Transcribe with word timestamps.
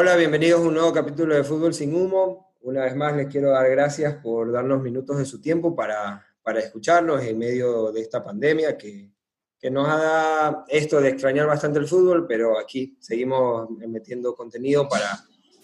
Hola, 0.00 0.14
bienvenidos 0.14 0.60
a 0.60 0.62
un 0.68 0.74
nuevo 0.74 0.92
capítulo 0.92 1.34
de 1.34 1.42
Fútbol 1.42 1.74
sin 1.74 1.92
Humo. 1.92 2.54
Una 2.60 2.84
vez 2.84 2.94
más 2.94 3.16
les 3.16 3.26
quiero 3.26 3.50
dar 3.50 3.68
gracias 3.68 4.14
por 4.22 4.52
darnos 4.52 4.80
minutos 4.80 5.18
de 5.18 5.24
su 5.24 5.40
tiempo 5.40 5.74
para, 5.74 6.24
para 6.40 6.60
escucharnos 6.60 7.20
en 7.24 7.36
medio 7.36 7.90
de 7.90 8.02
esta 8.02 8.22
pandemia 8.22 8.78
que, 8.78 9.10
que 9.58 9.72
nos 9.72 9.88
dado 9.88 10.64
esto 10.68 11.00
de 11.00 11.08
extrañar 11.08 11.48
bastante 11.48 11.80
el 11.80 11.88
fútbol, 11.88 12.28
pero 12.28 12.60
aquí 12.60 12.96
seguimos 13.00 13.70
metiendo 13.70 14.36
contenido 14.36 14.88
para, 14.88 15.18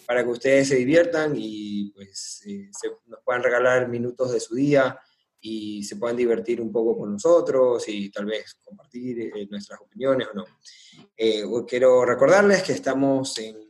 para 0.05 0.25
que 0.25 0.31
ustedes 0.31 0.67
se 0.67 0.75
diviertan 0.75 1.35
y 1.37 1.93
pues 1.93 2.43
eh, 2.49 2.71
se, 2.73 2.89
nos 3.07 3.21
puedan 3.25 3.45
regalar 3.45 3.89
minutos 3.89 4.33
de 4.33 4.41
su 4.41 4.57
día 4.57 4.99
y 5.41 5.85
se 5.85 5.95
puedan 5.95 6.17
divertir 6.17 6.61
un 6.61 6.73
poco 6.73 6.99
con 6.99 7.13
nosotros 7.13 7.89
y 7.89 8.11
tal 8.11 8.25
vez 8.25 8.59
compartir 8.65 9.31
eh, 9.33 9.47
nuestras 9.49 9.81
opiniones 9.81 10.27
o 10.33 10.35
no. 10.35 10.45
Eh, 11.17 11.45
quiero 11.69 12.05
recordarles 12.05 12.65
que 12.65 12.73
estamos 12.73 13.39
en 13.39 13.69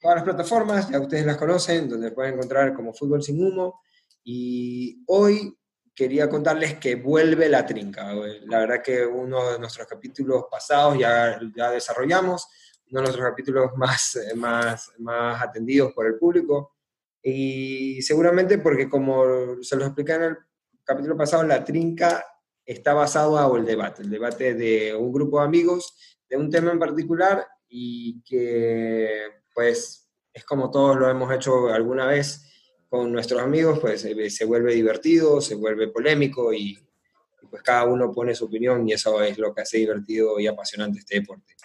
todas 0.00 0.16
las 0.16 0.24
plataformas, 0.24 0.88
ya 0.90 1.00
ustedes 1.00 1.26
las 1.26 1.36
conocen, 1.36 1.88
donde 1.88 2.12
pueden 2.12 2.34
encontrar 2.34 2.74
como 2.74 2.92
Fútbol 2.92 3.22
sin 3.22 3.42
Humo. 3.42 3.80
Y 4.24 5.02
hoy 5.06 5.56
quería 5.94 6.28
contarles 6.28 6.78
que 6.78 6.94
vuelve 6.94 7.48
la 7.48 7.66
trinca. 7.66 8.12
La 8.46 8.60
verdad 8.60 8.82
que 8.82 9.04
uno 9.04 9.52
de 9.52 9.58
nuestros 9.58 9.86
capítulos 9.86 10.44
pasados 10.50 10.98
ya, 10.98 11.40
ya 11.56 11.70
desarrollamos, 11.70 12.48
uno 12.90 13.00
de 13.00 13.06
nuestros 13.06 13.28
capítulos 13.28 13.72
más, 13.76 14.18
más, 14.36 14.92
más 14.98 15.42
atendidos 15.42 15.92
por 15.92 16.06
el 16.06 16.16
público. 16.16 16.76
Y 17.22 18.00
seguramente 18.02 18.58
porque 18.58 18.88
como 18.88 19.60
se 19.62 19.76
lo 19.76 19.86
expliqué 19.86 20.12
en 20.12 20.22
el 20.22 20.36
capítulo 20.84 21.16
pasado, 21.16 21.42
la 21.42 21.64
trinca 21.64 22.24
está 22.64 22.94
basado 22.94 23.56
en 23.56 23.62
el 23.62 23.66
debate, 23.66 24.02
el 24.02 24.10
debate 24.10 24.54
de 24.54 24.94
un 24.94 25.12
grupo 25.12 25.40
de 25.40 25.46
amigos 25.46 25.94
de 26.28 26.36
un 26.36 26.50
tema 26.50 26.70
en 26.70 26.78
particular 26.78 27.46
y 27.68 28.22
que 28.22 29.38
pues 29.58 30.08
es 30.32 30.44
como 30.44 30.70
todos 30.70 30.96
lo 30.96 31.10
hemos 31.10 31.34
hecho 31.34 31.66
alguna 31.66 32.06
vez 32.06 32.48
con 32.88 33.10
nuestros 33.10 33.42
amigos, 33.42 33.80
pues 33.80 34.02
se, 34.02 34.44
vuelve 34.44 34.72
divertido, 34.72 35.40
se 35.40 35.56
vuelve 35.56 35.88
polémico 35.88 36.52
y, 36.52 36.78
pues 37.50 37.60
cada 37.64 37.84
uno 37.84 38.12
pone 38.12 38.36
su 38.36 38.44
opinión 38.44 38.88
y 38.88 38.92
eso 38.92 39.20
es 39.20 39.36
lo 39.36 39.52
que 39.52 39.62
hace 39.62 39.78
divertido 39.78 40.38
y 40.38 40.46
apasionante 40.46 41.00
este 41.00 41.18
deporte. 41.18 41.56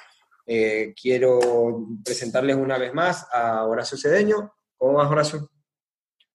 Eh, 0.47 0.95
quiero 0.99 1.85
presentarles 2.03 2.55
una 2.55 2.79
vez 2.79 2.95
más 2.95 3.27
a 3.31 3.63
Horacio 3.63 3.95
Cedeño. 3.95 4.51
¿Cómo 4.75 4.93
vas, 4.93 5.11
Horacio? 5.11 5.47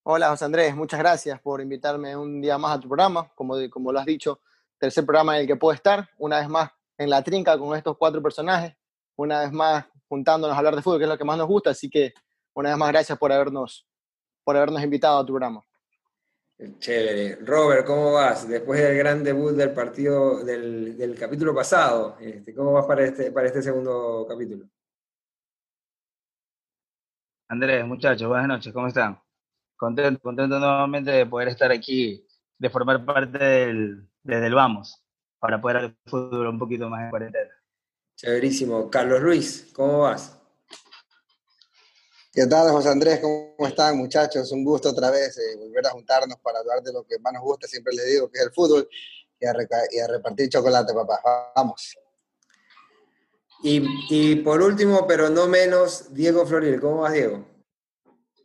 Hola, 0.05 0.29
José 0.29 0.45
Andrés, 0.45 0.77
muchas 0.77 1.01
gracias 1.01 1.41
por 1.41 1.61
invitarme 1.61 2.15
un 2.17 2.41
día 2.41 2.57
más 2.57 2.79
a 2.79 2.81
tu 2.81 2.87
programa. 2.87 3.33
Como, 3.35 3.57
como 3.69 3.91
lo 3.91 3.99
has 3.99 4.07
dicho, 4.07 4.43
tercer 4.79 5.05
programa 5.05 5.35
en 5.35 5.41
el 5.41 5.49
que 5.49 5.57
puedo 5.57 5.75
estar, 5.75 6.09
una 6.19 6.39
vez 6.39 6.49
más 6.49 6.71
en 6.97 7.11
la 7.11 7.21
trinca 7.25 7.59
con 7.59 7.77
estos 7.77 7.97
cuatro 7.99 8.23
personajes, 8.23 8.77
una 9.17 9.41
vez 9.41 9.51
más 9.51 9.87
juntándonos 10.09 10.55
a 10.55 10.59
hablar 10.59 10.77
de 10.77 10.83
fútbol, 10.83 10.99
que 10.99 11.05
es 11.05 11.11
lo 11.11 11.19
que 11.19 11.25
más 11.25 11.39
nos 11.39 11.47
gusta. 11.47 11.71
Así 11.71 11.89
que 11.89 12.13
una 12.55 12.71
vez 12.71 12.79
más, 12.79 12.89
gracias 12.91 13.19
por 13.19 13.33
habernos, 13.33 13.87
por 14.45 14.57
habernos 14.57 14.83
invitado 14.83 15.19
a 15.19 15.27
tu 15.27 15.33
programa. 15.33 15.63
Chévere. 16.81 17.37
Robert, 17.45 17.87
¿cómo 17.87 18.15
vas? 18.15 18.49
Después 18.49 18.81
del 18.81 18.99
gran 18.99 19.23
debut 19.23 19.53
del 19.53 19.73
partido 19.73 20.45
del, 20.45 20.99
del 20.99 21.17
capítulo 21.17 21.55
pasado, 21.55 22.17
este, 22.19 22.53
¿cómo 22.53 22.73
vas 22.73 22.85
para 22.85 23.05
este, 23.05 23.31
para 23.31 23.47
este 23.47 23.63
segundo 23.63 24.27
capítulo? 24.29 24.67
Andrés, 27.47 27.87
muchachos, 27.87 28.27
buenas 28.27 28.49
noches, 28.49 28.73
¿cómo 28.73 28.89
están? 28.89 29.21
Contento, 29.77 30.21
contento 30.21 30.59
nuevamente 30.59 31.13
de 31.13 31.27
poder 31.27 31.49
estar 31.49 31.71
aquí, 31.71 32.27
de 32.59 32.71
formar 32.71 33.05
parte 33.07 33.39
del, 33.39 34.09
desde 34.25 34.47
el 34.49 34.55
Vamos, 34.55 35.01
para 35.39 35.61
poder 35.61 35.77
hacer 35.77 35.97
fútbol 36.07 36.49
un 36.49 36.59
poquito 36.59 36.91
más 36.91 37.05
en 37.05 37.11
cuarentena. 37.11 37.58
Chéverísimo. 38.19 38.91
Carlos 38.91 39.21
Ruiz, 39.23 39.69
¿cómo 39.73 40.01
vas? 40.01 40.37
¿Qué 42.33 42.49
tal, 42.49 42.69
José 42.73 42.89
Andrés? 42.89 43.21
¿Cómo 43.21 43.65
están, 43.65 43.97
muchachos? 43.97 44.51
Un 44.51 44.65
gusto 44.65 44.91
otra 44.91 45.09
vez 45.13 45.39
eh, 45.39 45.57
volver 45.57 45.87
a 45.87 45.91
juntarnos 45.91 46.37
para 46.41 46.59
hablar 46.59 46.83
de 46.83 46.93
lo 46.93 47.05
que 47.05 47.17
más 47.21 47.33
nos 47.33 47.43
gusta, 47.43 47.69
siempre 47.69 47.95
les 47.95 48.07
digo, 48.07 48.29
que 48.29 48.41
es 48.41 48.47
el 48.47 48.53
fútbol, 48.53 48.89
y 49.39 49.47
a, 49.47 49.53
repartir 49.53 50.49
chocolate, 50.49 50.93
papá. 50.93 51.21
Vamos. 51.55 51.97
Y, 53.63 54.35
por 54.43 54.63
último, 54.63 55.07
pero 55.07 55.31
no 55.31 55.47
menos, 55.47 56.13
Diego 56.13 56.45
Floril. 56.45 56.81
¿Cómo 56.81 57.03
vas, 57.03 57.13
Diego? 57.13 57.45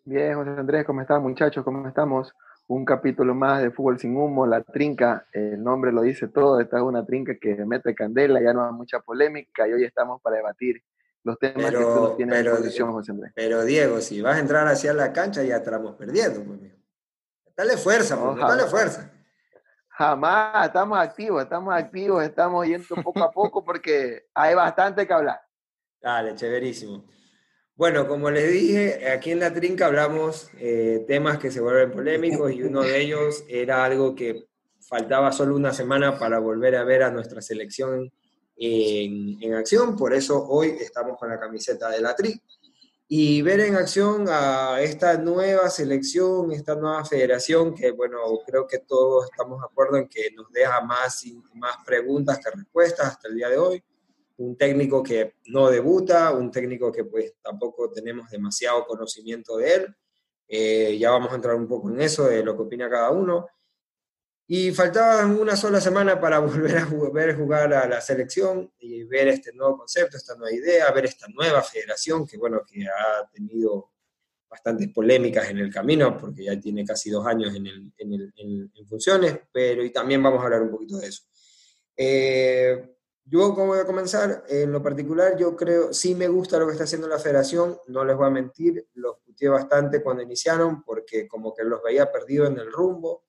Bien, 0.05 0.35
José 0.35 0.51
Andrés, 0.51 0.85
¿cómo 0.85 1.01
están, 1.01 1.23
muchachos? 1.23 1.63
¿Cómo 1.63 1.87
estamos? 1.87 2.31
Un 2.73 2.85
capítulo 2.85 3.35
más 3.35 3.61
de 3.61 3.69
Fútbol 3.69 3.99
sin 3.99 4.17
Humo, 4.17 4.47
La 4.47 4.63
Trinca, 4.63 5.27
el 5.31 5.63
nombre 5.63 5.91
lo 5.91 6.01
dice 6.01 6.27
todo, 6.27 6.59
esta 6.59 6.77
es 6.77 6.83
una 6.83 7.05
trinca 7.05 7.35
que 7.39 7.53
mete 7.67 7.93
candela, 7.93 8.41
ya 8.41 8.51
no 8.51 8.65
hay 8.65 8.73
mucha 8.73 8.99
polémica 8.99 9.67
y 9.67 9.73
hoy 9.73 9.83
estamos 9.83 10.19
para 10.23 10.37
debatir 10.37 10.81
los 11.23 11.37
temas 11.37 11.69
que 11.69 11.77
tú 11.77 12.13
tienes 12.17 12.35
pero, 12.35 12.49
en 12.49 12.57
posición, 12.57 12.91
José 12.91 13.11
Andrés. 13.11 13.31
Pero 13.35 13.63
Diego, 13.63 14.01
si 14.01 14.23
vas 14.23 14.37
a 14.37 14.39
entrar 14.39 14.67
hacia 14.67 14.91
la 14.91 15.13
cancha 15.13 15.43
ya 15.43 15.57
estamos 15.57 15.95
perdiendo, 15.95 16.43
pues, 16.43 16.59
Dale 17.55 17.77
fuerza, 17.77 18.19
pues, 18.19 18.37
dale 18.39 18.63
fuerza. 18.63 19.11
Jamás, 19.89 20.65
estamos 20.65 20.97
activos, 20.97 21.43
estamos 21.43 21.75
activos, 21.75 22.23
estamos 22.23 22.65
yendo 22.65 22.95
poco 23.03 23.23
a 23.23 23.31
poco 23.31 23.63
porque 23.63 24.25
hay 24.33 24.55
bastante 24.55 25.05
que 25.05 25.13
hablar. 25.13 25.39
Dale, 26.01 26.33
chéverísimo. 26.33 27.05
Bueno, 27.75 28.07
como 28.07 28.29
les 28.29 28.51
dije, 28.51 29.09
aquí 29.09 29.31
en 29.31 29.39
La 29.39 29.51
Trinca 29.51 29.87
hablamos 29.87 30.51
eh, 30.59 31.03
temas 31.07 31.39
que 31.39 31.49
se 31.49 31.59
vuelven 31.59 31.91
polémicos 31.91 32.51
y 32.51 32.61
uno 32.61 32.81
de 32.83 33.01
ellos 33.01 33.43
era 33.47 33.83
algo 33.83 34.13
que 34.13 34.45
faltaba 34.79 35.31
solo 35.31 35.55
una 35.55 35.73
semana 35.73 36.19
para 36.19 36.37
volver 36.37 36.75
a 36.75 36.83
ver 36.83 37.01
a 37.01 37.09
nuestra 37.09 37.41
selección 37.41 38.11
en, 38.55 39.53
acción, 39.55 39.97
por 39.97 40.13
eso 40.13 40.47
hoy 40.47 40.75
estamos 40.79 41.17
con 41.17 41.29
la 41.29 41.39
camiseta 41.39 41.89
de 41.89 42.01
La 42.01 42.15
Tri. 42.15 42.39
Y 43.07 43.41
ver 43.41 43.59
en 43.61 43.75
acción 43.75 44.25
a 44.29 44.79
esta 44.79 45.17
nueva 45.17 45.69
selección, 45.69 46.51
esta 46.51 46.75
nueva 46.75 47.03
federación, 47.05 47.73
que 47.73 47.91
bueno, 47.91 48.19
creo 48.45 48.67
que 48.67 48.79
todos 48.79 49.25
estamos 49.25 49.59
de 49.59 49.65
acuerdo 49.65 49.97
en 49.97 50.07
que 50.07 50.29
nos 50.35 50.51
deja 50.51 50.79
más, 50.81 51.23
más 51.55 51.77
preguntas 51.85 52.39
que 52.39 52.51
respuestas 52.51 53.07
hasta 53.07 53.27
el 53.29 53.35
día 53.35 53.49
de 53.49 53.57
hoy 53.57 53.83
un 54.37 54.57
técnico 54.57 55.03
que 55.03 55.35
no 55.45 55.69
debuta, 55.69 56.31
un 56.31 56.51
técnico 56.51 56.91
que 56.91 57.05
pues 57.05 57.35
tampoco 57.41 57.89
tenemos 57.91 58.29
demasiado 58.29 58.85
conocimiento 58.85 59.57
de 59.57 59.73
él. 59.75 59.95
Eh, 60.47 60.97
ya 60.99 61.11
vamos 61.11 61.31
a 61.31 61.35
entrar 61.35 61.55
un 61.55 61.67
poco 61.67 61.89
en 61.89 62.01
eso, 62.01 62.25
de 62.25 62.43
lo 62.43 62.55
que 62.55 62.63
opina 62.63 62.89
cada 62.89 63.11
uno. 63.11 63.47
Y 64.47 64.71
faltaba 64.71 65.25
una 65.25 65.55
sola 65.55 65.79
semana 65.79 66.19
para 66.19 66.39
volver 66.39 66.77
a 66.77 66.85
ver 67.11 67.35
jugar 67.37 67.73
a 67.73 67.87
la 67.87 68.01
selección 68.01 68.71
y 68.79 69.03
ver 69.03 69.27
este 69.29 69.53
nuevo 69.53 69.77
concepto, 69.77 70.17
esta 70.17 70.35
nueva 70.35 70.53
idea, 70.53 70.91
ver 70.91 71.05
esta 71.05 71.27
nueva 71.29 71.61
federación 71.61 72.27
que, 72.27 72.37
bueno, 72.37 72.61
que 72.65 72.85
ha 72.85 73.27
tenido 73.31 73.91
bastantes 74.49 74.89
polémicas 74.89 75.49
en 75.49 75.57
el 75.57 75.73
camino, 75.73 76.15
porque 76.17 76.43
ya 76.43 76.59
tiene 76.59 76.85
casi 76.85 77.09
dos 77.09 77.25
años 77.25 77.55
en, 77.55 77.65
el, 77.65 77.91
en, 77.97 78.13
el, 78.13 78.33
en 78.75 78.87
funciones, 78.87 79.39
pero 79.51 79.83
y 79.83 79.91
también 79.91 80.21
vamos 80.21 80.41
a 80.41 80.43
hablar 80.43 80.61
un 80.61 80.69
poquito 80.69 80.97
de 80.99 81.07
eso. 81.07 81.23
Eh, 81.95 82.92
yo, 83.25 83.53
como 83.55 83.67
voy 83.67 83.79
a 83.79 83.85
comenzar, 83.85 84.43
en 84.49 84.71
lo 84.71 84.83
particular, 84.83 85.37
yo 85.37 85.55
creo, 85.55 85.93
sí 85.93 86.13
me 86.13 86.27
gusta 86.27 86.59
lo 86.59 86.65
que 86.65 86.73
está 86.73 86.83
haciendo 86.83 87.07
la 87.07 87.19
federación, 87.19 87.77
no 87.87 88.03
les 88.03 88.17
voy 88.17 88.27
a 88.27 88.31
mentir, 88.31 88.87
los 88.95 89.17
puteé 89.25 89.47
bastante 89.47 90.03
cuando 90.03 90.23
iniciaron, 90.23 90.83
porque 90.83 91.27
como 91.27 91.53
que 91.53 91.63
los 91.63 91.81
veía 91.81 92.11
perdidos 92.11 92.49
en 92.49 92.59
el 92.59 92.71
rumbo, 92.71 93.23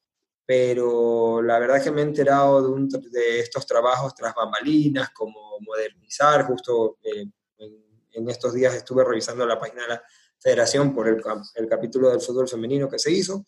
pero 0.45 1.41
la 1.41 1.59
verdad 1.59 1.83
que 1.83 1.91
me 1.91 2.03
he 2.03 2.05
enterado 2.05 2.63
de, 2.63 2.69
un, 2.69 2.89
de 2.89 3.41
estos 3.41 3.67
trabajos 3.67 4.15
tras 4.15 4.35
bambalinas, 4.35 5.11
como 5.11 5.59
modernizar, 5.61 6.45
justo 6.45 6.99
eh, 7.03 7.27
en, 7.59 8.29
estos 8.29 8.53
días 8.53 8.75
estuve 8.75 9.05
revisando 9.05 9.47
la 9.47 9.59
página 9.59 9.83
de 9.83 9.89
la 9.89 10.03
federación 10.39 10.95
por 10.95 11.09
el, 11.09 11.23
el 11.55 11.69
capítulo 11.69 12.11
del 12.11 12.21
fútbol 12.21 12.49
femenino 12.49 12.89
que 12.89 12.99
se 12.99 13.13
hizo, 13.13 13.45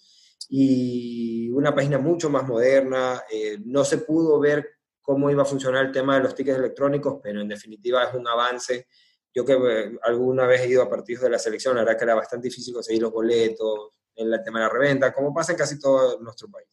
y 0.49 1.50
una 1.50 1.75
página 1.75 1.99
mucho 1.99 2.31
más 2.31 2.46
moderna, 2.46 3.22
eh, 3.31 3.58
no 3.64 3.84
se 3.84 3.99
pudo 3.99 4.38
ver 4.38 4.75
cómo 5.06 5.31
iba 5.31 5.43
a 5.43 5.47
funcionar 5.47 5.87
el 5.87 5.93
tema 5.93 6.17
de 6.17 6.25
los 6.25 6.35
tickets 6.35 6.58
electrónicos, 6.58 7.20
pero 7.23 7.41
en 7.41 7.47
definitiva 7.47 8.03
es 8.03 8.14
un 8.14 8.26
avance. 8.26 8.88
Yo 9.32 9.44
que 9.44 9.53
eh, 9.53 9.99
alguna 10.03 10.47
vez 10.47 10.62
he 10.62 10.69
ido 10.69 10.82
a 10.82 10.91
partidos 10.91 11.23
de 11.23 11.31
la 11.31 11.38
selección, 11.38 11.76
la 11.76 11.82
verdad 11.82 11.97
que 11.97 12.05
era 12.05 12.17
bastante 12.17 12.49
difícil 12.49 12.75
conseguir 12.75 13.03
los 13.03 13.12
boletos, 13.12 13.91
el 14.17 14.43
tema 14.44 14.58
de 14.58 14.67
la 14.67 14.73
reventa, 14.73 15.12
como 15.12 15.32
pasa 15.32 15.53
en 15.53 15.58
casi 15.58 15.79
todo 15.79 16.20
nuestro 16.20 16.50
país. 16.50 16.67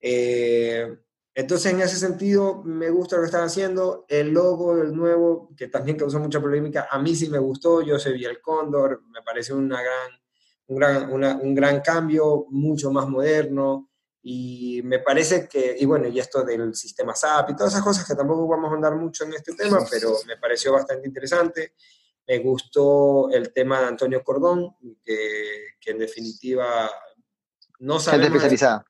Eh, 0.00 0.88
entonces, 1.34 1.70
en 1.70 1.82
ese 1.82 1.96
sentido, 1.96 2.62
me 2.64 2.88
gusta 2.88 3.16
lo 3.16 3.22
que 3.22 3.26
están 3.26 3.44
haciendo. 3.44 4.06
El 4.08 4.30
logo 4.30 4.76
del 4.76 4.96
nuevo, 4.96 5.50
que 5.54 5.68
también 5.68 5.98
causó 5.98 6.18
mucha 6.18 6.40
polémica, 6.40 6.88
a 6.90 6.98
mí 6.98 7.14
sí 7.14 7.28
me 7.28 7.38
gustó. 7.38 7.82
Yo 7.82 7.96
vi 8.10 8.24
el 8.24 8.40
cóndor, 8.40 9.02
me 9.10 9.20
parece 9.20 9.52
una 9.52 9.82
gran, 9.82 10.10
un, 10.68 10.76
gran, 10.78 11.40
un 11.42 11.54
gran 11.54 11.82
cambio, 11.82 12.46
mucho 12.48 12.90
más 12.90 13.06
moderno. 13.06 13.89
Y 14.22 14.82
me 14.84 14.98
parece 14.98 15.48
que, 15.48 15.76
y 15.78 15.84
bueno, 15.86 16.06
y 16.08 16.18
esto 16.18 16.42
del 16.42 16.74
sistema 16.74 17.14
SAP 17.14 17.50
y 17.50 17.56
todas 17.56 17.72
esas 17.72 17.84
cosas 17.84 18.06
que 18.06 18.14
tampoco 18.14 18.46
vamos 18.46 18.70
a 18.70 18.74
andar 18.74 18.94
mucho 18.96 19.24
en 19.24 19.34
este 19.34 19.54
tema, 19.54 19.78
pero 19.90 20.14
me 20.26 20.36
pareció 20.36 20.72
bastante 20.72 21.08
interesante. 21.08 21.74
Me 22.26 22.38
gustó 22.38 23.30
el 23.30 23.52
tema 23.52 23.80
de 23.80 23.86
Antonio 23.86 24.22
Cordón, 24.22 24.76
que, 25.02 25.76
que 25.80 25.90
en 25.92 25.98
definitiva 25.98 26.90
no 27.78 27.98
sabemos... 27.98 28.24
Gente 28.24 28.36
especializada. 28.36 28.84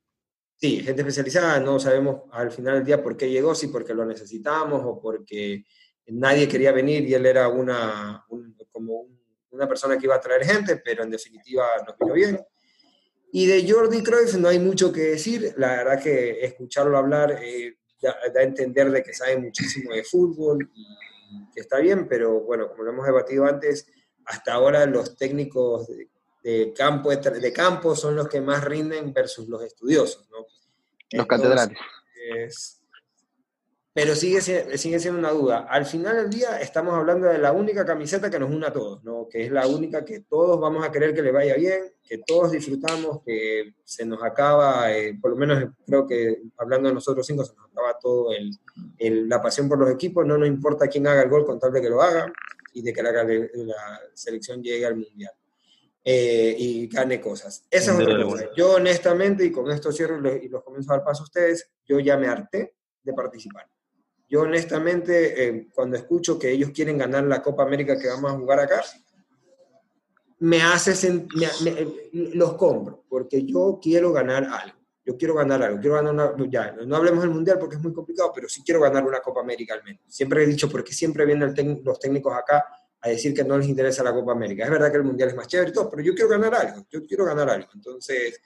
Sí, 0.57 0.83
gente 0.83 1.03
especializada, 1.03 1.61
no 1.61 1.79
sabemos 1.79 2.23
al 2.33 2.51
final 2.51 2.75
del 2.75 2.85
día 2.85 3.03
por 3.03 3.17
qué 3.17 3.31
llegó, 3.31 3.55
si 3.55 3.69
porque 3.69 3.95
lo 3.95 4.05
necesitamos 4.05 4.83
o 4.85 5.01
porque 5.01 5.65
nadie 6.09 6.49
quería 6.49 6.73
venir 6.73 7.09
y 7.09 7.15
él 7.15 7.25
era 7.25 7.49
una, 7.49 8.27
como 8.71 8.95
un 8.95 9.21
una 9.51 9.69
persona 9.69 9.99
que 9.99 10.07
iba 10.07 10.15
a 10.15 10.21
traer 10.21 10.45
gente, 10.45 10.77
pero 10.77 11.03
en 11.03 11.11
definitiva 11.11 11.67
nos 11.87 11.97
vino 11.99 12.15
bien. 12.15 12.47
Y 13.33 13.47
de 13.47 13.71
Jordi 13.71 14.03
Cruyff 14.03 14.35
no 14.35 14.49
hay 14.49 14.59
mucho 14.59 14.93
que 14.93 15.03
decir, 15.03 15.55
la 15.57 15.77
verdad 15.77 16.03
que 16.03 16.45
escucharlo 16.45 16.99
hablar 16.99 17.39
eh, 17.43 17.77
da, 18.03 18.17
a 18.35 18.43
entender 18.43 18.91
de 18.91 19.03
que 19.03 19.13
sabe 19.13 19.39
muchísimo 19.39 19.93
de 19.93 20.03
fútbol 20.05 20.69
y 20.75 20.87
que 21.55 21.61
está 21.61 21.79
bien, 21.79 22.09
pero 22.09 22.41
bueno, 22.41 22.69
como 22.69 22.83
lo 22.83 22.91
hemos 22.91 23.07
debatido 23.07 23.45
antes, 23.45 23.87
hasta 24.25 24.55
ahora 24.55 24.85
los 24.87 25.17
técnicos 25.17 25.89
de, 26.43 26.73
campo, 26.73 27.11
de 27.11 27.53
campo 27.53 27.95
son 27.95 28.17
los 28.17 28.29
que 28.29 28.41
más 28.41 28.65
rinden 28.65 29.13
versus 29.13 29.49
los 29.49 29.63
estudiosos, 29.63 30.29
¿no? 30.31 30.47
Los 31.13 31.27
catedráticos 31.27 32.80
pero 33.93 34.15
sigue, 34.15 34.41
sigue 34.41 35.01
siendo 35.01 35.19
una 35.19 35.33
duda. 35.33 35.67
Al 35.69 35.85
final 35.85 36.15
del 36.17 36.31
día 36.31 36.61
estamos 36.61 36.95
hablando 36.95 37.27
de 37.27 37.39
la 37.39 37.51
única 37.51 37.85
camiseta 37.85 38.31
que 38.31 38.39
nos 38.39 38.51
une 38.51 38.67
a 38.67 38.73
todos, 38.73 39.03
¿no? 39.03 39.29
que 39.29 39.45
es 39.45 39.51
la 39.51 39.67
única 39.67 40.05
que 40.05 40.21
todos 40.21 40.61
vamos 40.61 40.85
a 40.87 40.93
querer 40.93 41.13
que 41.13 41.23
le 41.23 41.33
vaya 41.33 41.57
bien, 41.57 41.93
que 42.05 42.19
todos 42.19 42.53
disfrutamos, 42.53 43.21
que 43.25 43.75
se 43.83 44.07
nos 44.07 44.23
acaba, 44.23 44.93
eh, 44.93 45.19
por 45.21 45.33
lo 45.33 45.37
menos 45.37 45.73
creo 45.85 46.07
que 46.07 46.41
hablando 46.57 46.89
de 46.89 46.95
nosotros 46.95 47.27
cinco, 47.27 47.45
se 47.45 47.55
nos 47.57 47.67
acaba 47.67 47.99
todo 47.99 48.29
el, 48.33 49.29
la 49.29 49.43
pasión 49.43 49.69
por 49.69 49.79
los 49.79 49.91
equipos, 49.91 50.25
no 50.25 50.39
nos 50.39 50.47
importa 50.47 50.87
quién 50.87 51.09
haga 51.09 51.23
el 51.23 51.29
gol 51.29 51.45
con 51.45 51.59
tal 51.59 51.73
de 51.73 51.83
que 51.83 51.91
lo 51.91 52.01
haga 52.01 52.33
y 52.73 52.83
de 52.83 52.93
que 52.93 53.03
la, 53.03 53.11
la 53.13 54.01
selección 54.15 54.63
llegue 54.63 54.87
al 54.87 54.97
Mundial. 54.97 55.33
Eh, 56.03 56.55
y 56.59 56.89
gane 56.89 57.21
cosas. 57.21 57.67
Esa 57.71 57.93
es 57.93 58.01
otra 58.01 58.25
cosa. 58.25 58.49
Yo 58.57 58.77
honestamente, 58.77 59.45
y 59.45 59.53
con 59.53 59.71
esto 59.71 59.93
cierro 59.93 60.17
y 60.17 60.23
los, 60.23 60.43
y 60.45 60.49
los 60.49 60.63
comienzo 60.63 60.93
a 60.93 60.97
dar 60.97 61.05
paso 61.05 61.23
a 61.23 61.25
ustedes, 61.25 61.71
yo 61.85 61.99
ya 62.01 62.17
me 62.17 62.27
harté 62.27 62.75
de 63.03 63.13
participar. 63.13 63.67
Yo 64.31 64.43
honestamente, 64.43 65.45
eh, 65.45 65.69
cuando 65.75 65.97
escucho 65.97 66.39
que 66.39 66.53
ellos 66.53 66.71
quieren 66.71 66.97
ganar 66.97 67.25
la 67.25 67.43
Copa 67.43 67.65
América 67.65 67.99
que 67.99 68.07
vamos 68.07 68.31
a 68.31 68.37
jugar 68.37 68.61
acá, 68.61 68.81
me 70.39 70.63
hace, 70.63 71.27
los 72.13 72.55
compro, 72.55 73.05
porque 73.09 73.45
yo 73.45 73.81
quiero 73.83 74.13
ganar 74.13 74.45
algo. 74.45 74.79
Yo 75.05 75.17
quiero 75.17 75.35
ganar 75.35 75.63
algo, 75.63 75.81
quiero 75.81 75.97
ganar 75.97 76.13
una, 76.15 76.49
ya, 76.49 76.73
no 76.73 76.95
hablemos 76.95 77.23
del 77.23 77.31
Mundial 77.31 77.59
porque 77.59 77.75
es 77.75 77.83
muy 77.83 77.93
complicado, 77.93 78.31
pero 78.33 78.49
sí 78.49 78.63
quiero 78.65 78.81
ganar 78.81 79.05
una 79.05 79.19
Copa 79.21 79.41
América 79.41 79.75
al 79.75 79.83
menos. 79.83 80.03
Siempre 80.07 80.45
he 80.45 80.47
dicho, 80.47 80.71
porque 80.71 80.93
siempre 80.93 81.27
vienen 81.27 81.53
los 81.83 81.99
técnicos 81.99 82.33
acá 82.33 82.65
a 83.01 83.09
decir 83.09 83.35
que 83.35 83.43
no 83.43 83.59
les 83.59 83.67
interesa 83.67 84.05
la 84.05 84.13
Copa 84.13 84.33
América. 84.33 84.63
Es 84.63 84.71
verdad 84.71 84.93
que 84.93 84.99
el 84.99 85.05
Mundial 85.05 85.31
es 85.31 85.35
más 85.35 85.49
chévere 85.49 85.71
y 85.71 85.73
todo, 85.73 85.91
pero 85.91 86.03
yo 86.03 86.15
quiero 86.15 86.29
ganar 86.29 86.55
algo, 86.55 86.87
yo 86.89 87.05
quiero 87.05 87.25
ganar 87.25 87.51
algo. 87.51 87.69
Entonces, 87.75 88.41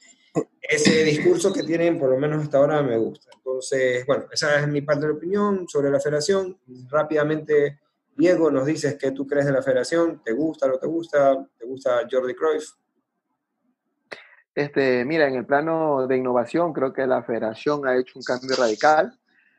ese 0.61 1.05
discurso 1.05 1.53
que 1.53 1.63
tienen, 1.63 1.99
por 1.99 2.11
lo 2.11 2.19
menos 2.19 2.43
hasta 2.43 2.59
ahora, 2.59 2.83
me 2.83 2.97
gusta. 2.97 3.31
Entonces, 3.37 4.05
bueno, 4.07 4.25
esa 4.33 4.61
es 4.61 4.69
mi 4.69 4.81
parte 4.81 5.07
de 5.07 5.13
opinión 5.13 5.69
sobre 5.69 5.91
la 5.91 6.01
federación. 6.01 6.59
Rápidamente, 6.89 7.81
Diego, 8.17 8.51
nos 8.51 8.67
dices 8.67 8.97
qué 8.99 9.13
tú 9.13 9.27
crees 9.27 9.47
de 9.47 9.53
la 9.53 9.63
federación, 9.63 10.23
¿te 10.25 10.33
gusta, 10.33 10.67
no 10.67 10.79
te 10.79 10.87
gusta? 10.87 11.47
¿Te 11.59 11.67
gusta 11.67 12.07
Jordi 12.11 12.35
Cruyff? 12.35 12.71
Este, 14.55 15.05
mira, 15.05 15.27
en 15.27 15.35
el 15.35 15.47
plano 15.47 16.07
de 16.07 16.17
innovación, 16.17 16.73
creo 16.73 16.93
que 16.93 17.07
la 17.07 17.25
federación 17.25 17.87
ha 17.87 17.97
hecho 17.97 18.19
un 18.19 18.23
cambio 18.23 18.57
radical, 18.57 19.19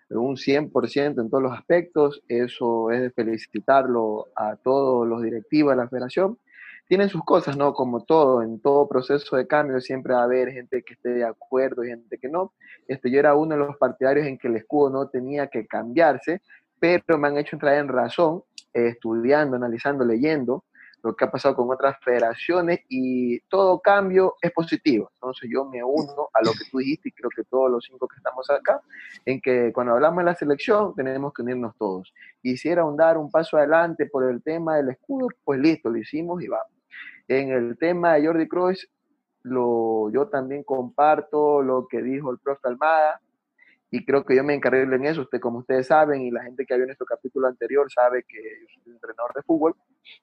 un 0.09 0.37
100% 0.37 1.21
en 1.21 1.29
todos 1.29 1.43
los 1.43 1.53
aspectos. 1.53 2.23
Eso 2.27 2.91
es 2.91 3.01
de 3.01 3.11
felicitarlo 3.11 4.27
a 4.35 4.55
todos 4.55 5.07
los 5.07 5.21
directivos 5.21 5.73
de 5.73 5.77
la 5.77 5.89
federación 5.89 6.39
tienen 6.87 7.09
sus 7.09 7.23
cosas, 7.23 7.57
¿no? 7.57 7.73
Como 7.73 8.03
todo, 8.03 8.41
en 8.41 8.59
todo 8.61 8.87
proceso 8.87 9.35
de 9.35 9.47
cambio 9.47 9.79
siempre 9.81 10.13
va 10.13 10.21
a 10.21 10.25
haber 10.25 10.51
gente 10.51 10.83
que 10.83 10.93
esté 10.93 11.09
de 11.09 11.25
acuerdo 11.25 11.83
y 11.83 11.89
gente 11.89 12.17
que 12.17 12.29
no. 12.29 12.53
Este, 12.87 13.09
yo 13.09 13.19
era 13.19 13.35
uno 13.35 13.55
de 13.55 13.65
los 13.65 13.77
partidarios 13.77 14.27
en 14.27 14.37
que 14.37 14.47
el 14.47 14.57
escudo 14.57 14.89
no 14.89 15.09
tenía 15.09 15.47
que 15.47 15.65
cambiarse, 15.65 16.41
pero 16.79 17.17
me 17.17 17.27
han 17.27 17.37
hecho 17.37 17.55
entrar 17.55 17.75
en 17.75 17.87
razón, 17.87 18.43
eh, 18.73 18.89
estudiando, 18.89 19.55
analizando, 19.55 20.05
leyendo 20.05 20.63
lo 21.05 21.15
que 21.15 21.23
ha 21.23 21.29
pasado 21.29 21.55
con 21.55 21.69
otras 21.69 21.97
federaciones 22.03 22.79
y 22.89 23.39
todo 23.41 23.79
cambio 23.79 24.35
es 24.41 24.51
positivo. 24.51 25.11
Entonces 25.13 25.47
yo 25.53 25.63
me 25.63 25.83
uno 25.83 26.29
a 26.33 26.43
lo 26.43 26.51
que 26.51 26.65
tú 26.71 26.79
dijiste 26.79 27.09
y 27.09 27.11
creo 27.11 27.29
que 27.29 27.43
todos 27.43 27.69
los 27.69 27.85
cinco 27.85 28.07
que 28.07 28.17
estamos 28.17 28.49
acá, 28.49 28.81
en 29.23 29.39
que 29.39 29.71
cuando 29.71 29.93
hablamos 29.93 30.23
de 30.23 30.31
la 30.31 30.35
selección 30.35 30.95
tenemos 30.95 31.31
que 31.31 31.43
unirnos 31.43 31.75
todos. 31.77 32.11
Y 32.41 32.57
si 32.57 32.69
era 32.69 32.83
un 32.83 32.97
dar 32.97 33.19
un 33.19 33.29
paso 33.29 33.55
adelante 33.55 34.07
por 34.07 34.27
el 34.27 34.41
tema 34.41 34.77
del 34.77 34.89
escudo, 34.89 35.27
pues 35.43 35.59
listo, 35.59 35.89
lo 35.89 35.97
hicimos 35.97 36.41
y 36.41 36.47
vamos. 36.47 36.74
En 37.27 37.51
el 37.51 37.77
tema 37.77 38.13
de 38.13 38.27
Jordi 38.27 38.47
Cruz, 38.47 38.87
lo, 39.43 40.09
yo 40.11 40.27
también 40.27 40.63
comparto 40.63 41.61
lo 41.61 41.87
que 41.87 42.01
dijo 42.01 42.31
el 42.31 42.39
profe 42.39 42.67
Almada 42.67 43.21
y 43.91 44.03
creo 44.03 44.25
que 44.25 44.35
yo 44.35 44.43
me 44.43 44.53
encargué 44.53 44.81
en 44.81 45.05
eso. 45.05 45.21
Usted, 45.21 45.39
como 45.39 45.59
ustedes 45.59 45.87
saben, 45.87 46.21
y 46.21 46.31
la 46.31 46.43
gente 46.43 46.65
que 46.65 46.73
ha 46.73 46.77
visto 46.77 46.87
nuestro 46.87 47.05
capítulo 47.05 47.47
anterior 47.47 47.91
sabe 47.91 48.23
que 48.27 48.37
yo 48.37 48.67
soy 48.83 48.93
entrenador 48.93 49.33
de 49.33 49.43
fútbol 49.43 49.75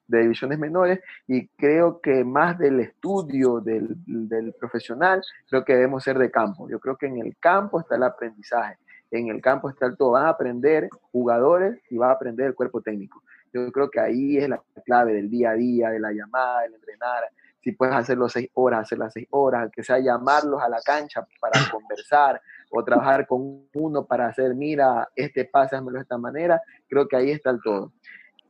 de 0.07 0.21
divisiones 0.21 0.59
menores 0.59 0.99
y 1.27 1.47
creo 1.47 1.99
que 1.99 2.23
más 2.23 2.57
del 2.57 2.79
estudio 2.79 3.59
del, 3.59 3.87
del 4.05 4.53
profesional, 4.53 5.21
creo 5.49 5.65
que 5.65 5.73
debemos 5.73 6.03
ser 6.03 6.17
de 6.17 6.31
campo. 6.31 6.69
Yo 6.69 6.79
creo 6.79 6.97
que 6.97 7.07
en 7.07 7.17
el 7.17 7.35
campo 7.37 7.79
está 7.79 7.95
el 7.95 8.03
aprendizaje, 8.03 8.77
en 9.11 9.27
el 9.27 9.41
campo 9.41 9.69
está 9.69 9.85
el 9.85 9.97
todo. 9.97 10.11
Van 10.11 10.25
a 10.25 10.29
aprender 10.29 10.89
jugadores 11.11 11.81
y 11.89 11.97
va 11.97 12.09
a 12.09 12.13
aprender 12.13 12.47
el 12.47 12.55
cuerpo 12.55 12.81
técnico. 12.81 13.23
Yo 13.53 13.71
creo 13.71 13.89
que 13.89 13.99
ahí 13.99 14.37
es 14.37 14.49
la 14.49 14.61
clave 14.83 15.13
del 15.13 15.29
día 15.29 15.51
a 15.51 15.53
día, 15.53 15.89
de 15.89 15.99
la 15.99 16.11
llamada, 16.11 16.61
del 16.61 16.73
entrenar. 16.73 17.23
Si 17.61 17.71
puedes 17.71 17.95
hacerlo 17.95 18.27
seis 18.27 18.49
horas, 18.53 18.81
hacer 18.81 18.97
las 18.97 19.13
seis 19.13 19.27
horas, 19.29 19.69
que 19.71 19.83
sea 19.83 19.99
llamarlos 19.99 20.61
a 20.61 20.67
la 20.67 20.81
cancha 20.81 21.25
para 21.39 21.53
conversar 21.71 22.41
o 22.71 22.83
trabajar 22.83 23.27
con 23.27 23.67
uno 23.75 24.05
para 24.05 24.27
hacer, 24.27 24.55
mira, 24.55 25.07
este 25.15 25.45
pásamelo 25.45 25.97
de 25.97 26.01
esta 26.01 26.17
manera, 26.17 26.61
creo 26.89 27.07
que 27.07 27.15
ahí 27.15 27.31
está 27.31 27.51
el 27.51 27.61
todo. 27.61 27.93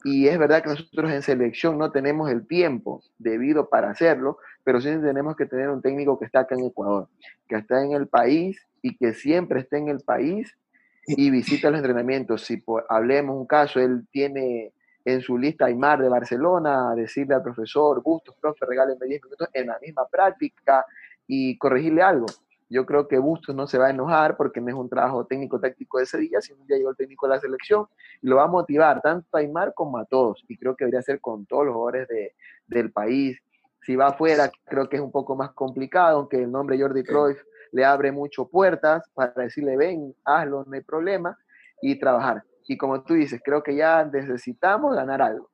Y 0.06 0.28
es 0.28 0.38
verdad 0.38 0.64
que 0.64 0.70
nosotros 0.70 1.12
en 1.12 1.22
selección 1.22 1.78
no 1.78 1.92
tenemos 1.92 2.30
el 2.30 2.46
tiempo 2.46 3.02
debido 3.18 3.70
para 3.70 3.90
hacerlo, 3.90 4.38
pero 4.64 4.82
sí 4.82 4.90
tenemos 4.90 5.36
que 5.36 5.46
tener 5.46 5.70
un 5.70 5.82
técnico 5.82 6.20
que 6.20 6.26
está 6.26 6.42
acá 6.42 6.56
en 6.56 6.66
Ecuador, 6.66 7.08
que 7.48 7.56
está 7.56 7.84
en 7.84 7.94
el 7.94 8.08
país 8.08 8.66
y 8.82 8.98
que 8.98 9.14
siempre 9.14 9.62
esté 9.62 9.78
en 9.78 9.88
el 9.88 10.02
país 10.02 10.58
y 11.08 11.30
visita 11.30 11.70
los 11.70 11.80
entrenamientos. 11.80 12.44
Si 12.44 12.62
hablemos 12.90 13.38
un 13.38 13.46
caso, 13.46 13.80
él 13.80 14.06
tiene 14.12 14.74
en 15.06 15.22
su 15.22 15.38
lista 15.38 15.66
Aymar 15.66 16.02
de 16.02 16.10
Barcelona, 16.10 16.94
decirle 16.96 17.36
al 17.36 17.44
profesor, 17.44 18.02
Bustos, 18.02 18.36
profe, 18.40 18.66
regálenme 18.66 19.06
10 19.06 19.24
minutos 19.24 19.50
en 19.54 19.68
la 19.68 19.78
misma 19.80 20.08
práctica 20.08 20.86
y 21.28 21.58
corregirle 21.58 22.02
algo. 22.02 22.26
Yo 22.70 22.86
creo 22.86 23.08
que 23.08 23.20
Bustos 23.20 23.54
no 23.54 23.68
se 23.68 23.78
va 23.78 23.88
a 23.88 23.90
enojar 23.92 24.38
porque 24.38 24.62
no 24.62 24.70
es 24.70 24.74
un 24.74 24.90
trabajo 24.90 25.26
técnico-táctico 25.26 25.98
de 25.98 26.06
ese 26.06 26.18
día, 26.18 26.42
sino 26.42 26.62
un 26.62 26.68
día 26.68 26.78
llegó 26.78 26.90
el 26.90 26.96
técnico 26.96 27.28
de 27.28 27.36
la 27.36 27.40
selección 27.40 27.86
y 28.22 28.28
lo 28.28 28.38
va 28.38 28.44
a 28.44 28.48
motivar 28.48 29.02
tanto 29.02 29.28
a 29.34 29.40
Aymar 29.40 29.74
como 29.74 29.98
a 29.98 30.06
todos. 30.06 30.44
Y 30.48 30.58
creo 30.58 30.76
que 30.76 30.86
debería 30.86 31.02
ser 31.02 31.20
con 31.20 31.46
todos 31.46 31.66
los 31.66 31.76
jugadores 31.76 32.08
de, 32.08 32.34
del 32.66 32.92
país. 32.92 33.38
Si 33.82 33.96
va 33.96 34.08
afuera, 34.08 34.50
creo 34.66 34.88
que 34.88 34.96
es 34.96 35.02
un 35.02 35.12
poco 35.12 35.36
más 35.36 35.52
complicado, 35.52 36.20
aunque 36.20 36.38
el 36.42 36.52
nombre 36.52 36.80
Jordi 36.80 37.04
Cruyff 37.04 37.44
le 37.74 37.84
abre 37.84 38.12
mucho 38.12 38.48
puertas 38.48 39.04
para 39.14 39.34
decirle, 39.36 39.76
ven, 39.76 40.16
hazlo, 40.24 40.64
no 40.66 40.74
hay 40.74 40.82
problema, 40.82 41.38
y 41.82 42.00
trabajar 42.00 42.44
y 42.68 42.78
como 42.78 43.04
tú 43.04 43.14
dices, 43.14 43.42
creo 43.44 43.62
que 43.62 43.76
ya 43.76 44.06
necesitamos 44.06 44.96
ganar 44.96 45.22
algo. 45.22 45.50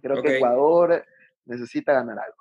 Creo 0.00 0.22
que 0.22 0.36
Ecuador 0.36 1.04
necesita 1.44 1.92
ganar 1.92 2.18
algo. 2.18 2.36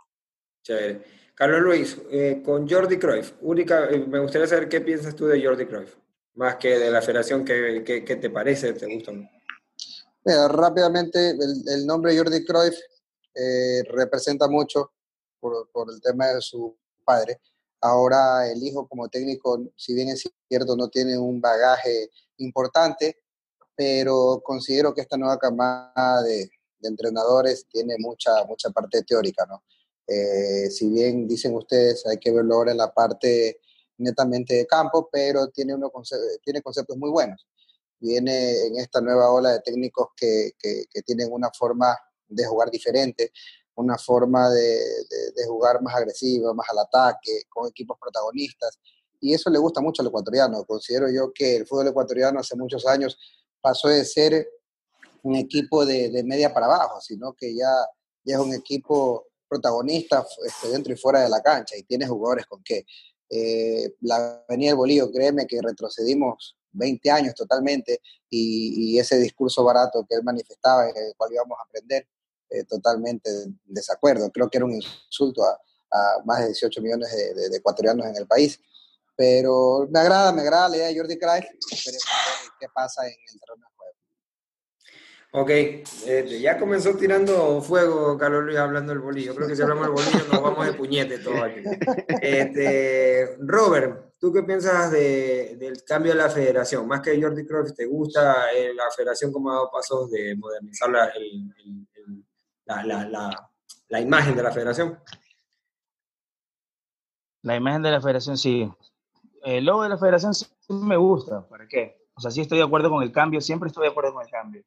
Chévere. 0.64 1.02
Carlos 1.34 1.62
Luis, 1.62 1.98
eh, 2.10 2.42
con 2.44 2.68
Jordi 2.68 2.98
Cruyff, 2.98 3.34
única, 3.42 3.86
eh, 3.86 4.00
me 4.00 4.20
gustaría 4.20 4.48
saber 4.48 4.68
qué 4.68 4.82
piensas 4.82 5.16
tú 5.16 5.28
de 5.28 5.44
Jordi 5.44 5.68
Cruyff, 5.68 5.96
más 6.34 6.56
que 6.56 6.80
de 6.80 6.90
la 6.90 7.02
federación, 7.02 7.46
¿qué, 7.46 7.84
te 8.20 8.30
parece? 8.30 8.74
¿Te 8.74 8.92
gusta? 8.92 9.12
rápidamente, 10.50 11.30
el, 11.30 11.86
nombre 11.86 12.18
Jordi 12.18 12.44
Cruyff 12.44 12.76
eh, 13.36 13.84
representa 13.88 14.48
mucho 14.48 14.92
por, 15.40 15.70
por 15.72 15.92
el 15.92 16.02
tema 16.02 16.26
de 16.28 16.42
su 16.42 16.76
padre. 17.06 17.40
Ahora 17.80 18.50
el 18.52 18.62
hijo 18.64 18.88
como 18.88 19.08
técnico, 19.08 19.72
si 19.76 19.94
bien 19.94 20.10
es 20.10 20.28
cierto, 20.50 20.76
no 20.76 20.90
tiene 20.90 21.18
un 21.18 21.40
bagaje 21.40 22.10
importante, 22.38 23.22
pero 23.78 24.42
considero 24.44 24.92
que 24.94 25.02
esta 25.02 25.18
nueva 25.18 25.38
camada 25.38 26.24
de, 26.24 26.50
entrenadores 26.82 27.66
tiene 27.68 27.96
mucha, 28.00 28.46
mucha 28.46 28.70
parte 28.70 29.04
teórica, 29.04 29.46
¿no? 29.46 29.64
Eh, 30.08 30.70
si 30.70 30.88
bien 30.90 31.28
dicen 31.28 31.54
ustedes, 31.56 32.06
hay 32.06 32.18
que 32.18 32.32
verlo 32.32 32.56
ahora 32.56 32.72
en 32.72 32.78
la 32.78 32.94
parte 32.94 33.60
netamente 33.98 34.56
de 34.56 34.68
campo, 34.68 35.10
pero 35.12 35.48
tiene, 35.50 35.76
uno 35.76 35.92
tiene 36.44 36.62
conceptos 36.62 36.96
muy 36.98 37.10
buenos. 37.10 37.46
Viene 38.00 38.68
en 38.68 38.78
esta 38.78 39.02
nueva 39.02 39.32
ola 39.32 39.52
de 39.52 39.60
técnicos 39.62 40.10
que, 40.16 40.52
que, 40.60 40.86
tienen 41.02 41.30
una 41.32 41.50
forma 41.52 41.98
de 42.28 42.46
jugar 42.46 42.70
diferente, 42.70 43.32
una 43.76 43.98
forma 43.98 44.50
de, 44.50 44.80
de, 45.36 45.46
jugar 45.48 45.82
más 45.82 45.96
agresiva, 45.96 46.54
más 46.54 46.68
al 46.70 46.80
ataque, 46.80 47.44
con 47.50 47.68
equipos 47.68 47.98
protagonistas. 48.00 48.80
Y 49.20 49.34
eso 49.34 49.50
le 49.50 49.58
gusta 49.58 49.82
mucho 49.82 50.04
al 50.04 50.10
ecuatoriano. 50.10 50.64
Considero 50.64 51.10
yo 51.10 51.34
que 51.34 51.58
el 51.58 51.68
fútbol 51.68 51.88
ecuatoriano 51.88 52.40
hace 52.40 52.56
muchos 52.56 52.86
años 52.86 53.18
pasó 53.62 53.90
de 53.90 54.06
ser 54.06 54.48
un 55.24 55.36
equipo 55.36 55.86
de, 55.86 56.24
media 56.24 56.54
para 56.54 56.68
abajo, 56.68 57.02
sino 57.02 57.34
que 57.34 57.56
ya, 57.56 57.72
ya 58.24 58.36
es 58.36 58.40
un 58.40 58.54
equipo 58.54 59.28
protagonista 59.48 60.26
este, 60.46 60.70
dentro 60.70 60.94
y 60.94 60.98
fuera 60.98 61.22
de 61.22 61.30
la 61.30 61.42
cancha 61.42 61.76
y 61.78 61.84
tiene 61.84 62.08
jugadores 62.08 62.46
con 62.46 62.62
qué. 62.64 62.86
Eh, 63.30 63.94
la 64.02 64.44
Avenida 64.48 64.70
del 64.70 64.78
Bolívar, 64.78 65.10
créeme 65.12 65.46
que 65.46 65.60
retrocedimos 65.62 66.58
20 66.72 67.12
años 67.12 67.34
totalmente 67.34 68.02
y, 68.30 68.98
ese 69.00 69.20
discurso 69.20 69.64
barato 69.64 70.06
que 70.08 70.16
él 70.16 70.24
manifestaba, 70.24 70.90
en 70.90 70.98
el 70.98 71.14
cual 71.16 71.34
íbamos 71.34 71.58
a 71.60 71.64
aprender, 71.64 72.08
eh, 72.50 72.64
totalmente 72.64 73.30
en 73.30 73.60
desacuerdo. 73.66 74.32
Creo 74.32 74.50
que 74.50 74.58
era 74.58 74.66
un 74.66 74.74
insulto 74.74 75.44
a, 75.44 75.60
más 76.26 76.40
de 76.40 76.48
18 76.48 76.82
millones 76.82 77.10
de, 77.12 77.50
de, 77.50 77.58
ecuatorianos 77.58 78.06
en 78.06 78.16
el 78.18 78.28
país. 78.28 78.60
Pero 79.18 79.88
me 79.90 80.00
agrada, 80.00 80.32
me 80.32 80.42
agrada 80.42 80.70
la 80.70 80.78
idea 80.78 80.88
de 80.88 80.98
Jordi 80.98 81.18
Cruyff. 81.18 81.46
qué 82.60 82.68
pasa 82.74 83.06
en 83.06 83.14
el 83.14 83.40
terreno 83.40 83.66
de 83.66 83.76
juego. 83.76 83.98
Ok, 85.32 85.50
eh, 85.50 86.40
ya 86.40 86.58
comenzó 86.60 86.96
tirando 86.96 87.60
fuego 87.62 88.16
Carlos 88.18 88.44
Luis 88.44 88.58
hablando 88.58 88.94
del 88.94 89.02
bolillo. 89.02 89.36
Creo 89.36 89.48
que 89.48 89.56
si 89.56 89.62
hablamos 89.64 89.86
del 89.86 89.94
bolillo 89.94 90.32
nos 90.32 90.42
vamos 90.42 90.66
de 90.66 90.74
puñete 90.74 91.18
todo 91.20 91.44
aquí. 91.44 91.62
Este, 92.22 93.38
Robert, 93.40 94.14
¿tú 94.20 94.32
qué 94.32 94.44
piensas 94.44 94.92
de, 94.92 95.56
del 95.58 95.84
cambio 95.84 96.12
de 96.14 96.20
la 96.20 96.30
federación? 96.30 96.88
Más 96.88 97.02
que 97.02 97.20
Jordi 97.20 97.46
Cruyff, 97.46 97.74
¿te 97.74 97.86
gusta 97.86 98.52
eh, 98.54 98.72
la 98.74 98.90
federación 98.96 99.34
como 99.34 99.50
ha 99.50 99.56
dado 99.56 99.72
pasos 99.72 100.12
de 100.12 100.36
modernizar 100.36 100.90
la, 100.90 101.08
el, 101.08 101.54
el, 101.58 102.24
la, 102.66 102.84
la, 102.84 103.52
la 103.90 104.00
imagen 104.00 104.36
de 104.36 104.44
la 104.44 104.52
federación? 104.52 105.00
La 107.42 107.56
imagen 107.56 107.82
de 107.82 107.92
la 107.92 108.02
federación 108.02 108.38
sí. 108.38 108.72
El 109.44 109.66
logo 109.66 109.84
de 109.84 109.90
la 109.90 109.98
federación 109.98 110.34
sí 110.34 110.48
me 110.70 110.98
gusta. 110.98 111.48
¿Para 111.48 111.68
qué? 111.68 111.98
O 112.16 112.22
sea, 112.22 112.32
sí 112.32 112.42
estoy 112.42 112.58
de 112.58 112.64
acuerdo 112.64 112.90
con 112.90 113.04
el 113.04 113.12
cambio, 113.12 113.42
siempre 113.42 113.68
estoy 113.68 113.84
de 113.84 113.92
acuerdo 113.92 114.14
con 114.14 114.24
el 114.24 114.32
cambio. 114.32 114.64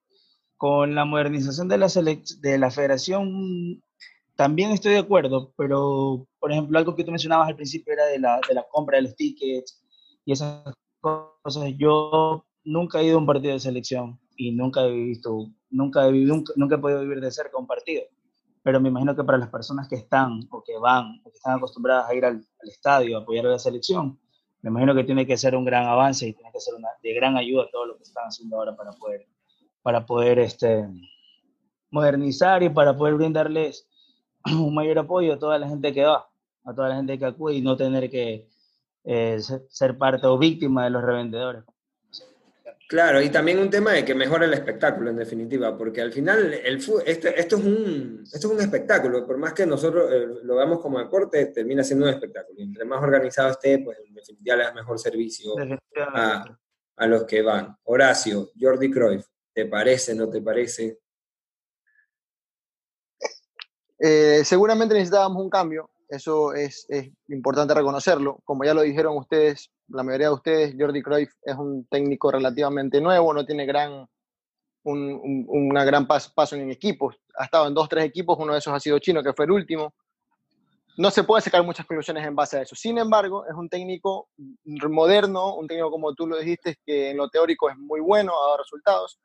Con 0.56 0.94
la 0.94 1.04
modernización 1.04 1.68
de 1.68 1.78
la, 1.78 1.88
de 1.88 2.58
la 2.58 2.70
federación 2.70 3.82
también 4.36 4.70
estoy 4.70 4.92
de 4.92 4.98
acuerdo, 4.98 5.52
pero, 5.56 6.26
por 6.38 6.52
ejemplo, 6.52 6.78
algo 6.78 6.94
que 6.94 7.04
tú 7.04 7.10
mencionabas 7.10 7.48
al 7.48 7.56
principio 7.56 7.92
era 7.92 8.06
de 8.06 8.18
la, 8.18 8.40
de 8.48 8.54
la 8.54 8.64
compra 8.70 8.96
de 8.96 9.02
los 9.02 9.16
tickets 9.16 9.82
y 10.24 10.32
esas 10.32 10.62
cosas. 11.00 11.72
Yo 11.76 12.46
nunca 12.64 13.00
he 13.00 13.04
ido 13.04 13.16
a 13.16 13.20
un 13.20 13.26
partido 13.26 13.52
de 13.52 13.60
selección 13.60 14.18
y 14.36 14.52
nunca 14.52 14.84
he 14.84 14.90
visto, 14.92 15.48
nunca 15.70 16.06
he, 16.06 16.12
nunca, 16.12 16.52
nunca 16.56 16.76
he 16.76 16.78
podido 16.78 17.00
vivir 17.00 17.20
de 17.20 17.30
cerca 17.30 17.58
un 17.58 17.66
partido 17.66 18.04
pero 18.62 18.80
me 18.80 18.88
imagino 18.88 19.16
que 19.16 19.24
para 19.24 19.38
las 19.38 19.48
personas 19.48 19.88
que 19.88 19.96
están 19.96 20.40
o 20.50 20.62
que 20.62 20.76
van 20.78 21.20
o 21.24 21.30
que 21.30 21.36
están 21.36 21.56
acostumbradas 21.56 22.08
a 22.08 22.14
ir 22.14 22.24
al, 22.24 22.44
estadio 22.62 23.18
a 23.18 23.22
apoyar 23.22 23.46
a 23.46 23.50
la 23.50 23.58
selección, 23.58 24.18
me 24.62 24.70
imagino 24.70 24.94
que 24.94 25.04
tiene 25.04 25.26
que 25.26 25.36
ser 25.36 25.56
un 25.56 25.64
gran 25.64 25.86
avance 25.86 26.28
y 26.28 26.32
tiene 26.34 26.50
que 26.52 26.60
ser 26.60 26.74
una, 26.74 26.88
de 27.02 27.14
gran 27.14 27.36
ayuda 27.36 27.68
todo 27.72 27.86
lo 27.86 27.96
que 27.96 28.02
están 28.02 28.26
haciendo 28.26 28.56
ahora 28.56 28.76
para 28.76 28.92
poder, 28.92 29.26
para 29.82 30.04
poder 30.04 30.38
este, 30.38 30.86
modernizar 31.90 32.62
y 32.62 32.68
para 32.68 32.96
poder 32.96 33.14
brindarles 33.14 33.88
un 34.44 34.74
mayor 34.74 34.98
apoyo 34.98 35.34
a 35.34 35.38
toda 35.38 35.58
la 35.58 35.68
gente 35.68 35.92
que 35.92 36.04
va, 36.04 36.28
a 36.64 36.74
toda 36.74 36.88
la 36.88 36.96
gente 36.96 37.18
que 37.18 37.24
acude 37.24 37.54
y 37.54 37.62
no 37.62 37.76
tener 37.76 38.10
que 38.10 38.48
eh, 39.04 39.40
ser 39.68 39.96
parte 39.96 40.26
o 40.26 40.38
víctima 40.38 40.84
de 40.84 40.90
los 40.90 41.02
revendedores. 41.02 41.64
Claro, 42.90 43.22
y 43.22 43.30
también 43.30 43.60
un 43.60 43.70
tema 43.70 43.92
de 43.92 44.04
que 44.04 44.16
mejora 44.16 44.46
el 44.46 44.52
espectáculo, 44.52 45.10
en 45.10 45.16
definitiva, 45.16 45.78
porque 45.78 46.00
al 46.00 46.12
final 46.12 46.52
el 46.52 46.84
este, 47.06 47.40
esto, 47.40 47.56
es 47.56 47.64
un, 47.64 48.24
esto 48.24 48.48
es 48.48 48.52
un 48.52 48.60
espectáculo, 48.60 49.24
por 49.24 49.38
más 49.38 49.52
que 49.52 49.64
nosotros 49.64 50.10
eh, 50.12 50.26
lo 50.42 50.56
veamos 50.56 50.80
como 50.80 50.98
deporte, 50.98 51.46
termina 51.46 51.84
siendo 51.84 52.06
un 52.06 52.12
espectáculo. 52.12 52.58
Y 52.58 52.64
entre 52.64 52.84
más 52.84 53.00
organizado 53.00 53.50
esté, 53.50 53.78
pues 53.78 53.96
en 54.04 54.12
definitiva 54.12 54.56
le 54.56 54.64
da 54.64 54.72
mejor 54.72 54.98
servicio 54.98 55.54
a, 55.96 56.44
a, 56.96 57.06
los 57.06 57.22
que 57.26 57.42
van. 57.42 57.76
Horacio, 57.84 58.50
Jordi 58.60 58.90
Cruyff, 58.90 59.24
¿te 59.54 59.66
parece, 59.66 60.12
no 60.16 60.28
te 60.28 60.42
parece? 60.42 60.98
Eh, 64.00 64.42
seguramente 64.44 64.94
necesitábamos 64.94 65.40
un 65.40 65.48
cambio, 65.48 65.92
eso 66.08 66.54
es, 66.54 66.86
es 66.88 67.08
importante 67.28 67.72
reconocerlo. 67.72 68.40
Como 68.44 68.64
ya 68.64 68.74
lo 68.74 68.82
dijeron 68.82 69.16
ustedes, 69.16 69.70
la 69.92 70.02
mayoría 70.02 70.28
de 70.28 70.34
ustedes, 70.34 70.74
Jordi 70.78 71.02
Cruyff 71.02 71.32
es 71.42 71.56
un 71.56 71.86
técnico 71.86 72.30
relativamente 72.30 73.00
nuevo, 73.00 73.34
no 73.34 73.44
tiene 73.44 73.66
gran, 73.66 74.06
un, 74.84 75.46
una 75.48 75.84
gran 75.84 76.06
paso, 76.06 76.56
en 76.56 76.70
equipos. 76.70 77.16
Ha 77.36 77.44
estado 77.44 77.66
en 77.66 77.74
dos, 77.74 77.88
tres 77.88 78.04
equipos, 78.04 78.38
uno 78.38 78.52
de 78.52 78.58
esos 78.58 78.72
ha 78.72 78.80
sido 78.80 78.98
Chino, 78.98 79.22
que 79.22 79.32
fue 79.32 79.44
el 79.44 79.50
último. 79.50 79.94
No 80.96 81.10
se 81.10 81.24
puede 81.24 81.42
sacar 81.42 81.64
muchas 81.64 81.86
conclusiones 81.86 82.26
en 82.26 82.34
base 82.34 82.58
a 82.58 82.62
eso. 82.62 82.74
Sin 82.74 82.98
embargo, 82.98 83.46
es 83.46 83.54
un 83.54 83.68
técnico 83.68 84.28
moderno, 84.64 85.56
un 85.56 85.66
técnico 85.66 85.90
como 85.90 86.14
tú 86.14 86.26
lo 86.26 86.38
dijiste, 86.38 86.76
que 86.84 87.10
en 87.10 87.16
lo 87.16 87.28
teórico 87.28 87.70
es 87.70 87.76
muy 87.76 88.00
bueno, 88.00 88.32
ha 88.32 88.46
dado 88.46 88.58
resultados, 88.58 89.18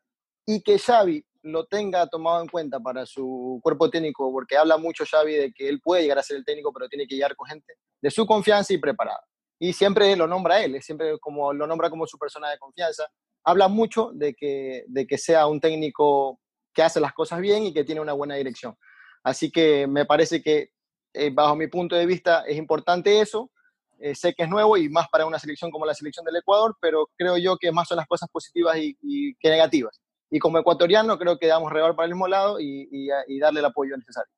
y 0.45 0.62
que 0.62 0.79
Xavi 0.79 1.24
lo 1.43 1.65
tenga 1.65 2.07
tomado 2.07 2.41
en 2.41 2.48
cuenta 2.48 2.79
para 2.79 3.05
su 3.05 3.60
cuerpo 3.62 3.89
técnico, 3.89 4.31
porque 4.31 4.57
habla 4.57 4.77
mucho 4.77 5.05
Xavi 5.05 5.34
de 5.34 5.51
que 5.51 5.69
él 5.69 5.79
puede 5.79 6.03
llegar 6.03 6.17
a 6.17 6.24
ser 6.24 6.38
el 6.38 6.45
técnico, 6.45 6.72
pero 6.74 6.88
tiene 6.88 7.05
que 7.05 7.15
llegar 7.15 7.36
con 7.36 7.48
gente 7.48 7.74
de 8.01 8.10
su 8.10 8.25
confianza 8.25 8.74
y 8.74 8.77
preparada 8.77 9.22
y 9.59 9.74
siempre 9.74 10.15
lo 10.15 10.27
nombra 10.27 10.63
él, 10.63 10.81
siempre 10.81 11.17
como 11.19 11.53
lo 11.53 11.67
nombra 11.67 11.89
como 11.89 12.07
su 12.07 12.17
persona 12.17 12.50
de 12.50 12.57
confianza. 12.57 13.05
Habla 13.43 13.67
mucho 13.67 14.12
de 14.13 14.33
que, 14.33 14.83
de 14.88 15.07
que 15.07 15.17
sea 15.17 15.47
un 15.47 15.59
técnico 15.59 16.39
que 16.74 16.83
hace 16.83 17.00
las 17.00 17.13
cosas 17.13 17.39
bien 17.39 17.63
y 17.63 17.74
que 17.74 17.83
tiene 17.83 18.01
una 18.01 18.13
buena 18.13 18.35
dirección. 18.35 18.75
Así 19.24 19.50
que 19.51 19.88
me 19.88 20.05
parece 20.05 20.41
que, 20.41 20.71
eh, 21.13 21.31
bajo 21.33 21.55
mi 21.55 21.67
punto 21.67 21.95
de 21.95 22.05
vista, 22.05 22.43
es 22.45 22.57
importante 22.57 23.21
eso. 23.21 23.51
Eh, 24.00 24.13
sé 24.13 24.33
que 24.33 24.43
es 24.43 24.50
nuevo 24.50 24.75
y 24.75 24.89
más 24.89 25.07
para 25.07 25.25
una 25.25 25.39
selección 25.39 25.71
como 25.71 25.85
la 25.85 25.93
selección 25.93 26.25
del 26.25 26.35
Ecuador, 26.35 26.75
pero 26.81 27.09
creo 27.15 27.38
yo 27.38 27.57
que 27.57 27.71
más 27.71 27.88
son 27.88 27.97
las 27.97 28.07
cosas 28.07 28.29
positivas 28.29 28.77
y, 28.77 29.35
que 29.35 29.50
negativas. 29.50 30.01
Y 30.29 30.39
como 30.39 30.57
ecuatoriano, 30.57 31.17
creo 31.17 31.38
que 31.38 31.47
damos 31.47 31.71
rebar 31.71 31.95
para 31.95 32.07
el 32.07 32.13
mismo 32.13 32.27
lado 32.27 32.59
y, 32.59 32.89
y 32.91 33.39
darle 33.39 33.62
el 33.62 33.65
apoyo 33.65 33.95
necesario. 33.95 34.31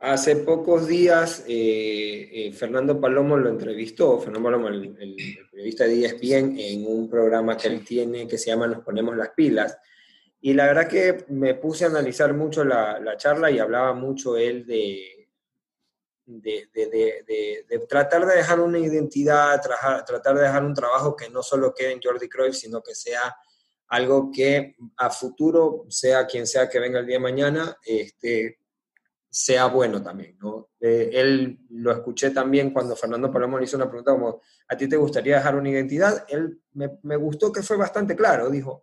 Hace 0.00 0.36
pocos 0.36 0.86
días 0.86 1.44
eh, 1.48 2.30
eh, 2.32 2.52
Fernando 2.52 3.00
Palomo 3.00 3.36
lo 3.36 3.48
entrevistó, 3.48 4.20
Fernando 4.20 4.44
Palomo, 4.44 4.68
el, 4.68 4.96
periodista 5.50 5.84
de 5.86 6.04
ESPN, 6.04 6.56
en 6.56 6.86
un 6.86 7.10
programa 7.10 7.56
que 7.56 7.66
él 7.66 7.84
tiene 7.84 8.28
que 8.28 8.38
se 8.38 8.50
llama 8.50 8.68
Nos 8.68 8.84
ponemos 8.84 9.16
las 9.16 9.30
pilas. 9.30 9.76
Y 10.40 10.54
la 10.54 10.66
verdad 10.66 10.86
que 10.86 11.24
me 11.30 11.56
puse 11.56 11.84
a 11.84 11.88
analizar 11.88 12.32
mucho 12.32 12.64
la, 12.64 13.00
la 13.00 13.16
charla 13.16 13.50
y 13.50 13.58
hablaba 13.58 13.92
mucho 13.92 14.36
él 14.36 14.64
de, 14.66 15.28
de, 16.26 16.68
de, 16.72 17.64
de, 17.68 17.78
tratar 17.88 18.24
de 18.24 18.36
dejar 18.36 18.60
una 18.60 18.78
identidad, 18.78 19.60
tratar 20.06 20.36
de 20.36 20.42
dejar 20.42 20.64
un 20.64 20.74
trabajo 20.74 21.16
que 21.16 21.28
no 21.28 21.42
solo 21.42 21.74
quede 21.74 21.90
en 21.90 22.00
Jordi 22.00 22.28
Cruyff, 22.28 22.54
sino 22.54 22.80
que 22.82 22.94
sea 22.94 23.34
algo 23.88 24.30
que 24.32 24.76
a 24.98 25.10
futuro, 25.10 25.86
sea 25.88 26.24
quien 26.24 26.46
sea 26.46 26.68
que 26.68 26.78
venga 26.78 27.00
el 27.00 27.06
día 27.06 27.16
de 27.16 27.22
mañana, 27.22 27.76
este, 27.84 28.58
sea 29.30 29.66
bueno 29.66 30.02
también, 30.02 30.36
¿no? 30.40 30.70
Eh, 30.80 31.10
él 31.12 31.58
lo 31.70 31.92
escuché 31.92 32.30
también 32.30 32.70
cuando 32.70 32.96
Fernando 32.96 33.30
Palomo 33.30 33.58
le 33.58 33.64
hizo 33.64 33.76
una 33.76 33.88
pregunta 33.88 34.12
como, 34.12 34.40
¿a 34.68 34.76
ti 34.76 34.88
te 34.88 34.96
gustaría 34.96 35.36
dejar 35.36 35.56
una 35.56 35.68
identidad? 35.68 36.24
Él 36.28 36.60
me, 36.72 36.98
me, 37.02 37.16
gustó 37.16 37.52
que 37.52 37.62
fue 37.62 37.76
bastante 37.76 38.16
claro, 38.16 38.48
dijo, 38.48 38.82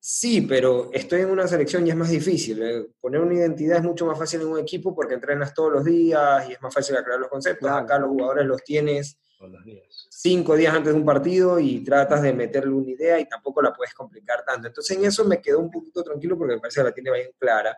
sí, 0.00 0.40
pero 0.42 0.90
estoy 0.92 1.20
en 1.20 1.30
una 1.30 1.46
selección 1.46 1.86
y 1.86 1.90
es 1.90 1.96
más 1.96 2.10
difícil. 2.10 2.62
Eh, 2.62 2.86
poner 3.00 3.20
una 3.20 3.34
identidad 3.34 3.78
es 3.78 3.84
mucho 3.84 4.06
más 4.06 4.18
fácil 4.18 4.40
en 4.40 4.48
un 4.48 4.58
equipo 4.58 4.94
porque 4.94 5.14
entrenas 5.14 5.54
todos 5.54 5.72
los 5.72 5.84
días 5.84 6.48
y 6.48 6.52
es 6.52 6.62
más 6.62 6.74
fácil 6.74 6.96
aclarar 6.96 7.20
los 7.20 7.28
conceptos. 7.28 7.70
Acá 7.70 7.98
los 7.98 8.08
jugadores 8.08 8.46
los 8.46 8.64
tienes 8.64 9.18
cinco 10.10 10.54
días 10.54 10.74
antes 10.74 10.92
de 10.92 10.98
un 10.98 11.06
partido 11.06 11.58
y 11.58 11.82
tratas 11.82 12.22
de 12.22 12.32
meterle 12.32 12.72
una 12.72 12.90
idea 12.90 13.20
y 13.20 13.28
tampoco 13.28 13.62
la 13.62 13.72
puedes 13.72 13.94
complicar 13.94 14.44
tanto. 14.44 14.68
Entonces 14.68 14.96
en 14.96 15.04
eso 15.04 15.24
me 15.24 15.40
quedo 15.40 15.60
un 15.60 15.70
poquito 15.70 16.02
tranquilo 16.02 16.36
porque 16.36 16.54
me 16.54 16.60
parece 16.60 16.80
que 16.80 16.84
la 16.84 16.92
tiene 16.92 17.12
bien 17.12 17.30
clara 17.38 17.76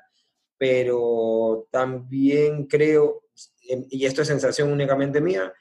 pero 0.63 1.67
también 1.73 2.67
creo, 2.69 3.25
y 3.59 4.07
esto 4.07 4.23
es 4.23 4.29
sensación 4.29 4.71
únicamente 4.71 5.21
mía, 5.21 5.53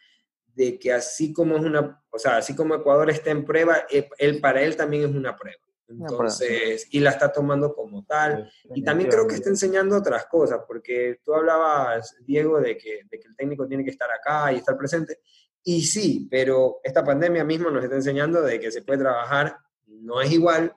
de 0.54 0.78
que 0.78 0.94
así 0.94 1.34
como 1.34 1.58
es 1.58 1.64
una, 1.64 2.04
o 2.12 2.20
sea, 2.20 2.38
así 2.38 2.56
como 2.56 2.76
Ecuador 2.76 3.10
está 3.10 3.32
en 3.32 3.44
prueba, 3.44 3.88
eh, 3.90 4.08
él, 4.20 4.40
para 4.40 4.62
él 4.62 4.76
también 4.76 5.10
es 5.10 5.16
una 5.16 5.36
prueba. 5.36 5.58
Entonces, 5.88 6.88
y 6.92 7.00
la 7.00 7.10
está 7.10 7.32
tomando 7.32 7.74
como 7.74 8.06
tal. 8.06 8.48
Y 8.76 8.84
también 8.84 9.10
creo 9.10 9.28
que 9.28 9.34
está 9.34 9.50
enseñando 9.50 9.98
otras 9.98 10.28
cosas, 10.28 10.60
porque 10.68 11.20
tú 11.26 11.34
hablabas, 11.34 12.16
Diego, 12.24 12.62
de 12.62 12.78
que, 12.78 13.02
de 13.10 13.20
que 13.20 13.28
el 13.28 13.36
técnico 13.36 13.68
tiene 13.68 13.84
que 13.84 13.90
estar 13.90 14.10
acá 14.12 14.54
y 14.54 14.58
estar 14.58 14.78
presente. 14.78 15.18
Y 15.64 15.82
sí, 15.82 16.28
pero 16.30 16.80
esta 16.84 17.04
pandemia 17.04 17.44
misma 17.44 17.72
nos 17.72 17.84
está 17.84 17.96
enseñando 17.96 18.44
de 18.44 18.60
que 18.60 18.72
se 18.72 18.84
puede 18.84 19.00
trabajar, 19.00 19.58
no 19.88 20.22
es 20.22 20.32
igual, 20.32 20.76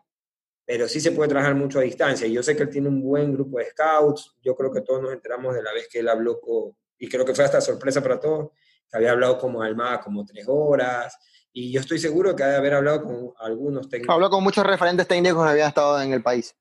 pero 0.66 0.88
sí 0.88 1.00
se 1.00 1.12
puede 1.12 1.28
trabajar 1.28 1.54
mucho 1.54 1.78
a 1.78 1.83
distancia. 1.83 2.26
Yo 2.26 2.42
sé 2.42 2.56
que 2.56 2.62
él 2.62 2.71
tiene 2.71 2.88
un 2.88 3.02
buen 3.02 3.33
grupo 3.33 3.59
de 3.59 3.66
scouts, 3.71 4.35
yo 4.42 4.54
creo 4.54 4.73
que 4.73 4.80
todos 4.80 5.02
nos 5.02 5.12
enteramos 5.12 5.54
de 5.54 5.62
la 5.62 5.73
vez 5.73 5.88
que 5.90 6.00
él 6.00 6.09
habló 6.09 6.40
con, 6.40 6.75
y 6.99 7.09
creo 7.09 7.25
que 7.25 7.35
fue 7.35 7.44
hasta 7.44 7.61
sorpresa 7.61 8.02
para 8.02 8.18
todos, 8.18 8.50
que 8.90 8.97
había 8.97 9.12
hablado 9.12 9.38
como 9.38 9.62
Almada 9.62 10.00
como 10.00 10.25
tres 10.25 10.47
horas, 10.49 11.16
y 11.52 11.71
yo 11.71 11.80
estoy 11.80 11.99
seguro 11.99 12.35
que 12.35 12.42
ha 12.42 12.49
de 12.49 12.56
haber 12.56 12.75
hablado 12.75 13.02
con 13.02 13.33
algunos 13.38 13.88
técnicos. 13.88 14.12
Habló 14.12 14.30
con 14.30 14.42
muchos 14.42 14.66
referentes 14.66 15.06
técnicos 15.06 15.44
que 15.44 15.50
habían 15.50 15.68
estado 15.68 16.00
en 16.02 16.12
el 16.12 16.23
país. 16.23 16.56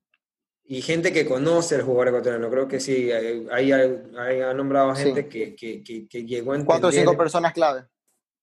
Y 0.66 0.82
gente 0.82 1.12
que 1.12 1.26
conoce 1.26 1.76
el 1.76 1.82
jugador 1.82 2.10
ecuatoriano, 2.10 2.50
creo 2.50 2.68
que 2.68 2.80
sí, 2.80 3.12
ahí 3.12 3.72
ha 3.72 4.54
nombrado 4.54 4.96
gente 4.96 5.28
que, 5.28 5.56
que, 5.56 5.84
que, 5.84 6.26
llegó 6.26 6.54
a 6.54 6.64
Cuatro 6.64 6.90
o 6.90 6.92
cinco 6.92 7.18
personas 7.18 7.54
clave. 7.54 7.86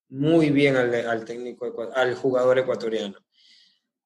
Muy 0.09 0.51
bien 0.51 0.77
al, 0.77 0.93
al 0.93 1.25
técnico, 1.25 1.73
al 1.95 2.15
jugador 2.17 2.59
ecuatoriano. 2.59 3.17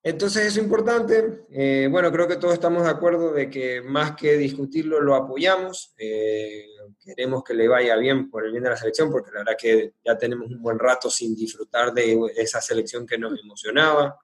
Entonces 0.05 0.49
es 0.49 0.59
importante. 0.59 1.47
Eh, 1.51 1.89
bueno, 1.91 2.13
creo 2.13 2.29
que 2.29 2.37
todos 2.37 2.53
estamos 2.53 2.85
de 2.85 2.91
acuerdo 2.91 3.33
de 3.33 3.49
que 3.49 3.81
más 3.81 4.15
que 4.15 4.37
discutirlo, 4.37 5.01
lo 5.01 5.15
apoyamos. 5.15 5.95
Eh, 5.97 6.67
queremos 7.03 7.43
que 7.43 7.55
le 7.55 7.67
vaya 7.67 7.97
bien 7.97 8.29
por 8.31 8.45
el 8.45 8.53
bien 8.53 8.65
de 8.65 8.69
la 8.69 8.77
selección, 8.77 9.11
porque 9.11 9.31
la 9.33 9.39
verdad 9.39 9.57
que 9.59 9.95
ya 10.05 10.19
tenemos 10.19 10.51
un 10.51 10.61
buen 10.61 10.79
rato 10.79 11.09
sin 11.09 11.35
disfrutar 11.35 11.95
de 11.95 12.21
esa 12.37 12.61
selección 12.61 13.07
que 13.07 13.17
nos 13.17 13.41
emocionaba. 13.41 14.21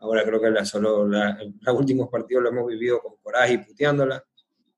Ahora 0.00 0.22
creo 0.22 0.38
que 0.38 0.50
la, 0.50 0.66
solo 0.66 1.06
los 1.06 1.78
últimos 1.78 2.10
partidos 2.10 2.42
lo 2.42 2.50
hemos 2.50 2.66
vivido 2.66 3.00
con 3.00 3.16
coraje 3.22 3.54
y 3.54 3.58
puteándola. 3.58 4.22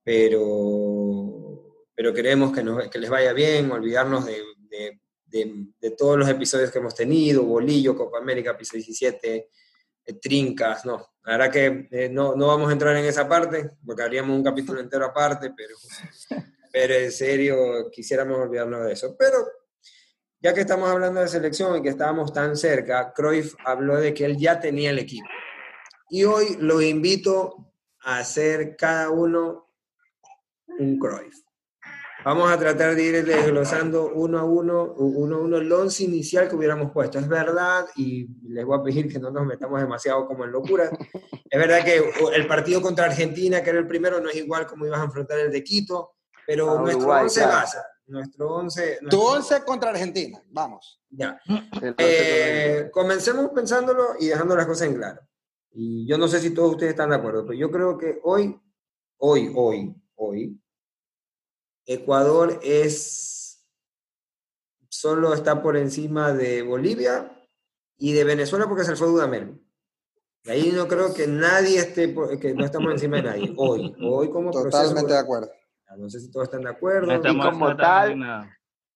pero, 0.05 1.83
pero 1.97 2.15
queremos 2.15 2.53
que, 2.53 2.63
nos, 2.63 2.89
que 2.89 2.99
les 3.01 3.11
vaya 3.11 3.33
bien, 3.33 3.73
olvidarnos 3.73 4.25
de, 4.25 4.41
de, 4.69 5.01
de, 5.81 5.91
todos 5.91 6.17
los 6.17 6.29
episodios 6.29 6.71
que 6.71 6.79
hemos 6.79 6.95
tenido, 6.95 7.43
Bolillo, 7.43 7.97
Copa 7.97 8.19
América, 8.19 8.53
episodio 8.53 8.85
17, 8.85 9.35
eh, 9.35 9.49
Trincas, 10.21 10.85
no. 10.85 11.15
La 11.25 11.39
verdad 11.39 11.53
que 11.53 11.89
eh, 11.91 12.09
no, 12.11 12.37
no 12.37 12.49
vamos 12.49 12.69
a 12.69 12.73
entrar 12.73 12.95
en 12.97 13.05
esa 13.05 13.27
parte, 13.29 13.71
porque 13.85 14.03
haríamos 14.03 14.37
un 14.37 14.45
capítulo 14.45 14.81
entero 14.81 15.07
aparte, 15.07 15.53
pero, 15.57 15.75
pero 16.73 16.95
en 16.95 17.13
serio 17.13 17.91
quisiéramos 17.91 18.39
olvidarnos 18.39 18.85
de 18.85 18.93
eso. 18.93 19.17
Pero 19.19 19.39
ya 20.41 20.53
que 20.53 20.61
estamos 20.61 20.91
hablando 20.91 21.21
de 21.21 21.29
selección 21.29 21.79
y 21.79 21.83
que 21.83 21.89
estábamos 21.89 22.33
tan 22.33 22.57
cerca, 22.57 23.13
Cruyff 23.15 23.55
habló 23.65 23.99
de 23.99 24.13
que 24.13 24.27
él 24.27 24.37
ya 24.37 24.61
tenía 24.61 24.91
el 24.91 24.99
equipo. 24.99 25.27
Y 26.11 26.25
hoy 26.25 26.57
los 26.61 26.83
invito 26.83 27.73
a 28.03 28.19
hacer 28.19 28.77
cada 28.77 29.09
uno 29.09 29.71
un 30.79 30.99
Cruyff. 30.99 31.44
Vamos 32.25 32.50
a 32.50 32.59
tratar 32.59 32.95
de 32.95 33.02
ir 33.02 33.25
desglosando 33.25 34.12
uno 34.14 34.38
a 34.38 34.45
uno, 34.45 34.95
uno 34.95 35.37
a 35.37 35.38
uno 35.40 35.59
el 35.59 35.71
once 35.71 36.04
inicial 36.04 36.49
que 36.49 36.57
hubiéramos 36.57 36.90
puesto. 36.90 37.19
Es 37.19 37.28
verdad, 37.28 37.85
y 37.97 38.26
les 38.49 38.64
voy 38.64 38.78
a 38.78 38.83
pedir 38.83 39.12
que 39.12 39.19
no 39.19 39.31
nos 39.31 39.45
metamos 39.45 39.78
demasiado 39.78 40.26
como 40.26 40.45
en 40.45 40.52
locura. 40.52 40.90
Es 41.50 41.61
verdad 41.61 41.85
que 41.85 42.02
el 42.35 42.47
partido 42.47 42.81
contra 42.81 43.04
Argentina, 43.04 43.62
que 43.62 43.71
era 43.71 43.78
el 43.78 43.87
primero, 43.87 44.21
no 44.21 44.31
es 44.31 44.37
igual 44.37 44.66
como 44.66 44.87
ibas 44.87 45.00
a 45.00 45.04
enfrentar 45.04 45.38
el 45.38 45.52
de 45.52 45.62
Quito, 45.62 46.14
pero 46.47 46.78
nuestro 46.81 47.09
once 47.09 47.45
basa. 47.45 47.85
Nuestro 48.07 48.54
once. 48.54 48.99
Tu 49.11 49.21
once 49.21 49.62
contra 49.62 49.90
Argentina, 49.90 50.43
vamos. 50.50 51.02
Ya. 51.11 51.38
Eh, 51.99 52.88
comencemos 52.90 53.50
pensándolo 53.54 54.14
y 54.19 54.28
dejando 54.28 54.57
las 54.57 54.66
cosas 54.66 54.88
en 54.88 54.95
claro. 54.95 55.21
Y 55.73 56.07
yo 56.07 56.16
no 56.16 56.26
sé 56.26 56.40
si 56.40 56.54
todos 56.54 56.73
ustedes 56.73 56.90
están 56.90 57.11
de 57.11 57.16
acuerdo, 57.16 57.45
pero 57.45 57.59
yo 57.59 57.71
creo 57.71 57.99
que 57.99 58.19
hoy, 58.23 58.59
hoy, 59.19 59.52
hoy, 59.54 59.95
hoy, 60.14 60.63
Ecuador 61.87 62.61
es 62.62 63.35
solo 64.88 65.35
está 65.35 65.61
por 65.62 65.76
encima 65.76 66.33
de 66.33 66.62
Bolivia 66.62 67.31
y 67.99 68.12
de 68.12 68.25
Venezuela 68.25 68.67
porque 68.67 68.85
se 68.85 68.97
fue 68.97 69.09
Dudamel. 69.09 69.61
ahí 70.47 70.73
no 70.75 70.88
creo 70.88 71.12
que 71.12 71.26
nadie 71.26 71.79
esté, 71.79 72.14
que 72.41 72.55
no 72.55 72.64
estamos 72.64 72.93
encima 72.93 73.17
de 73.17 73.23
nadie. 73.23 73.55
Hoy, 73.57 73.95
hoy 74.03 74.31
como 74.31 74.50
Totalmente 74.50 75.12
de 75.12 75.19
acuerdo. 75.19 75.50
No 75.97 76.09
sé 76.09 76.21
si 76.21 76.31
todos 76.31 76.49
están 76.49 76.62
de 76.62 76.71
acuerdo. 76.71 77.12
y 77.14 77.38
como 77.38 77.76
tal, 77.76 78.49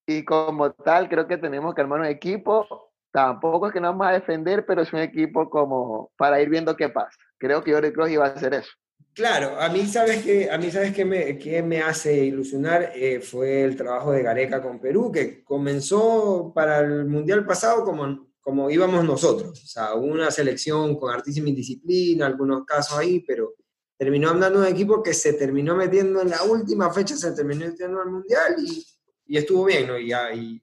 y 0.07 0.25
como 0.25 0.73
tal, 0.73 1.09
creo 1.09 1.26
que 1.28 1.37
tenemos 1.37 1.75
que 1.75 1.80
armar 1.80 2.00
un 2.00 2.07
equipo. 2.07 2.66
Tampoco 3.11 3.66
es 3.66 3.73
que 3.73 3.80
no 3.80 3.88
vamos 3.88 4.07
a 4.07 4.12
defender, 4.12 4.64
pero 4.66 4.83
es 4.83 4.92
un 4.92 5.00
equipo 5.00 5.49
como 5.49 6.11
para 6.16 6.40
ir 6.40 6.49
viendo 6.49 6.76
qué 6.76 6.88
pasa. 6.88 7.16
Creo 7.38 7.62
que 7.62 7.73
Jorge 7.73 7.92
Cruz 7.92 8.11
iba 8.11 8.26
a 8.26 8.30
hacer 8.30 8.54
eso. 8.54 8.71
Claro, 9.14 9.61
a 9.61 9.69
mí 9.69 9.85
sabes 9.87 10.23
que 10.23 10.49
a 10.49 10.57
mí 10.59 10.71
sabes 10.71 10.95
que 10.95 11.05
me, 11.05 11.38
que 11.38 11.61
me 11.61 11.81
hace 11.81 12.25
ilusionar 12.25 12.93
eh, 12.95 13.21
fue 13.21 13.64
el 13.64 13.75
trabajo 13.76 14.12
de 14.12 14.23
Gareca 14.23 14.62
con 14.62 14.81
Perú 14.81 15.11
que 15.11 15.43
comenzó 15.43 16.52
para 16.55 16.78
el 16.78 17.05
mundial 17.07 17.45
pasado 17.45 17.85
como 17.85 18.28
como 18.49 18.71
íbamos 18.71 19.05
nosotros, 19.05 19.62
o 19.62 19.67
sea, 19.67 19.93
una 19.93 20.31
selección 20.31 20.99
con 20.99 21.12
altísima 21.12 21.50
indisciplina, 21.50 22.25
algunos 22.25 22.64
casos 22.64 22.97
ahí, 22.97 23.21
pero 23.21 23.55
terminó 23.99 24.31
andando 24.31 24.61
un 24.61 24.67
equipo 24.67 25.02
que 25.02 25.12
se 25.12 25.35
terminó 25.35 25.76
metiendo 25.76 26.23
en 26.23 26.31
la 26.31 26.43
última 26.45 26.90
fecha, 26.90 27.14
se 27.14 27.33
terminó 27.33 27.67
metiendo 27.67 28.00
al 28.00 28.11
mundial 28.11 28.55
y, 28.64 28.83
y 29.26 29.37
estuvo 29.37 29.67
bien, 29.67 29.87
¿no? 29.87 29.99
Y, 29.99 30.14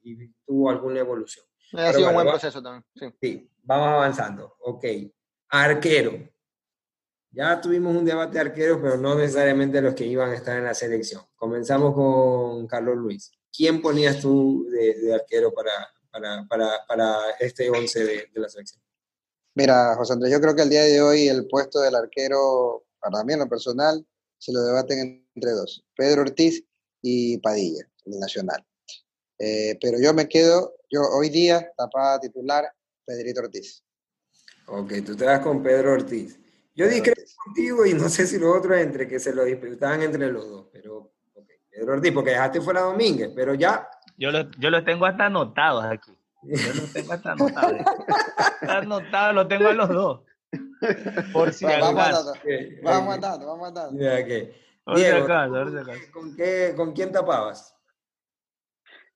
y, 0.01 0.33
tuvo 0.43 0.71
alguna 0.71 1.01
evolución. 1.01 1.45
Ha 1.73 1.93
sido 1.93 2.07
un 2.07 2.15
buen 2.15 2.27
proceso 2.27 2.59
también. 2.63 2.83
Sí. 2.95 3.05
sí, 3.21 3.51
vamos 3.61 3.87
avanzando. 3.89 4.55
Ok. 4.61 4.83
Arquero. 5.49 6.27
Ya 7.35 7.59
tuvimos 7.59 7.93
un 7.93 8.05
debate 8.05 8.35
de 8.35 8.39
arqueros, 8.39 8.79
pero 8.81 8.97
no 8.97 9.13
necesariamente 9.13 9.81
los 9.81 9.93
que 9.93 10.05
iban 10.05 10.29
a 10.29 10.35
estar 10.35 10.57
en 10.57 10.63
la 10.63 10.73
selección. 10.73 11.21
Comenzamos 11.35 11.93
con 11.93 12.65
Carlos 12.65 12.95
Luis. 12.95 13.29
¿Quién 13.51 13.81
ponías 13.81 14.21
tú 14.21 14.65
de, 14.71 15.13
arquero 15.13 15.53
para, 15.53 15.71
para, 16.09 16.47
para, 16.47 16.69
para, 16.87 17.17
este 17.41 17.69
11 17.69 18.05
de, 18.05 18.29
de, 18.33 18.39
la 18.39 18.47
selección? 18.47 18.81
Mira, 19.53 19.95
José 19.95 20.13
Andrés, 20.13 20.31
yo 20.31 20.39
creo 20.39 20.55
que 20.55 20.61
el 20.61 20.69
día 20.69 20.83
de 20.83 21.01
hoy 21.01 21.27
el 21.27 21.45
puesto 21.47 21.81
del 21.81 21.95
arquero, 21.95 22.85
para 23.01 23.21
mí 23.25 23.33
en 23.33 23.39
lo 23.39 23.49
personal, 23.49 24.05
se 24.37 24.53
lo 24.53 24.61
debaten 24.63 25.27
entre 25.35 25.51
dos, 25.51 25.85
Pedro 25.93 26.21
Ortiz 26.21 26.63
y 27.01 27.37
Padilla, 27.39 27.85
el 28.05 28.17
Nacional. 28.17 28.65
Eh, 29.39 29.77
pero 29.81 29.99
yo 29.99 30.13
me 30.13 30.29
quedo, 30.29 30.73
yo 30.89 31.01
hoy 31.01 31.27
día, 31.27 31.69
tapada 31.75 32.21
titular, 32.21 32.63
Pedrito 33.03 33.41
Ortiz. 33.41 33.83
Ok, 34.67 34.93
tú 35.05 35.17
te 35.17 35.25
vas 35.25 35.41
con 35.41 35.61
Pedro 35.61 35.91
Ortiz. 35.91 36.39
Yo 36.75 36.89
discrepo 36.89 37.21
contigo 37.45 37.85
y 37.85 37.93
no 37.93 38.09
sé 38.09 38.27
si 38.27 38.37
los 38.37 38.57
otros 38.57 38.77
entre 38.77 39.07
que 39.07 39.17
se 39.17 39.33
lo 39.33 39.45
disputaban 39.45 40.01
entre 40.01 40.29
los 40.29 40.49
dos, 40.49 40.67
pero 40.73 41.13
okay. 41.33 41.55
Pedro 41.69 41.93
Ortiz, 41.93 42.11
porque 42.11 42.31
dejaste 42.31 42.59
fuera 42.59 42.81
a 42.81 42.83
Domínguez, 42.83 43.31
pero 43.33 43.53
ya. 43.53 43.89
Yo 44.17 44.31
los 44.31 44.47
yo 44.59 44.69
lo 44.69 44.83
tengo 44.83 45.05
hasta 45.05 45.27
anotados 45.27 45.85
aquí. 45.85 46.11
Yo 46.43 46.73
los 46.73 46.91
tengo 46.91 47.13
hasta 47.13 47.31
anotados. 47.31 47.79
está 48.61 48.77
anotado, 48.79 49.33
lo 49.33 49.47
tengo 49.47 49.69
a 49.69 49.73
los 49.73 49.89
dos. 49.89 50.21
Por 51.31 51.53
si 51.53 51.65
bueno, 51.65 51.93
Vamos 51.93 52.33
Vamos 52.83 53.15
andando, 53.15 53.47
vamos 53.47 53.67
andando. 53.69 53.97
Diego, 53.97 55.27
¿con, 56.11 56.35
qué, 56.35 56.73
¿con 56.75 56.93
quién 56.93 57.11
tapabas? 57.11 57.75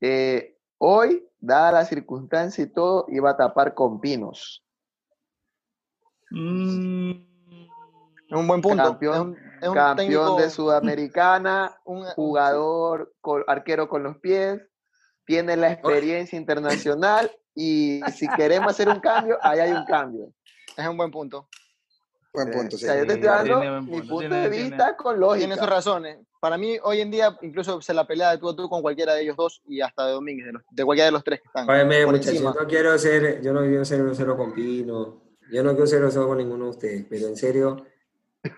Eh, 0.02 0.58
hoy, 0.78 1.28
dada 1.40 1.74
la 1.74 1.86
circunstancia 1.86 2.64
y 2.64 2.68
todo, 2.68 3.06
iba 3.10 3.32
a 3.32 3.38
tapar 3.38 3.74
con 3.74 4.00
Pinos. 4.00 4.66
Mm. 6.32 7.29
Es 8.30 8.38
un 8.38 8.48
buen 8.48 8.62
punto. 8.62 8.84
Campeón, 8.84 9.36
es 9.60 9.68
un, 9.68 9.74
campeón 9.74 10.38
de 10.38 10.50
Sudamericana, 10.52 11.76
un 11.84 12.04
jugador, 12.06 13.12
arquero 13.48 13.90
con 13.90 14.04
los 14.04 14.18
pies, 14.18 14.62
tiene 15.26 15.58
la 15.58 15.72
experiencia 15.72 16.38
internacional 16.38 17.32
y 17.56 18.02
si 18.16 18.28
queremos 18.30 18.72
hacer 18.72 18.88
un 18.88 19.00
cambio, 19.00 19.38
ahí 19.42 19.60
hay 19.60 19.72
un 19.72 19.86
cambio. 19.86 20.32
Es 20.78 20.88
un 20.88 20.96
buen 20.96 21.10
punto. 21.10 21.50
Buen 22.32 22.52
punto, 22.52 22.78
sí. 22.78 22.86
O 22.86 22.88
sea, 22.88 23.00
yo 23.00 23.08
te 23.08 23.14
estoy 23.14 23.28
dando 23.28 23.82
mi 23.82 24.02
punto 24.04 24.36
de 24.36 24.50
vista 24.50 24.96
con 24.96 25.20
lógica. 25.20 25.48
Tiene 25.48 25.58
sus 25.58 25.70
razones. 25.70 26.20
Para 26.40 26.58
mí, 26.58 26.78
hoy 26.84 27.02
en 27.02 27.10
día, 27.10 27.36
incluso 27.42 27.82
se 27.82 27.94
la 27.94 28.06
pelea 28.06 28.32
de 28.32 28.38
tú 28.38 28.50
a 28.50 28.56
tú 28.56 28.70
con 28.70 28.82
cualquiera 28.82 29.16
de 29.16 29.24
ellos 29.24 29.36
dos 29.36 29.62
y 29.66 29.82
hasta 29.82 30.06
de 30.06 30.14
Domínguez, 30.14 30.54
de, 30.54 30.60
de 30.70 30.86
cualquiera 30.86 31.08
de 31.08 31.12
los 31.12 31.24
tres 31.24 31.42
que 31.42 31.48
están. 31.48 31.68
Oye, 31.68 32.06
muchachos, 32.06 32.40
yo 32.40 32.54
no 32.54 32.68
quiero 32.68 32.98
ser, 32.98 33.42
yo 33.42 33.52
no 33.52 33.62
quiero 33.62 33.84
ser 33.84 34.04
grosero 34.04 34.38
con 34.38 34.54
Pino, 34.54 35.24
yo 35.52 35.64
no 35.64 35.72
quiero 35.72 35.88
ser 35.88 36.00
grosero 36.00 36.28
con 36.28 36.38
ninguno 36.38 36.66
de 36.66 36.70
ustedes, 36.70 37.06
pero 37.10 37.28
en 37.28 37.36
serio, 37.36 37.86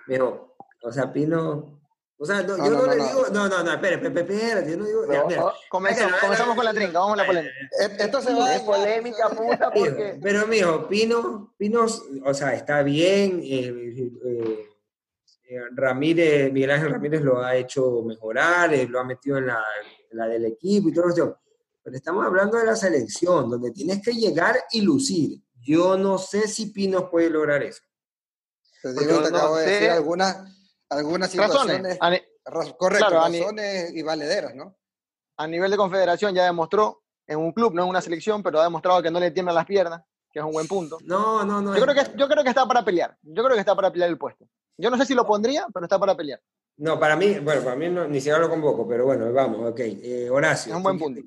pero, 0.08 0.56
o 0.84 0.92
sea, 0.92 1.12
Pino. 1.12 1.80
O 2.18 2.26
sea, 2.26 2.46
yo 2.46 2.56
no, 2.56 2.86
le 2.86 2.96
digo. 2.98 3.26
No, 3.34 3.50
no, 3.50 3.64
no, 3.64 3.72
espera, 3.74 3.96
espera, 3.96 4.22
espera, 4.22 4.68
yo 4.68 4.78
no 4.78 4.86
digo. 4.86 5.06
comenzamos, 5.70 6.20
con 6.56 6.66
la 6.66 6.72
trinca, 6.72 7.00
vamos 7.00 7.14
a 7.14 7.24
la 7.24 7.26
polémica. 7.26 7.54
Esto 7.98 8.22
se 8.22 8.34
va. 8.34 8.56
Es 8.56 8.62
polémica, 8.62 9.30
puta, 9.30 9.72
porque. 9.74 10.20
Pero, 10.22 10.46
mijo, 10.46 10.88
Pino, 10.88 11.56
Pino, 11.58 11.86
o 12.24 12.34
sea, 12.34 12.54
está 12.54 12.84
bien. 12.84 13.42
Eh, 13.44 13.74
eh, 13.98 14.68
eh, 15.50 15.62
Ramírez, 15.74 16.54
Miguel 16.54 16.72
Ángel 16.72 16.92
Ramírez 16.92 17.22
lo 17.22 17.44
ha 17.44 17.56
hecho 17.56 18.04
mejorar, 18.04 18.72
lo 18.88 19.00
ha 19.00 19.04
metido 19.04 19.40
en 19.40 19.48
la, 19.48 19.64
la 20.12 20.28
del 20.28 20.46
equipo 20.46 20.90
y 20.90 20.94
todo 20.94 21.10
eso. 21.10 21.40
Pero 21.84 21.96
estamos 21.96 22.24
hablando 22.24 22.58
de 22.58 22.66
la 22.68 22.76
selección, 22.76 23.50
donde 23.50 23.72
tienes 23.72 24.00
que 24.04 24.14
llegar 24.14 24.58
y 24.72 24.82
lucir. 24.82 25.42
Yo 25.60 25.98
no 25.98 26.20
sé 26.20 26.48
si 26.48 26.68
Pino 26.68 27.10
puede 27.10 27.32
lograr 27.32 27.64
eso. 27.64 27.82
Te 28.82 28.94
digo, 28.94 29.22
te 29.22 29.28
acabo 29.28 29.58
de 29.58 29.66
decir 29.66 29.90
algunas, 29.90 30.38
algunas 30.90 31.30
situaciones, 31.30 32.00
correcto, 32.78 33.10
razones 33.10 33.94
y 33.94 34.02
valederas, 34.02 34.56
¿no? 34.56 34.76
A 35.38 35.48
nivel 35.48 35.72
de 35.72 35.78
confederación 35.78 36.34
ya 36.34 36.46
demostró, 36.46 37.04
en 37.28 37.40
un 37.40 37.52
club, 37.52 37.74
no 37.74 37.84
en 37.84 37.90
una 37.90 38.02
selección, 38.02 38.44
pero 38.44 38.60
ha 38.60 38.64
demostrado 38.64 39.02
que 39.02 39.12
no 39.12 39.20
le 39.20 39.32
tiemblan 39.32 39.56
las 39.56 39.66
piernas, 39.66 40.02
que 40.32 40.40
es 40.40 40.46
un 40.46 40.52
buen 40.52 40.68
punto. 40.68 40.98
No, 41.06 41.46
no, 41.46 41.62
no. 41.62 41.76
Yo, 41.76 41.84
creo 41.84 41.96
que, 41.96 42.18
yo 42.18 42.28
creo 42.28 42.44
que 42.44 42.50
está 42.50 42.66
para 42.66 42.84
pelear. 42.84 43.18
Yo 43.22 43.44
creo 43.44 43.56
que 43.56 43.60
está 43.60 43.76
para 43.76 43.92
pelear 43.92 44.10
el 44.10 44.18
puesto. 44.18 44.46
Yo 44.78 44.90
no 44.90 44.98
sé 44.98 45.06
si 45.06 45.14
lo 45.14 45.26
pondría, 45.26 45.68
pero 45.74 45.86
está 45.86 46.00
para 46.00 46.16
pelear. 46.16 46.42
No, 46.78 47.00
para 47.00 47.16
mí, 47.16 47.40
bueno, 47.40 47.64
para 47.64 47.76
mí 47.76 47.90
no, 47.90 48.08
ni 48.08 48.20
siquiera 48.20 48.40
lo 48.40 48.50
convoco, 48.50 48.88
pero 48.88 49.06
bueno, 49.06 49.32
vamos, 49.32 49.72
ok. 49.72 49.80
Eh, 49.80 50.30
Horacio. 50.30 50.72
Es 50.72 50.78
un 50.78 50.84
buen 50.84 50.98
punto. 50.98 51.22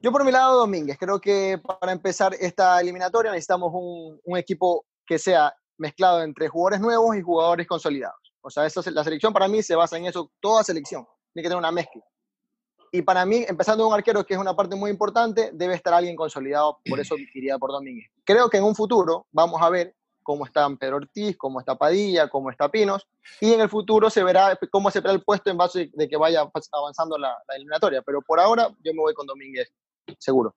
Yo 0.00 0.12
por 0.12 0.24
mi 0.24 0.30
lado, 0.30 0.58
Domínguez, 0.58 0.96
creo 0.98 1.20
que 1.20 1.60
para 1.80 1.92
empezar 1.92 2.34
esta 2.38 2.80
eliminatoria 2.80 3.32
necesitamos 3.32 3.72
un, 3.74 4.20
un 4.22 4.38
equipo 4.38 4.86
que 5.04 5.18
sea 5.18 5.52
mezclado 5.80 6.22
entre 6.22 6.48
jugadores 6.48 6.80
nuevos 6.80 7.16
y 7.16 7.22
jugadores 7.22 7.66
consolidados. 7.66 8.32
O 8.42 8.50
sea, 8.50 8.66
eso, 8.66 8.82
la 8.90 9.02
selección 9.02 9.32
para 9.32 9.48
mí 9.48 9.62
se 9.62 9.74
basa 9.74 9.96
en 9.96 10.06
eso, 10.06 10.30
toda 10.40 10.62
selección. 10.62 11.06
Tiene 11.32 11.42
que 11.42 11.48
tener 11.48 11.58
una 11.58 11.72
mezcla. 11.72 12.02
Y 12.92 13.02
para 13.02 13.24
mí, 13.24 13.44
empezando 13.48 13.86
un 13.86 13.94
arquero, 13.94 14.24
que 14.24 14.34
es 14.34 14.40
una 14.40 14.54
parte 14.54 14.76
muy 14.76 14.90
importante, 14.90 15.50
debe 15.52 15.74
estar 15.74 15.94
alguien 15.94 16.16
consolidado, 16.16 16.78
por 16.88 17.00
eso 17.00 17.14
iría 17.34 17.58
por 17.58 17.72
Domínguez. 17.72 18.10
Creo 18.24 18.50
que 18.50 18.58
en 18.58 18.64
un 18.64 18.74
futuro 18.74 19.26
vamos 19.32 19.60
a 19.62 19.70
ver 19.70 19.94
cómo 20.22 20.44
está 20.44 20.68
Pedro 20.78 20.96
Ortiz, 20.96 21.36
cómo 21.36 21.60
está 21.60 21.76
Padilla, 21.76 22.28
cómo 22.28 22.50
está 22.50 22.68
Pinos, 22.68 23.08
y 23.40 23.52
en 23.52 23.60
el 23.60 23.68
futuro 23.68 24.10
se 24.10 24.22
verá 24.22 24.58
cómo 24.70 24.90
se 24.90 25.00
verá 25.00 25.14
el 25.14 25.22
puesto 25.22 25.50
en 25.50 25.56
base 25.56 25.90
de 25.92 26.08
que 26.08 26.16
vaya 26.16 26.48
avanzando 26.72 27.16
la, 27.16 27.36
la 27.48 27.56
eliminatoria. 27.56 28.02
Pero 28.02 28.20
por 28.20 28.38
ahora 28.38 28.68
yo 28.84 28.92
me 28.92 29.00
voy 29.00 29.14
con 29.14 29.26
Domínguez, 29.26 29.72
seguro. 30.18 30.54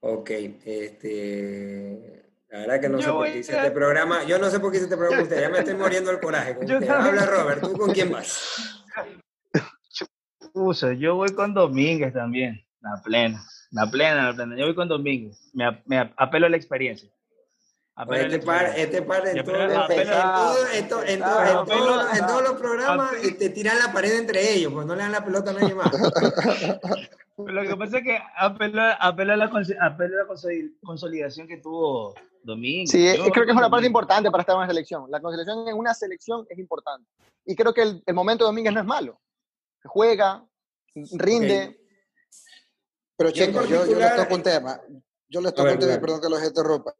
Ok, 0.00 0.30
este, 0.64 2.29
La 2.50 2.58
verdad 2.60 2.80
que 2.80 2.88
no 2.88 2.98
Yo 2.98 3.04
sé 3.04 3.10
por 3.12 3.26
qué 3.26 3.38
hice 3.38 3.52
a- 3.54 3.58
este 3.58 3.70
programa. 3.70 4.24
Yo 4.24 4.38
no 4.38 4.50
sé 4.50 4.58
por 4.60 4.70
qué 4.70 4.76
hice 4.78 4.84
este 4.86 4.96
programa 4.96 5.22
usted. 5.22 5.40
Ya 5.40 5.48
me 5.48 5.58
estoy 5.60 5.74
muriendo 5.74 6.10
el 6.10 6.18
coraje. 6.20 6.56
con 6.56 6.64
usted. 6.64 6.88
Habla, 6.88 7.26
Robert. 7.26 7.60
¿Tú 7.62 7.72
con 7.74 7.92
quién 7.92 8.10
vas? 8.10 8.84
Uso, 10.52 10.90
yo 10.92 11.14
voy 11.14 11.32
con 11.34 11.54
Domínguez 11.54 12.12
también. 12.12 12.64
La 12.80 13.00
plena. 13.04 13.42
La 13.70 13.86
plena, 13.88 14.26
la 14.30 14.34
plena. 14.34 14.56
Yo 14.58 14.64
voy 14.66 14.74
con 14.74 14.88
Domínguez. 14.88 15.50
Me, 15.52 15.80
me 15.86 15.98
ap- 15.98 16.12
apelo 16.16 16.46
a 16.46 16.48
la 16.48 16.56
experiencia. 16.56 17.08
Este 18.08 18.38
par, 18.46 18.72
este 18.76 19.02
par 19.02 19.26
en, 19.28 19.44
todo- 19.44 19.54
pero 19.88 20.00
en 20.00 20.08
todo- 20.08 20.66
en 20.72 20.88
todo- 20.88 21.04
en 21.04 21.18
todo- 21.66 22.10
en 22.12 22.26
todos 22.26 22.42
los 22.42 22.52
programas 22.60 23.12
te 23.38 23.50
tiran 23.50 23.78
la 23.78 23.92
pared 23.92 24.18
entre 24.18 24.52
ellos, 24.54 24.72
pues 24.72 24.86
no 24.86 24.94
le 24.94 25.02
dan 25.02 25.12
la 25.12 25.24
pelota 25.24 25.50
a 25.50 25.54
nadie 25.54 25.74
más. 25.74 25.90
Lo 27.36 27.62
que 27.62 27.76
pasa 27.76 27.98
es 27.98 28.04
que 28.04 28.18
apelo, 28.36 28.82
apelo 29.00 29.32
a 29.32 29.36
la, 29.36 29.50
cons- 29.50 29.76
apelo 29.80 30.16
a 30.20 30.24
la 30.24 30.28
consoli- 30.28 30.74
consolidación 30.82 31.48
que 31.48 31.56
tuvo 31.58 32.14
Domínguez. 32.42 32.90
Sí, 32.90 33.16
Yo 33.16 33.30
creo 33.30 33.44
que 33.44 33.52
es 33.52 33.56
una 33.56 33.70
parte 33.70 33.86
importante 33.86 34.30
para 34.30 34.42
estar 34.42 34.54
en 34.54 34.58
una 34.60 34.68
selección. 34.68 35.10
La 35.10 35.20
consolidación 35.20 35.68
en 35.68 35.76
una 35.76 35.92
selección 35.94 36.46
es 36.48 36.58
importante. 36.58 37.06
Y 37.44 37.54
creo 37.56 37.72
que 37.74 37.82
el, 37.82 38.02
el 38.06 38.14
momento 38.14 38.44
de 38.44 38.48
Domínguez 38.48 38.72
no 38.74 38.80
es 38.80 38.86
malo. 38.86 39.20
Juega, 39.84 40.44
rinde. 41.12 41.78
Pero 43.16 43.30
Yo 43.30 43.44
en 43.44 43.50
chicos, 43.50 43.68
yo, 43.68 43.86
yo 43.86 43.98
les 43.98 44.16
toco 44.16 44.34
un 44.34 44.42
tema. 44.42 44.80
Yo 45.28 45.40
les 45.40 45.52
toco 45.54 45.64
ver, 45.64 45.74
un 45.74 45.80
tema, 45.80 46.00
perdón 46.00 46.20
que 46.20 46.28
los 46.28 46.42
interrumpa. 46.44 46.94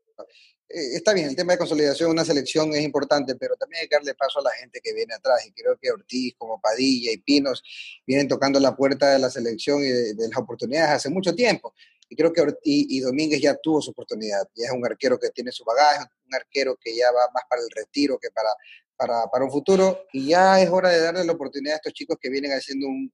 Eh, 0.73 0.95
está 0.95 1.13
bien, 1.13 1.29
el 1.29 1.35
tema 1.35 1.53
de 1.53 1.59
consolidación 1.59 2.09
de 2.09 2.13
una 2.13 2.25
selección 2.25 2.73
es 2.75 2.83
importante, 2.83 3.35
pero 3.35 3.57
también 3.57 3.83
hay 3.83 3.89
que 3.89 3.97
darle 3.97 4.15
paso 4.15 4.39
a 4.39 4.43
la 4.43 4.53
gente 4.53 4.81
que 4.81 4.95
viene 4.95 5.15
atrás. 5.15 5.45
Y 5.45 5.53
creo 5.53 5.77
que 5.77 5.91
Ortiz, 5.91 6.35
como 6.39 6.61
Padilla 6.61 7.11
y 7.13 7.19
Pinos, 7.19 7.63
vienen 8.07 8.29
tocando 8.29 8.61
la 8.61 8.77
puerta 8.77 9.11
de 9.11 9.19
la 9.19 9.31
selección 9.31 9.83
y 9.83 9.89
de, 9.89 10.29
las 10.29 10.39
oportunidades 10.39 10.91
hace 10.91 11.11
mucho 11.11 11.35
tiempo. 11.35 11.75
Y 12.09 12.15
creo 12.15 12.33
que 12.33 12.41
Ortiz 12.41 12.87
y 12.89 13.01
Domínguez 13.01 13.41
ya 13.41 13.57
tuvo 13.57 13.83
su 13.83 13.91
oportunidad. 13.91 14.49
Ya 14.55 14.67
es 14.67 14.73
un 14.73 14.85
arquero 14.87 15.19
que 15.19 15.31
tiene 15.31 15.51
su 15.51 15.65
bagaje, 15.65 16.07
un 16.27 16.35
arquero 16.35 16.77
que 16.81 16.95
ya 16.97 17.11
va 17.11 17.29
más 17.35 17.45
para 17.49 17.63
el 17.63 17.69
retiro 17.75 18.19
que 18.19 18.31
para, 18.31 18.51
para, 18.97 19.27
para 19.27 19.45
un 19.45 19.51
futuro. 19.51 20.07
Y 20.13 20.29
ya 20.29 20.61
es 20.63 20.71
hora 20.71 20.91
de 20.91 21.01
darle 21.01 21.25
la 21.25 21.33
oportunidad 21.33 21.75
a 21.75 21.77
estos 21.77 21.95
chicos 21.95 22.17
que 22.21 22.31
vienen 22.31 22.53
haciendo 22.53 22.87
un 22.87 23.13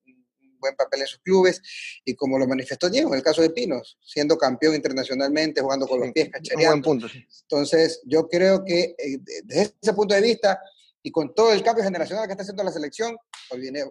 buen 0.66 0.76
papel 0.76 1.00
en 1.02 1.06
sus 1.06 1.18
clubes. 1.20 1.60
Y 2.04 2.14
como 2.14 2.38
lo 2.38 2.46
manifestó 2.46 2.88
Diego, 2.90 3.10
en 3.10 3.16
el 3.18 3.22
caso 3.22 3.42
de 3.42 3.50
Pinos, 3.50 3.98
siendo 4.04 4.36
campeón 4.36 4.74
internacionalmente, 4.74 5.60
jugando 5.60 5.86
con 5.86 6.00
los 6.00 6.12
pies, 6.12 6.28
cachareando. 6.30 6.84
punto. 6.84 7.08
sí. 7.08 7.24
Entonces, 7.42 8.00
yo 8.04 8.28
creo 8.28 8.64
que 8.64 8.94
eh, 8.98 9.18
de- 9.20 9.42
desde 9.44 9.74
ese 9.80 9.92
punto 9.92 10.14
de 10.14 10.20
vista 10.20 10.60
y 11.02 11.10
con 11.10 11.34
todo 11.34 11.52
el 11.52 11.62
cambio 11.62 11.84
generacional 11.84 12.26
que 12.26 12.32
está 12.32 12.42
haciendo 12.42 12.64
la 12.64 12.72
selección, 12.72 13.16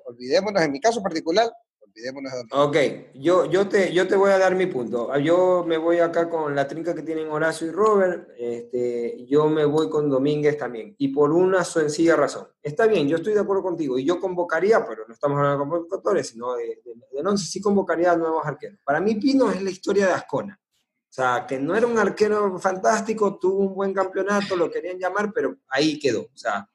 olvidémonos, 0.06 0.62
en 0.62 0.72
mi 0.72 0.80
caso 0.80 1.02
particular, 1.02 1.52
olvidémonos 1.96 2.32
de. 2.34 2.44
Ok, 2.52 2.78
yo, 3.16 3.46
yo, 3.46 3.68
te, 3.68 3.94
yo 3.94 4.08
te 4.08 4.16
voy 4.16 4.32
a 4.32 4.38
dar 4.38 4.56
mi 4.56 4.66
punto. 4.66 5.12
Ah, 5.12 5.20
Yo 5.20 5.64
me 5.66 5.78
voy 5.78 6.00
acá 6.00 6.30
con 6.30 6.54
la 6.56 6.68
trinca 6.68 6.94
que 6.94 7.04
tienen 7.04 7.30
Horacio 7.30 7.68
y 7.68 7.72
Robert. 7.72 8.30
Este, 8.38 9.26
yo 9.26 9.48
me 9.48 9.66
voy 9.66 9.90
con 9.90 10.10
Domínguez 10.10 10.58
también. 10.58 10.96
Y 10.98 11.10
por 11.10 11.32
una 11.32 11.64
sencilla 11.64 12.16
razón. 12.16 12.48
Está 12.62 12.88
bien, 12.88 13.08
yo 13.08 13.18
estoy 13.18 13.34
de 13.34 13.40
acuerdo 13.40 13.64
contigo. 13.64 13.98
Y 13.98 14.06
yo 14.06 14.20
convocaría, 14.20 14.86
pero 14.86 15.08
no 15.08 15.14
estamos 15.14 15.38
hablando 15.38 15.64
de 15.64 15.70
convocadores, 15.70 16.28
sino 16.28 16.56
de, 16.56 16.82
de, 16.84 16.94
del 17.12 17.28
once, 17.28 17.46
sí 17.46 17.62
convocaría 17.62 18.12
a 18.12 18.18
nuevos 18.18 18.46
arqueros. 18.46 18.80
Para 18.84 19.00
mí, 19.00 19.16
Pino 19.16 19.52
es 19.52 19.62
la 19.62 19.70
historia 19.70 20.08
de 20.08 20.14
Ascona. 20.14 20.60
O 20.62 21.14
sea, 21.16 21.46
que 21.48 21.58
no 21.58 21.74
era 21.74 21.88
un 21.88 21.98
arquero 21.98 22.60
fantástico, 22.60 23.40
tuvo 23.40 23.60
un 23.60 23.74
buen 23.74 23.94
campeonato, 23.94 24.54
lo 24.58 24.70
querían 24.70 25.00
llamar, 25.00 25.32
pero 25.34 25.56
ahí 25.70 25.98
quedó. 25.98 26.24
O 26.24 26.38
sea, 26.38 26.68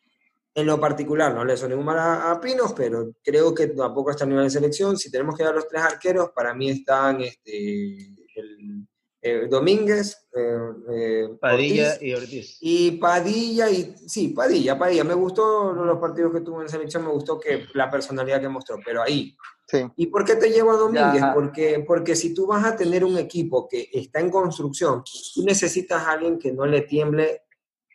en 0.55 0.67
lo 0.67 0.81
particular, 0.81 1.35
no 1.35 1.45
le 1.45 1.57
son 1.57 1.71
ningún 1.71 1.85
mal 1.85 1.99
a, 1.99 2.31
a 2.33 2.41
Pinos, 2.41 2.73
pero 2.73 3.13
creo 3.23 3.55
que 3.55 3.69
tampoco 3.69 4.11
está 4.11 4.25
a 4.25 4.29
nivel 4.29 4.45
de 4.45 4.51
selección. 4.51 4.97
Si 4.97 5.11
tenemos 5.11 5.37
que 5.37 5.45
dar 5.45 5.55
los 5.55 5.69
tres 5.69 5.83
arqueros, 5.83 6.31
para 6.31 6.55
mí 6.55 6.71
están 6.71 7.21
este, 7.21 8.15
el, 8.35 8.87
eh, 9.23 9.47
Domínguez, 9.49 10.27
eh, 10.35 10.57
eh, 10.93 11.29
Padilla 11.39 11.93
Ortiz 11.93 12.03
y 12.03 12.15
Ortiz. 12.15 12.59
y 12.61 12.91
Padilla, 12.93 13.71
y 13.71 13.95
sí, 14.07 14.29
Padilla, 14.29 14.79
Padilla. 14.79 15.05
Me 15.05 15.15
gustó 15.15 15.73
los 15.73 15.99
partidos 15.99 16.33
que 16.33 16.41
tuvo 16.41 16.63
en 16.63 16.69
selección, 16.69 17.05
me 17.05 17.13
gustó 17.13 17.39
que 17.39 17.67
la 17.75 17.91
personalidad 17.91 18.41
que 18.41 18.49
mostró, 18.49 18.79
pero 18.85 19.03
ahí. 19.03 19.37
Sí. 19.69 19.87
¿Y 19.97 20.07
por 20.07 20.25
qué 20.25 20.35
te 20.35 20.51
llevo 20.51 20.73
a 20.73 20.77
Domínguez? 20.77 21.21
Ya. 21.21 21.33
Porque, 21.33 21.85
porque 21.87 22.17
si 22.17 22.35
tú 22.35 22.47
vas 22.47 22.65
a 22.65 22.75
tener 22.75 23.05
un 23.05 23.19
equipo 23.19 23.69
que 23.69 23.89
está 23.93 24.19
en 24.19 24.31
construcción, 24.31 25.05
tú 25.35 25.45
necesitas 25.45 26.03
a 26.03 26.13
alguien 26.13 26.39
que 26.39 26.51
no 26.51 26.67
le 26.67 26.81
tiemble. 26.81 27.43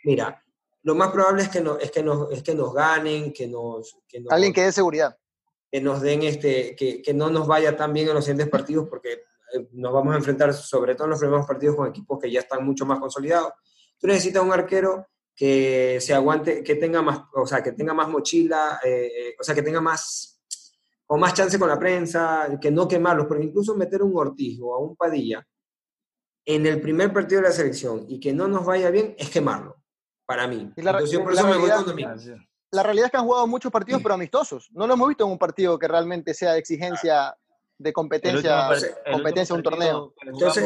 Mira, 0.06 0.45
lo 0.86 0.94
más 0.94 1.12
probable 1.12 1.42
es 1.42 1.50
que, 1.50 1.62
no, 1.62 1.80
es 1.80 1.90
que, 1.90 2.04
nos, 2.04 2.32
es 2.32 2.44
que 2.44 2.54
nos 2.54 2.72
ganen, 2.72 3.34
que 3.34 3.48
nos, 3.48 3.98
que 4.08 4.22
nos, 4.22 4.32
Alguien 4.32 4.54
que 4.54 4.62
dé 4.62 4.72
seguridad. 4.72 5.18
que 5.72 5.82
nos 5.82 6.00
den 6.00 6.22
este, 6.22 6.76
que, 6.76 7.02
que 7.02 7.12
no 7.12 7.32
nos 7.32 7.48
vaya 7.48 7.76
tan 7.76 7.92
bien 7.92 8.08
en 8.08 8.14
los 8.14 8.24
siguientes 8.24 8.50
partidos, 8.50 8.88
porque 8.88 9.14
eh, 9.14 9.68
nos 9.72 9.92
vamos 9.92 10.14
a 10.14 10.18
enfrentar, 10.18 10.54
sobre 10.54 10.94
todo 10.94 11.06
en 11.06 11.10
los 11.12 11.20
primeros 11.20 11.48
partidos, 11.48 11.76
con 11.76 11.88
equipos 11.88 12.20
que 12.20 12.32
ya 12.32 12.42
están 12.42 12.64
mucho 12.64 12.86
más 12.86 13.00
consolidados. 13.00 13.54
Tú 13.98 14.06
necesitas 14.06 14.44
un 14.44 14.54
arquero 14.54 15.08
que 15.36 15.98
se 16.00 16.14
aguante, 16.14 16.64
que 16.64 16.76
tenga 16.76 17.02
más, 17.02 17.20
o 17.34 17.48
sea, 17.48 17.64
que 17.64 17.72
tenga 17.72 17.96
más 17.96 18.08
mochila, 18.08 18.80
eh, 18.84 19.08
eh, 19.08 19.36
o 19.40 19.44
sea, 19.44 19.56
que 19.56 19.64
tenga 19.64 19.82
más, 19.82 20.40
o 21.08 21.18
más 21.18 21.34
chance 21.34 21.58
con 21.58 21.68
la 21.68 21.80
prensa, 21.80 22.60
que 22.62 22.70
no 22.70 22.88
quemarlos, 22.88 23.26
porque 23.26 23.46
incluso 23.46 23.76
meter 23.76 24.04
un 24.04 24.16
Ortiz 24.16 24.60
o 24.62 24.76
a 24.76 24.78
un 24.78 24.96
Padilla 24.96 25.44
en 26.46 26.68
el 26.68 26.80
primer 26.80 27.12
partido 27.12 27.42
de 27.42 27.48
la 27.48 27.54
selección 27.54 28.06
y 28.08 28.20
que 28.20 28.34
no 28.34 28.48
nos 28.48 28.64
vaya 28.66 28.92
bien 28.92 29.16
es 29.18 29.32
quemarlo, 29.32 29.78
para 30.26 30.48
mí. 30.48 30.72
Y 30.76 30.82
la- 30.82 30.92
Entonces 30.92 31.12
yo 31.12 31.24
por 31.24 31.34
la 31.34 31.42
eso 31.42 31.50
me 31.50 31.58
voy 31.58 31.68
realidad- 31.68 31.86
con 31.86 31.96
Domínguez. 31.96 32.22
Sí. 32.24 32.34
La 32.72 32.84
realidad 32.84 33.06
es 33.06 33.12
que 33.12 33.18
han 33.18 33.26
jugado 33.26 33.48
muchos 33.48 33.72
partidos, 33.72 34.02
pero 34.02 34.16
amistosos. 34.16 34.70
No 34.72 34.86
lo 34.86 34.94
hemos 34.96 35.08
visto 35.08 35.24
en 35.24 35.32
un 35.32 35.38
partido 35.38 35.80
que 35.80 35.88
realmente 35.88 36.34
sea 36.34 36.54
de 36.54 36.60
exigencia, 36.60 37.36
de 37.78 37.94
competencia, 37.94 38.70
último 38.70 38.94
competencia, 39.14 39.56
un 39.56 39.64
torneo. 39.64 40.14
Entonces, 40.26 40.66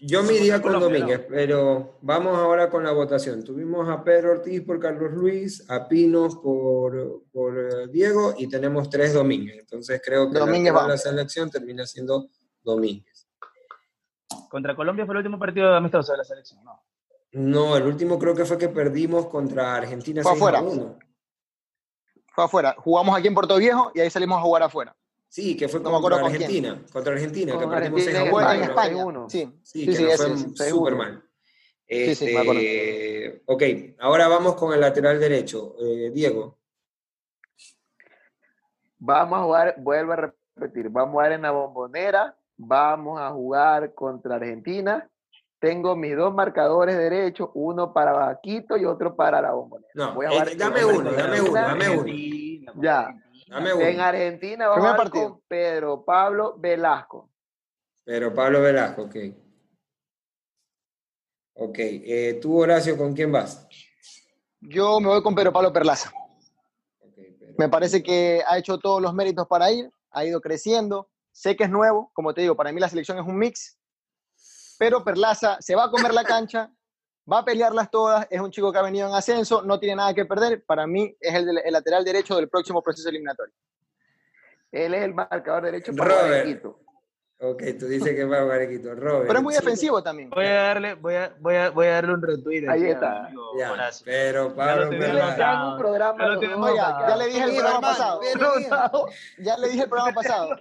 yo 0.00 0.22
me 0.22 0.32
iría 0.34 0.62
con 0.62 0.78
Domínguez, 0.80 1.26
pero 1.28 1.98
vamos 2.00 2.38
ahora 2.38 2.70
con 2.70 2.84
la 2.84 2.92
votación. 2.92 3.44
Tuvimos 3.44 3.86
a 3.88 4.02
Pedro 4.02 4.32
Ortiz 4.32 4.62
por 4.62 4.80
Carlos 4.80 5.12
Luis, 5.12 5.68
a 5.68 5.86
Pinos 5.88 6.36
por, 6.36 7.24
por 7.32 7.58
eh, 7.58 7.88
Diego 7.88 8.34
y 8.38 8.48
tenemos 8.48 8.88
tres 8.88 9.12
Domínguez. 9.12 9.58
Entonces 9.60 10.00
creo 10.02 10.30
que 10.30 10.38
Domínguez 10.38 10.72
la, 10.72 10.88
la 10.88 10.96
selección 10.96 11.50
termina 11.50 11.84
siendo 11.86 12.28
Domínguez. 12.62 13.28
Contra 14.48 14.74
Colombia 14.74 15.04
fue 15.04 15.14
el 15.14 15.18
último 15.18 15.38
partido 15.38 15.74
amistoso 15.74 16.12
de 16.12 16.18
la 16.18 16.24
selección, 16.24 16.64
¿no? 16.64 16.82
No, 17.32 17.76
el 17.76 17.84
último 17.86 18.18
creo 18.18 18.34
que 18.34 18.44
fue 18.44 18.58
que 18.58 18.68
perdimos 18.68 19.26
contra 19.26 19.74
Argentina 19.76 20.22
Fue 20.22 20.32
6 20.32 20.42
a 20.42 20.46
afuera. 20.46 20.62
1. 20.62 20.98
Fue 22.34 22.44
afuera. 22.44 22.74
Jugamos 22.78 23.16
aquí 23.18 23.28
en 23.28 23.34
Puerto 23.34 23.56
Viejo 23.56 23.90
y 23.94 24.00
ahí 24.00 24.10
salimos 24.10 24.38
a 24.38 24.42
jugar 24.42 24.62
afuera. 24.64 24.94
Sí, 25.28 25.56
que 25.56 25.66
fue 25.68 25.80
No 25.80 25.90
contra 25.90 25.98
acuerdo 26.18 26.20
con 26.20 26.30
quién. 26.30 26.42
Argentina. 26.42 26.82
Contra 26.92 27.12
Argentina, 27.14 27.58
que 27.58 27.66
perdimos 27.66 28.02
6 28.02 28.16
a 28.16 28.20
Argentina 28.20 28.38
1. 28.38 28.46
Fue 28.46 28.54
en 28.56 28.62
España. 28.62 29.04
6-1. 29.04 29.30
Sí, 29.30 29.38
Sí, 29.62 29.80
sí, 29.80 29.86
que 29.86 29.94
sí, 29.96 30.02
nos 30.02 30.12
ese, 30.12 30.48
fue 30.56 30.68
súper 30.68 30.94
uno. 30.94 31.02
mal. 31.02 31.24
Sí, 31.88 32.14
sí, 32.14 32.24
me 32.26 32.38
acuerdo. 32.38 32.60
Este, 32.60 33.42
ok, 33.46 33.62
ahora 34.00 34.28
vamos 34.28 34.54
con 34.56 34.72
el 34.72 34.80
lateral 34.80 35.18
derecho. 35.20 35.74
Eh, 35.80 36.10
Diego. 36.12 36.58
Vamos 38.98 39.38
a 39.38 39.42
jugar, 39.42 39.74
vuelvo 39.78 40.12
a 40.12 40.16
repetir, 40.56 40.88
vamos 40.88 41.08
a 41.08 41.12
jugar 41.12 41.32
en 41.32 41.42
la 41.42 41.50
bombonera, 41.50 42.36
vamos 42.56 43.20
a 43.20 43.30
jugar 43.30 43.94
contra 43.94 44.36
Argentina. 44.36 45.08
Tengo 45.62 45.94
mis 45.94 46.16
dos 46.16 46.34
marcadores 46.34 46.98
derechos, 46.98 47.50
uno 47.54 47.92
para 47.92 48.10
Vaquito 48.10 48.76
y 48.76 48.84
otro 48.84 49.14
para 49.14 49.40
la 49.40 49.52
bombonera. 49.52 49.92
No, 49.94 50.12
Voy 50.12 50.26
a 50.26 50.30
eh, 50.42 50.56
dame 50.56 50.84
uno, 50.84 51.12
dame 51.12 51.40
uno, 51.40 51.52
dame 51.52 51.88
uno. 51.88 52.12
Ya. 52.82 53.06
Dame 53.46 53.72
uno. 53.72 53.86
En 53.86 54.00
Argentina 54.00 54.66
vamos 54.66 54.96
Primer 54.96 55.06
a 55.06 55.10
con 55.28 55.40
Pedro 55.46 56.04
Pablo 56.04 56.56
Velasco. 56.58 57.30
Pero 58.02 58.34
Pablo 58.34 58.60
Velasco, 58.60 59.02
ok. 59.02 59.16
Ok, 61.54 61.78
eh, 61.78 62.40
tú 62.42 62.58
Horacio, 62.58 62.98
¿con 62.98 63.14
quién 63.14 63.30
vas? 63.30 63.64
Yo 64.58 64.98
me 64.98 65.06
voy 65.06 65.22
con 65.22 65.36
Pedro 65.36 65.52
Pablo 65.52 65.72
Perlaza. 65.72 66.10
Pero- 67.14 67.54
Me 67.56 67.68
parece 67.68 68.02
que 68.02 68.42
ha 68.48 68.58
hecho 68.58 68.78
todos 68.78 69.00
los 69.00 69.14
méritos 69.14 69.46
para 69.46 69.70
ir, 69.70 69.88
ha 70.10 70.24
ido 70.24 70.40
creciendo. 70.40 71.08
Sé 71.30 71.54
que 71.54 71.62
es 71.62 71.70
nuevo, 71.70 72.10
como 72.14 72.34
te 72.34 72.40
digo, 72.40 72.56
para 72.56 72.72
mí 72.72 72.80
la 72.80 72.88
selección 72.88 73.16
es 73.20 73.24
un 73.24 73.38
mix, 73.38 73.78
pero 74.82 75.04
Perlaza 75.04 75.58
se 75.60 75.76
va 75.76 75.84
a 75.84 75.90
comer 75.92 76.12
la 76.12 76.24
cancha, 76.24 76.68
va 77.32 77.38
a 77.38 77.44
pelearlas 77.44 77.88
todas, 77.88 78.26
es 78.28 78.40
un 78.40 78.50
chico 78.50 78.72
que 78.72 78.78
ha 78.80 78.82
venido 78.82 79.06
en 79.06 79.14
ascenso, 79.14 79.62
no 79.62 79.78
tiene 79.78 79.94
nada 79.94 80.12
que 80.12 80.24
perder. 80.24 80.64
Para 80.64 80.88
mí 80.88 81.16
es 81.20 81.34
el, 81.36 81.54
lateral 81.70 82.04
derecho 82.04 82.34
del 82.34 82.48
próximo 82.48 82.82
proceso 82.82 83.08
eliminatorio. 83.08 83.54
Él 84.72 84.94
es 84.94 85.04
el 85.04 85.14
marcador 85.14 85.62
derecho 85.62 85.94
para 85.94 86.20
Robert. 86.20 86.46
Vaquito. 86.46 86.82
Ok, 87.44 87.60
tú 87.76 87.86
dices 87.86 88.14
que 88.14 88.24
va 88.24 88.38
a 88.38 88.42
jugar 88.42 88.68
Quito. 88.68 88.94
Robert. 88.94 89.26
Pero 89.26 89.38
es 89.40 89.42
muy 89.42 89.52
sí, 89.52 89.60
defensivo 89.60 90.00
también. 90.00 90.30
Voy 90.30 90.46
a 90.46 90.62
darle, 90.62 90.94
voy 90.94 91.14
a, 91.16 91.34
voy 91.40 91.56
a, 91.56 91.70
voy 91.70 91.86
a 91.86 91.92
darle 91.94 92.14
un 92.14 92.22
retweet. 92.22 92.68
Ahí 92.68 92.84
está. 92.84 93.26
amigo 93.26 93.58
Ya, 93.58 93.90
pero 94.04 94.48
Ya 94.48 94.54
Pablo 94.54 95.44
hago 95.44 95.72
un 95.72 95.78
programa. 95.78 96.38
Ya 96.74 97.08
ya 97.08 97.16
le 97.16 97.26
dije 97.26 97.42
el 97.42 97.56
programa 97.56 97.80
pasado. 97.80 98.20
Ya 99.38 99.56
le 99.56 99.68
dije 99.68 99.82
el 99.82 99.88
programa 99.88 100.14
pasado. 100.14 100.56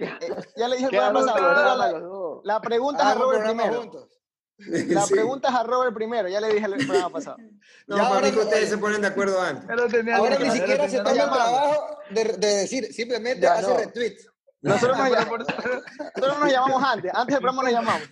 Ya 0.55 0.67
le 0.67 0.75
dije 0.77 0.85
el 0.85 0.89
programa 0.89 1.19
pasado. 1.19 2.20
La, 2.43 2.61
pregunta 2.61 3.03
es 3.03 3.09
a 3.09 3.19
Robert 3.19 3.43
primero. 3.45 3.81
juntos. 3.81 4.09
La 4.57 5.01
Sí. 5.05 5.13
pregunta 5.13 5.49
es 5.49 5.55
a 5.55 5.63
Robert 5.63 5.93
primero. 5.93 6.27
Ya 6.29 6.39
le 6.41 6.53
dije 6.53 6.65
el 6.65 6.85
programa 6.85 7.09
pasado. 7.09 7.37
No, 7.87 7.97
Ya 7.97 8.03
para 8.03 8.15
ahora 8.15 8.31
que 8.31 8.39
ustedes 8.39 8.69
se 8.69 8.77
ponen 8.77 9.01
de 9.01 9.07
acuerdo 9.07 9.41
antes. 9.41 9.69
Ahora 10.13 10.37
ni 10.37 10.51
siquiera 10.51 10.87
se 10.89 10.97
toma 10.97 11.11
el 11.11 11.17
trabajo 11.17 11.97
de, 12.11 12.23
de 12.23 12.47
decir, 12.47 12.93
simplemente 12.93 13.41
Ya 13.41 13.53
hace 13.53 13.67
no. 13.69 13.77
retweet. 13.77 14.17
Nosotros 14.63 14.95
nos, 14.99 15.09
llamamos, 15.09 15.39
nosotros 15.39 16.39
nos 16.39 16.51
llamamos 16.51 16.83
antes, 16.83 17.11
antes 17.15 17.33
del 17.33 17.41
programa 17.41 17.63
nos 17.63 17.71
llamamos. 17.71 18.09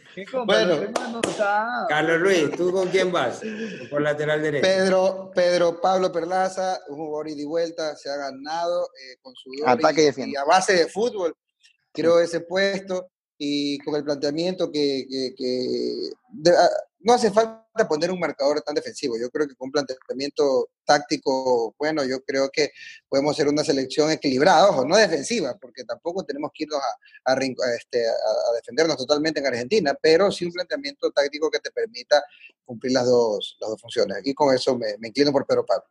Bueno. 0.47 0.93
Carlos 1.87 2.19
Luis, 2.21 2.51
¿tú 2.57 2.71
con 2.71 2.87
quién 2.89 3.11
vas? 3.11 3.41
Por 3.91 4.01
lateral 4.01 4.41
derecho. 4.41 4.63
Pedro, 4.63 5.31
Pedro 5.35 5.79
Pablo 5.79 6.11
Perlaza, 6.11 6.79
un 6.87 6.97
jugador 6.97 7.27
y 7.29 7.45
vuelta, 7.45 7.95
se 7.95 8.09
ha 8.09 8.15
ganado 8.15 8.85
eh, 8.85 9.17
con 9.21 9.35
su 9.35 9.51
Ataque 9.65 10.01
y 10.01 10.03
y, 10.03 10.07
defiende. 10.07 10.33
y 10.33 10.35
a 10.37 10.43
base 10.43 10.73
de 10.73 10.87
fútbol, 10.87 11.35
creo 11.93 12.19
ese 12.19 12.39
puesto 12.41 13.11
y 13.41 13.77
con 13.79 13.95
el 13.95 14.03
planteamiento 14.03 14.69
que, 14.69 15.07
ah, 16.47 16.69
no 16.99 17.13
hace 17.13 17.31
falta 17.31 17.87
poner 17.87 18.11
un 18.11 18.19
marcador 18.19 18.61
tan 18.61 18.75
defensivo. 18.75 19.17
Yo 19.17 19.29
creo 19.29 19.47
que 19.47 19.55
con 19.55 19.67
un 19.67 19.71
planteamiento 19.71 20.69
táctico, 20.83 21.73
bueno, 21.79 22.03
yo 22.03 22.21
creo 22.21 22.49
que 22.51 22.71
podemos 23.07 23.37
ser 23.37 23.47
una 23.47 23.63
selección 23.63 24.11
equilibrada, 24.11 24.69
ojo, 24.69 24.85
no 24.85 24.97
defensiva, 24.97 25.57
porque 25.57 25.85
tampoco 25.85 26.25
tenemos 26.25 26.51
que 26.53 26.65
irnos 26.65 26.81
a, 27.23 27.31
a 27.31 27.35
a 27.35 27.75
este, 27.75 28.05
a 28.05 28.53
defendernos 28.55 28.97
totalmente 28.97 29.39
en 29.39 29.47
Argentina, 29.47 29.97
pero 30.01 30.29
sí 30.33 30.43
un 30.43 30.51
planteamiento 30.51 31.09
táctico 31.11 31.49
que 31.49 31.59
te 31.59 31.71
permita 31.71 32.21
cumplir 32.65 32.91
las 32.91 33.05
dos, 33.05 33.55
las 33.61 33.69
dos 33.69 33.81
funciones. 33.81 34.17
Y 34.25 34.33
con 34.33 34.53
eso 34.53 34.77
me, 34.77 34.97
me 34.97 35.07
inclino 35.07 35.31
por 35.31 35.47
Pedro 35.47 35.65
Pablo. 35.65 35.85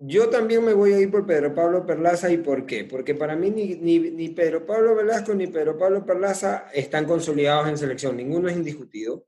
Yo 0.00 0.28
también 0.28 0.64
me 0.64 0.74
voy 0.74 0.92
a 0.92 1.00
ir 1.00 1.10
por 1.10 1.26
Pedro 1.26 1.54
Pablo 1.54 1.84
Perlaza. 1.84 2.30
¿Y 2.30 2.38
por 2.38 2.66
qué? 2.66 2.84
Porque 2.84 3.14
para 3.14 3.34
mí 3.34 3.50
ni, 3.50 3.74
ni, 3.74 3.98
ni 3.98 4.28
Pedro 4.28 4.64
Pablo 4.64 4.94
Velasco 4.94 5.34
ni 5.34 5.48
Pedro 5.48 5.76
Pablo 5.76 6.06
Perlaza 6.06 6.68
están 6.72 7.04
consolidados 7.04 7.68
en 7.68 7.78
selección. 7.78 8.16
Ninguno 8.16 8.48
es 8.48 8.56
indiscutido. 8.56 9.26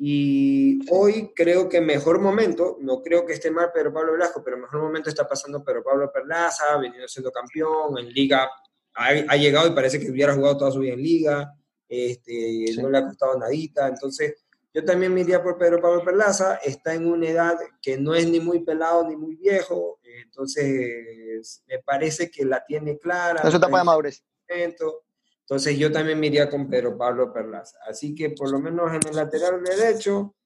Y 0.00 0.80
hoy 0.90 1.32
creo 1.34 1.68
que 1.68 1.80
mejor 1.80 2.20
momento, 2.20 2.78
no 2.80 3.02
creo 3.02 3.26
que 3.26 3.32
esté 3.32 3.50
mal 3.50 3.70
Pedro 3.72 3.92
Pablo 3.92 4.12
Velasco, 4.12 4.42
pero 4.44 4.56
mejor 4.56 4.80
momento 4.80 5.08
está 5.08 5.26
pasando 5.26 5.64
Pedro 5.64 5.82
Pablo 5.82 6.10
Perlaza, 6.12 6.72
ha 6.72 6.78
venido 6.78 7.08
siendo 7.08 7.32
campeón 7.32 7.98
en 7.98 8.12
liga, 8.12 8.48
ha, 8.94 9.08
ha 9.08 9.36
llegado 9.36 9.66
y 9.66 9.72
parece 9.72 9.98
que 9.98 10.08
hubiera 10.08 10.34
jugado 10.34 10.56
toda 10.56 10.70
su 10.70 10.78
vida 10.78 10.94
en 10.94 11.02
liga, 11.02 11.52
este, 11.88 12.66
no 12.80 12.90
le 12.90 12.98
ha 12.98 13.06
costado 13.06 13.36
nadita, 13.38 13.88
entonces 13.88 14.36
yo 14.74 14.84
también 14.84 15.14
me 15.14 15.22
iría 15.22 15.42
por 15.42 15.56
Pedro 15.56 15.80
Pablo 15.80 16.04
Perlaza, 16.04 16.56
está 16.56 16.94
en 16.94 17.06
una 17.06 17.28
edad 17.28 17.58
que 17.80 17.96
no 17.96 18.14
es 18.14 18.28
ni 18.28 18.40
muy 18.40 18.60
pelado 18.60 19.08
ni 19.08 19.16
muy 19.16 19.36
viejo, 19.36 19.98
eh, 20.02 20.22
entonces 20.24 21.62
me 21.66 21.78
parece 21.80 22.30
que 22.30 22.44
la 22.44 22.64
tiene 22.64 22.98
clara. 22.98 23.40
Eso 23.46 23.56
etapa 23.56 23.78
de 23.78 23.84
madurez. 23.84 24.22
Entonces 24.48 25.78
yo 25.78 25.90
también 25.90 26.20
me 26.20 26.26
iría 26.26 26.50
con 26.50 26.68
Pedro 26.68 26.96
Pablo 26.96 27.32
Perlaza. 27.32 27.78
Así 27.88 28.14
que 28.14 28.30
por 28.30 28.50
lo 28.50 28.58
menos 28.60 28.92
en 28.92 29.00
el 29.08 29.16
lateral 29.16 29.62
derecho, 29.62 30.36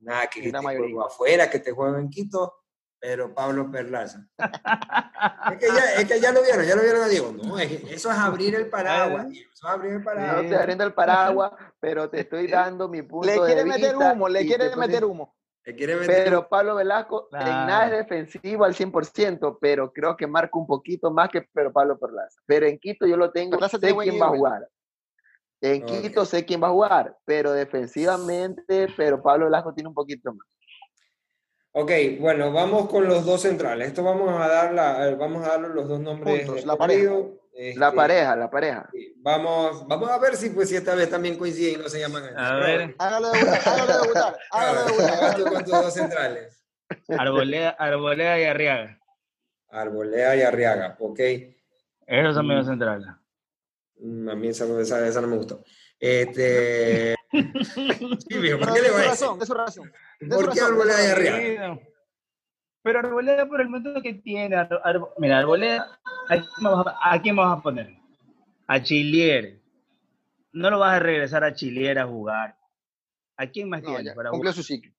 nada, 0.00 0.26
que, 0.26 0.48
Una 0.48 0.60
te 0.60 0.94
afuera, 1.06 1.48
que 1.48 1.60
te 1.60 1.70
juego 1.70 1.96
en 1.96 2.10
Quito, 2.10 2.59
pero 3.00 3.34
Pablo 3.34 3.70
Perlaza. 3.70 4.26
es, 5.52 5.58
que 5.58 5.66
ya, 5.66 5.84
es 5.96 6.04
que 6.06 6.20
ya 6.20 6.32
lo 6.32 6.42
vieron, 6.42 6.64
ya 6.64 6.76
lo 6.76 6.82
vieron 6.82 7.02
a 7.02 7.08
Diego. 7.08 7.32
No, 7.32 7.58
es 7.58 7.68
que 7.68 7.94
eso 7.94 8.10
es 8.10 8.18
abrir 8.18 8.54
el 8.54 8.68
paraguas. 8.68 9.26
Eso 9.30 9.42
es 9.52 9.64
abrir 9.64 9.92
el 9.92 9.98
No 10.00 10.04
paraguas. 10.04 10.42
estoy 10.44 10.56
abriendo 10.58 10.84
el 10.84 10.92
paraguas, 10.94 11.52
pero 11.80 12.10
te 12.10 12.20
estoy 12.20 12.46
dando 12.46 12.88
mi 12.88 13.02
punto 13.02 13.26
Le 13.26 13.32
de 13.54 13.64
vista. 13.64 13.78
meter 13.78 13.96
humo, 13.96 14.28
le 14.28 14.46
quiere 14.46 14.68
te 14.68 14.76
meter 14.76 15.04
humo. 15.04 15.34
Le 15.64 15.74
quiere 15.74 15.96
meter- 15.96 16.24
Pero 16.24 16.48
Pablo 16.48 16.74
Velasco 16.74 17.28
en 17.32 17.38
nada 17.46 17.86
es 17.86 17.92
defensivo 17.92 18.64
al 18.64 18.74
100%, 18.74 19.58
pero 19.60 19.92
creo 19.92 20.16
que 20.16 20.26
marca 20.26 20.58
un 20.58 20.66
poquito 20.66 21.10
más 21.10 21.28
que 21.28 21.42
Pedro 21.42 21.72
Pablo 21.72 21.98
Perlaza. 21.98 22.40
Pero 22.46 22.66
en 22.66 22.78
Quito 22.78 23.06
yo 23.06 23.16
lo 23.16 23.30
tengo, 23.30 23.52
Perlaza 23.52 23.78
sé 23.78 23.94
quién 23.94 24.20
va 24.20 24.26
a 24.26 24.30
jugar. 24.30 24.68
En. 25.62 25.84
Quito 25.84 26.24
sé 26.24 26.46
quién 26.46 26.62
va 26.62 26.68
a 26.68 26.70
jugar, 26.70 27.16
pero 27.26 27.52
defensivamente, 27.52 28.88
pero 28.96 29.22
Pablo 29.22 29.44
Velasco 29.46 29.74
tiene 29.74 29.88
un 29.88 29.94
poquito 29.94 30.32
más. 30.32 30.46
Ok, 31.72 31.90
bueno, 32.18 32.52
vamos 32.52 32.88
con 32.88 33.06
los 33.06 33.24
dos 33.24 33.42
centrales. 33.42 33.88
Esto 33.88 34.02
vamos 34.02 34.28
a 34.40 34.48
dar 34.48 34.72
la, 34.74 35.14
vamos 35.14 35.44
a 35.46 35.50
darle 35.50 35.68
los 35.68 35.88
dos 35.88 36.00
nombres. 36.00 36.46
Juntos, 36.46 36.66
la. 36.66 36.76
La 37.52 37.88
Este, 37.88 37.96
pareja, 37.96 38.36
la 38.36 38.50
pareja. 38.50 38.88
Vamos, 39.16 39.86
vamos 39.86 40.08
a 40.10 40.18
ver 40.18 40.34
si 40.36 40.50
pues 40.50 40.68
si 40.68 40.76
esta 40.76 40.94
vez 40.94 41.10
también 41.10 41.36
coinciden 41.36 41.74
y 41.80 41.82
no 41.82 41.88
se 41.88 42.00
llaman. 42.00 42.22
A 42.36 42.54
ver. 42.56 42.94
Hágalo 42.98 43.30
debutar, 43.32 43.60
hágalo 43.66 44.02
debutar, 44.02 44.38
hágalo 44.50 44.84
debutar. 44.86 45.42
Con 45.52 45.64
tus 45.64 45.72
dos 45.72 45.94
centrales. 45.94 46.64
Arboleda, 47.08 47.70
Arboleda 47.70 48.38
y 48.40 48.44
Arriaga. 48.44 48.98
Arbolea 49.68 50.36
y 50.36 50.42
Arriaga, 50.42 50.96
ok. 51.00 51.20
Esos 52.06 52.34
son 52.34 52.46
Mm. 52.46 52.48
medios 52.48 52.66
centrales. 52.66 53.06
A 53.08 54.34
mí 54.34 54.48
esa, 54.48 54.64
esa, 54.80 55.06
esa 55.06 55.20
no 55.20 55.26
me 55.28 55.36
gustó. 55.36 55.62
Este. 55.98 57.14
Sí, 57.32 58.38
mijo, 58.38 58.58
¿por 58.58 58.72
qué 58.72 58.80
le 58.82 58.90
voy 58.90 59.02
a 59.02 59.10
decir? 59.10 59.10
de 59.10 59.16
su 59.16 59.26
razón. 59.26 59.38
¿Por 59.38 59.46
su 59.46 59.54
razón, 59.54 59.92
de 60.20 60.54
su 60.54 60.64
Arboleda 60.64 61.02
y. 61.04 61.10
Arriaga? 61.10 61.78
Pero 62.82 62.98
Arboleda 62.98 63.46
por 63.46 63.60
el 63.60 63.68
método 63.68 64.00
que 64.02 64.14
tiene, 64.14 64.56
Ar- 64.56 64.80
Ar- 64.84 65.00
mira, 65.18 65.38
Arboleda, 65.38 66.00
¿a 66.28 66.34
quién, 66.36 66.46
vas 66.62 66.86
a, 66.86 67.12
a 67.14 67.20
quién 67.22 67.36
vas 67.36 67.58
a 67.58 67.62
poner? 67.62 67.94
A 68.66 68.82
Chilier. 68.82 69.60
No 70.52 70.70
lo 70.70 70.78
vas 70.78 70.94
a 70.96 70.98
regresar 70.98 71.44
a 71.44 71.52
Chilier 71.54 71.98
a 71.98 72.06
jugar. 72.06 72.56
¿A 73.36 73.46
quién 73.46 73.68
más 73.68 73.82
No, 73.82 73.88
tienes 73.88 74.06
ya 74.06 74.14
para 74.14 74.30
cumplió 74.30 74.52
jugar? 74.52 74.54
su 74.54 74.62
ciclo. 74.62 74.92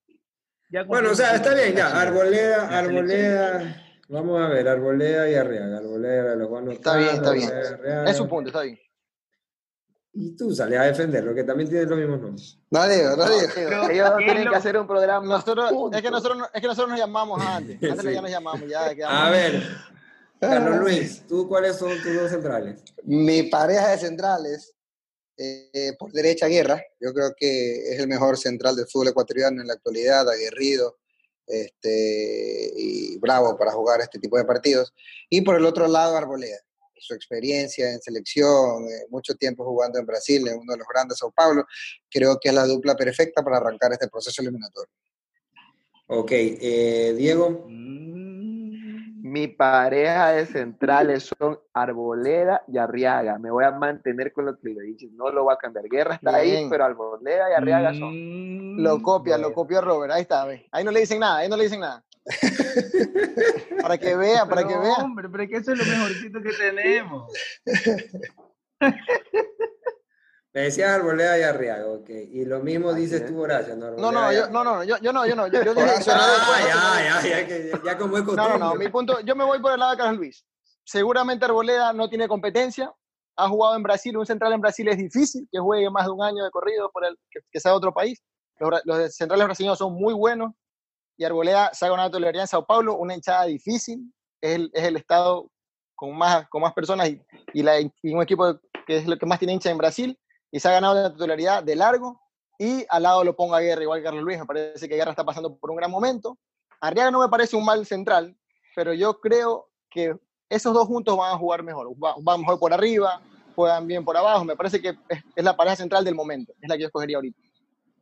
Ya 0.69 0.83
Bueno, 0.83 1.11
o 1.11 1.15
sea, 1.15 1.35
está 1.35 1.53
bien, 1.53 1.75
ya. 1.75 1.99
Arboleda. 2.01 2.77
Arboleda. 2.77 3.85
Vamos 4.09 4.41
a 4.41 4.47
ver, 4.49 4.67
Arboleda 4.67 5.29
y 5.29 5.35
Arriaga. 5.35 5.77
Arboleda, 5.77 6.35
los 6.35 6.49
van 6.51 6.69
a 6.69 6.73
Está 6.73 6.97
bien, 6.97 7.09
está 7.15 7.31
bien. 7.31 7.49
Es 8.07 8.17
su 8.17 8.27
punto, 8.27 8.49
está 8.49 8.61
bien. 8.61 8.79
Y 10.13 10.35
tú 10.35 10.53
sales 10.53 10.77
a 10.79 10.83
defenderlo, 10.83 11.33
que 11.33 11.43
también 11.45 11.69
tiene 11.69 11.85
los 11.85 11.97
mismos 11.97 12.19
nombres. 12.19 12.57
No 12.69 12.87
digo, 12.87 13.15
no 13.15 13.29
digo. 13.29 13.47
Pero, 13.55 13.89
Ellos 13.89 14.09
¿qué 14.17 14.25
tienen 14.25 14.45
lo- 14.45 14.51
que 14.51 14.57
hacer 14.57 14.77
un 14.77 14.85
programa. 14.87 15.25
Nosotros, 15.25 15.71
es, 15.93 16.01
que 16.01 16.11
nosotros, 16.11 16.37
no- 16.37 16.49
es 16.53 16.61
que 16.61 16.67
nosotros 16.67 16.89
nos 16.89 16.99
llamamos 16.99 17.41
antes. 17.41 17.77
Antes 17.91 18.05
Sí. 18.05 18.13
ya 18.13 18.21
nos 18.21 18.29
llamamos, 18.31 18.67
ya 18.69 18.93
quedamos. 18.93 19.17
A 19.21 19.29
ver, 19.31 19.63
Carlos 20.39 20.77
Luis, 20.79 21.25
¿tú 21.27 21.47
cuáles 21.47 21.77
son 21.77 21.91
tus 22.01 22.13
dos 22.13 22.29
centrales? 22.29 22.83
Mi 23.03 23.43
pareja 23.43 23.89
de 23.91 23.97
centrales, 23.99 24.73
eh, 25.37 25.93
por 25.97 26.11
derecha 26.11 26.47
Guerra, 26.47 26.83
yo 26.99 27.13
creo 27.13 27.33
que 27.37 27.93
es 27.93 27.99
el 27.99 28.07
mejor 28.09 28.37
central 28.37 28.75
del 28.75 28.87
fútbol 28.87 29.07
ecuatoriano 29.09 29.61
en 29.61 29.67
la 29.67 29.73
actualidad, 29.73 30.29
aguerrido 30.29 30.97
este, 31.47 32.71
y 32.75 33.17
bravo 33.19 33.57
para 33.57 33.71
jugar 33.71 34.01
este 34.01 34.19
tipo 34.19 34.37
de 34.37 34.45
partidos. 34.45 34.93
Y 35.29 35.41
por 35.41 35.55
el 35.55 35.65
otro 35.65 35.87
lado 35.87 36.17
Arboleda, 36.17 36.57
su 37.01 37.13
experiencia 37.13 37.91
en 37.91 37.99
selección, 38.01 38.83
eh, 38.85 39.07
mucho 39.09 39.33
tiempo 39.35 39.65
jugando 39.65 39.99
en 39.99 40.05
Brasil, 40.05 40.47
en 40.47 40.59
uno 40.59 40.73
de 40.73 40.77
los 40.79 40.87
grandes 40.87 41.17
Sao 41.17 41.31
Paulo, 41.31 41.65
creo 42.09 42.37
que 42.39 42.49
es 42.49 42.55
la 42.55 42.65
dupla 42.65 42.95
perfecta 42.95 43.43
para 43.43 43.57
arrancar 43.57 43.91
este 43.91 44.07
proceso 44.07 44.41
eliminatorio. 44.41 44.91
Ok, 46.07 46.31
eh, 46.33 47.13
Diego. 47.17 47.65
Mm, 47.67 48.51
Mi 49.23 49.47
pareja 49.47 50.31
de 50.31 50.45
centrales 50.45 51.31
son 51.39 51.57
Arboleda 51.73 52.63
y 52.67 52.77
Arriaga. 52.77 53.37
Me 53.39 53.49
voy 53.49 53.63
a 53.63 53.71
mantener 53.71 54.33
con 54.33 54.45
lo 54.45 54.57
que 54.59 54.69
le 54.69 54.81
dije. 54.81 55.07
No 55.13 55.29
lo 55.31 55.45
va 55.45 55.53
a 55.53 55.57
cambiar. 55.57 55.85
Guerra 55.87 56.15
está 56.15 56.35
ahí, 56.35 56.51
Bien. 56.51 56.69
pero 56.69 56.83
Arboleda 56.85 57.49
y 57.49 57.53
Arriaga 57.53 57.93
son. 57.93 58.11
mm, 58.13 58.79
Lo 58.81 59.01
copia, 59.01 59.37
lo 59.37 59.43
bueno. 59.43 59.55
copió 59.55 59.79
Robert. 59.81 60.11
Ahí 60.13 60.23
está, 60.23 60.43
ve. 60.45 60.67
Ahí 60.71 60.83
no 60.83 60.91
le 60.91 60.99
dicen 61.01 61.19
nada, 61.19 61.37
ahí 61.37 61.47
no 61.49 61.55
le 61.55 61.63
dicen 61.63 61.79
nada. 61.79 62.03
Para 63.81 63.97
que 63.97 64.15
vea, 64.15 64.45
para 64.45 64.61
que 64.63 64.69
Pero, 64.69 64.81
vea. 64.81 64.95
Hombre, 64.97 65.27
pero 65.29 65.43
es 65.43 65.49
que 65.49 65.55
eso 65.57 65.71
es 65.73 65.79
lo 65.79 65.85
mejorcito 65.85 66.41
que 66.41 66.51
tenemos. 66.53 67.31
Me 70.53 70.63
decía 70.63 70.93
Arboleda 70.95 71.39
y 71.39 71.43
Arriaga, 71.43 71.87
ok. 71.87 72.09
Y 72.09 72.43
lo 72.43 72.59
mismo 72.59 72.93
dices 72.93 73.21
es. 73.21 73.27
tú, 73.27 73.39
Horacio, 73.41 73.73
¿no? 73.77 73.91
No, 73.91 74.11
no, 74.11 74.33
yo, 74.33 74.49
no, 74.49 74.65
no, 74.65 74.83
yo, 74.83 74.97
yo 74.97 75.13
no, 75.13 75.25
yo 75.25 75.33
no. 75.33 75.47
Yo, 75.47 75.63
yo 75.63 75.73
dije 75.73 75.87
Ah, 75.89 75.97
que 75.97 76.05
ya, 76.67 77.21
ya, 77.23 77.29
ya, 77.41 77.47
que- 77.47 77.71
ya 77.85 77.97
como 77.97 78.17
es 78.17 78.23
No, 78.23 78.27
costumbre. 78.35 78.59
no, 78.59 78.73
no. 78.73 78.75
Mi 78.75 78.89
punto, 78.89 79.21
yo 79.21 79.33
me 79.33 79.45
voy 79.45 79.61
por 79.61 79.71
el 79.71 79.79
lado 79.79 79.91
de 79.91 79.97
Carlos 79.97 80.17
Luis. 80.17 80.45
Seguramente 80.83 81.45
Arboleda 81.45 81.93
no 81.93 82.09
tiene 82.09 82.27
competencia. 82.27 82.93
Ha 83.37 83.47
jugado 83.47 83.77
en 83.77 83.83
Brasil. 83.83 84.17
Un 84.17 84.25
central 84.25 84.51
en 84.51 84.59
Brasil 84.59 84.85
es 84.89 84.97
difícil 84.97 85.47
que 85.49 85.57
juegue 85.59 85.89
más 85.89 86.03
de 86.05 86.11
un 86.11 86.21
año 86.21 86.43
de 86.43 86.51
corrido 86.51 86.91
por 86.91 87.05
el, 87.05 87.17
que, 87.29 87.39
que 87.49 87.59
sea 87.61 87.71
de 87.71 87.77
otro 87.77 87.93
país. 87.93 88.21
Los, 88.59 88.81
los 88.83 89.15
centrales 89.15 89.45
brasileños 89.45 89.77
son 89.77 89.93
muy 89.93 90.13
buenos. 90.13 90.51
Y 91.17 91.23
Arboleda 91.23 91.71
ha 91.79 91.87
ganado 91.89 92.09
titularidad 92.09 92.43
en 92.43 92.47
Sao 92.47 92.65
Paulo, 92.65 92.95
una 92.95 93.13
hinchada 93.15 93.45
difícil. 93.45 94.11
Es 94.41 94.55
el, 94.55 94.71
es 94.73 94.83
el 94.83 94.95
estado 94.97 95.51
con 95.95 96.17
más, 96.17 96.47
con 96.49 96.61
más 96.61 96.73
personas 96.73 97.09
y, 97.09 97.21
y, 97.53 98.13
un 98.13 98.21
equipo 98.23 98.59
que 98.87 98.97
es 98.97 99.07
lo 99.07 99.17
que 99.17 99.25
más 99.27 99.37
tiene 99.39 99.53
hincha 99.53 99.69
en 99.69 99.77
Brasil. 99.77 100.17
Y 100.51 100.59
se 100.59 100.67
ha 100.67 100.71
ganado 100.71 100.95
la 100.95 101.11
titularidad 101.11 101.63
de 101.63 101.75
largo. 101.75 102.19
Y 102.57 102.85
al 102.89 103.03
lado 103.03 103.23
lo 103.23 103.35
pongo 103.35 103.55
a 103.55 103.59
Guerra, 103.61 103.83
igual 103.83 103.99
que 103.99 104.05
Carlos 104.05 104.23
Luis. 104.23 104.39
Me 104.39 104.45
parece 104.45 104.87
que 104.89 104.95
Guerra 104.95 105.11
está 105.11 105.23
pasando 105.23 105.55
por 105.57 105.69
un 105.71 105.77
gran 105.77 105.89
momento. 105.91 106.37
Arriaga 106.79 107.11
no 107.11 107.19
me 107.19 107.29
parece 107.29 107.55
un 107.55 107.65
mal 107.65 107.85
central, 107.85 108.35
pero 108.75 108.93
yo 108.93 109.19
creo 109.19 109.69
que 109.89 110.15
esos 110.49 110.73
dos 110.73 110.87
juntos 110.87 111.15
van 111.17 111.33
a 111.33 111.37
jugar 111.37 111.63
mejor. 111.63 111.87
Va- 112.03 112.15
Van 112.19 112.39
mejor 112.41 112.59
por 112.59 112.73
arriba, 112.73 113.21
juegan 113.55 113.85
bien 113.87 114.03
por 114.03 114.17
abajo. 114.17 114.43
Me 114.43 114.55
parece 114.55 114.81
que 114.81 114.89
es, 114.89 115.23
es 115.35 115.43
la 115.43 115.55
pareja 115.55 115.75
central 115.75 116.03
del 116.03 116.15
momento. 116.15 116.53
Es 116.61 116.67
la 116.69 116.75
que 116.75 116.81
yo 116.81 116.87
escogería 116.87 117.17
ahorita. 117.17 117.39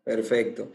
Perfecto. 0.03 0.71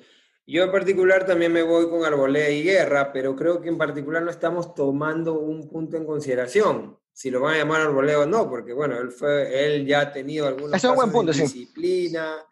Yo 0.47 0.63
en 0.65 0.71
particular 0.73 1.25
también 1.25 1.53
me 1.53 1.63
voy 1.63 1.89
con 1.89 2.05
Arboleda 2.05 2.51
y 2.51 2.63
Guerra, 2.63 3.13
pero 3.13 3.35
creo 3.35 3.61
que 3.63 3.69
en 3.71 3.79
particular 3.79 4.23
no 4.23 4.31
estamos 4.31 4.75
tomando 4.75 5.39
un 5.39 5.69
punto 5.69 5.97
en 5.97 6.05
consideración, 6.05 6.99
si 7.13 7.31
lo 7.31 7.41
van 7.41 7.55
a 7.55 7.59
llamar 7.59 7.81
Arboleda 7.81 8.21
o 8.21 8.27
no, 8.27 8.49
porque 8.51 8.75
bueno, 8.75 8.99
él, 8.99 9.11
fue, 9.11 9.65
él 9.77 9.87
ya 9.87 10.01
ha 10.01 10.13
tenido 10.13 10.47
algunos 10.47 10.75
es 10.75 10.85
un 10.85 10.97
buen 10.97 11.09
casos 11.09 11.13
de 11.13 11.19
punto, 11.19 11.33
sí. 11.33 11.41
disciplina, 11.43 12.45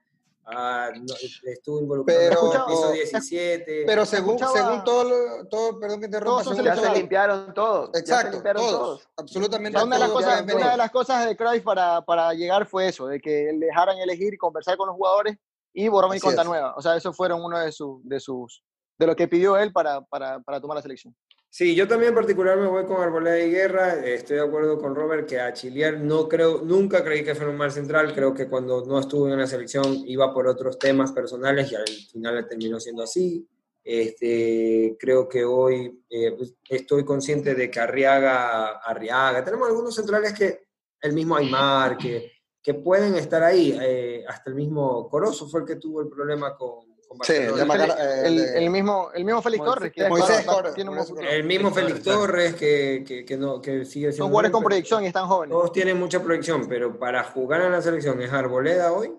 ah, 0.46 0.90
no, 0.94 1.14
estuvo 1.50 1.80
involucrado 1.80 2.18
en 2.22 2.28
Pero- 2.30 2.52
el 2.52 2.64
piso 2.66 2.92
17. 2.92 3.82
Pero 3.84 4.06
según, 4.06 4.38
según 4.38 4.84
todo, 4.84 5.04
lo- 5.04 5.46
todo, 5.48 5.78
perdón 5.78 6.00
que 6.00 6.08
te 6.08 6.18
Todos 6.18 6.44
son 6.44 6.56
según 6.56 6.70
Ya 6.74 6.76
se 6.80 6.94
limpiaron 6.98 7.52
todos. 7.52 7.90
se 7.92 7.98
Exacto, 8.00 8.32
limpiaron 8.32 8.62
todos, 8.62 9.08
absolutamente 9.18 9.82
una, 9.82 9.96
de 9.96 10.00
las 10.00 10.08
todos. 10.08 10.24
cosas, 10.24 10.42
una 10.54 10.70
de 10.70 10.76
las 10.78 10.90
cosas 10.90 11.26
de 11.28 11.36
Cruyff 11.36 11.62
para, 11.62 12.00
para 12.06 12.32
llegar 12.32 12.64
fue 12.64 12.88
eso, 12.88 13.06
de 13.06 13.20
que 13.20 13.52
le 13.52 13.66
dejaran 13.66 13.98
elegir 13.98 14.32
y 14.32 14.38
conversar 14.38 14.78
con 14.78 14.86
los 14.86 14.96
jugadores 14.96 15.36
y 15.72 15.88
borrón 15.88 16.16
y 16.16 16.20
cuenta 16.20 16.44
nueva. 16.44 16.74
O 16.76 16.82
sea, 16.82 16.96
eso 16.96 17.12
fueron 17.12 17.42
uno 17.42 17.58
de, 17.58 17.72
sus 17.72 18.06
de 18.06 18.20
sus 18.20 18.62
de 18.98 19.06
lo 19.06 19.16
que 19.16 19.28
pidió 19.28 19.56
él 19.56 19.72
para, 19.72 20.00
para, 20.02 20.40
para 20.40 20.60
tomar 20.60 20.76
la 20.76 20.82
selección. 20.82 21.14
Sí, 21.54 21.74
yo 21.74 21.86
también 21.86 22.10
en 22.10 22.14
particular 22.14 22.56
me 22.56 22.66
voy 22.66 22.86
con 22.86 23.02
Arboleda 23.02 23.38
y 23.38 23.50
Guerra. 23.50 24.06
Estoy 24.06 24.36
de 24.36 24.42
acuerdo 24.42 24.78
con 24.78 24.94
Robert 24.94 25.28
que 25.28 25.38
a 25.38 25.52
Chiliar 25.52 25.98
no 25.98 26.26
creo, 26.26 26.62
nunca 26.62 27.04
creí 27.04 27.22
que 27.22 27.34
fuera 27.34 27.50
un 27.50 27.58
mal 27.58 27.70
central. 27.70 28.14
Creo 28.14 28.32
que 28.32 28.48
cuando 28.48 28.86
no 28.86 28.98
estuvo 28.98 29.28
en 29.28 29.38
la 29.38 29.46
selección 29.46 30.02
iba 30.06 30.32
por 30.32 30.46
otros 30.46 30.78
temas 30.78 31.12
personales 31.12 31.70
y 31.70 31.74
al 31.74 31.86
final 32.10 32.46
terminó 32.48 32.80
siendo 32.80 33.02
así. 33.02 33.46
Este, 33.84 34.96
creo 34.98 35.28
que 35.28 35.44
hoy 35.44 36.02
eh, 36.08 36.32
pues, 36.38 36.54
estoy 36.70 37.04
consciente 37.04 37.54
de 37.54 37.70
que 37.70 37.80
Arriaga, 37.80 38.78
Arriaga, 38.78 39.44
tenemos 39.44 39.68
algunos 39.68 39.94
centrales 39.94 40.32
que, 40.32 40.60
el 41.02 41.12
mismo 41.12 41.36
Aymar, 41.36 41.98
que, 41.98 42.32
que 42.62 42.74
pueden 42.74 43.16
estar 43.16 43.42
ahí. 43.42 43.76
eh, 43.82 44.24
hasta 44.28 44.50
el 44.50 44.56
mismo 44.56 45.08
Corozo 45.08 45.48
fue 45.48 45.60
el 45.60 45.66
que 45.66 45.76
tuvo 45.76 46.00
el 46.00 46.08
problema 46.08 46.56
con, 46.56 46.80
con 47.08 47.18
Sí, 47.22 47.32
Barcelona. 47.32 47.50
el 47.50 47.56
de 47.58 47.64
Macar- 47.66 47.98
eh, 47.98 48.22
El, 48.26 48.40
el 48.64 48.70
mismo, 48.70 49.10
el 49.14 49.24
mismo 49.24 49.42
Félix 49.42 49.64
Torres, 49.64 49.92
que 49.92 50.08
Moisés 50.08 50.46
tiene 50.74 50.90
un. 50.90 50.98
El 51.24 51.44
mismo 51.44 51.70
Félix 51.72 52.02
Torres, 52.02 52.54
que, 52.54 53.04
que, 53.06 53.24
que 53.24 53.36
no, 53.36 53.60
que 53.60 53.84
sigue 53.84 54.12
siendo. 54.12 54.16
Son 54.16 54.28
jugadores 54.28 54.50
con 54.52 54.62
proyección 54.64 55.02
y 55.04 55.08
están 55.08 55.26
jóvenes. 55.26 55.52
Todos 55.52 55.72
tienen 55.72 55.98
mucha 55.98 56.22
proyección, 56.22 56.66
pero 56.68 56.98
para 56.98 57.24
jugar 57.24 57.62
en 57.62 57.72
la 57.72 57.82
selección 57.82 58.22
es 58.22 58.32
Arboleda 58.32 58.92
hoy 58.92 59.12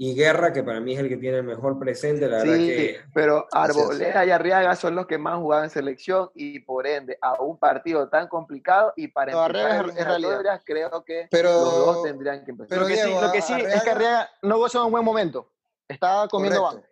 y 0.00 0.14
Guerra, 0.14 0.52
que 0.52 0.62
para 0.62 0.78
mí 0.80 0.94
es 0.94 1.00
el 1.00 1.08
que 1.08 1.16
tiene 1.16 1.38
el 1.38 1.42
mejor 1.42 1.76
presente. 1.78 2.28
La 2.28 2.38
verdad 2.38 2.54
que 2.54 3.00
pero. 3.12 3.46
Arboleda 3.50 4.24
y 4.24 4.30
Arriaga 4.30 4.76
son 4.76 4.94
los 4.94 5.06
que 5.06 5.18
más 5.18 5.38
jugaban 5.38 5.64
en 5.64 5.70
selección 5.70 6.30
y 6.34 6.60
por 6.60 6.86
ende 6.86 7.18
a 7.20 7.42
un 7.42 7.58
partido 7.58 8.08
tan 8.08 8.28
complicado 8.28 8.92
y 8.96 9.08
para 9.08 9.32
No, 9.32 9.44
empezar 9.44 9.88
es- 9.88 10.04
realidad. 10.06 10.62
creo 10.64 11.04
que 11.04 11.26
Pero- 11.30 11.50
los 11.50 11.74
dos 11.86 12.02
tendrían 12.04 12.44
que 12.44 12.52
empezar. 12.52 12.68
pero 12.68 12.82
lo 12.82 12.86
que, 12.86 12.96
sí, 12.96 13.02
Diego, 13.06 13.20
lo 13.20 13.32
que 13.32 13.42
sí 13.42 13.52
es 13.54 13.82
que 13.82 13.90
Arriaga- 13.90 14.30
no 14.42 14.58
goza 14.58 14.78
de 14.78 14.84
un 14.84 14.92
buen 14.92 15.04
momento. 15.04 15.50
Está 15.88 16.28
comiendo 16.30 16.62
banco. 16.62 16.82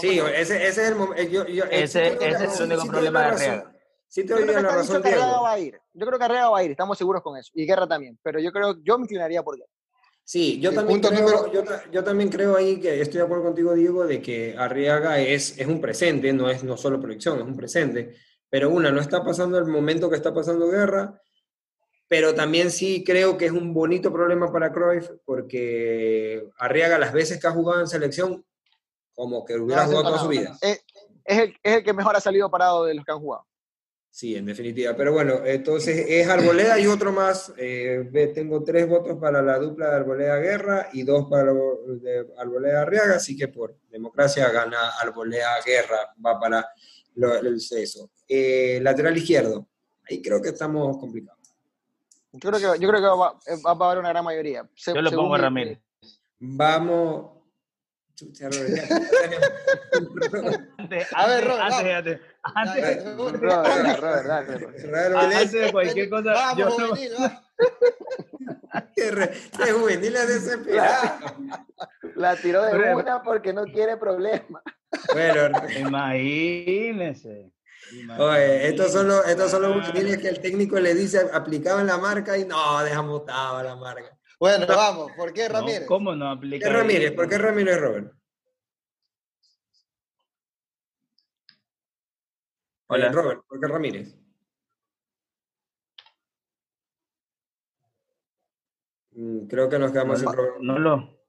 Sí, 0.00 0.20
ese, 0.20 0.66
ese 0.68 0.82
es 0.84 0.88
el 0.90 0.94
momento. 0.94 1.22
Yo, 1.24 1.46
yo- 1.46 1.64
Ese- 1.64 2.14
ese 2.14 2.44
es 2.44 2.60
el 2.60 2.66
único 2.66 2.82
sí 2.82 2.88
problema 2.90 3.20
de. 3.22 3.26
Arriaga. 3.26 3.72
Sí 4.06 4.22
te 4.22 4.28
Yo 4.28 4.36
doy 4.36 4.46
la 4.46 4.60
razón, 4.62 5.02
que 5.02 5.08
Arriaga 5.08 5.40
va 5.40 5.52
a 5.52 5.58
ir. 5.58 5.80
Yo 5.94 6.06
creo 6.06 6.18
que 6.18 6.24
Arriaga 6.24 6.50
va 6.50 6.58
a 6.58 6.62
ir, 6.64 6.70
estamos 6.70 6.96
seguros 6.96 7.22
con 7.22 7.36
eso. 7.36 7.50
Y 7.54 7.66
Guerra 7.66 7.86
también. 7.88 8.18
Pero 8.22 8.38
yo 8.40 8.52
creo, 8.52 8.76
yo 8.82 8.98
me 8.98 9.04
inclinaría 9.04 9.42
por 9.42 9.56
Guerra. 9.56 9.68
Sí, 10.24 10.60
yo 10.60 10.72
también, 10.72 11.00
punto 11.00 11.08
creo, 11.14 11.28
número- 11.28 11.52
yo, 11.52 11.64
ta- 11.64 11.82
yo 11.90 12.04
también 12.04 12.28
creo 12.30 12.54
ahí 12.56 12.78
que 12.78 13.00
estoy 13.00 13.18
de 13.18 13.24
acuerdo 13.24 13.44
contigo, 13.44 13.74
Diego, 13.74 14.06
de 14.06 14.22
que 14.22 14.54
Arriaga 14.56 15.18
es, 15.18 15.58
es 15.58 15.66
un 15.66 15.80
presente, 15.80 16.32
no 16.32 16.48
es 16.48 16.62
no 16.62 16.76
solo 16.76 17.00
proyección, 17.00 17.38
es 17.40 17.44
un 17.44 17.56
presente. 17.56 18.14
Pero 18.48 18.70
una, 18.70 18.90
no 18.92 19.00
está 19.00 19.24
pasando 19.24 19.58
el 19.58 19.66
momento 19.66 20.08
que 20.08 20.16
está 20.16 20.32
pasando 20.32 20.68
Guerra, 20.68 21.20
pero 22.06 22.34
también 22.34 22.70
sí 22.70 23.02
creo 23.04 23.36
que 23.36 23.46
es 23.46 23.52
un 23.52 23.72
bonito 23.74 24.12
problema 24.12 24.52
para 24.52 24.72
Cruyff, 24.72 25.10
porque 25.24 26.48
Arriaga 26.58 26.98
las 26.98 27.12
veces 27.12 27.40
que 27.40 27.46
ha 27.48 27.52
jugado 27.52 27.80
en 27.80 27.88
selección, 27.88 28.44
como 29.14 29.44
que 29.44 29.56
hubiera 29.56 29.84
jugado 29.86 30.04
toda 30.04 30.18
su 30.18 30.28
vida. 30.28 30.56
Es, 30.60 30.84
es 31.24 31.38
el, 31.38 31.54
es 31.62 31.76
el 31.76 31.84
que 31.84 31.92
mejor 31.92 32.14
ha 32.16 32.20
salido 32.20 32.50
parado 32.50 32.84
de 32.84 32.94
los 32.94 33.04
que 33.04 33.12
han 33.12 33.18
jugado. 33.20 33.46
Sí, 34.12 34.34
en 34.34 34.44
definitiva. 34.44 34.94
Pero 34.96 35.12
bueno, 35.12 35.40
entonces 35.44 36.04
es 36.08 36.26
Arboleda 36.28 36.78
y 36.80 36.86
otro 36.88 37.12
más. 37.12 37.52
Eh, 37.56 38.10
tengo 38.34 38.62
tres 38.64 38.88
votos 38.88 39.16
para 39.20 39.40
la 39.40 39.56
dupla 39.58 39.88
de 39.90 39.96
Arboleda 39.96 40.36
Guerra 40.38 40.88
y 40.92 41.04
dos 41.04 41.26
para 41.30 41.52
lo- 41.52 41.78
de 41.86 42.26
Arboleda 42.36 42.82
Arriaga, 42.82 43.14
así 43.16 43.36
que 43.36 43.48
por 43.48 43.76
democracia 43.88 44.50
gana 44.50 44.90
Arboleda 45.00 45.54
Guerra, 45.64 46.12
va 46.24 46.40
para 46.40 46.68
lo- 47.14 47.36
el 47.36 47.54
eso. 47.56 48.10
Eh, 48.28 48.80
lateral 48.82 49.16
izquierdo, 49.16 49.68
ahí 50.08 50.20
creo 50.20 50.42
que 50.42 50.48
estamos 50.50 50.98
complicados. 50.98 51.38
Yo 52.32 52.50
creo 52.50 52.58
que, 52.74 52.80
yo 52.80 52.88
creo 52.88 53.00
que 53.00 53.06
va, 53.06 53.16
va- 53.16 53.74
va 53.74 53.86
a 53.86 53.88
haber 53.90 53.98
una 54.00 54.08
gran 54.10 54.24
mayoría. 54.24 54.68
Se- 54.74 54.92
Yo 54.94 55.02
lo 55.02 55.10
pongo 55.12 55.34
a 55.36 55.38
Ramírez. 55.38 55.78
Vamos. 56.40 57.38
Chucha, 58.14 58.48
Robert, 58.50 58.74
ya 58.76 60.68
Antes, 60.90 61.08
A 61.14 61.26
ver, 61.28 61.50
antes, 61.50 61.78
Robert, 61.78 61.96
antes, 61.96 62.20
antes, 62.42 63.16
Robert, 63.16 63.40
Robert, 64.00 64.26
dale, 64.26 64.58
Robert. 64.58 64.76
tenemos- 64.76 65.24
antes 65.24 65.52
de 65.52 65.72
cualquier 65.72 66.10
cosa, 66.10 66.32
Vamos, 66.32 66.58
yo 66.58 66.64
no- 66.68 66.86
juvenil. 66.88 67.12
Qué 68.96 69.30
qué 69.56 69.72
juvenil 69.72 70.16
es 70.16 70.28
desesperado. 70.28 71.02
La 72.16 72.36
tiró 72.36 72.62
de 72.64 72.72
Pero- 72.72 72.98
una 72.98 73.22
porque 73.22 73.52
no 73.52 73.64
quiere 73.64 73.96
problemas. 73.96 74.62
Bueno, 75.12 75.58
imagínese. 75.78 77.52
Oye, 78.18 78.68
estos 78.68 78.92
son 78.92 79.08
los, 79.08 79.26
estos 79.26 79.50
son 79.50 79.62
los 79.62 79.86
juveniles 79.88 80.18
que 80.18 80.28
el 80.28 80.40
técnico 80.40 80.78
le 80.78 80.94
dice 80.94 81.20
aplicaban 81.32 81.86
la 81.86 81.98
marca 81.98 82.36
y 82.38 82.44
no, 82.44 82.82
dejamos 82.84 83.20
botada 83.20 83.62
la 83.62 83.76
marca. 83.76 84.16
Bueno, 84.38 84.66
vamos, 84.68 85.10
¿por 85.16 85.32
qué 85.32 85.48
No, 85.48 85.54
Ramírez? 85.54 85.86
¿Cómo 85.86 86.14
no 86.14 86.26
¿Qué 86.32 86.36
aplica? 86.38 86.68
Ramírez? 86.70 87.10
ahí? 87.10 87.16
¿Por 87.16 87.28
qué 87.28 87.38
Ramírez 87.38 87.78
Robert? 87.80 88.12
Hola. 92.92 93.06
Eh, 93.06 93.12
Robert, 93.12 93.42
¿por 93.46 93.60
qué 93.60 93.68
Ramírez? 93.68 94.16
Mm, 99.12 99.46
Creo 99.46 99.68
que 99.68 99.78
nos 99.78 99.92
quedamos 99.92 100.18
sin 100.18 100.26
No, 100.26 100.32
Robert. 100.32 100.56
no 100.60 100.78
lo. 100.78 101.20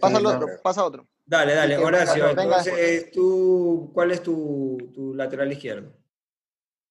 Pasa 0.00 0.18
otro, 0.18 0.46
pasa 0.62 0.84
otro. 0.84 1.06
Dale, 1.26 1.54
dale, 1.54 1.76
Horacio. 1.76 2.30
Entonces, 2.30 3.10
tú, 3.10 3.90
¿cuál 3.92 4.12
es 4.12 4.22
tu, 4.22 4.78
tu 4.94 5.14
lateral 5.14 5.52
izquierdo? 5.52 5.92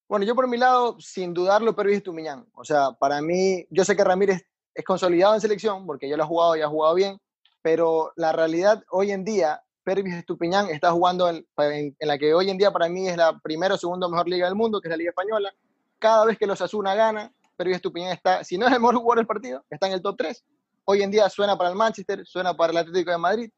Bueno, 0.08 0.26
yo 0.26 0.36
por 0.36 0.47
mi 0.47 0.58
lado, 0.58 0.99
sin 0.99 1.34
dudarlo, 1.34 1.76
Pervis 1.76 2.04
Tumiñán. 2.04 2.47
O 2.54 2.63
sea, 2.63 2.91
para 2.91 3.19
mí, 3.19 3.65
yo 3.71 3.84
sé 3.84 3.95
que 3.95 4.04
Ramírez 4.04 4.43
es 4.76 4.86
consolidado 4.86 5.34
en 5.34 5.41
selección, 5.41 5.88
porque 5.88 6.08
yo 6.08 6.17
lo 6.17 6.23
he 6.23 6.28
jugado 6.28 6.56
y 6.56 6.62
ha 6.62 6.67
jugado 6.67 6.93
bien, 6.93 7.17
pero 7.63 8.12
la 8.15 8.32
realidad 8.32 8.84
hoy 8.91 9.12
en 9.12 9.23
día, 9.23 9.63
Pervis 9.84 10.15
Estupiñán 10.15 10.69
está 10.69 10.91
jugando 10.91 11.30
en, 11.30 11.46
en- 11.58 11.96
en 12.00 12.08
la 12.08 12.17
que 12.17 12.34
hoy 12.34 12.50
en 12.50 12.58
día 12.58 12.72
para 12.72 12.88
mí 12.89 13.08
es 13.08 13.17
la 13.17 13.38
primera 13.39 13.76
o 13.76 13.78
segunda 13.78 14.08
mejor 14.08 14.28
liga 14.28 14.46
del 14.46 14.56
mundo, 14.56 14.80
que 14.82 14.88
es 14.88 14.91
la 14.91 14.98
Liga 14.98 15.10
Española. 15.10 15.54
Cada 16.00 16.26
vez 16.26 16.38
que 16.38 16.48
los 16.48 16.62
Asuna 16.62 16.96
gana, 16.96 17.34
Pervis 17.58 17.78
Estupiñán 17.78 18.12
está, 18.13 18.43
si 18.43 18.58
no 18.58 18.67
es 18.67 18.74
el 18.74 18.80
mejor 18.80 18.96
jugador 18.96 19.17
del 19.17 19.28
partido, 19.28 19.63
está 19.69 19.88
en 19.88 19.93
el 19.93 20.02
top 20.02 20.15
3. 20.17 20.43
Hoy 20.86 21.02
en 21.02 21.12
día 21.12 21.30
suena 21.30 21.58
para 21.58 21.69
el 21.69 21.76
Manchester, 21.76 22.26
suena 22.26 22.54
para 22.56 22.72
el 22.72 22.78
Atlético 22.78 23.12
de 23.12 23.17
Madrid. 23.17 23.52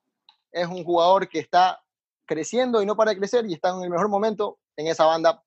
Es 0.52 0.68
un 0.68 0.84
jugador 0.84 1.28
que 1.28 1.40
está 1.40 1.80
creciendo 2.26 2.82
y 2.82 2.86
no 2.86 2.96
para 2.96 3.12
de 3.12 3.18
crecer 3.18 3.46
y 3.48 3.54
está 3.54 3.70
en 3.70 3.82
el 3.84 3.90
mejor 3.90 4.10
momento 4.10 4.58
en 4.78 4.88
esa 4.88 5.06
banda 5.06 5.42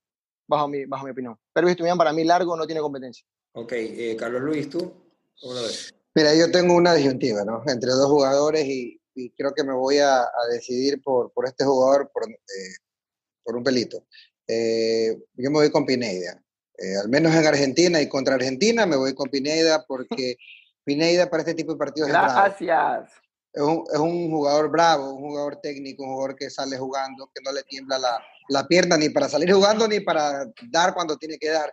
bajo 0.47 0.69
mi, 0.69 0.85
bajo 0.87 1.05
mi 1.05 1.11
opinión. 1.11 1.37
Pervis 1.53 1.73
Estupiñán 1.73 1.99
para 1.99 2.13
mí 2.13 2.25
largo 2.25 2.57
no 2.57 2.67
tiene 2.67 2.81
competencia. 2.81 3.25
Ok, 3.53 3.73
eh, 3.73 4.17
Carlos 4.19 4.43
Luis, 4.43 4.69
¿tú? 4.69 4.93
¿Cómo 5.41 5.55
lo 5.55 5.63
ves? 5.63 5.95
Mira, 6.15 6.35
yo 6.35 6.51
tengo 6.51 6.75
una 6.75 6.95
disyuntiva, 6.95 7.45
¿no? 7.45 7.63
Entre 7.67 7.91
dos 7.91 8.07
jugadores 8.07 8.65
y, 8.67 8.98
y 9.19 9.31
creo 9.31 9.53
que 9.53 9.65
me 9.65 9.73
voy 9.73 9.99
a, 9.99 10.21
a 10.21 10.47
decidir 10.53 11.03
por, 11.03 11.33
por 11.33 11.47
este 11.47 11.65
jugador 11.65 12.11
por, 12.13 12.29
eh, 12.31 12.77
por 13.43 13.57
un 13.57 13.65
pelito. 13.65 14.05
Eh, 14.47 15.17
yo 15.35 15.51
me 15.51 15.59
voy 15.59 15.71
con 15.71 15.85
Pineida. 15.85 16.43
Eh, 16.79 16.97
al 16.97 17.09
menos 17.09 17.35
en 17.35 17.45
Argentina 17.45 18.01
y 18.01 18.09
contra 18.09 18.37
Argentina 18.37 18.87
me 18.87 18.97
voy 18.97 19.15
con 19.15 19.29
Pineida 19.29 19.85
porque 19.87 20.37
Pineida 20.85 21.29
para 21.29 21.43
este 21.43 21.55
tipo 21.55 21.73
de 21.73 21.79
partidos 21.79 22.09
es 22.09 22.15
bravo. 22.15 22.33
Gracias. 22.33 23.11
Es 23.53 23.63
un, 23.63 23.85
es 23.93 23.99
un 23.99 24.31
jugador 24.31 24.71
bravo, 24.71 25.15
un 25.15 25.31
jugador 25.31 25.57
técnico, 25.61 26.05
un 26.05 26.11
jugador 26.11 26.37
que 26.37 26.51
sale 26.51 26.79
jugando, 26.79 27.31
que 27.35 27.43
no 27.43 27.51
le 27.51 27.63
tiembla 27.65 27.99
la, 27.99 28.23
la 28.49 28.69
pierna 28.69 28.97
ni 28.97 29.09
para 29.09 29.29
salir 29.29 29.53
jugando 29.53 29.89
ni 29.89 30.01
para 30.01 30.47
dar 30.71 30.95
cuando 30.95 31.17
tiene 31.17 31.39
que 31.39 31.51
dar. 31.51 31.73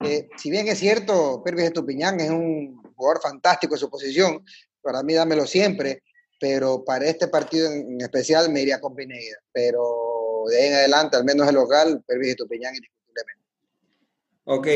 Eh, 0.00 0.28
si 0.36 0.50
bien 0.50 0.68
es 0.68 0.78
cierto, 0.78 1.42
Pervis 1.42 1.64
Estupiñán 1.64 2.20
es 2.20 2.30
un 2.30 2.80
jugador 2.94 3.20
fantástico 3.22 3.74
en 3.74 3.80
su 3.80 3.90
posición, 3.90 4.44
para 4.82 5.02
mí 5.02 5.14
dámelo 5.14 5.46
siempre, 5.46 6.02
pero 6.44 6.84
para 6.84 7.06
este 7.06 7.28
partido 7.28 7.72
en, 7.72 8.02
especial 8.02 8.52
me 8.52 8.60
iría 8.60 8.78
con 8.78 8.94
Pineida. 8.94 9.38
Pero 9.50 10.42
de 10.50 10.58
ahí 10.58 10.68
en 10.68 10.74
adelante, 10.74 11.16
al 11.16 11.24
menos 11.24 11.48
el 11.48 11.54
local, 11.54 12.04
Pervis 12.06 12.32
Estupiñán 12.32 12.74
indiscutiblemente. 12.74 13.44
Ok, 14.44 14.66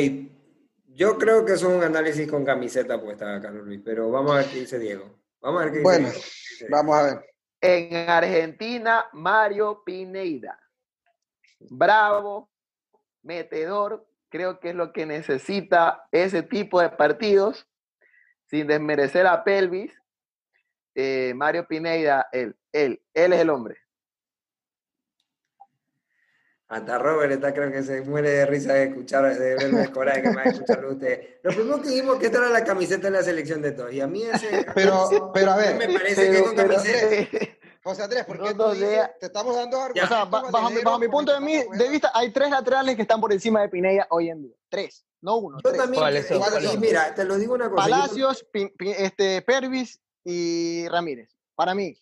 yo 0.94 1.18
creo 1.18 1.44
que 1.44 1.52
es 1.52 1.62
un 1.62 1.82
análisis 1.82 2.26
con 2.26 2.42
camiseta 2.42 2.98
puesta, 2.98 3.38
Carlos 3.42 3.66
Luis, 3.66 3.82
pero 3.84 4.10
vamos 4.10 4.32
a 4.32 4.36
ver 4.36 4.46
qué 4.46 4.60
dice 4.60 4.78
Diego. 4.78 5.14
Vamos 5.42 5.60
a 5.60 5.64
ver 5.66 5.72
qué 5.74 5.78
dice 5.80 5.90
Bueno, 5.90 6.08
Diego. 6.08 6.24
Vamos 6.70 6.96
a 6.96 7.02
ver. 7.02 7.26
En 7.60 8.08
Argentina, 8.08 9.04
Mario 9.12 9.82
Pineida. 9.84 10.58
Bravo, 11.60 12.48
metedor, 13.22 14.08
creo 14.30 14.58
que 14.58 14.70
es 14.70 14.74
lo 14.74 14.94
que 14.94 15.04
necesita 15.04 16.06
ese 16.12 16.42
tipo 16.42 16.80
de 16.80 16.88
partidos, 16.88 17.68
sin 18.46 18.68
desmerecer 18.68 19.26
a 19.26 19.44
Pelvis. 19.44 19.92
Eh, 21.00 21.32
Mario 21.32 21.64
Pineida, 21.64 22.26
él, 22.32 22.56
él, 22.72 23.00
él 23.14 23.32
es 23.32 23.40
el 23.40 23.50
hombre. 23.50 23.76
Hasta 26.66 26.98
Robert 26.98 27.30
está 27.32 27.54
creo 27.54 27.70
que 27.70 27.84
se 27.84 28.02
muere 28.02 28.30
de 28.30 28.46
risa 28.46 28.74
de 28.74 28.84
escuchar, 28.88 29.32
de 29.38 29.54
verme 29.54 29.82
escorar, 29.82 30.20
que 30.20 30.28
me 30.30 30.34
va 30.34 30.42
a 30.42 30.44
escucharlo 30.46 30.90
usted. 30.92 31.38
Lo 31.44 31.52
primero 31.52 31.80
que 31.80 31.88
dijimos 31.88 32.18
que 32.18 32.26
esta 32.26 32.38
era 32.38 32.50
la 32.50 32.64
camiseta 32.64 33.06
de 33.06 33.10
la 33.12 33.22
selección 33.22 33.62
de 33.62 33.70
todos. 33.72 33.92
Y 33.92 34.00
a 34.00 34.08
mí 34.08 34.24
ese. 34.24 34.66
Pero, 34.74 35.30
pero 35.32 35.52
a 35.52 35.56
ver, 35.56 35.76
me 35.76 35.88
parece 35.96 36.30
que 36.30 36.42
con 36.42 36.56
pero- 36.56 36.74
camiseta. 36.74 37.46
José 37.84 38.02
Andrés, 38.02 38.24
¿por 38.24 38.42
qué 38.42 38.54
No, 38.54 38.72
dices- 38.74 39.08
te 39.20 39.26
estamos 39.26 39.54
dando 39.54 39.78
O 39.78 39.82
argumentos 39.82 40.08
sea, 40.08 40.24
ba- 40.24 40.50
bajo, 40.50 40.70
mi- 40.70 40.82
bajo 40.82 40.98
punto 41.08 41.32
de, 41.32 41.88
vista, 41.88 42.10
hay 42.12 42.32
tres 42.32 42.50
laterales 42.50 42.96
que 42.96 43.02
están 43.02 43.20
por 43.20 43.32
encima 43.32 43.62
de 43.62 43.68
Pineda 43.68 44.06
hoy 44.10 44.28
en 44.30 44.42
día. 44.42 44.56
Tres, 44.68 45.06
no 45.22 45.36
uno. 45.36 45.58
Yo 45.64 45.70
tres. 45.70 45.80
también, 45.80 46.02
y- 46.02 46.04
¿Cuáles 46.38 46.64
y 46.64 46.66
son? 46.72 46.80
mira, 46.80 47.14
te 47.14 47.24
lo 47.24 47.36
digo 47.38 47.54
una 47.54 47.70
cosa. 47.70 47.86
yo 47.88 47.90
Palacios, 47.94 48.44
Pin- 48.52 48.74
Pin- 48.76 48.94
este, 48.98 49.40
Pervis 49.42 50.00
y 50.24 50.86
Ramírez. 50.88 51.30
Para 51.54 51.74
mí, 51.74 51.96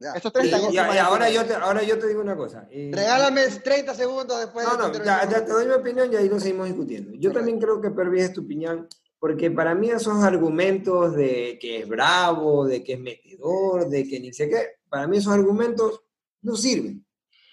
Ya. 0.00 0.12
estos 0.14 0.32
tres 0.32 0.46
Y, 0.46 0.50
de 0.72 0.80
ahora, 0.98 1.30
yo 1.30 1.44
te, 1.44 1.54
ahora 1.54 1.82
yo 1.82 1.98
te 1.98 2.08
digo 2.08 2.20
una 2.20 2.36
cosa. 2.36 2.68
Regálame 2.70 3.46
30 3.46 3.94
segundos 3.94 4.40
después 4.40 4.66
No, 4.66 4.72
de 4.72 4.76
tu 4.76 4.98
no, 4.98 5.04
ya, 5.04 5.22
intervención. 5.22 5.30
ya 5.40 5.46
te 5.46 5.52
doy 5.52 5.66
mi 5.66 5.72
opinión 5.74 6.12
y 6.12 6.16
ahí 6.16 6.28
nos 6.28 6.42
seguimos 6.42 6.66
discutiendo. 6.66 7.12
Yo 7.12 7.30
Correcto. 7.30 7.38
también 7.38 7.60
creo 7.60 7.80
que 7.80 7.90
Pervis 7.90 8.22
es 8.24 8.32
Tupiñán, 8.32 8.88
porque 9.20 9.50
para 9.52 9.74
mí 9.76 9.90
esos 9.90 10.22
argumentos 10.24 11.14
de 11.14 11.56
que 11.60 11.80
es 11.80 11.88
bravo, 11.88 12.66
de 12.66 12.82
que 12.82 12.94
es 12.94 13.00
metedor, 13.00 13.88
de 13.88 14.08
que 14.08 14.18
ni 14.18 14.32
sé 14.32 14.48
qué, 14.48 14.78
para 14.88 15.06
mí 15.06 15.18
esos 15.18 15.32
argumentos 15.32 16.02
no 16.40 16.56
sirven. 16.56 17.06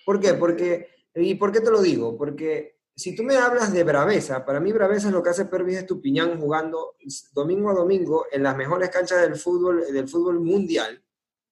¿Por 0.04 0.20
qué? 0.20 0.34
Porque, 0.34 0.88
¿Y 1.14 1.36
por 1.36 1.52
qué 1.52 1.62
te 1.62 1.70
lo 1.70 1.82
digo? 1.84 2.18
Porque 2.18 2.79
si 3.00 3.16
tú 3.16 3.24
me 3.24 3.38
hablas 3.38 3.72
de 3.72 3.84
braveza, 3.86 4.46
para 4.46 4.60
mí 4.60 4.74
braveza 4.74 5.08
es 5.08 5.14
lo 5.14 5.24
que 5.24 5.30
hace 5.30 5.46
Pervis 5.46 5.78
Estupiñán 5.78 6.38
jugando 6.38 6.98
domingo 7.32 7.70
a 7.70 7.74
domingo 7.74 8.26
en 8.30 8.44
las 8.44 8.58
mejores 8.58 8.90
canchas 8.90 9.22
del 9.22 9.38
fútbol, 9.38 9.86
del 9.94 10.10
fútbol 10.10 10.42
mundial 10.42 11.02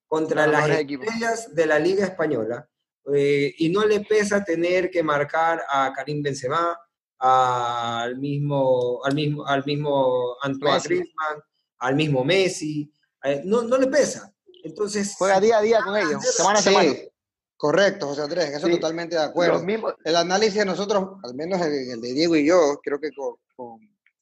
contra 0.06 0.46
las 0.46 0.68
estrellas 0.68 1.54
de 1.54 1.66
la 1.66 1.78
Liga 1.78 2.04
Española. 2.04 2.68
eh, 3.14 3.54
y 3.56 3.70
no 3.70 3.86
le 3.86 4.00
pesa 4.00 4.44
tener 4.44 4.90
que 4.90 5.02
marcar 5.02 5.62
a 5.66 5.90
Karim 5.94 6.22
Benzema, 6.22 6.78
al 7.18 8.18
mismo, 8.18 9.00
al 9.02 9.14
mismo, 9.14 9.46
al 9.46 9.64
mismo 9.64 10.36
Antoine 10.42 10.74
Messi. 10.74 10.88
Griezmann, 10.88 11.42
al 11.78 11.94
mismo 11.96 12.24
Messi. 12.24 12.92
eh, 13.24 13.40
no, 13.46 13.62
no 13.62 13.78
le 13.78 13.86
pesa. 13.86 14.34
Entonces, 14.62 15.14
Juega 15.16 15.40
día 15.40 15.58
a 15.58 15.62
día 15.62 15.80
con 15.82 15.96
ellos, 15.96 16.22
semana 16.34 16.58
a 16.58 16.62
semana. 16.62 16.90
Sí, 16.90 17.08
correcto, 17.58 18.06
José 18.06 18.22
Andrés, 18.22 18.50
eso 18.54 18.66
Sí. 18.66 18.72
totalmente 18.72 19.16
de 19.16 19.22
acuerdo. 19.22 19.62
Mismos, 19.62 19.94
El 20.04 20.16
análisis 20.16 20.54
de 20.60 20.64
nosotros, 20.64 21.18
al 21.22 21.34
menos 21.34 21.60
el, 21.60 21.72
el 21.90 22.00
de 22.00 22.12
Diego 22.14 22.34
y 22.36 22.46
yo, 22.46 22.80
creo 22.82 22.98
que 22.98 23.10
con- 23.12 23.34
con- 23.54 23.80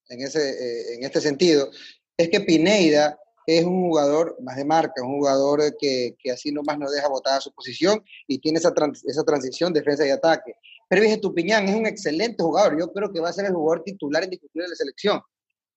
en, 0.08 0.20
ese, 0.22 0.40
eh, 0.50 0.94
en 0.94 1.04
este 1.04 1.20
sentido, 1.20 1.68
es 2.16 2.28
que 2.30 2.40
Pineida 2.40 3.18
es 3.46 3.64
un 3.64 3.88
jugador 3.88 4.36
más 4.40 4.56
de 4.56 4.64
marca, 4.64 5.02
un 5.02 5.18
jugador 5.18 5.76
que, 5.78 6.16
que 6.18 6.32
así 6.32 6.50
nomás 6.50 6.78
no 6.78 6.90
deja 6.90 7.06
botada 7.08 7.40
su 7.40 7.52
posición 7.52 8.02
y 8.26 8.38
tiene 8.40 8.58
esa, 8.58 8.72
trans- 8.74 9.04
esa 9.06 9.22
transición 9.22 9.72
defensa 9.72 10.04
y 10.06 10.10
ataque. 10.10 10.54
Pervis 10.88 11.12
Estupiñán 11.12 11.68
es 11.68 11.74
un 11.76 11.86
excelente 11.86 12.42
jugador, 12.42 12.78
yo 12.78 12.92
creo 12.92 13.12
que 13.12 13.20
va 13.20 13.28
a 13.28 13.32
ser 13.32 13.44
el 13.44 13.52
jugador 13.54 13.84
titular 13.84 14.24
indiscutible 14.24 14.64
de 14.64 14.70
la 14.70 14.76
selección, 14.76 15.20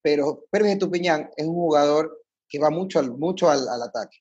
pero 0.02 0.46
Pervis 0.50 0.72
Estupiñán 0.74 1.30
es 1.36 1.46
un 1.46 1.56
jugador 1.56 2.24
que 2.48 2.58
va 2.60 2.70
mucho 2.70 3.00
al, 3.00 3.12
mucho 3.12 3.50
al, 3.50 3.68
al 3.68 3.82
ataque. 3.84 4.18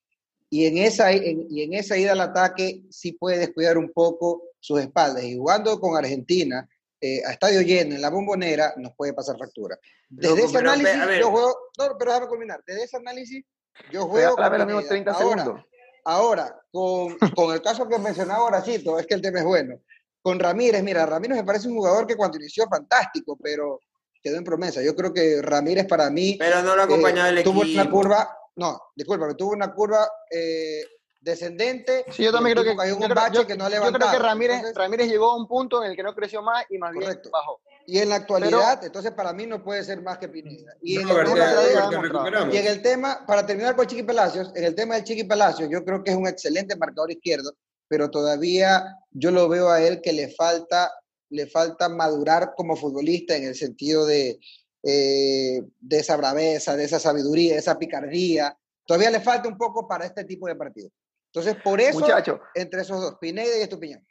Y 0.49 0.65
en, 0.65 0.77
esa, 0.79 1.11
en- 1.11 1.45
y 1.49 1.63
en 1.63 1.73
esa 1.73 1.97
ida 1.97 2.13
al 2.13 2.21
ataque 2.21 2.83
sí 2.89 3.11
puede 3.13 3.37
descuidar 3.37 3.77
un 3.77 3.91
poco 3.91 4.43
sus 4.59 4.79
espaldas. 4.81 5.23
Y 5.23 5.37
jugando 5.37 5.79
con 5.79 5.95
Argentina, 5.95 6.67
eh, 7.01 7.21
a 7.25 7.31
estadio 7.31 7.61
lleno, 7.61 7.95
en 7.95 8.01
la 8.01 8.09
bombonera, 8.09 8.73
nos 8.77 8.93
puede 8.95 9.13
pasar 9.13 9.37
factura. 9.37 9.77
Desde 10.09 10.35
Loco, 10.35 10.47
ese 10.49 10.57
análisis, 10.57 10.93
yo 11.19 11.29
juego. 11.31 11.55
No, 11.77 11.97
pero 11.97 12.11
déjame 12.11 12.27
culminar. 12.27 12.63
Desde 12.65 12.83
ese 12.83 12.97
análisis, 12.97 13.45
yo 13.91 14.07
juego. 14.07 14.35
con 14.35 14.43
los 14.57 14.65
mismos 14.65 14.83
Pineda. 14.85 14.89
30 14.89 15.11
Ahora, 15.11 15.43
segundos. 15.43 15.65
Ahora, 16.05 16.59
con, 16.71 17.17
con 17.35 17.53
el 17.53 17.61
caso 17.61 17.87
que 17.87 17.99
mencionaba 17.99 18.43
Horacito, 18.43 18.97
es 18.99 19.05
que 19.05 19.13
el 19.13 19.21
tema 19.21 19.39
es 19.39 19.45
bueno. 19.45 19.79
Con 20.21 20.39
Ramírez, 20.39 20.83
mira, 20.83 21.05
Ramírez 21.05 21.37
me 21.37 21.43
parece 21.45 21.67
un 21.69 21.75
jugador 21.75 22.05
que 22.07 22.17
cuando 22.17 22.37
inició 22.37 22.67
fantástico, 22.67 23.37
pero 23.41 23.79
quedó 24.21 24.37
en 24.37 24.43
promesa. 24.43 24.81
Yo 24.81 24.93
creo 24.95 25.13
que 25.13 25.41
Ramírez 25.41 25.85
para 25.87 26.09
mí 26.09 26.35
pero 26.37 26.61
no 26.63 26.75
lo 26.75 26.81
ha 26.81 26.85
acompañado 26.85 27.29
eh, 27.33 27.37
el 27.37 27.43
tuvo 27.43 27.63
equipo. 27.63 27.81
una 27.81 27.89
curva, 27.89 28.37
no, 28.59 28.79
discúlpame, 28.95 29.33
tuvo 29.35 29.51
una 29.53 29.73
curva 29.73 30.07
eh, 30.29 30.83
descendente. 31.21 32.05
Sí, 32.11 32.23
yo 32.23 32.31
también 32.31 32.55
creo 32.55 32.65
que, 32.71 32.77
cayó 32.77 32.95
un 32.95 33.01
creo, 33.03 33.15
bache 33.15 33.35
yo- 33.35 33.47
que 33.47 33.55
no 33.57 33.65
ha 33.65 33.69
yo 33.69 33.91
creo 33.91 34.11
que 34.11 34.19
Ramírez, 34.19 34.55
Entonces, 34.57 34.77
Ramírez 34.77 35.07
llegó 35.09 35.31
a 35.31 35.35
un 35.37 35.47
punto 35.47 35.83
en 35.83 35.91
el 35.91 35.95
que 35.95 36.03
no 36.03 36.13
creció 36.15 36.41
más 36.41 36.65
y 36.69 36.77
más 36.77 36.91
bien 36.91 37.03
Correcto. 37.05 37.29
bajó. 37.31 37.59
y 37.85 37.97
en 37.97 38.09
la 38.09 38.15
actualidad, 38.17 38.83
entonces 38.83 39.11
para 39.13 39.33
mí 39.33 39.47
no 39.47 39.63
puede 39.63 39.83
ser 39.83 39.99
más 40.03 40.19
que 40.19 40.29
Pineda. 40.29 40.73
Y 40.81 40.97
en, 40.99 41.09
el 41.09 41.25
tema 41.25 41.45
de- 41.53 42.53
y 42.53 42.57
en 42.57 42.67
el 42.67 42.81
tema, 42.83 43.25
para 43.25 43.43
terminar 43.47 43.75
con 43.75 43.87
Chiqui 43.87 44.03
Palacios, 44.03 44.51
en 44.55 44.63
el 44.63 44.75
tema 44.75 44.93
del 44.95 45.03
Chiqui 45.05 45.23
Palacios, 45.23 45.67
yo 45.71 45.83
creo 45.83 46.03
que 46.03 46.11
es 46.11 46.15
un 46.17 46.27
excelente 46.27 46.75
marcador 46.75 47.09
izquierdo, 47.11 47.51
pero 47.87 48.11
todavía 48.11 48.95
yo 49.09 49.31
lo 49.31 49.49
veo 49.49 49.69
a 49.69 49.81
él 49.81 50.01
que 50.01 50.13
le 50.13 50.29
falta, 50.35 50.91
le 51.31 51.47
falta 51.47 51.89
madurar 51.89 52.53
como 52.55 52.75
futbolista 52.75 53.35
en 53.35 53.45
el 53.45 53.55
sentido 53.55 54.05
de, 54.05 54.39
eh, 54.83 55.61
de 55.79 55.99
esa 55.99 56.15
braveza, 56.15 56.75
de 56.75 56.85
esa 56.85 56.99
sabiduría, 56.99 57.53
de 57.53 57.59
esa 57.59 57.77
picardía. 57.77 58.57
Todavía 58.85 59.11
le 59.11 59.19
falta 59.19 59.47
un 59.47 59.57
poco 59.57 59.87
para 59.87 60.05
este 60.05 60.23
tipo 60.23 60.47
de 60.47 60.55
partidos. 60.55 60.91
Entonces, 61.27 61.61
por 61.61 61.79
eso, 61.79 61.99
Muchachos, 61.99 62.39
entre 62.55 62.81
esos 62.81 62.99
dos, 63.01 63.17
Pineda 63.19 63.57
y 63.57 63.61
Estupiñán. 63.61 64.03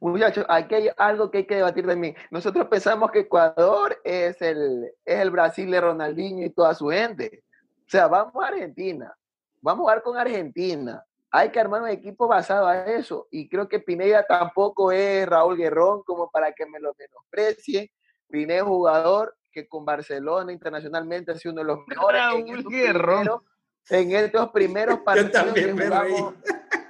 Muchachos, 0.00 0.44
aquí 0.48 0.74
hay 0.74 0.90
algo 0.98 1.30
que 1.30 1.38
hay 1.38 1.46
que 1.46 1.56
debatir 1.56 1.86
también. 1.86 2.14
Nosotros 2.30 2.68
pensamos 2.68 3.10
que 3.10 3.20
Ecuador 3.20 3.98
es 4.04 4.40
el, 4.42 4.92
es 5.04 5.20
el 5.20 5.30
Brasil 5.30 5.70
de 5.70 5.80
Ronaldinho 5.80 6.44
y 6.44 6.50
toda 6.50 6.74
su 6.74 6.88
gente. 6.88 7.42
O 7.86 7.90
sea, 7.90 8.06
vamos 8.06 8.34
a 8.44 8.48
Argentina, 8.48 9.16
vamos 9.62 9.80
a 9.80 9.82
jugar 9.82 10.02
con 10.02 10.16
Argentina. 10.16 11.02
Hay 11.30 11.50
que 11.50 11.58
armar 11.58 11.82
un 11.82 11.88
equipo 11.88 12.28
basado 12.28 12.66
a 12.66 12.84
eso. 12.84 13.26
Y 13.30 13.48
creo 13.48 13.68
que 13.68 13.80
Pineda 13.80 14.24
tampoco 14.26 14.92
es 14.92 15.26
Raúl 15.26 15.56
Guerrón 15.56 16.02
como 16.04 16.30
para 16.30 16.52
que 16.52 16.66
me 16.66 16.78
lo 16.78 16.94
menosprecie. 16.98 17.90
Pineda 18.28 18.58
es 18.58 18.64
jugador 18.64 19.34
que 19.54 19.68
con 19.68 19.84
Barcelona 19.84 20.52
internacionalmente 20.52 21.30
ha 21.32 21.36
sido 21.36 21.52
uno 21.52 21.62
de 21.62 21.66
los 21.68 21.78
mejores. 21.86 22.20
en 22.20 22.26
Raúl 22.28 22.58
estos 22.58 22.72
Guerrón. 22.72 23.20
primeros- 23.22 23.42
En 23.90 24.12
estos 24.12 24.50
primeros 24.50 24.98
partidos 25.00 25.30
también 25.32 25.66
que 25.68 25.74
me 25.74 25.88
reí. 25.90 26.12
jugamos, 26.12 26.34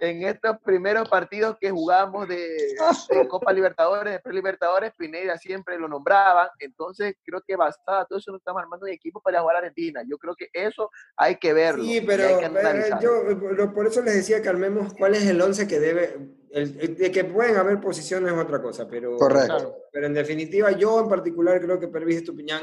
en 0.00 0.22
estos 0.24 0.58
primeros 0.64 1.08
partidos 1.08 1.56
que 1.60 1.70
jugamos 1.70 2.26
de, 2.28 2.36
de 2.38 2.76
Copa 3.28 3.52
Libertadores, 3.52 4.14
de 4.14 4.20
Pre-Libertadores, 4.20 4.92
Pineda 4.96 5.36
siempre 5.38 5.78
lo 5.78 5.88
nombraban. 5.88 6.48
Entonces, 6.58 7.14
creo 7.24 7.42
que 7.46 7.56
basada 7.56 8.04
todo 8.06 8.18
eso, 8.18 8.30
no 8.30 8.38
estamos 8.38 8.62
armando 8.62 8.86
un 8.86 8.92
equipo 8.92 9.20
para 9.20 9.40
jugar 9.40 9.56
a 9.56 9.58
Argentina. 9.60 10.02
Yo 10.08 10.18
creo 10.18 10.34
que 10.34 10.48
eso 10.52 10.90
hay 11.16 11.36
que 11.36 11.52
verlo. 11.52 11.84
Sí, 11.84 12.00
pero, 12.00 12.24
hay 12.26 12.34
que 12.40 12.48
pero 12.50 12.68
analizarlo. 12.68 13.56
yo 13.56 13.72
por 13.74 13.86
eso 13.86 14.02
les 14.02 14.14
decía 14.16 14.40
que 14.42 14.48
armemos 14.48 14.92
cuál 14.94 15.14
es 15.14 15.26
el 15.26 15.40
11 15.40 15.68
que 15.68 15.78
debe. 15.80 16.18
El, 16.52 16.80
el- 16.80 16.96
de 16.96 17.12
que 17.12 17.22
pueden 17.24 17.56
haber 17.56 17.80
posiciones 17.80 18.32
es 18.32 18.38
otra 18.38 18.60
cosa, 18.60 18.88
pero, 18.88 19.16
Correcto. 19.16 19.76
pero 19.92 20.06
en 20.06 20.14
definitiva, 20.14 20.72
yo 20.72 20.98
en 21.00 21.08
particular 21.08 21.60
creo 21.60 21.78
que 21.78 21.86
Pervis 21.86 22.16
Estupiñán. 22.16 22.62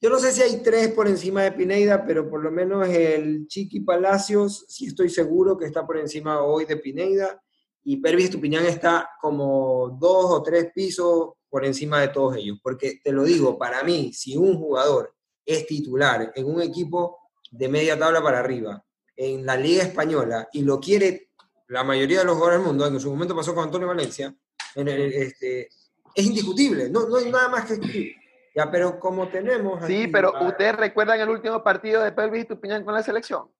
Yo 0.00 0.10
no 0.10 0.18
sé 0.18 0.32
si 0.32 0.42
hay 0.42 0.62
tres 0.62 0.88
por 0.88 1.08
encima 1.08 1.42
de 1.42 1.52
Pineida, 1.52 2.04
pero 2.06 2.28
por 2.28 2.42
lo 2.42 2.50
menos 2.50 2.86
el 2.88 3.46
Chiqui 3.48 3.80
Palacios, 3.80 4.66
sí 4.68 4.86
estoy 4.86 5.08
seguro 5.08 5.56
que 5.56 5.64
está 5.64 5.86
por 5.86 5.96
encima 5.96 6.42
hoy 6.42 6.66
de 6.66 6.76
Pineida. 6.76 7.42
Y 7.82 7.98
Pervis 7.98 8.26
Estupiñán 8.26 8.66
está 8.66 9.08
como 9.20 9.96
dos 10.00 10.26
o 10.26 10.42
tres 10.42 10.70
pisos 10.74 11.30
por 11.48 11.64
encima 11.64 12.00
de 12.00 12.08
todos 12.08 12.36
ellos. 12.36 12.58
Porque 12.62 13.00
te 13.02 13.12
lo 13.12 13.24
digo, 13.24 13.56
para 13.56 13.82
mí, 13.84 14.12
si 14.12 14.36
un 14.36 14.58
jugador 14.58 15.14
es 15.46 15.66
titular 15.66 16.32
en 16.34 16.46
un 16.46 16.60
equipo 16.60 17.18
de 17.50 17.68
media 17.68 17.98
tabla 17.98 18.22
para 18.22 18.40
arriba, 18.40 18.84
en 19.16 19.46
la 19.46 19.56
Liga 19.56 19.84
Española, 19.84 20.48
y 20.52 20.62
lo 20.62 20.78
quiere 20.78 21.30
la 21.68 21.84
mayoría 21.84 22.18
de 22.18 22.24
los 22.26 22.34
jugadores 22.34 22.60
del 22.60 22.66
mundo, 22.66 22.86
en 22.86 23.00
su 23.00 23.10
momento 23.10 23.34
pasó 23.34 23.54
con 23.54 23.64
Antonio 23.64 23.88
Valencia, 23.88 24.36
este, 24.74 25.68
es 26.14 26.26
indiscutible, 26.26 26.90
no, 26.90 27.08
no 27.08 27.16
hay 27.16 27.30
nada 27.30 27.48
más 27.48 27.64
que 27.64 27.74
escribir. 27.74 28.25
Ya, 28.56 28.70
pero 28.70 28.98
como 28.98 29.28
tenemos... 29.28 29.84
Sí, 29.84 30.04
aquí 30.04 30.08
pero 30.10 30.34
a- 30.34 30.42
¿ustedes 30.48 30.74
recuerdan 30.76 31.20
el 31.20 31.28
último 31.28 31.62
partido 31.62 32.02
de 32.02 32.10
Pelvis 32.10 32.44
y 32.44 32.46
Tupiñán 32.46 32.84
con 32.84 32.94
la 32.94 33.02
selección? 33.02 33.50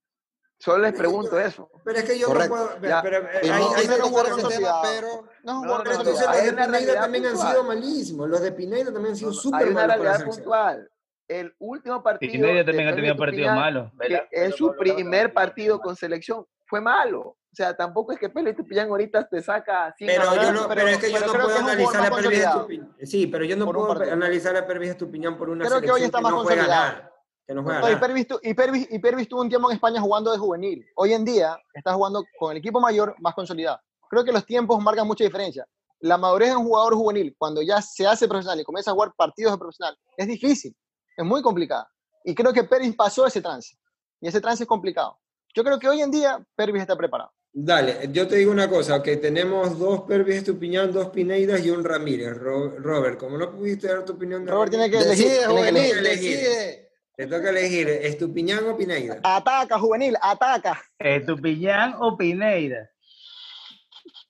Solo 0.58 0.78
les 0.84 0.94
pregunto 0.94 1.38
eso. 1.38 1.70
Pero 1.84 1.98
es 1.98 2.04
que 2.06 2.18
yo 2.18 2.28
Correcto. 2.28 2.56
no 2.56 2.66
puedo... 2.66 2.80
Pero, 2.80 2.96
hay- 2.96 3.02
no 3.02 3.18
hay- 3.18 3.34
hay- 3.42 3.50
hay- 3.50 3.50
hay- 3.50 3.74
hay- 3.76 3.86
pero 3.88 3.88
No, 3.88 3.92
es 3.92 3.92
un 3.92 3.98
No, 3.98 4.08
jugador 4.08 4.30
no, 4.30 4.36
no, 4.40 4.48
pero 4.48 5.14
consolidado. 5.44 5.82
entonces 6.00 6.26
los 6.26 6.28
hay 6.36 6.46
de 6.46 6.52
una 6.52 6.64
Pineda 6.66 6.94
también 7.00 7.26
han 7.26 7.36
sido 7.36 7.64
malísimos, 7.64 8.28
los 8.30 8.40
de 8.40 8.52
Pineda 8.52 8.84
también 8.86 9.06
han 9.08 9.16
sido 9.16 9.32
súper 9.34 9.60
hay 9.64 9.68
una 9.70 9.74
malos 9.82 9.96
con 9.96 10.04
la 10.06 10.12
realidad 10.12 10.34
puntual. 10.34 10.90
El 11.28 11.54
último 11.58 12.02
partido. 12.02 12.32
Pineda 12.32 12.64
también 12.64 12.88
ha 12.88 12.94
tenido 12.94 13.16
partidos 13.16 13.54
malos. 13.54 13.92
es 14.30 14.54
su 14.54 14.74
primer 14.76 15.32
partido 15.34 15.78
con 15.78 15.94
selección, 15.94 16.46
fue 16.64 16.80
malo. 16.80 17.36
O 17.56 17.62
sea, 17.62 17.74
tampoco 17.74 18.12
es 18.12 18.18
que 18.18 18.28
Pelvis 18.28 18.52
y 18.52 18.56
Tupiñán 18.58 18.88
ahorita 18.90 19.26
te 19.26 19.40
saca 19.40 19.90
100 19.96 20.08
Pero, 20.10 20.24
yo 20.24 20.36
la- 20.42 20.52
no, 20.52 20.68
pero- 20.68 20.74
pero 20.74 20.88
es 20.88 20.98
que 20.98 21.10
yo 21.10 21.20
no 21.20 21.32
puedo 21.32 21.56
analizar 21.56 21.78
jugador 21.78 21.96
a 21.96 22.00
más 22.00 22.10
Pervis 22.10 22.22
consolidado. 22.26 22.60
Estupiñán. 22.60 22.96
Sí, 23.06 23.26
pero 23.28 23.44
yo 23.46 23.56
no 23.56 23.64
puedo 23.72 24.12
analizar 24.12 24.56
a 24.58 24.66
Pervis 24.66 24.90
Estupiñán 24.90 25.38
por 25.38 25.48
una 25.48 25.64
Creo 25.66 25.80
que 25.80 25.90
hoy 25.90 26.02
está 26.02 26.20
más 26.20 26.32
no 26.32 26.42
juega 26.42 26.60
consolidado. 26.62 26.92
nada. 26.98 27.12
Que 27.46 27.54
no 27.54 27.62
juega 27.62 27.80
No, 27.80 27.86
y 27.86 27.90
nada. 27.92 28.00
Pervis, 28.06 28.28
tu- 28.28 28.40
y, 28.42 28.52
Pervis, 28.52 28.88
y 28.90 28.98
Pervis 28.98 29.26
tuvo 29.26 29.40
un 29.40 29.48
tiempo 29.48 29.70
en 29.70 29.74
España 29.76 30.02
jugando 30.02 30.32
de 30.32 30.36
juvenil. 30.38 30.84
Hoy 30.96 31.14
en 31.14 31.24
día 31.24 31.56
está 31.72 31.94
jugando 31.94 32.24
con 32.38 32.52
el 32.52 32.58
equipo 32.58 32.78
mayor 32.78 33.14
más 33.20 33.34
consolidado. 33.34 33.80
Creo 34.10 34.22
que 34.22 34.32
los 34.32 34.44
tiempos 34.44 34.78
marcan 34.82 35.06
mucha 35.06 35.24
diferencia. 35.24 35.66
La 36.00 36.18
madurez 36.18 36.50
de 36.50 36.56
un 36.56 36.64
jugador 36.66 36.94
juvenil, 36.94 37.34
cuando 37.38 37.62
ya 37.62 37.80
se 37.80 38.06
hace 38.06 38.28
profesional 38.28 38.60
y 38.60 38.64
comienza 38.64 38.90
a 38.90 38.94
jugar 38.94 39.14
partidos 39.16 39.52
de 39.52 39.58
profesional, 39.58 39.96
es 40.18 40.26
difícil, 40.26 40.76
es 41.16 41.24
muy 41.24 41.40
complicada. 41.40 41.88
Y 42.22 42.34
creo 42.34 42.52
que 42.52 42.64
Pervis 42.64 42.94
pasó 42.94 43.24
ese 43.26 43.40
trance. 43.40 43.78
Y 44.20 44.28
ese 44.28 44.42
trance 44.42 44.64
es 44.64 44.68
complicado. 44.68 45.18
Yo 45.54 45.64
creo 45.64 45.78
que 45.78 45.88
hoy 45.88 46.02
en 46.02 46.10
día 46.10 46.44
Pervis 46.54 46.82
está 46.82 46.94
preparado. 46.96 47.32
Dale, 47.58 48.10
yo 48.12 48.28
te 48.28 48.36
digo 48.36 48.50
una 48.52 48.68
cosa, 48.68 49.02
que 49.02 49.16
tenemos 49.16 49.78
dos 49.78 50.02
Pervis 50.02 50.36
Estupiñán, 50.36 50.92
dos 50.92 51.08
Pineidas 51.08 51.64
y 51.64 51.70
un 51.70 51.82
Ramírez. 51.84 52.36
Ro- 52.36 52.76
Robert, 52.78 53.18
como 53.18 53.38
no 53.38 53.50
pudiste 53.50 53.86
dar 53.88 54.04
tu 54.04 54.12
opinión 54.12 54.44
de 54.44 54.52
Robert 54.52 54.70
tiene 54.72 54.90
que 54.90 54.98
elegir. 54.98 55.26
Que 55.26 55.46
juvenil, 55.46 55.98
elegir. 55.98 56.36
decide. 56.38 56.90
Te 57.16 57.26
toca 57.26 57.48
elegir, 57.48 57.88
¿Estupiñán 57.88 58.66
o 58.68 58.76
Pineida? 58.76 59.20
Ataca, 59.22 59.78
juvenil, 59.78 60.14
ataca. 60.20 60.82
¿Estupiñán 60.98 61.94
o 61.98 62.14
Pineida? 62.14 62.90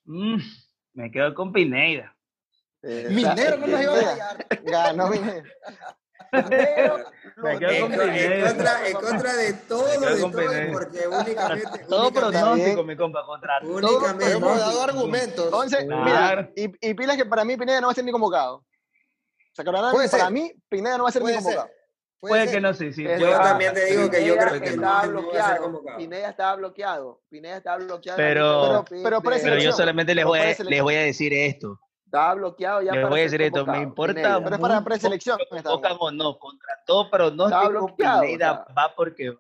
Mm, 0.04 0.36
me 0.94 1.10
quedo 1.10 1.34
con 1.34 1.52
Pineida. 1.52 2.16
Eh, 2.82 3.08
Minero 3.10 3.56
no 3.56 3.66
nos 3.66 3.82
iba 3.82 3.92
a 3.92 3.96
Mira, 3.96 4.06
fallar. 4.12 4.46
Ganó 4.62 5.08
Minero. 5.08 5.42
Me 7.36 7.58
quedo 7.58 7.72
En, 7.72 7.80
con 7.80 7.90
contra, 7.90 8.88
en 8.88 8.94
contra 8.94 9.34
de 9.34 9.52
todo, 9.68 9.86
de 9.86 9.96
todo, 9.98 10.32
porque 10.72 11.06
únicamente... 11.08 11.78
Todo 11.88 12.10
pronóstico, 12.12 12.84
mi 12.84 12.96
compa, 12.96 13.24
contra 13.26 13.60
todo 13.60 13.74
Únicamente- 13.76 14.32
Hemos 14.32 14.58
dado 14.58 14.82
argumentos. 14.82 15.44
Entonces, 15.46 15.84
Claro. 15.84 16.04
mira, 16.04 16.50
y, 16.56 16.88
y 16.90 16.94
pilas 16.94 17.16
que 17.16 17.26
para 17.26 17.44
mí 17.44 17.56
Pineda 17.56 17.80
no 17.80 17.88
va 17.88 17.92
a 17.92 17.94
ser 17.94 18.04
ni 18.04 18.12
convocado. 18.12 18.56
O 18.56 18.64
sea, 19.52 19.64
que 19.64 19.70
para 19.72 20.08
ser. 20.08 20.30
mí 20.32 20.52
Pineda 20.68 20.96
no 20.98 21.04
va 21.04 21.08
a 21.08 21.12
ser 21.12 21.22
ni 21.22 21.26
Puede 21.28 21.36
ser. 21.42 21.44
convocado. 21.54 21.76
Puede 22.18 22.50
que 22.50 22.60
no, 22.60 22.74
sí, 22.74 22.92
sí. 22.92 23.04
Yo 23.04 23.36
Ah, 23.36 23.42
también 23.42 23.74
te 23.74 23.84
digo 23.84 24.10
que 24.10 24.24
yo 24.24 24.32
Pineda 24.34 24.48
creo 24.48 24.60
que 24.62 24.68
estaba 24.70 25.02
no, 25.06 25.08
bloqueado. 25.12 25.62
convocado. 25.62 25.98
Pineda 25.98 26.28
estaba 26.30 26.56
bloqueado. 26.56 27.20
Pineda 27.28 27.56
estaba 27.58 27.76
bloqueado. 27.76 28.16
Pero- 28.16 28.84
Pero- 28.88 29.20
pero 29.22 29.22
Pero 29.22 29.58
yo 29.58 29.72
solamente 29.72 30.14
les 30.14 30.24
voy, 30.24 30.38
a, 30.40 30.56
les 30.64 30.82
voy 30.82 30.94
a 30.94 31.00
decir 31.02 31.32
esto. 31.34 31.78
Estaba 32.16 32.34
bloqueado 32.34 32.82
ya 32.82 32.92
Les 32.92 33.00
para 33.02 33.08
voy 33.10 33.20
a 33.20 33.22
decir 33.24 33.42
esto. 33.42 33.66
Me 33.66 33.82
importa. 33.82 34.40
Pero 34.42 34.54
es 34.54 34.60
para 34.60 34.82
preselección, 34.84 35.38
convocan 35.50 35.96
o 36.00 36.10
no. 36.10 36.38
Contra 36.38 36.72
todo 36.86 37.10
pronóstico, 37.10 37.94
Pineda 37.96 38.52
o 38.52 38.64
sea. 38.66 38.74
va 38.74 38.94
porque... 38.96 39.34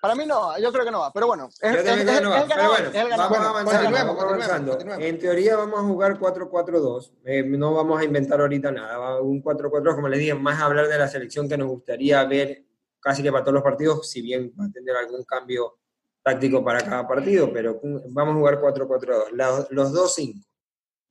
Para 0.00 0.14
mí 0.14 0.24
no, 0.24 0.58
yo 0.58 0.72
creo 0.72 0.84
que 0.86 0.90
no 0.90 1.00
va. 1.00 1.12
Pero 1.12 1.26
bueno, 1.26 1.48
es, 1.60 1.60
Yo 1.60 1.68
es- 1.68 1.86
es- 1.86 2.10
que 2.16 2.20
no 2.22 2.30
va. 2.30 2.36
Pero 2.36 2.48
ganador, 2.48 2.68
bueno, 2.70 2.88
es 2.88 3.10
vamos 3.18 3.28
Bueno, 3.28 3.44
avanzando, 3.48 3.70
continuemos, 3.70 3.92
vamos 3.92 4.16
continuemos, 4.16 4.44
avanzando. 4.48 4.70
continuemos. 4.72 5.04
En 5.04 5.18
teoría 5.18 5.56
vamos 5.56 5.78
a 5.80 5.82
jugar 5.82 6.18
4-4-2. 6.18 7.12
Eh, 7.26 7.42
no 7.42 7.74
vamos 7.74 8.00
a 8.00 8.04
inventar 8.04 8.40
ahorita 8.40 8.70
nada. 8.72 9.20
Un 9.20 9.42
4-4, 9.42 9.94
como 9.94 10.08
les 10.08 10.20
dije, 10.20 10.32
más 10.34 10.58
hablar 10.62 10.88
de 10.88 10.96
la 10.98 11.06
selección 11.06 11.46
que 11.50 11.58
nos 11.58 11.68
gustaría 11.68 12.24
ver 12.24 12.64
casi 12.98 13.22
que 13.22 13.30
para 13.30 13.44
todos 13.44 13.54
los 13.54 13.62
partidos, 13.62 14.10
si 14.10 14.22
bien 14.22 14.54
va 14.58 14.64
a 14.64 14.70
tener 14.70 14.96
algún 14.96 15.22
cambio 15.24 15.76
táctico 16.22 16.64
para 16.64 16.80
cada 16.82 17.06
partido, 17.06 17.50
pero 17.52 17.78
vamos 18.08 18.34
a 18.34 18.38
jugar 18.38 18.58
4-4-2. 18.60 19.32
La- 19.32 19.66
Los 19.68 19.92
dos 19.92 20.14
5. 20.14 20.38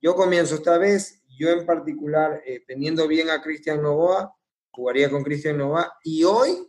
Yo 0.02 0.14
comienzo 0.14 0.54
esta 0.54 0.78
vez, 0.78 1.22
yo 1.38 1.50
en 1.50 1.66
particular, 1.66 2.42
eh, 2.46 2.64
teniendo 2.66 3.06
bien 3.06 3.28
a 3.28 3.42
Cristian 3.42 3.82
Novoa, 3.82 4.34
jugaría 4.70 5.10
con 5.10 5.22
Cristian 5.22 5.58
Novoa, 5.58 5.92
y 6.02 6.24
hoy, 6.24 6.66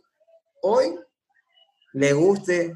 hoy, 0.60 0.98
le 1.94 2.12
guste 2.12 2.74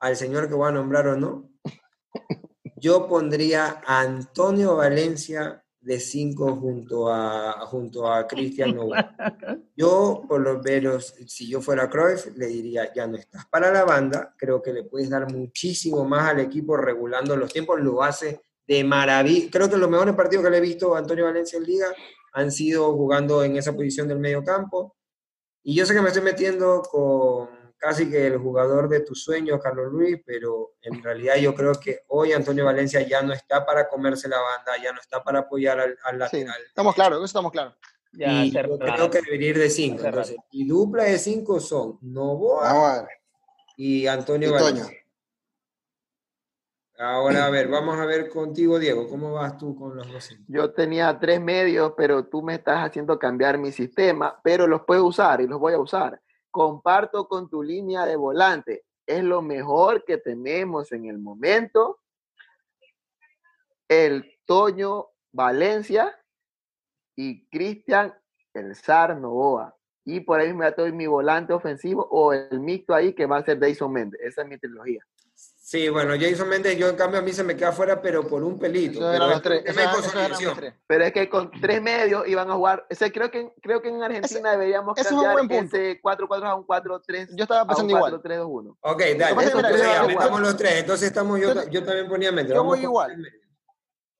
al 0.00 0.16
señor 0.16 0.48
que 0.48 0.54
voy 0.54 0.68
a 0.68 0.72
nombrar 0.72 1.08
o 1.08 1.16
no, 1.16 1.50
yo 2.76 3.06
pondría 3.06 3.82
a 3.86 4.00
Antonio 4.00 4.76
Valencia 4.76 5.62
de 5.78 6.00
5 6.00 6.56
junto 6.56 7.12
a, 7.12 7.66
junto 7.66 8.10
a 8.10 8.26
Cristian 8.26 8.74
Novoa. 8.74 9.14
Yo, 9.76 10.22
por 10.28 10.40
lo 10.40 10.60
menos, 10.60 11.14
si 11.26 11.48
yo 11.48 11.60
fuera 11.60 11.90
Cruyff, 11.90 12.26
le 12.36 12.46
diría, 12.46 12.92
ya 12.94 13.06
no 13.06 13.16
estás 13.16 13.46
para 13.46 13.72
la 13.72 13.84
banda, 13.84 14.32
creo 14.38 14.62
que 14.62 14.72
le 14.72 14.84
puedes 14.84 15.10
dar 15.10 15.32
muchísimo 15.32 16.04
más 16.04 16.28
al 16.28 16.40
equipo 16.40 16.76
regulando 16.76 17.36
los 17.36 17.52
tiempos, 17.52 17.80
lo 17.80 18.02
hace 18.02 18.42
de 18.66 18.84
maravilla. 18.84 19.48
Creo 19.50 19.68
que 19.68 19.76
los 19.76 19.90
mejores 19.90 20.14
partidos 20.14 20.44
que 20.44 20.50
le 20.50 20.58
he 20.58 20.60
visto 20.60 20.94
a 20.94 20.98
Antonio 20.98 21.24
Valencia 21.24 21.56
en 21.56 21.64
Liga 21.64 21.86
han 22.32 22.50
sido 22.50 22.92
jugando 22.94 23.42
en 23.44 23.56
esa 23.56 23.72
posición 23.72 24.08
del 24.08 24.18
medio 24.18 24.42
campo. 24.42 24.96
Y 25.62 25.74
yo 25.74 25.86
sé 25.86 25.94
que 25.94 26.00
me 26.00 26.08
estoy 26.08 26.22
metiendo 26.22 26.82
con 26.82 27.48
casi 27.76 28.08
que 28.08 28.28
el 28.28 28.38
jugador 28.38 28.88
de 28.88 29.00
tus 29.00 29.24
sueños, 29.24 29.60
Carlos 29.60 29.92
Luis, 29.92 30.16
pero 30.24 30.74
en 30.82 31.02
realidad 31.02 31.34
yo 31.36 31.52
creo 31.52 31.72
que 31.74 32.00
hoy 32.08 32.32
Antonio 32.32 32.64
Valencia 32.64 33.00
ya 33.02 33.22
no 33.22 33.32
está 33.32 33.66
para 33.66 33.88
comerse 33.88 34.28
la 34.28 34.38
banda, 34.38 34.72
ya 34.80 34.92
no 34.92 35.00
está 35.00 35.22
para 35.22 35.40
apoyar 35.40 35.80
al, 35.80 35.98
al 36.04 36.14
Sí, 36.30 36.38
lateral. 36.38 36.62
estamos 36.68 36.94
claros, 36.94 37.16
eso 37.18 37.24
estamos 37.24 37.50
claros. 37.50 37.74
Ya, 38.12 38.44
y 38.44 38.50
yo 38.52 38.78
creo 38.78 39.10
que 39.10 39.20
debería 39.22 39.48
ir 39.50 39.58
de 39.58 39.70
5. 39.70 39.96
Hace 39.98 40.06
Entonces, 40.08 40.36
y 40.52 40.66
dupla 40.68 41.04
de 41.04 41.18
5 41.18 41.60
son 41.60 41.98
Novoa 42.02 43.08
y 43.76 44.06
Antonio 44.06 44.50
Y 44.50 44.52
Valencia. 44.52 44.84
Toño. 44.84 44.96
Ahora, 46.98 47.46
a 47.46 47.50
ver, 47.50 47.68
vamos 47.68 47.98
a 47.98 48.04
ver 48.04 48.28
contigo, 48.28 48.78
Diego, 48.78 49.08
¿cómo 49.08 49.32
vas 49.32 49.56
tú 49.56 49.74
con 49.74 49.96
los 49.96 50.10
dos? 50.12 50.30
Yo 50.46 50.72
tenía 50.72 51.18
tres 51.18 51.40
medios, 51.40 51.94
pero 51.96 52.26
tú 52.26 52.42
me 52.42 52.54
estás 52.54 52.78
haciendo 52.78 53.18
cambiar 53.18 53.58
mi 53.58 53.72
sistema, 53.72 54.38
pero 54.44 54.66
los 54.66 54.82
puedo 54.82 55.06
usar 55.06 55.40
y 55.40 55.46
los 55.46 55.58
voy 55.58 55.72
a 55.72 55.78
usar. 55.78 56.20
Comparto 56.50 57.26
con 57.26 57.48
tu 57.48 57.62
línea 57.62 58.04
de 58.04 58.16
volante. 58.16 58.84
Es 59.06 59.24
lo 59.24 59.42
mejor 59.42 60.04
que 60.04 60.18
tenemos 60.18 60.92
en 60.92 61.06
el 61.06 61.18
momento. 61.18 62.00
El 63.88 64.38
Toño 64.44 65.08
Valencia 65.32 66.14
y 67.16 67.46
Cristian 67.48 68.14
El 68.52 68.76
Zar 68.76 69.16
Novoa. 69.16 69.74
Y 70.04 70.20
por 70.20 70.40
ahí 70.40 70.52
me 70.52 70.70
doy 70.72 70.92
mi 70.92 71.06
volante 71.06 71.52
ofensivo 71.52 72.06
o 72.10 72.32
el 72.32 72.60
mixto 72.60 72.94
ahí 72.94 73.14
que 73.14 73.26
va 73.26 73.38
a 73.38 73.44
ser 73.44 73.58
Dyson 73.58 73.92
Méndez. 73.92 74.20
Esa 74.22 74.42
es 74.42 74.48
mi 74.48 74.58
trilogía. 74.58 75.02
Sí, 75.72 75.88
bueno, 75.88 76.12
Jason 76.20 76.50
Méndez, 76.50 76.76
yo 76.76 76.86
en 76.90 76.96
cambio 76.96 77.18
a 77.18 77.22
mí 77.22 77.32
se 77.32 77.42
me 77.42 77.56
queda 77.56 77.72
fuera, 77.72 78.02
pero 78.02 78.28
por 78.28 78.44
un 78.44 78.58
pelito. 78.58 78.98
Pero 79.00 79.24
es 79.24 79.30
los 79.30 79.40
tres. 79.40 79.64
tres. 79.64 80.74
Pero 80.86 81.04
es 81.04 81.12
que 81.14 81.30
con 81.30 81.50
tres 81.50 81.80
medios 81.80 82.28
iban 82.28 82.50
a 82.50 82.54
jugar. 82.56 82.86
O 82.90 82.94
sea, 82.94 83.10
creo 83.10 83.30
que, 83.30 83.54
creo 83.62 83.80
que 83.80 83.88
en 83.88 84.02
Argentina 84.02 84.50
deberíamos 84.50 84.98
ese 84.98 85.08
es 85.08 85.12
un 85.14 85.22
cambiar 85.22 85.46
buen 85.48 85.60
punto. 85.62 85.74
ese 85.78 85.98
4-4 86.02 86.44
a 86.44 86.54
un 86.56 86.66
4-3. 86.66 87.28
Yo 87.34 87.44
estaba 87.44 87.60
a 87.60 87.62
un 87.62 87.68
pensando 87.68 87.96
igual. 87.96 88.20
4-3-2-1. 88.22 88.76
Ok, 88.82 89.00
Lo 89.00 89.18
dale. 89.18 89.30
es 89.30 89.54
mira, 89.54 89.68
Entonces, 89.70 89.82
ya, 89.82 90.02
metamos 90.02 90.40
los 90.42 90.56
tres. 90.58 90.72
Entonces 90.74 91.08
estamos, 91.08 91.40
yo, 91.40 91.54
yo- 91.54 91.68
yo 91.70 91.84
también 91.84 92.06
ponía 92.06 92.30
Méndez. 92.32 92.54
yo 92.54 92.64
voy 92.64 92.80
igual. 92.80 93.16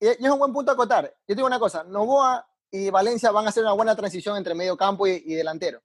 Y 0.01 0.07
y 0.07 0.09
es 0.25 0.31
un 0.31 0.39
buen 0.39 0.55
punto 0.55 0.71
a 0.71 0.75
acotar. 0.75 1.05
Yo 1.05 1.27
te 1.27 1.35
digo 1.35 1.47
una 1.47 1.59
cosa, 1.59 1.85
Novoa 1.85 2.49
y 2.71 2.89
Valencia 2.89 3.31
van 3.31 3.45
a 3.45 3.51
hacer 3.51 3.63
una 3.63 3.75
buena 3.75 3.95
transición 3.95 4.39
entre 4.39 4.55
medio 4.55 4.75
campo 4.75 5.07
y, 5.07 5.23
y 5.27 5.35
delantero. 5.35 5.83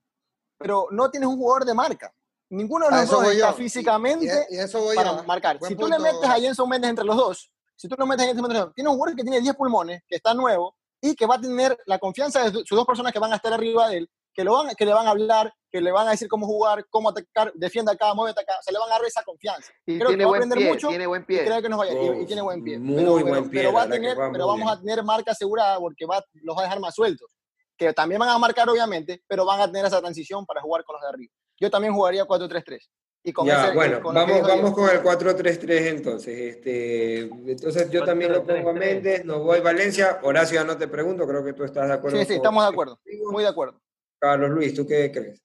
Pero 0.58 0.88
no 0.92 1.12
tienes 1.12 1.28
un 1.28 1.36
jugador 1.36 1.66
de 1.66 1.74
marca. 1.74 2.14
Ninguno 2.50 2.88
de 2.90 2.96
A 2.96 3.02
los 3.02 3.10
dos 3.10 3.24
está 3.26 3.50
yo. 3.52 3.54
físicamente 3.58 4.48
Y, 4.50 4.56
y 4.56 4.60
eso 4.60 4.80
voy 4.82 4.96
para 4.96 5.18
yo. 5.18 5.24
marcar. 5.26 5.58
Buen 5.60 5.70
si 5.72 5.76
tú 5.78 5.88
le 5.88 5.96
punto. 5.98 6.12
metes 6.14 6.30
a 6.30 6.36
Jenson 6.40 6.70
Méndez 6.70 6.90
entre 6.92 7.06
los 7.06 7.16
dos, 7.18 7.52
si 7.76 7.88
tú 7.88 7.96
lo 7.98 8.06
metes 8.06 8.24
a 8.24 8.28
Jenson 8.28 8.48
Méndez, 8.48 8.66
tienes 8.74 8.90
un 8.92 8.98
jugador 8.98 9.16
que 9.18 9.24
tiene 9.24 9.42
10 9.42 9.56
pulmones, 9.56 10.02
que 10.08 10.16
está 10.16 10.34
nuevo 10.34 10.76
y 11.02 11.14
que 11.16 11.26
va 11.26 11.36
a 11.36 11.42
tener 11.42 11.78
la 11.86 12.00
confianza 12.00 12.44
de 12.50 12.52
sus 12.66 12.70
dos 12.78 12.86
personas 12.86 13.12
que 13.12 13.20
van 13.20 13.34
a 13.34 13.36
estar 13.36 13.52
arriba 13.54 13.90
de 13.90 13.98
él, 13.98 14.10
que, 14.34 14.44
lo 14.44 14.54
van, 14.54 14.74
que 14.76 14.86
le 14.86 14.94
van 14.94 15.08
a 15.08 15.12
hablar, 15.12 15.54
que 15.70 15.82
le 15.82 15.92
van 15.92 16.08
a 16.08 16.12
decir 16.12 16.28
cómo 16.30 16.46
jugar, 16.48 16.86
cómo 16.90 17.10
atacar, 17.10 17.52
defiende 17.54 17.92
acá, 17.92 18.14
muévete 18.14 18.42
acá. 18.42 18.54
O 18.60 18.64
sea, 18.64 18.72
le 18.72 18.80
van 18.80 18.90
a 18.90 18.94
dar 18.94 19.04
esa 19.06 19.22
confianza. 19.24 19.72
Y 19.86 19.98
Creo 19.98 20.10
que 20.10 20.16
tiene 20.16 20.24
va 20.24 20.30
a 20.30 20.32
buen 20.32 20.42
aprender 20.44 20.58
pie. 20.60 20.70
mucho 20.74 20.88
tiene 20.88 21.08
buen 21.08 21.22
y 21.24 21.26
pie. 21.26 21.46
creo 21.46 21.62
que 21.62 21.70
nos 21.70 21.80
vaya. 21.80 21.92
y- 21.94 22.06
y, 22.06 22.10
Uf, 22.22 22.26
tiene 22.28 22.42
buen 22.42 22.64
pie. 22.64 22.80
muy 22.80 22.96
pero, 22.96 23.12
buen 23.12 23.26
pero- 23.26 23.50
pie, 23.50 23.60
pero 23.62 23.74
va 23.74 23.82
a 23.82 23.86
que 23.86 23.92
tener, 23.92 24.20
va 24.20 24.32
pero 24.32 24.48
vamos 24.48 24.72
a 24.72 24.76
bien. 24.76 24.86
tener 24.86 25.04
marca 25.04 25.32
asegurada 25.34 25.78
porque 25.80 26.06
va, 26.06 26.24
los 26.36 26.56
va 26.56 26.62
a 26.62 26.64
dejar 26.64 26.80
más 26.80 26.96
sueltos. 26.96 27.30
Que 27.78 27.94
también 27.94 28.18
van 28.20 28.30
a 28.30 28.38
marcar, 28.40 28.68
obviamente, 28.70 29.22
pero 29.28 29.46
van 29.46 29.60
a 29.62 29.68
tener 29.68 29.86
esa 29.86 30.00
transición 30.00 30.46
para 30.46 30.62
jugar 30.62 30.84
con 30.86 30.94
los 30.96 31.02
de 31.02 31.10
arriba. 31.10 31.34
Yo 31.60 31.70
también 31.70 31.94
jugaría 31.94 32.26
4-3-3. 32.26 32.90
Y 33.24 33.34
con 33.34 33.46
Ya, 33.48 33.66
ese- 33.66 33.76
bueno, 33.76 34.02
con 34.02 34.16
vamos, 34.16 34.42
vamos 34.42 34.74
con 34.74 34.90
el 34.90 35.02
4-3-3 35.02 35.88
entonces. 35.88 36.56
Este, 36.56 37.20
entonces 37.22 37.90
yo 37.90 38.04
también 38.06 38.32
lo 38.32 38.44
pongo 38.46 38.70
a 38.70 38.74
4-3-3. 38.74 38.80
Méndez, 38.80 39.26
no 39.26 39.40
voy 39.44 39.60
Valencia. 39.60 40.20
Horacio, 40.24 40.64
no 40.64 40.78
te 40.78 40.88
pregunto, 40.88 41.28
creo 41.28 41.44
que 41.44 41.54
tú 41.54 41.64
estás 41.64 41.88
de 41.88 41.94
acuerdo. 41.96 42.18
Sí, 42.20 42.26
sí, 42.26 42.34
estamos 42.36 42.64
de 42.64 42.70
acuerdo. 42.70 43.00
Muy 43.32 43.44
de 43.44 43.50
acuerdo. 43.50 43.82
Carlos 44.20 44.50
Luis, 44.52 44.74
¿tú 44.74 44.88
qué 44.88 45.12
crees? 45.12 45.42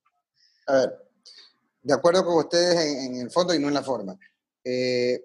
A 0.67 0.75
ver, 0.77 0.99
de 1.83 1.95
acuerdo 1.95 2.25
con 2.25 2.37
ustedes 2.37 2.77
en, 2.79 3.15
en 3.17 3.21
el 3.23 3.31
fondo 3.31 3.53
y 3.55 3.59
no 3.59 3.69
en 3.69 3.75
la 3.75 3.83
forma. 3.83 4.17
Eh, 4.65 5.21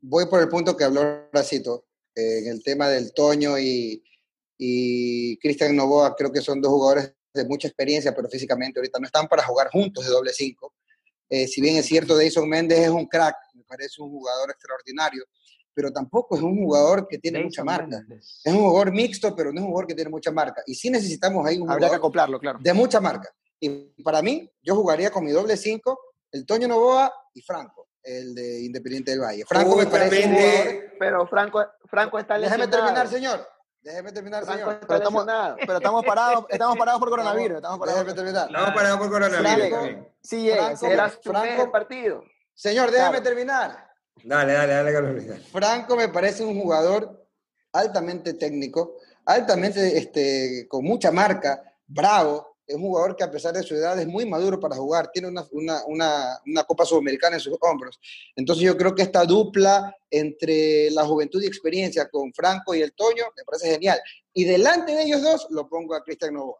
voy 0.00 0.26
por 0.26 0.40
el 0.40 0.48
punto 0.48 0.76
que 0.76 0.84
habló 0.84 1.28
Racito, 1.32 1.86
eh, 2.14 2.40
en 2.40 2.48
el 2.48 2.62
tema 2.62 2.88
del 2.88 3.14
Toño 3.14 3.58
y, 3.58 4.04
y 4.58 5.38
Cristian 5.38 5.74
Novoa, 5.74 6.14
creo 6.14 6.30
que 6.30 6.42
son 6.42 6.60
dos 6.60 6.70
jugadores 6.70 7.14
de 7.36 7.44
mucha 7.44 7.68
experiencia, 7.68 8.14
pero 8.14 8.28
físicamente 8.28 8.78
ahorita 8.80 8.98
no 8.98 9.06
están 9.06 9.28
para 9.28 9.42
jugar 9.44 9.68
juntos 9.70 10.04
de 10.04 10.10
doble 10.10 10.32
cinco. 10.32 10.74
Eh, 11.28 11.46
si 11.46 11.60
bien 11.60 11.76
es 11.76 11.86
cierto, 11.86 12.16
Dyson 12.16 12.48
Méndez 12.48 12.80
es 12.80 12.88
un 12.88 13.06
crack, 13.06 13.36
me 13.54 13.64
parece 13.64 14.00
un 14.00 14.10
jugador 14.10 14.50
extraordinario, 14.50 15.24
pero 15.74 15.92
tampoco 15.92 16.36
es 16.36 16.42
un 16.42 16.56
jugador 16.56 17.06
que 17.08 17.18
tiene 17.18 17.42
mucha 17.42 17.62
Jason 17.62 17.66
marca. 17.66 17.98
Méndez. 17.98 18.40
Es 18.44 18.52
un 18.52 18.60
jugador 18.60 18.92
mixto, 18.92 19.34
pero 19.36 19.52
no 19.52 19.60
es 19.60 19.62
un 19.62 19.68
jugador 19.68 19.86
que 19.88 19.94
tiene 19.94 20.10
mucha 20.10 20.30
marca. 20.30 20.62
Y 20.66 20.74
sí 20.74 20.88
necesitamos 20.88 21.46
ahí 21.46 21.56
un 21.58 21.68
Habría 21.70 21.88
que 21.88 21.96
jugador 21.96 21.96
acoplarlo, 21.98 22.38
claro. 22.38 22.58
de 22.62 22.72
mucha 22.72 23.00
marca. 23.00 23.28
Y 23.58 23.70
para 24.02 24.22
mí, 24.22 24.50
yo 24.62 24.74
jugaría 24.74 25.10
con 25.10 25.24
mi 25.24 25.32
doble 25.32 25.56
5, 25.56 25.98
el 26.32 26.46
Toño 26.46 26.68
Novoa 26.68 27.12
y 27.34 27.40
Franco, 27.42 27.88
el 28.02 28.34
de 28.34 28.62
Independiente 28.62 29.10
del 29.10 29.20
Valle. 29.20 29.44
Franco 29.46 29.76
me 29.76 29.86
parece 29.86 30.26
un 30.26 30.34
jugador... 30.34 30.84
Pero 30.98 31.26
Franco, 31.26 31.66
Franco 31.90 32.18
está 32.18 32.38
Déjeme 32.38 32.66
lesionado. 32.66 32.84
terminar, 32.84 33.08
señor. 33.08 33.46
Déjeme 33.86 34.10
terminar, 34.10 34.44
señor. 34.44 34.80
Pero 34.80 34.98
estamos-. 34.98 35.26
Pero 35.64 35.76
estamos 35.78 36.04
parados, 36.04 36.44
estamos 36.48 36.76
parados 36.82 36.98
por 36.98 37.08
coronavirus. 37.08 37.56
Estamos 37.58 37.78
parados 37.78 38.00
Déjeme 38.00 38.16
terminar. 38.16 38.48
Vamos 38.52 38.74
para 38.74 38.98
por 38.98 39.10
coronavirus. 39.10 39.68
Franco. 39.68 40.10
Sí 40.20 40.50
Franco, 40.50 40.76
su 41.22 41.32
mes 41.32 41.54
Franco- 41.54 41.70
partido. 41.70 42.24
Señor, 42.52 42.90
déjeme 42.90 43.10
Claro. 43.10 43.22
terminar. 43.22 43.90
Dale, 44.24 44.52
dale, 44.54 44.72
dale, 44.72 44.92
dale. 44.92 45.36
Franco 45.52 45.94
me 45.94 46.08
parece 46.08 46.42
un 46.42 46.60
jugador 46.60 47.28
altamente 47.72 48.34
técnico, 48.34 48.96
altamente 49.24 49.96
este, 49.96 50.66
con 50.68 50.82
mucha 50.84 51.12
marca, 51.12 51.62
bravo. 51.86 52.55
Es 52.66 52.74
un 52.74 52.82
jugador 52.82 53.14
que 53.14 53.22
a 53.24 53.30
pesar 53.30 53.54
de 53.54 53.62
su 53.62 53.74
edad 53.74 53.98
es 53.98 54.06
muy 54.06 54.26
maduro 54.26 54.58
para 54.58 54.74
jugar, 54.76 55.10
tiene 55.12 55.28
una, 55.28 55.44
una, 55.52 55.84
una, 55.86 56.40
una 56.44 56.64
Copa 56.64 56.84
Sudamericana 56.84 57.36
en 57.36 57.40
sus 57.40 57.56
hombros. 57.60 58.00
Entonces 58.34 58.64
yo 58.64 58.76
creo 58.76 58.94
que 58.94 59.02
esta 59.02 59.24
dupla 59.24 59.94
entre 60.10 60.90
la 60.90 61.04
juventud 61.04 61.40
y 61.42 61.46
experiencia 61.46 62.08
con 62.08 62.32
Franco 62.32 62.74
y 62.74 62.82
el 62.82 62.92
Toño 62.92 63.24
me 63.36 63.44
parece 63.44 63.70
genial. 63.70 64.00
Y 64.32 64.44
delante 64.44 64.92
de 64.92 65.02
ellos 65.04 65.22
dos 65.22 65.46
lo 65.50 65.68
pongo 65.68 65.94
a 65.94 66.02
Cristian 66.02 66.34
Novoa. 66.34 66.58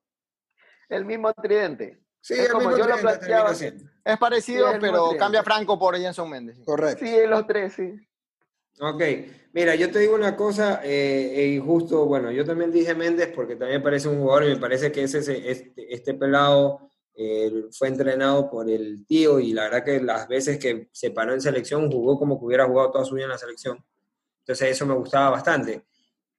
El 0.89 1.05
mismo 1.05 1.33
tridente. 1.35 2.01
Sí, 2.21 2.35
Es 2.35 2.41
el 2.47 2.53
como 2.53 2.69
mismo 2.71 2.79
yo 2.79 2.85
lo 2.89 2.95
30 2.95 3.03
termina 3.03 3.19
planteaba. 3.19 3.55
siendo. 3.55 3.85
Es 4.05 4.19
parecido, 4.19 4.73
Sí, 4.73 4.79
pero 4.81 5.11
cambia. 5.19 5.43
Franco 5.43 5.79
por 5.79 5.97
Jenson 5.97 6.31
Méndez. 6.31 6.59
Correcto. 6.65 7.05
Sí, 7.05 7.17
los 7.27 7.47
tres, 7.47 7.73
sí. 7.75 7.93
Ok, 8.79 9.03
mira, 9.53 9.75
yo 9.75 9.91
te 9.91 10.01
digo 10.01 10.15
una 10.15 10.37
cosa, 10.37 10.81
eh, 10.85 11.55
y 11.55 11.59
justo, 11.59 12.05
bueno, 12.05 12.31
yo 12.31 12.45
también 12.45 12.71
dije 12.71 12.95
Méndez 12.95 13.33
porque 13.35 13.57
también 13.57 13.83
parece 13.83 14.09
un 14.09 14.21
jugador 14.21 14.45
y 14.45 14.49
me 14.55 14.57
parece 14.61 14.93
que 14.93 15.03
ese, 15.05 15.19
este, 15.51 15.95
este 15.95 16.13
pelado 16.15 16.91
eh, 17.15 17.51
fue 17.73 17.89
entrenado 17.89 18.51
por 18.51 18.69
el 18.69 19.07
tío 19.07 19.41
y 19.41 19.55
la 19.55 19.63
verdad 19.65 19.83
que 19.85 20.01
las 20.03 20.29
veces 20.29 20.59
que 20.59 20.89
se 20.93 21.11
paró 21.11 21.33
en 21.33 21.41
selección 21.41 21.91
jugó 21.91 22.19
como 22.19 22.39
que 22.39 22.45
hubiera 22.45 22.67
jugado 22.67 22.91
toda 22.91 23.05
su 23.07 23.15
vida 23.15 23.25
en 23.25 23.31
la 23.31 23.39
selección. 23.39 23.83
Entonces 24.41 24.71
eso 24.73 24.85
me 24.85 24.95
gustaba 24.95 25.31
bastante. 25.31 25.87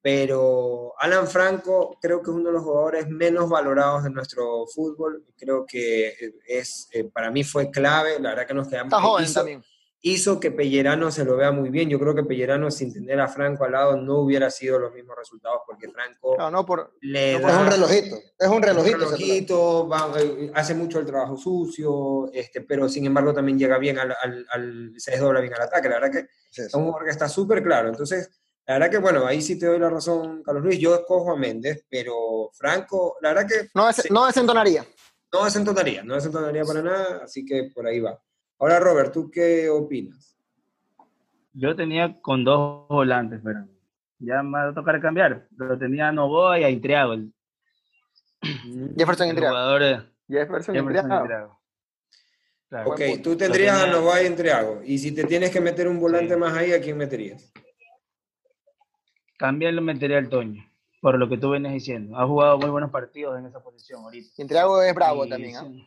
Pero 0.00 0.94
Alan 1.00 1.26
Franco 1.26 1.98
creo 2.00 2.22
que 2.22 2.30
es 2.30 2.36
uno 2.36 2.46
de 2.50 2.52
los 2.52 2.62
jugadores 2.62 3.08
menos 3.08 3.50
valorados 3.50 4.04
de 4.04 4.10
nuestro 4.10 4.64
fútbol. 4.66 5.24
Creo 5.36 5.66
que 5.66 6.14
es, 6.46 6.88
eh, 6.92 7.04
para 7.04 7.32
mí 7.32 7.42
fue 7.42 7.68
clave, 7.70 8.20
la 8.20 8.30
verdad 8.30 8.46
que 8.46 8.54
nos 8.54 8.68
quedamos... 8.68 8.92
Está 8.92 9.02
joven 9.02 9.24
hizo- 9.24 9.34
también. 9.40 9.62
Hizo 10.00 10.38
que 10.38 10.50
Pellerano 10.52 11.10
se 11.10 11.24
lo 11.24 11.36
vea 11.36 11.50
muy 11.50 11.70
bien. 11.70 11.88
Yo 11.88 11.98
creo 11.98 12.14
que 12.14 12.22
Pellerano 12.22 12.70
sin 12.70 12.92
tener 12.92 13.20
a 13.20 13.26
Franco 13.28 13.64
al 13.64 13.72
lado 13.72 13.96
no 13.96 14.18
hubiera 14.20 14.48
sido 14.50 14.78
los 14.78 14.94
mismos 14.94 15.16
resultados 15.16 15.62
porque 15.66 15.88
Franco 15.90 16.36
Claro, 16.36 16.50
no 16.50 16.64
por, 16.64 16.94
le 17.00 17.38
no, 17.38 17.48
da 17.48 17.54
Es 17.54 17.58
un 17.60 17.66
relojito. 17.70 18.16
Es 18.38 18.48
un 18.48 18.62
relojito. 18.62 18.96
un 18.96 19.02
relojito, 19.02 19.88
va- 19.88 20.12
eh, 20.20 20.50
hace 20.54 20.74
mucho 20.74 21.00
el 21.00 21.06
trabajo 21.06 21.36
sucio, 21.36 22.30
este, 22.32 22.60
pero 22.60 22.88
sin 22.88 23.06
embargo 23.06 23.34
también 23.34 23.58
llega 23.58 23.76
bien 23.78 23.98
al, 23.98 24.14
al- 24.22 24.46
al- 24.50 24.92
se 24.96 25.10
desdobla 25.12 25.40
bien 25.40 25.54
al 25.54 25.62
ataque. 25.62 25.88
La 25.88 25.98
verdad 26.00 26.12
que 26.12 26.28
Sí, 26.50 26.62
es 26.62 26.70
sí. 26.70 26.76
un 26.78 26.84
jugador 26.84 27.04
que 27.04 27.10
está 27.10 27.28
súper 27.28 27.62
claro. 27.62 27.88
Entonces, 27.88 28.30
la 28.66 28.74
verdad 28.74 28.90
que 28.90 28.98
bueno, 28.98 29.26
ahí 29.26 29.42
sí 29.42 29.58
te 29.58 29.66
doy 29.66 29.78
la 29.78 29.90
razón, 29.90 30.42
Carlos 30.44 30.62
Luis. 30.64 30.78
Yo 30.78 30.94
escojo 30.94 31.32
a 31.32 31.36
Méndez, 31.36 31.84
pero 31.90 32.50
Franco, 32.54 33.16
la 33.20 33.30
verdad 33.34 33.48
que 33.48 33.68
no, 33.74 33.86
des- 33.88 33.96
Sí. 33.96 34.08
no 34.10 34.26
desentonaría. 34.26 34.84
no 35.32 35.44
desentonaría, 35.44 36.02
no 36.04 36.14
desentonaría 36.14 36.64
para 36.64 36.82
nada, 36.82 37.20
así 37.24 37.44
que 37.44 37.70
por 37.74 37.86
ahí 37.86 37.98
va. 38.00 38.18
Ahora, 38.58 38.80
Robert, 38.80 39.12
¿tú 39.12 39.30
qué 39.30 39.68
opinas? 39.68 40.36
Yo 41.52 41.74
tenía 41.74 42.20
con 42.20 42.44
dos 42.44 42.88
volantes, 42.88 43.40
pero 43.42 43.66
ya 44.18 44.42
me 44.42 44.58
va 44.58 44.68
a 44.68 44.74
tocar 44.74 45.00
cambiar. 45.00 45.46
Lo 45.56 45.78
tenía 45.78 46.08
a 46.08 46.12
Novoa 46.12 46.58
y 46.60 46.64
a 46.64 46.70
Intriago, 46.70 47.12
el, 47.14 47.32
Jefferson 48.96 49.26
el 49.26 49.30
Intriago. 49.30 49.54
jugador 49.56 49.82
Jefferson, 50.28 50.74
Jefferson 50.74 50.76
Intriago. 50.76 51.20
Intriago. 51.20 51.58
Claro. 52.68 52.90
Ok, 52.90 53.00
tú 53.22 53.36
tendrías 53.36 53.82
a 53.82 53.86
Novoa 53.86 54.22
y 54.22 54.26
Entreago. 54.26 54.82
Y 54.84 54.98
si 54.98 55.12
te 55.14 55.24
tienes 55.24 55.50
que 55.50 55.60
meter 55.60 55.88
un 55.88 55.98
volante 55.98 56.34
Sí. 56.34 56.40
más 56.40 56.52
ahí, 56.54 56.72
¿a 56.72 56.80
quién 56.80 56.98
meterías? 56.98 57.50
También 59.38 59.74
lo 59.76 59.82
metería 59.82 60.18
al 60.18 60.28
Toño, 60.28 60.62
por 61.00 61.18
lo 61.18 61.28
que 61.28 61.38
tú 61.38 61.50
venías 61.50 61.72
diciendo. 61.72 62.18
Ha 62.18 62.26
jugado 62.26 62.58
muy 62.58 62.70
buenos 62.70 62.90
partidos 62.90 63.38
en 63.38 63.46
esa 63.46 63.60
posición 63.62 64.02
ahorita. 64.02 64.28
Intriago 64.42 64.82
es 64.82 64.94
bravo 64.94 65.24
Y 65.24 65.28
también, 65.30 65.56
¿ah? 65.56 65.64
sí. 65.66 65.86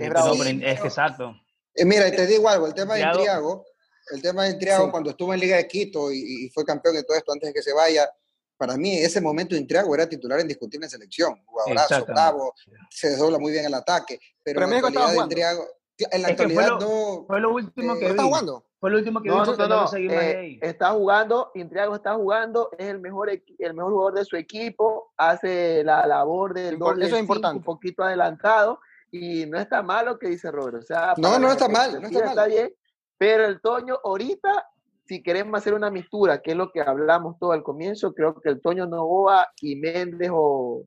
Es 0.00 0.06
Sí, 0.06 0.10
bravo. 0.10 0.32
pero 0.38 0.44
Sí, 0.50 0.60
es 0.64 0.80
que 0.80 0.86
exacto. 0.88 1.34
Eh, 1.74 1.84
mira, 1.84 2.08
y 2.08 2.12
te 2.16 2.26
digo 2.26 2.48
algo, 2.48 2.66
el 2.66 2.74
tema 2.74 2.94
de 2.94 3.02
Intriago- 3.02 3.64
el 4.12 4.22
tema 4.22 4.44
de 4.44 4.50
Intriago 4.50 4.86
Sí. 4.86 4.90
cuando 4.90 5.10
estuvo 5.10 5.32
en 5.34 5.40
Liga 5.40 5.56
de 5.56 5.68
Quito 5.68 6.10
y, 6.10 6.46
y 6.46 6.48
fue 6.50 6.64
campeón 6.64 6.96
y 6.96 7.02
todo 7.04 7.16
esto 7.16 7.32
antes 7.32 7.48
de 7.48 7.52
que 7.54 7.62
se 7.62 7.72
vaya, 7.72 8.08
para 8.56 8.76
mí 8.76 8.96
ese 8.98 9.20
momento 9.20 9.54
Intriago 9.54 9.94
era 9.94 10.08
titular 10.08 10.40
indiscutible 10.40 10.86
en 10.86 10.90
selección, 10.90 11.34
jugadorazo, 11.46 12.04
bravo, 12.06 12.54
se 12.90 13.10
desdobla 13.10 13.38
muy 13.38 13.52
bien 13.52 13.66
el 13.66 13.74
ataque, 13.74 14.18
pero, 14.42 14.60
Pero 14.60 14.64
en 14.64 14.70
la 14.70 14.88
actualidad 14.88 15.22
Intriago, 15.24 15.64
en 15.98 16.22
la 16.22 16.28
Es 16.30 16.36
que 16.36 16.48
fue 16.48 16.64
actualidad 16.64 16.68
lo- 16.80 17.20
no, 17.20 17.26
Fue 17.26 17.40
lo 17.40 17.52
último 17.54 17.94
Eh, 17.94 17.98
que 17.98 18.04
¿No 18.04 18.08
vi. 18.08 18.10
está 18.12 18.22
jugando? 18.24 18.64
Fue 18.80 18.90
lo 18.90 18.96
último 18.98 19.22
que 19.22 19.28
No, 19.28 19.34
vi 19.34 19.50
no, 19.58 19.68
no, 19.68 19.90
de 19.90 20.06
eh, 20.54 20.58
está 20.62 20.90
jugando, 20.92 21.52
Intriago 21.54 21.94
está 21.94 22.14
jugando, 22.14 22.70
es 22.78 22.86
el 22.86 22.98
mejor, 22.98 23.28
el 23.30 23.74
mejor 23.74 23.92
jugador 23.92 24.14
de 24.14 24.24
su 24.24 24.36
equipo, 24.36 25.12
hace 25.18 25.84
la 25.84 26.06
labor 26.06 26.54
del 26.54 26.78
doble 26.78 27.04
eso 27.06 27.14
es 27.14 27.20
cinco, 27.20 27.34
importante. 27.34 27.58
un 27.58 27.64
poquito 27.64 28.02
adelantado, 28.02 28.80
y 29.10 29.46
no 29.46 29.58
está 29.58 29.82
mal 29.82 30.06
lo 30.06 30.18
que 30.18 30.28
dice 30.28 30.50
Robert. 30.50 30.76
O 30.78 30.82
sea, 30.82 31.14
No, 31.16 31.38
no 31.38 31.50
está 31.50 31.68
mal, 31.68 31.92
no 31.92 31.98
está 32.06 32.08
perspectiva 32.20 32.34
mal. 32.34 32.48
bien, 32.50 32.74
pero 33.18 33.44
el 33.46 33.60
Toño 33.60 33.98
ahorita, 34.04 34.66
si 35.06 35.22
queremos 35.22 35.58
hacer 35.58 35.74
una 35.74 35.90
mistura, 35.90 36.40
que 36.40 36.52
es 36.52 36.56
lo 36.56 36.70
que 36.70 36.80
hablamos 36.80 37.36
todo 37.38 37.52
al 37.52 37.62
comienzo, 37.62 38.14
creo 38.14 38.34
que 38.40 38.48
el 38.48 38.60
Toño 38.60 38.86
Novoa 38.86 39.48
y 39.60 39.76
Méndez 39.76 40.30
o, 40.32 40.84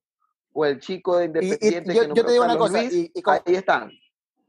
o 0.53 0.65
el 0.65 0.79
chico 0.79 1.17
de 1.17 1.25
Y- 1.25 1.27
y 1.27 1.33
Independiente. 1.75 1.93
yo, 1.95 2.01
que 2.01 2.13
yo 2.15 2.25
te 2.25 2.31
digo 2.31 2.43
una 2.45 2.57
cosa, 2.57 2.79
Luis, 2.81 2.93
y, 2.93 3.11
y 3.13 3.21
como, 3.21 3.39
ahí 3.45 3.55
están. 3.55 3.91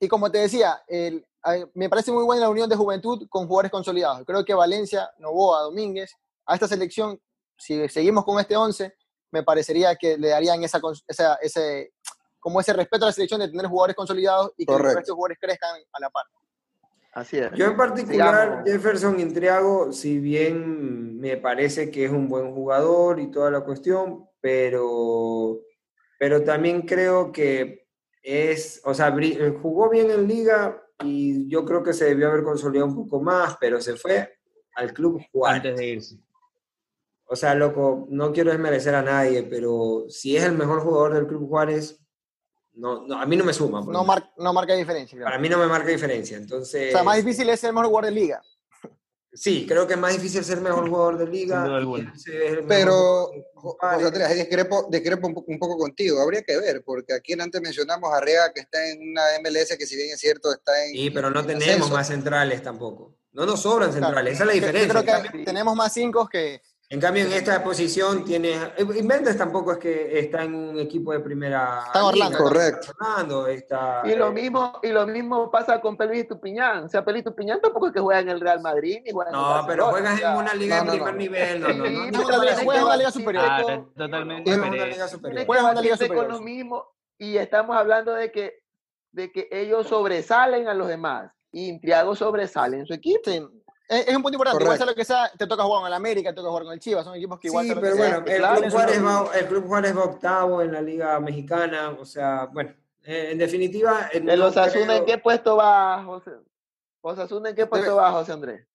y 0.01 0.09
como 0.09 0.31
te 0.31 0.39
decía, 0.39 0.83
el- 0.87 1.27
me 1.75 1.91
parece 1.91 2.11
muy 2.11 2.25
buena 2.25 2.43
la 2.43 2.49
unión 2.49 2.71
de 2.71 2.77
juventud 2.77 3.27
con 3.29 3.47
jugadores 3.47 3.71
consolidados. 3.71 4.25
Creo 4.25 4.45
que 4.47 4.55
Valencia, 4.55 5.11
Novoa, 5.19 5.61
Domínguez, 5.63 6.15
a 6.47 6.55
esta 6.55 6.67
selección, 6.69 7.21
si 7.59 7.87
seguimos 7.89 8.25
con 8.25 8.39
este 8.41 8.57
11, 8.57 8.95
me 9.31 9.43
parecería 9.43 9.95
que 9.97 10.17
le 10.17 10.29
darían 10.29 10.63
esa, 10.65 10.81
esa- 11.07 11.35
ese, 11.43 11.93
como 12.45 12.61
ese 12.61 12.75
respeto 12.75 13.07
a 13.07 13.09
la 13.09 13.13
selección 13.13 13.41
de 13.41 13.49
tener 13.49 13.65
jugadores 13.69 13.97
consolidados 13.97 14.53
y 14.59 14.67
que 14.67 14.73
Correcto. 14.75 15.01
de 15.01 15.13
jugadores 15.13 15.39
crezcan 15.41 15.81
a 15.91 15.99
la 15.99 16.11
par. 16.11 16.27
Así 17.15 17.39
es. 17.39 17.51
Yo 17.53 17.69
en 17.69 17.77
particular, 17.79 18.43
Sigamos. 18.43 18.71
Jefferson 18.71 19.19
Intriago, 19.19 19.93
si 19.95 20.19
bien 20.19 21.19
me 21.19 21.39
parece 21.39 21.91
que 21.91 22.05
es 22.05 22.11
un 22.11 22.29
buen 22.29 22.53
jugador 22.53 23.19
y 23.19 23.31
toda 23.31 23.51
la 23.51 23.63
cuestión, 23.63 24.29
pero, 24.43 25.61
pero 26.19 26.45
también 26.45 26.83
creo 26.83 27.33
que 27.33 27.87
es, 28.23 28.83
o 28.85 28.93
sea, 28.93 29.11
jugó 29.63 29.89
bien 29.89 30.11
en 30.11 30.29
liga 30.29 30.85
y 31.03 31.49
yo 31.49 31.65
creo 31.65 31.83
que 31.83 31.95
se 31.95 32.05
debió 32.05 32.29
haber 32.29 32.43
consolidado 32.43 32.89
un 32.89 33.09
poco 33.09 33.23
más, 33.23 33.57
pero 33.59 33.81
se 33.81 33.97
fue 33.97 34.37
al 34.75 34.93
club 34.93 35.19
Juárez. 35.33 35.57
antes 35.57 35.77
de 35.79 35.87
irse. 35.87 36.19
O 37.25 37.37
sea, 37.37 37.55
loco, 37.55 38.07
no 38.11 38.35
quiero 38.35 38.51
desmerecer 38.51 38.95
a 38.95 39.03
nadie, 39.03 39.45
pero 39.45 40.05
si 40.11 40.37
es 40.37 40.45
el 40.45 40.53
mejor 40.53 40.81
jugador 40.81 41.15
del 41.15 41.27
Club 41.27 41.49
Juárez, 41.49 42.04
no, 42.75 43.07
no, 43.07 43.21
a 43.21 43.27
mí 43.27 43.37
no 43.37 43.45
me 43.45 43.53
suma. 43.53 43.81
No, 43.87 44.05
mar- 44.05 44.33
no 44.37 44.53
marca 44.53 44.75
diferencia. 44.75 45.17
creo. 45.17 45.25
Para 45.27 45.39
mí 45.39 45.49
no 45.49 45.59
me 45.59 45.67
marca 45.67 45.89
diferencia. 45.89 46.37
Entonces, 46.37 46.89
O 46.89 46.97
sea, 46.97 47.03
más 47.05 47.17
difícil 47.17 47.49
es 47.49 47.61
ser 47.61 47.69
el 47.69 47.75
mejor 47.75 47.89
jugador 47.89 48.07
de 48.15 48.21
liga. 48.21 48.43
sí, 49.33 49.65
creo 49.67 49.87
que 49.87 49.95
es 49.95 49.99
más 49.99 50.13
difícil 50.13 50.45
ser 50.45 50.61
mejor 50.61 50.89
jugador 50.89 51.19
de 51.19 51.27
liga. 51.27 51.65
Pero. 52.69 53.31
José 53.55 54.05
Andrés, 54.07 54.35
discrepo, 54.37 54.87
discrepo 54.91 55.27
un, 55.27 55.35
poco, 55.35 55.51
un 55.51 55.59
poco 55.59 55.79
contigo. 55.79 56.21
Habría 56.21 56.43
que 56.43 56.59
ver, 56.59 56.83
porque 56.85 57.15
aquí 57.15 57.33
antes 57.33 57.61
mencionamos 57.63 58.13
a 58.13 58.21
Rea, 58.21 58.53
que 58.55 58.61
está 58.61 58.87
en 58.91 59.11
una 59.11 59.23
MLS 59.43 59.77
que, 59.79 59.87
si 59.87 59.97
bien 59.97 60.11
es 60.13 60.21
cierto, 60.21 60.53
está 60.53 60.85
en. 60.85 60.93
Sí, 60.93 61.11
pero 61.11 61.31
no 61.31 61.41
en 61.41 61.47
tenemos 61.47 61.67
ascenso. 61.69 61.89
más 61.95 62.07
centrales 62.09 62.63
tampoco. 62.63 63.17
No 63.33 63.47
nos 63.47 63.63
sobran 63.63 63.91
Claro. 63.91 64.07
centrales, 64.07 64.35
esa 64.35 64.43
es 64.45 64.47
la 64.49 64.55
Yo- 64.55 64.61
yo 64.61 64.67
diferencia. 64.67 65.03
creo 65.03 65.17
En 65.25 65.33
que 65.33 65.45
tenemos 65.45 65.75
más 65.75 65.93
cinco 65.93 66.29
que, 66.29 66.61
en 66.91 67.01
cambio, 67.01 67.25
en 67.25 67.33
esta 67.33 67.65
posición 67.65 68.25
tienes. 68.25 68.61
Méndez 69.03 69.37
tampoco 69.39 69.73
es 69.73 69.79
que 69.79 70.19
está 70.19 70.43
en 70.45 70.55
un 70.55 70.79
equipo 70.79 71.13
de 71.13 71.21
primera. 71.21 71.83
Está 71.87 72.01
en 72.01 72.05
Orlando. 72.05 72.39
liga, 72.39 72.45
Correcto. 72.45 72.81
está 72.83 72.93
en 72.93 73.07
Orlando, 73.13 73.47
está, 73.49 74.03
Y 74.05 74.15
lo 74.15 74.29
eh, 74.29 74.33
mismo, 74.33 74.79
y 74.83 74.89
lo 74.89 75.07
mismo 75.07 75.51
pasa 75.51 75.81
con 75.81 75.97
Pelvis 75.97 76.29
Tupiñán. 76.29 76.85
O 76.85 76.89
sea, 76.89 77.05
Pelvis 77.05 77.25
Tupiñán 77.25 77.61
tampoco 77.61 77.87
es 77.89 77.93
que 77.93 78.01
juega 78.01 78.21
en 78.21 78.29
el 78.29 78.41
Real 78.41 78.61
Madrid 78.61 79.01
ni 79.05 79.11
juega 79.13 79.31
en 79.31 79.37
el 79.37 79.41
No, 79.43 79.49
Barcelona, 79.49 79.67
pero 79.73 79.87
juegas 79.91 80.21
en 80.21 80.37
una 80.37 80.55
liga 80.55 80.79
no, 80.79 80.85
no, 80.85 80.93
de 80.93 80.99
primer 80.99 81.15
no. 81.15 81.19
nivel. 81.19 81.61
No, 81.61 81.69
no, 81.69 81.75
no. 81.75 81.85
Sí, 81.87 82.11
no, 82.13 82.23
Juega 82.23 82.37
no, 82.37 82.45
en 82.45 82.45
una 82.45 82.45
liga- 82.45 82.55
no, 82.55 82.65
juega 82.65 82.79
en 82.81 82.85
una 82.87 82.97
liga 82.97 83.11
Sí, 83.11 83.19
superior. 83.19 83.45
Ah, 83.49 83.63
totalmente 83.97 84.51
Juega 84.51 84.67
en 84.67 84.73
una 84.75 84.87
liga 84.87 85.09
superior. 85.09 85.31
tiene 85.33 85.41
que 85.41 85.47
Juega 85.47 85.63
en 85.63 85.67
una 85.71 85.81
liga 85.81 85.95
batirse 85.95 86.09
con 86.09 86.17
superior. 86.17 86.39
lo 86.41 86.45
mismo 86.45 86.87
y 87.19 87.37
estamos 87.39 87.77
hablando 87.77 88.13
de 88.15 88.31
que, 88.31 88.59
de 89.13 89.33
que 89.33 89.49
ellos 89.51 89.89
sobresalen 89.89 90.69
a 90.69 90.75
los 90.75 90.87
demás 90.89 91.31
y 91.51 91.69
Intriago 91.69 92.15
sobresale 92.15 92.79
en 92.79 92.87
su 92.87 92.93
equipo. 92.95 93.31
Es, 93.89 94.09
es 94.09 94.17
un 94.17 94.23
punto 94.23 94.37
importante. 94.37 94.63
Igual 94.63 94.79
Correcto. 94.79 94.85
sea 94.85 94.87
lo 94.87 94.95
que 94.95 95.05
sea, 95.05 95.31
te 95.39 95.47
toca 95.47 95.63
jugar 95.65 95.81
con 95.81 95.87
el 95.89 95.93
América, 95.93 96.31
te 96.31 96.37
toca 96.37 96.49
jugar 96.49 96.65
con 96.65 96.73
el 96.73 96.81
Chivas, 96.81 97.05
son 97.05 97.15
equipos 97.17 97.39
que 97.39 97.49
igual 97.49 97.67
Sí, 97.67 97.75
que 97.75 97.81
pero 97.81 97.97
sea, 97.97 98.09
bueno, 98.09 98.27
el 98.27 98.37
claro, 98.39 98.61
Club, 98.63 98.71
Juárez 98.73 99.05
va, 99.05 99.31
el 99.39 99.47
Club 99.47 99.67
Juárez 99.67 99.97
va 99.97 100.05
octavo 100.05 100.63
en 100.63 100.73
la 100.73 100.81
Liga 100.81 101.21
Mexicana, 101.21 101.91
o 102.01 102.05
sea, 102.07 102.47
bueno, 102.53 102.73
eh, 103.03 103.29
en 103.33 103.39
definitiva... 103.39 104.09
eh, 104.13 104.23
¿El 104.27 104.39
no 104.39 104.47
Osasuna 104.47 104.85
creo- 104.87 104.97
en 104.99 105.05
qué 105.05 105.19
puesto 105.19 105.57
va, 105.57 106.03
José? 106.05 106.31
¿Osasuna 107.03 107.51
en 107.51 107.57
qué 107.57 107.67
puesto 107.67 107.97
va, 107.97 108.11
José 108.13 108.33
Andrés? 108.33 108.67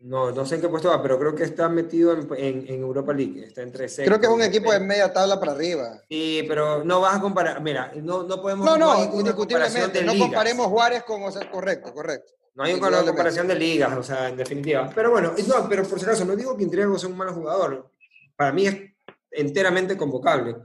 No, 0.00 0.30
no 0.32 0.46
sé 0.46 0.54
en 0.56 0.62
qué 0.62 0.68
puesto 0.68 0.88
va, 0.88 1.00
pero 1.02 1.18
creo 1.18 1.34
que 1.36 1.44
está 1.44 1.68
metido 1.68 2.12
en, 2.12 2.26
en- 2.36 2.66
en 2.68 2.80
Europa 2.80 3.12
League, 3.12 3.44
está 3.44 3.60
entre 3.62 3.86
sexto 3.88 4.08
Creo 4.08 4.18
que 4.18 4.26
es 4.26 4.32
un 4.32 4.42
equipo 4.42 4.72
de 4.72 4.80
media 4.80 5.12
tabla 5.12 5.38
para 5.38 5.52
arriba. 5.52 6.00
Sí, 6.08 6.42
pero 6.48 6.82
no 6.84 7.02
vas 7.02 7.16
a 7.16 7.20
comparar, 7.20 7.60
mira, 7.60 7.92
no, 7.96 8.22
no 8.24 8.40
podemos... 8.42 8.64
No, 8.66 8.76
no, 8.78 9.04
indiscutiblemente. 9.14 10.02
No 10.02 10.18
comparemos 10.18 10.66
Juárez 10.68 11.02
con. 11.04 11.22
o 11.22 11.30
sea, 11.30 11.48
correcto, 11.50 11.92
correcto. 11.94 12.32
No 12.54 12.64
hay 12.64 12.74
una 12.74 13.04
comparación 13.04 13.46
de 13.46 13.54
ligas, 13.54 13.96
o 13.96 14.02
sea, 14.02 14.28
en 14.28 14.36
definitiva. 14.36 14.90
Pero 14.94 15.10
bueno, 15.10 15.32
no, 15.46 15.68
pero 15.68 15.84
por 15.84 15.98
si 15.98 16.04
acaso, 16.04 16.24
no 16.24 16.36
digo 16.36 16.56
que 16.56 16.64
Intriago 16.64 16.98
sea 16.98 17.08
un 17.08 17.16
mal 17.16 17.30
jugador. 17.30 17.90
Para 18.36 18.52
mí 18.52 18.66
es 18.66 18.76
enteramente 19.30 19.96
convocable. 19.96 20.56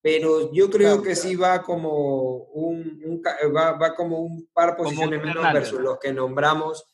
Pero 0.00 0.52
yo 0.52 0.68
creo 0.68 0.96
Claro, 0.96 1.02
que 1.02 1.14
sí 1.14 1.36
va 1.36 1.62
como 1.62 2.36
un, 2.36 3.00
un 3.04 3.22
va, 3.54 3.72
va 3.72 3.94
como 3.94 4.18
un 4.18 4.48
par 4.52 4.76
posiciones 4.76 5.20
un 5.20 5.26
menos 5.26 5.36
Hernández. 5.36 5.62
versus 5.62 5.80
los 5.80 5.98
que 5.98 6.12
nombramos. 6.12 6.84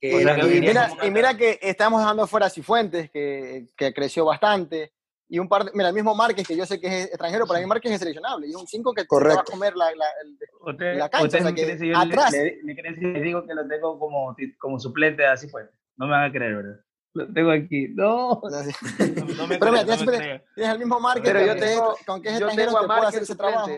Que 0.00 0.14
O 0.16 0.18
sea, 0.20 0.38
Y 0.38 0.60
mira, 0.60 0.90
y 1.02 1.10
mira 1.10 1.36
que 1.36 1.58
estamos 1.62 2.00
dejando 2.00 2.26
fuera 2.26 2.46
a 2.46 2.50
Cifuentes, 2.50 3.10
que, 3.10 3.68
que 3.76 3.94
creció 3.94 4.24
bastante. 4.24 4.92
Y 5.28 5.38
un 5.40 5.48
par 5.48 5.64
de, 5.64 5.72
mira, 5.74 5.88
el 5.88 5.94
mismo 5.94 6.14
Márquez, 6.14 6.46
que 6.46 6.56
yo 6.56 6.64
sé 6.66 6.78
que 6.80 6.86
es 6.86 7.06
extranjero, 7.06 7.46
pero 7.46 7.58
a 7.58 7.60
mí 7.60 7.66
Márquez 7.66 7.90
es 7.92 7.98
seleccionable. 7.98 8.46
Y 8.48 8.54
un 8.54 8.66
5 8.66 8.92
que 8.94 9.04
te 9.04 9.08
va 9.24 9.40
a 9.40 9.44
comer 9.44 9.74
la, 9.74 9.86
la- 9.94 10.06
el- 10.22 10.38
Usted, 10.60 10.96
la 10.96 11.08
cancha, 11.08 11.26
usted 11.26 11.38
o 11.40 11.42
sea, 11.42 11.54
que 11.54 11.78
si 11.78 11.88
yo 11.88 11.96
atrás- 11.98 12.32
le, 12.32 12.60
le- 12.62 13.20
digo 13.20 13.44
que 13.44 13.54
lo 13.54 13.66
tengo 13.66 13.98
como, 13.98 14.36
como 14.58 14.78
suplente 14.78 15.26
así 15.26 15.48
fue. 15.48 15.68
No 15.96 16.06
me 16.06 16.12
van 16.12 16.24
a 16.30 16.32
creer, 16.32 16.54
¿verdad? 16.56 16.80
Lo 17.14 17.32
tengo 17.32 17.50
aquí. 17.50 17.88
No, 17.94 18.40
sí. 18.64 18.70
no, 19.16 19.24
no 19.34 19.46
me 19.48 19.58
Pero 19.58 19.72
mira, 19.72 19.84
tienes, 19.84 20.04
no 20.04 20.12
me 20.12 20.18
creo. 20.18 20.42
tienes 20.54 20.72
el 20.74 20.78
mismo 20.78 21.00
Márquez, 21.00 21.24
Pero 21.24 21.40
que 21.40 21.46
yo 21.46 21.56
tengo- 21.56 21.94
que 21.96 22.04
aunque 22.06 22.28
es 22.28 22.38
Yo 22.40 22.46
extranjero, 22.46 22.78
tengo 22.80 22.92
a 22.92 23.00
te 23.00 23.06
hacer 23.06 23.22
ese 23.22 23.34
trabajo. 23.36 23.70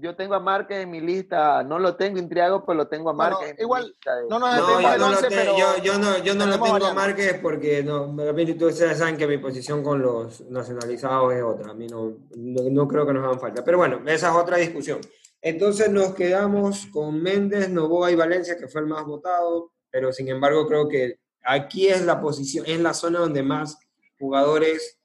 Yo 0.00 0.14
tengo 0.16 0.34
a 0.34 0.40
Márquez 0.40 0.78
en 0.78 0.90
mi 0.90 1.00
lista, 1.00 1.62
no 1.62 1.78
lo 1.78 1.96
tengo 1.96 2.18
Intriago, 2.18 2.64
pero 2.64 2.76
lo 2.78 2.88
tengo 2.88 3.10
a 3.10 3.12
Bueno, 3.12 3.30
Márquez. 3.32 3.50
en 3.50 3.56
mi 3.56 3.62
igual, 3.62 3.96
de- 4.04 4.28
no 4.28 4.38
nos 4.38 4.56
No, 4.56 4.62
metemos 4.66 4.82
yo 4.82 4.88
no, 4.90 4.96
lo 4.98 5.06
11, 5.06 5.28
te- 5.28 5.36
pero 5.36 5.58
yo, 5.58 5.82
yo 5.82 5.98
no, 5.98 6.18
yo 6.18 6.34
no 6.34 6.46
lo 6.46 6.52
tengo 6.52 6.66
a 6.66 6.70
variantes. 6.70 6.94
Márquez 6.96 7.38
porque 7.42 7.82
no, 7.82 8.06
de 8.14 8.24
repente 8.24 8.64
ustedes 8.64 8.98
saben 8.98 9.16
que 9.16 9.26
mi 9.26 9.38
posición 9.38 9.82
con 9.82 10.00
los 10.02 10.40
nacionalizados 10.50 11.34
es 11.34 11.42
otra. 11.42 11.70
A 11.70 11.74
mí 11.74 11.86
no, 11.86 12.12
no, 12.36 12.62
no 12.70 12.88
creo 12.88 13.06
que 13.06 13.12
nos 13.12 13.24
hagan 13.24 13.40
falta. 13.40 13.64
Pero 13.64 13.78
bueno, 13.78 14.00
esa 14.06 14.30
es 14.30 14.34
otra 14.36 14.56
discusión. 14.58 15.00
Entonces 15.40 15.90
nos 15.90 16.14
quedamos 16.14 16.86
con 16.86 17.22
Méndez, 17.22 17.68
Novoa 17.70 18.10
y 18.10 18.16
Valencia, 18.16 18.56
que 18.58 18.66
fue 18.68 18.80
el 18.80 18.86
más 18.88 19.04
votado, 19.04 19.70
pero 19.90 20.12
sin 20.12 20.28
embargo 20.28 20.66
creo 20.66 20.88
que 20.88 21.18
aquí 21.44 21.88
es 21.88 22.04
la 22.04 22.20
posición, 22.20 22.64
es 22.66 22.80
la 22.80 22.92
zona 22.92 23.20
donde 23.20 23.42
más 23.42 23.78
jugadores 24.18 24.97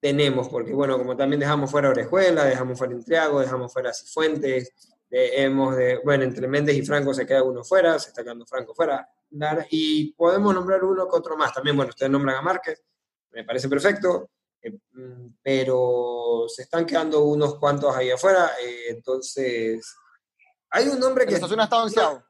tenemos, 0.00 0.48
porque 0.48 0.72
bueno, 0.72 0.96
como 0.98 1.16
también 1.16 1.40
dejamos 1.40 1.70
fuera 1.70 1.90
Orejuela, 1.90 2.44
dejamos 2.44 2.78
fuera 2.78 2.94
Intriago, 2.94 3.40
dejamos 3.40 3.72
fuera 3.72 3.92
Cifuentes, 3.92 4.72
de- 5.10 5.42
hemos 5.42 5.76
de, 5.76 6.00
bueno, 6.04 6.24
entre 6.24 6.46
Méndez 6.46 6.76
y 6.76 6.82
Franco 6.82 7.12
se 7.14 7.26
queda 7.26 7.42
uno 7.42 7.64
fuera, 7.64 7.98
se 7.98 8.10
está 8.10 8.22
quedando 8.22 8.46
Franco 8.46 8.74
fuera, 8.74 9.08
y 9.70 10.12
podemos 10.12 10.54
nombrar 10.54 10.84
uno 10.84 11.08
que 11.08 11.16
otro 11.16 11.36
más 11.36 11.52
también, 11.52 11.76
bueno, 11.76 11.90
ustedes 11.90 12.10
nombran 12.10 12.36
a 12.36 12.42
Márquez, 12.42 12.82
me 13.32 13.44
parece 13.44 13.68
perfecto, 13.68 14.30
eh, 14.62 14.78
mm, 14.92 15.26
pero 15.42 16.44
se 16.48 16.62
están 16.62 16.86
quedando 16.86 17.24
unos 17.24 17.58
cuantos 17.58 17.94
ahí 17.94 18.10
afuera, 18.10 18.52
eh, 18.64 18.86
entonces 18.90 19.94
hay 20.70 20.88
un 20.88 20.98
nombre 21.00 21.24
que... 21.24 21.34
Está. 22.12 22.24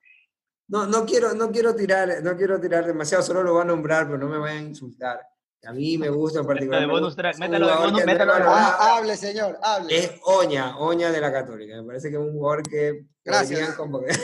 No, 0.68 0.86
no 0.86 1.06
quiero, 1.06 1.34
no 1.34 1.50
quiero 1.50 1.74
tirar, 1.74 2.22
no 2.22 2.36
quiero 2.36 2.60
tirar 2.60 2.86
demasiado, 2.86 3.22
solo 3.24 3.42
lo 3.42 3.54
voy 3.54 3.62
a 3.62 3.64
nombrar, 3.64 4.06
pero 4.06 4.18
no 4.18 4.28
me 4.28 4.38
vayan 4.38 4.58
a 4.58 4.68
insultar. 4.68 5.20
A 5.66 5.72
mí 5.72 5.98
me 5.98 6.09
gusta 6.09 6.40
en 6.40 6.46
particular. 6.46 6.80
de 6.80 6.86
bonus 6.86 7.16
track, 7.16 7.36
métalo 7.38 7.66
de 7.66 7.74
bonus, 7.74 7.98
que 8.00 8.06
métalo 8.06 8.32
de 8.32 8.38
Andrés 8.38 8.48
bonus. 8.48 8.64
Balada 8.64 8.76
Ah, 8.80 8.96
hable, 8.98 9.16
señor, 9.16 9.59
hable. 9.62 9.98
Es 9.98 10.12
Oña, 10.24 10.78
Oña 10.78 11.11
de 11.11 11.20
la 11.20 11.32
Católica. 11.32 11.76
Me 11.76 11.82
parece 11.82 12.11
que 12.11 12.16
es 12.16 12.20
un 12.22 12.32
jugador 12.32 12.62
que 12.62 13.04
Gracias. 13.24 13.74
convocar. 13.74 14.14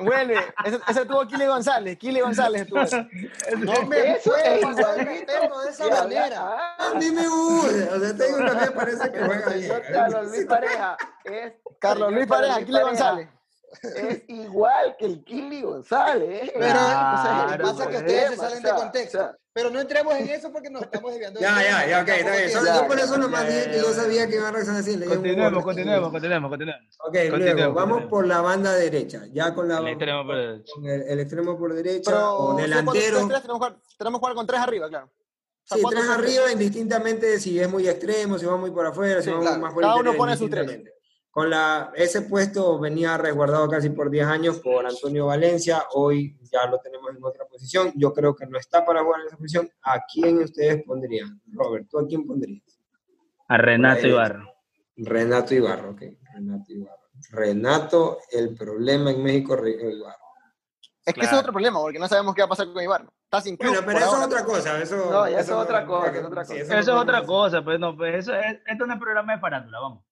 Huele, 0.00 0.34
ese, 0.64 0.80
ese 0.88 1.06
tuvo 1.06 1.26
Kili 1.28 1.46
González, 1.46 1.96
Kili 1.96 2.20
González 2.20 2.62
estuvo. 2.62 2.80
No 3.58 3.86
me 3.86 4.16
Eso 4.16 4.32
pasar 4.62 4.96
tema 5.26 5.62
de 5.64 5.70
esa 5.70 5.88
manera. 5.88 6.76
A 6.78 6.94
mí 6.94 7.10
me 7.12 7.28
gusta. 7.28 7.96
O 7.96 8.00
sea, 8.00 8.16
tengo 8.16 8.36
que 8.38 8.42
me 8.66 8.70
parece 8.72 9.12
que 9.12 9.18
juega 9.24 9.50
bien. 9.50 9.72
Carlos 9.92 10.26
Luis 10.28 10.46
Pareja 10.46 10.96
es 11.24 11.52
Carlos 11.78 12.12
Luis 12.12 12.26
Pareja, 12.26 12.60
Luis 12.60 12.82
González. 12.82 13.28
Es 13.82 14.22
igual 14.28 14.96
que 14.98 15.06
el 15.06 15.24
Kili 15.24 15.62
González. 15.62 16.42
¿eh? 16.44 16.50
Pero 16.54 16.72
Claro, 16.78 16.78
o 16.78 17.22
sea, 17.22 17.58
pasa 17.62 17.82
es 17.84 17.88
que 17.90 17.96
ustedes 17.98 18.30
se 18.30 18.36
salen 18.36 18.58
o 18.64 18.68
de 18.68 18.74
contexto. 18.74 19.18
o 19.18 19.20
sea, 19.22 19.36
Pero 19.52 19.70
no 19.70 19.80
entremos 19.80 20.14
en 20.14 20.28
eso 20.28 20.52
porque 20.52 20.70
nos 20.70 20.82
estamos 20.82 21.10
desviando. 21.10 21.40
Ya, 21.40 21.62
ya, 21.62 21.86
ya, 21.88 22.02
ok, 22.02 22.08
está 22.08 22.36
bien. 22.36 22.50
Yo 22.50 22.86
por 22.86 22.98
eso 22.98 23.18
nomás 23.18 23.46
dije 23.46 23.70
que 23.72 23.78
yo 23.78 23.92
sabía 23.92 24.26
que 24.28 24.36
iba 24.36 24.48
a 24.48 24.52
reaccionar 24.52 24.80
así. 24.82 24.98
Continuemos, 25.04 25.64
continuemos, 25.64 26.10
continuemos, 26.12 26.50
continuemos. 26.50 26.96
Ok, 27.00 27.14
luego, 27.14 27.30
Continuemos, 27.30 27.74
vamos 27.74 27.76
continuemos. 27.76 28.10
por 28.10 28.26
la 28.26 28.40
banda 28.40 28.72
derecha. 28.74 29.22
Ya 29.32 29.52
con 29.54 29.68
la 29.68 29.78
El 29.78 29.88
extremo 29.88 30.24
por 30.26 30.36
derecha. 30.36 30.72
el, 30.84 31.02
el 31.02 31.20
extremo 31.20 31.58
por 31.58 31.74
derecha 31.74 32.10
Pero 32.10 32.36
o 32.36 32.56
si 32.56 32.62
delantero. 32.62 33.18
4-3-3, 33.20 33.20
tenemos, 33.20 33.42
que 33.42 33.48
jugar- 33.52 33.76
tenemos 33.98 34.18
que 34.18 34.20
jugar 34.20 34.34
con 34.34 34.46
tres 34.46 34.60
arriba, 34.60 34.88
claro. 34.88 35.06
O 35.06 35.66
sea, 35.68 35.76
Sí, 35.78 35.82
4-3-3. 35.84 35.90
tres 35.90 36.08
arriba, 36.10 36.52
indistintamente 36.52 37.40
si 37.40 37.60
es 37.60 37.68
muy 37.68 37.88
extremo, 37.88 38.38
si 38.38 38.46
va 38.46 38.56
muy 38.56 38.70
por 38.70 38.86
afuera, 38.86 39.20
si 39.20 39.28
Sí, 39.28 39.34
va 39.34 39.40
claro. 39.40 39.58
más 39.60 39.74
por 39.74 39.82
Cada 39.82 39.96
uno 39.96 40.14
pone 40.14 40.36
sus 40.36 40.48
tres. 40.48 40.80
Con 41.30 41.50
la, 41.50 41.92
ese 41.94 42.22
puesto 42.22 42.78
venía 42.80 43.16
resguardado 43.16 43.68
casi 43.68 43.90
por 43.90 44.10
10 44.10 44.26
años 44.26 44.58
por 44.60 44.86
Antonio 44.86 45.26
Valencia, 45.26 45.84
hoy 45.92 46.36
ya 46.50 46.66
lo 46.66 46.78
tenemos 46.80 47.10
en 47.14 47.22
otra 47.22 47.44
posición, 47.44 47.92
yo 47.94 48.12
creo 48.12 48.34
que 48.34 48.46
no 48.46 48.58
está 48.58 48.84
para 48.84 49.02
jugar 49.04 49.20
en 49.20 49.26
esa 49.28 49.36
posición. 49.36 49.70
¿A 49.82 50.00
quién 50.12 50.38
ustedes 50.38 50.82
pondrían? 50.84 51.40
Robert, 51.52 51.86
¿tú 51.88 51.98
a 51.98 52.06
quién 52.06 52.26
pondrías? 52.26 52.62
A 53.46 53.56
Renato 53.56 54.04
Ahí. 54.04 54.10
Ibarra. 54.10 54.44
Renato 54.96 55.54
Ibarra, 55.54 55.90
ok, 55.90 56.02
Renato 56.34 56.72
Ibarra. 56.72 56.96
Renato, 57.30 58.18
el 58.32 58.54
problema 58.54 59.10
en 59.10 59.22
México, 59.22 59.54
Re- 59.54 59.70
Ibarra. 59.92 60.16
Es 61.04 61.14
que 61.14 61.20
ese 61.20 61.34
es 61.34 61.40
otro 61.40 61.52
problema, 61.52 61.80
porque 61.80 61.98
no 61.98 62.06
sabemos 62.08 62.34
qué 62.34 62.42
va 62.42 62.46
a 62.46 62.50
pasar 62.50 62.70
con 62.72 62.82
Ibarra. 62.82 63.06
Está 63.24 63.40
sin 63.40 63.56
club. 63.56 63.70
Bueno, 63.74 63.86
pero 63.86 63.98
eso 63.98 64.18
es 64.18 64.26
otra 64.26 64.44
cosa, 64.44 64.82
eso... 64.82 64.96
No, 65.10 65.26
eso 65.26 65.38
eso 65.38 65.52
es 65.52 65.64
otra 65.66 65.86
cosa, 65.86 66.10
sí, 66.10 66.16
es 66.18 66.24
otra 66.24 66.42
cosa. 66.44 66.54
Eso 66.54 66.78
es 66.78 66.88
otra 66.88 67.22
cosa, 67.24 67.64
pues 67.64 67.78
no, 67.80 67.96
pues 67.96 68.14
eso 68.16 68.34
es, 68.34 68.58
esto 68.66 68.86
no 68.86 68.94
es 68.94 68.98
programa 69.00 69.34
de 69.34 69.38
farándula, 69.40 69.80
vamos. 69.80 70.04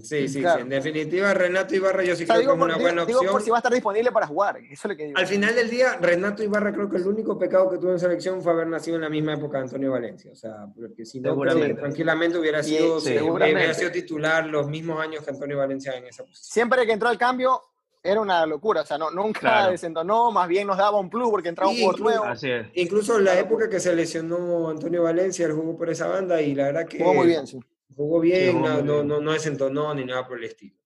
Sí, 0.00 0.26
sí, 0.26 0.40
Claro. 0.40 0.56
sí, 0.56 0.62
en 0.62 0.68
definitiva 0.70 1.34
Renato 1.34 1.74
Ibarra 1.74 2.02
yo 2.02 2.16
sí 2.16 2.22
O 2.22 2.26
sea, 2.26 2.36
creo 2.36 2.40
digo, 2.40 2.52
que 2.54 2.58
es 2.60 2.64
una 2.64 2.74
digo- 2.74 2.82
buena 2.86 3.04
digo 3.04 3.18
opción. 3.18 3.32
por 3.32 3.42
si 3.42 3.50
va 3.50 3.56
a 3.56 3.60
estar 3.60 3.72
disponible 3.72 4.10
para 4.10 4.26
jugar. 4.26 4.56
Eso 4.56 4.66
es 4.72 4.84
lo 4.86 4.96
que 4.96 5.04
digo. 5.06 5.18
Al 5.18 5.26
final 5.26 5.54
del 5.54 5.68
día, 5.68 5.98
Renato 6.00 6.42
Ibarra 6.42 6.72
creo 6.72 6.88
que 6.88 6.96
el 6.96 7.06
único 7.06 7.38
pecado 7.38 7.68
que 7.70 7.76
tuvo 7.76 7.90
en 7.92 7.98
selección 7.98 8.40
fue 8.40 8.52
haber 8.52 8.68
nacido 8.68 8.96
en 8.96 9.02
la 9.02 9.10
misma 9.10 9.34
época 9.34 9.58
de 9.58 9.64
Antonio 9.64 9.90
Valencia. 9.90 10.32
O 10.32 10.34
sea, 10.34 10.66
porque 10.74 11.04
si 11.04 11.20
no, 11.20 11.38
que 11.42 11.74
tranquilamente 11.74 12.38
hubiera 12.38 12.62
sido, 12.62 13.00
Sí, 13.00 13.08
sí, 13.08 13.14
seguramente. 13.18 13.56
hubiera 13.58 13.74
sido 13.74 13.90
titular 13.90 14.46
los 14.46 14.66
mismos 14.68 14.98
años 14.98 15.22
que 15.24 15.30
Antonio 15.30 15.58
Valencia 15.58 15.94
en 15.94 16.06
esa 16.06 16.24
posición. 16.24 16.52
Siempre 16.52 16.86
que 16.86 16.92
entró 16.92 17.08
al 17.10 17.18
cambio, 17.18 17.60
era 18.02 18.18
una 18.20 18.46
locura. 18.46 18.80
O 18.80 18.86
sea, 18.86 18.96
no, 18.96 19.10
nunca 19.10 19.40
Claro. 19.40 19.72
desentonó, 19.72 20.30
más 20.32 20.48
bien 20.48 20.66
nos 20.66 20.78
daba 20.78 20.98
un 20.98 21.10
plus 21.10 21.28
porque 21.30 21.50
entraba 21.50 21.70
un 21.70 21.76
jugador 21.76 22.00
incluso- 22.00 22.16
nuevo. 22.18 22.32
Así 22.32 22.50
es. 22.50 22.66
Incluso 22.74 23.18
en 23.18 23.24
la 23.26 23.38
época 23.38 23.68
que 23.68 23.78
se 23.78 23.94
lesionó 23.94 24.70
Antonio 24.70 25.02
Valencia, 25.02 25.44
él 25.46 25.52
jugó 25.52 25.76
por 25.76 25.90
esa 25.90 26.06
banda 26.08 26.40
y 26.40 26.54
la 26.54 26.64
verdad 26.64 26.86
que 26.88 26.98
Jugó 26.98 27.12
muy 27.14 27.26
bien, 27.26 27.46
sí. 27.46 27.60
Jugó 27.96 28.20
bien, 28.20 28.50
Sí, 28.50 28.52
jugó 28.52 28.68
no, 28.68 28.82
no, 28.82 29.02
no, 29.04 29.20
no 29.20 29.32
desentonó 29.32 29.94
ni 29.94 30.04
nada 30.04 30.26
por 30.26 30.38
el 30.38 30.44
estilo. 30.44 30.76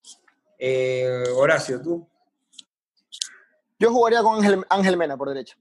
Eh, 0.59 1.25
Horacio, 1.35 1.81
tú. 1.83 2.09
Yo 3.79 3.91
jugaría 3.93 4.23
con 4.23 4.37
Ángel, 4.37 4.65
Ángel 4.69 4.97
Mena 4.97 5.17
por 5.17 5.29
derecha. 5.29 5.57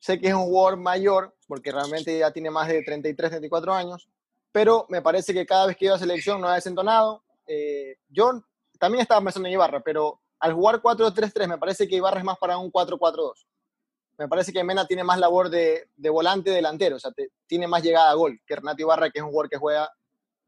Sé 0.00 0.18
que 0.20 0.28
es 0.28 0.34
un 0.34 0.44
jugador 0.44 0.76
mayor, 0.78 1.34
porque 1.46 1.70
realmente 1.70 2.18
ya 2.18 2.32
tiene 2.32 2.50
más 2.50 2.66
de 2.68 2.82
33, 2.82 3.30
34 3.30 3.72
años, 3.72 4.08
pero 4.50 4.84
me 4.88 5.00
parece 5.00 5.32
que 5.32 5.46
cada 5.46 5.66
vez 5.66 5.76
que 5.76 5.84
iba 5.84 5.94
a 5.94 5.98
selección 5.98 6.40
no 6.40 6.48
ha 6.48 6.54
desentonado. 6.56 7.22
Eh, 7.46 7.96
yo 8.08 8.42
también 8.78 9.02
estaba 9.02 9.20
pensando 9.20 9.46
en 9.48 9.54
Ibarra, 9.54 9.80
pero 9.80 10.20
al 10.40 10.54
jugar 10.54 10.80
4-3-3 10.82 11.46
me 11.46 11.58
parece 11.58 11.86
que 11.86 11.96
Ibarra 11.96 12.18
es 12.18 12.24
más 12.24 12.36
para 12.38 12.58
un 12.58 12.72
4-4-2. 12.72 13.46
Me 14.18 14.28
parece 14.28 14.52
que 14.52 14.62
Mena 14.64 14.86
tiene 14.86 15.04
más 15.04 15.18
labor 15.20 15.48
de, 15.48 15.88
de 15.96 16.10
volante 16.10 16.50
delantero, 16.50 16.96
o 16.96 16.98
sea, 16.98 17.12
te- 17.12 17.30
tiene 17.46 17.66
más 17.68 17.82
llegada 17.82 18.10
a 18.10 18.14
gol 18.14 18.40
que 18.44 18.56
Renato 18.56 18.82
Ibarra, 18.82 19.08
que 19.10 19.20
es 19.20 19.22
un 19.24 19.30
jugador 19.30 19.48
que 19.48 19.56
juega 19.56 19.88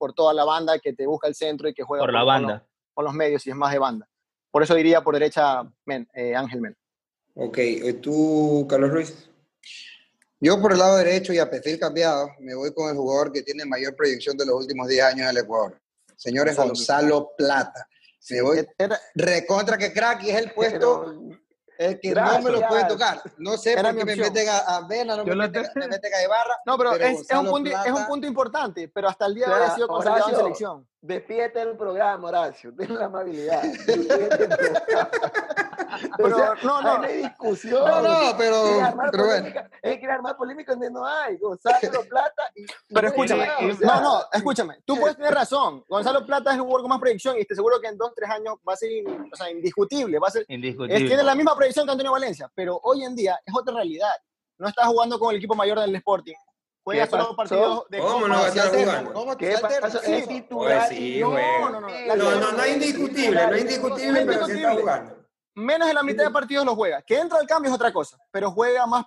por 0.05 0.13
toda 0.13 0.35
la 0.35 0.45
banda, 0.45 0.79
que 0.79 0.93
te 0.93 1.07
busca 1.07 1.27
el 1.29 1.35
centro 1.35 1.67
y 1.67 1.73
que 1.73 1.83
juega 1.83 2.03
Por 2.05 2.13
la 2.13 2.21
con 2.21 2.27
banda. 2.27 2.67
con 2.93 3.07
los 3.07 3.15
medios 3.15 3.47
y 3.47 3.51
es 3.51 3.57
más 3.57 3.73
de 3.73 3.79
banda. 3.79 4.07
Por 4.51 4.63
eso 4.63 4.75
diría 4.75 5.01
por 5.03 5.15
derecha 5.15 5.63
Men- 5.87 6.07
eh, 6.13 6.37
Ángel 6.37 6.61
Mena. 6.61 6.77
Ok, 7.35 7.57
eh, 7.57 7.95
tú, 7.95 8.67
Carlos 8.69 8.91
Ruiz. 8.91 9.31
Yo 10.41 10.61
por 10.61 10.73
el 10.73 10.79
lado 10.79 10.99
derecho 10.99 11.33
y 11.33 11.39
a 11.39 11.49
perfil 11.49 11.79
cambiado, 11.79 12.29
me 12.41 12.55
voy 12.55 12.75
con 12.75 12.91
el 12.91 12.97
jugador 12.97 13.33
que 13.33 13.43
tiene 13.43 13.65
mayor 13.65 13.97
proyección 13.97 14.37
de 14.37 14.45
los 14.45 14.57
últimos 14.57 14.89
10 14.89 15.03
años 15.05 15.21
en 15.23 15.29
el 15.31 15.39
Ecuador. 15.39 15.81
Señores, 16.17 16.55
Gonzalo 16.55 17.31
Plata. 17.35 17.89
Me 18.29 18.43
voy 18.43 18.59
Era- 18.77 19.01
recontra 19.15 19.79
que 19.79 19.91
crack 19.91 20.23
y 20.25 20.31
es 20.31 20.37
el 20.37 20.51
puesto 20.53 21.01
pero- 21.01 21.39
el 21.79 22.01
que 22.01 22.11
no 22.15 22.23
me 22.23 22.29
lo 22.51 22.59
Gracias. 22.59 22.69
pueden 22.69 22.89
tocar. 22.89 23.23
No 23.39 23.57
sé 23.57 23.73
Era 23.73 23.83
por 23.83 23.93
mi 23.95 23.99
qué 24.01 24.05
me 24.05 24.17
meten 24.17 24.49
a, 24.49 24.59
a 24.59 24.87
Vena, 24.87 25.17
no 25.17 25.25
me 25.25 25.35
lo 25.35 25.43
meten, 25.43 25.63
te- 25.73 25.79
me 25.81 25.89
meten 25.89 26.15
a 26.15 26.23
Ibarra. 26.23 26.59
No, 26.67 26.79
pero, 26.79 26.93
Pero 26.93 27.05
es, 27.07 27.31
es 27.31 27.37
un 27.37 27.47
punto, 27.47 27.71
es 27.71 27.93
un 27.93 28.07
punto 28.07 28.27
importante, 28.27 28.89
pero 28.89 29.09
hasta 29.09 29.27
el 29.27 29.35
día 29.35 29.47
de 29.47 29.53
O 29.53 29.57
hoy 29.57 29.63
ha 29.65 29.75
sido 29.75 29.89
consolidado 29.89 30.31
en 30.31 30.37
selección. 30.37 30.87
Despídete 31.01 31.59
del 31.59 31.77
programa, 31.77 32.29
Horacio. 32.29 32.75
Ten 32.75 32.95
la 32.95 33.07
amabilidad. 33.07 33.63
Pero, 36.17 36.35
O 36.37 36.39
sea, 36.39 36.55
no, 36.63 36.83
no. 36.83 36.99
no 36.99 37.05
hay 37.05 37.17
discusión. 37.23 37.85
No, 37.85 38.01
no, 38.03 38.37
pero, 38.39 38.65
pero 39.11 39.25
bueno. 39.27 39.49
quiere 39.83 40.11
armar 40.13 40.37
polémica 40.37 40.73
donde 40.73 40.91
no 40.91 41.07
hay. 41.07 41.37
Gonzalo 41.39 41.79
Plata. 42.09 42.43
Y, 42.55 42.65
Pero 42.93 43.09
escúchame, 43.09 43.49
o 43.51 43.75
sea, 43.77 43.87
no, 43.97 44.01
no, 44.01 44.21
escúchame, 44.33 44.79
tú 44.85 44.97
puedes 44.99 45.17
tener 45.17 45.35
razón. 45.35 45.85
Gonzalo 45.89 46.25
Plata 46.27 46.51
es 46.53 46.57
un 46.59 46.65
jugador 46.65 46.83
con 46.83 46.91
más 46.91 47.01
proyección 47.01 47.37
y 47.37 47.41
estoy 47.41 47.57
seguro 47.57 47.81
que 47.81 47.89
en 47.89 47.99
dos, 47.99 48.13
tres 48.15 48.31
años 48.31 48.57
va 48.69 48.73
a 48.75 48.77
ser 48.77 48.91
in- 48.93 49.29
o 49.33 49.37
sea, 49.37 49.51
indiscutible. 49.51 50.19
Va 50.19 50.29
a 50.29 50.31
ser, 50.31 50.43
es, 50.43 50.49
Indiscutible. 50.51 51.07
tiene 51.07 51.23
la 51.23 51.35
misma 51.35 51.55
proyección 51.57 51.87
que 51.87 51.93
Antonio 51.93 52.13
Valencia, 52.13 52.51
pero 52.55 52.79
hoy 52.83 53.05
en 53.05 53.15
día 53.17 53.39
es 53.45 53.55
otra 53.55 53.75
realidad. 53.75 54.13
No 54.59 54.69
está 54.69 54.87
jugando 54.87 55.19
con 55.19 55.31
el 55.31 55.37
equipo 55.39 55.55
mayor 55.55 55.81
del 55.81 55.95
Sporting. 55.97 56.35
Juega 56.85 57.05
¿Qué 57.07 57.11
solo 57.13 57.35
partidos 57.35 57.87
de 57.89 57.99
¿Cómo 57.99 58.13
Copa. 58.13 58.29
no 58.29 58.35
va 58.35 58.45
a 58.45 58.49
estar 58.49 58.69
jugando? 58.69 59.13
¿cómo 59.15 59.37
¿Qué 59.39 59.47
se 59.47 59.55
alterna? 59.57 59.81
pasa? 59.81 60.01
Sí. 60.01 60.13
Es 60.13 60.29
titular. 60.29 60.87
Oye, 60.87 60.89
sí, 60.97 61.15
y- 61.17 61.23
güey. 61.23 61.45
no, 61.61 61.71
no, 61.71 61.81
no. 61.81 61.89
No, 61.89 62.17
no, 62.41 62.53
no 62.53 62.63
es 62.63 62.75
indiscutible, 62.75 63.47
no 63.47 63.55
es 63.55 63.61
indiscutible, 63.63 64.27
pero 64.27 64.47
sí 64.47 64.53
está 64.53 64.75
jugando. 64.75 65.24
Menos 65.55 65.89
de 65.89 65.95
la 65.95 66.03
mitad 66.03 66.25
de 66.25 66.31
partidos 66.31 66.65
lo 66.67 66.75
juega. 66.75 67.03
Que 67.03 67.19
entra 67.19 67.39
al 67.39 67.47
cambio 67.47 67.71
es 67.71 67.75
otra 67.75 67.93
cosa, 67.93 68.17
pero 68.31 68.51
juega 68.51 68.87
más 68.87 69.05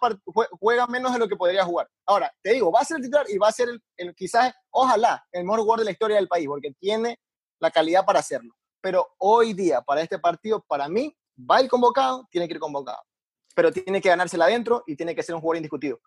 juega 0.60 0.88
menos 0.88 1.14
de 1.14 1.20
lo 1.20 1.28
que 1.28 1.36
podría 1.36 1.64
jugar. 1.66 1.90
Ahora, 2.06 2.34
te 2.42 2.54
digo, 2.54 2.72
va 2.72 2.82
a 2.82 2.86
ser 2.86 2.98
el 2.98 3.04
titular 3.04 3.26
y 3.30 3.38
va 3.38 3.48
a 3.50 3.52
ser 3.52 3.70
el, 3.70 3.82
el- 3.98 4.16
quizás, 4.16 4.54
ojalá, 4.72 5.26
el 5.32 5.44
mejor 5.44 5.60
jugador 5.62 5.80
de 5.80 5.86
la 5.86 5.92
historia 5.92 6.16
del 6.18 6.28
país, 6.28 6.48
porque 6.48 6.72
tiene 6.80 7.20
la 7.60 7.72
calidad 7.72 8.06
para 8.06 8.20
hacerlo. 8.20 8.54
Pero 8.82 9.08
hoy 9.18 9.54
día, 9.54 9.82
para 9.82 10.02
este 10.02 10.20
partido, 10.20 10.64
para 10.68 10.88
mí, 10.88 11.16
va 11.40 11.58
a 11.58 11.62
ir 11.64 11.70
convocado, 11.70 12.28
tiene 12.32 12.48
que 12.48 12.54
ir 12.54 12.60
convocado. 12.60 13.00
Pero 13.56 13.72
tiene 13.72 14.00
que 14.02 14.10
ganársela 14.10 14.46
adentro 14.46 14.84
y 14.86 14.96
tiene 14.96 15.16
que 15.16 15.24
ser 15.24 15.34
un 15.36 15.42
jugador 15.42 15.58
indiscutido. 15.58 16.00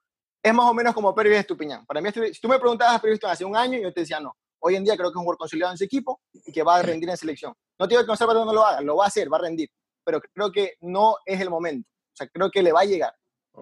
Es 0.42 0.54
más 0.54 0.70
o 0.70 0.72
menos 0.72 0.94
como 0.94 1.14
Pérez 1.14 1.40
Estupiñán. 1.40 1.84
Para 1.84 2.00
mí, 2.00 2.08
si 2.12 2.40
tú 2.40 2.48
me 2.48 2.58
preguntabas 2.58 2.94
a 2.94 2.96
Estupiñán 2.96 3.32
hace 3.32 3.44
un 3.44 3.56
año, 3.56 3.78
yo 3.78 3.92
te 3.92 4.00
decía 4.00 4.20
no. 4.20 4.34
Hoy 4.62 4.76
en 4.76 4.84
día 4.84 4.94
creo 4.96 5.08
que 5.08 5.14
es 5.14 5.16
un 5.16 5.22
jugador 5.24 5.38
consolidado 5.38 5.72
en 5.72 5.78
su 5.78 5.84
equipo 5.84 6.20
y 6.32 6.52
que 6.52 6.62
va 6.62 6.76
a 6.76 6.82
rendir 6.82 7.08
en 7.10 7.16
selección. 7.16 7.52
No 7.78 7.88
te 7.88 7.94
digo 7.94 8.02
que 8.02 8.06
Gonzalo 8.08 8.44
no 8.44 8.52
lo 8.52 8.64
haga, 8.64 8.80
lo 8.82 8.96
va 8.96 9.04
a 9.04 9.08
hacer, 9.08 9.32
va 9.32 9.38
a 9.38 9.40
rendir 9.40 9.68
pero 10.10 10.20
creo 10.34 10.50
que 10.50 10.74
no 10.80 11.16
es 11.24 11.40
el 11.40 11.50
momento. 11.50 11.88
O 11.88 12.16
sea, 12.16 12.28
creo 12.28 12.50
que 12.50 12.62
le 12.62 12.72
va 12.72 12.80
a 12.80 12.84
llegar. 12.84 13.14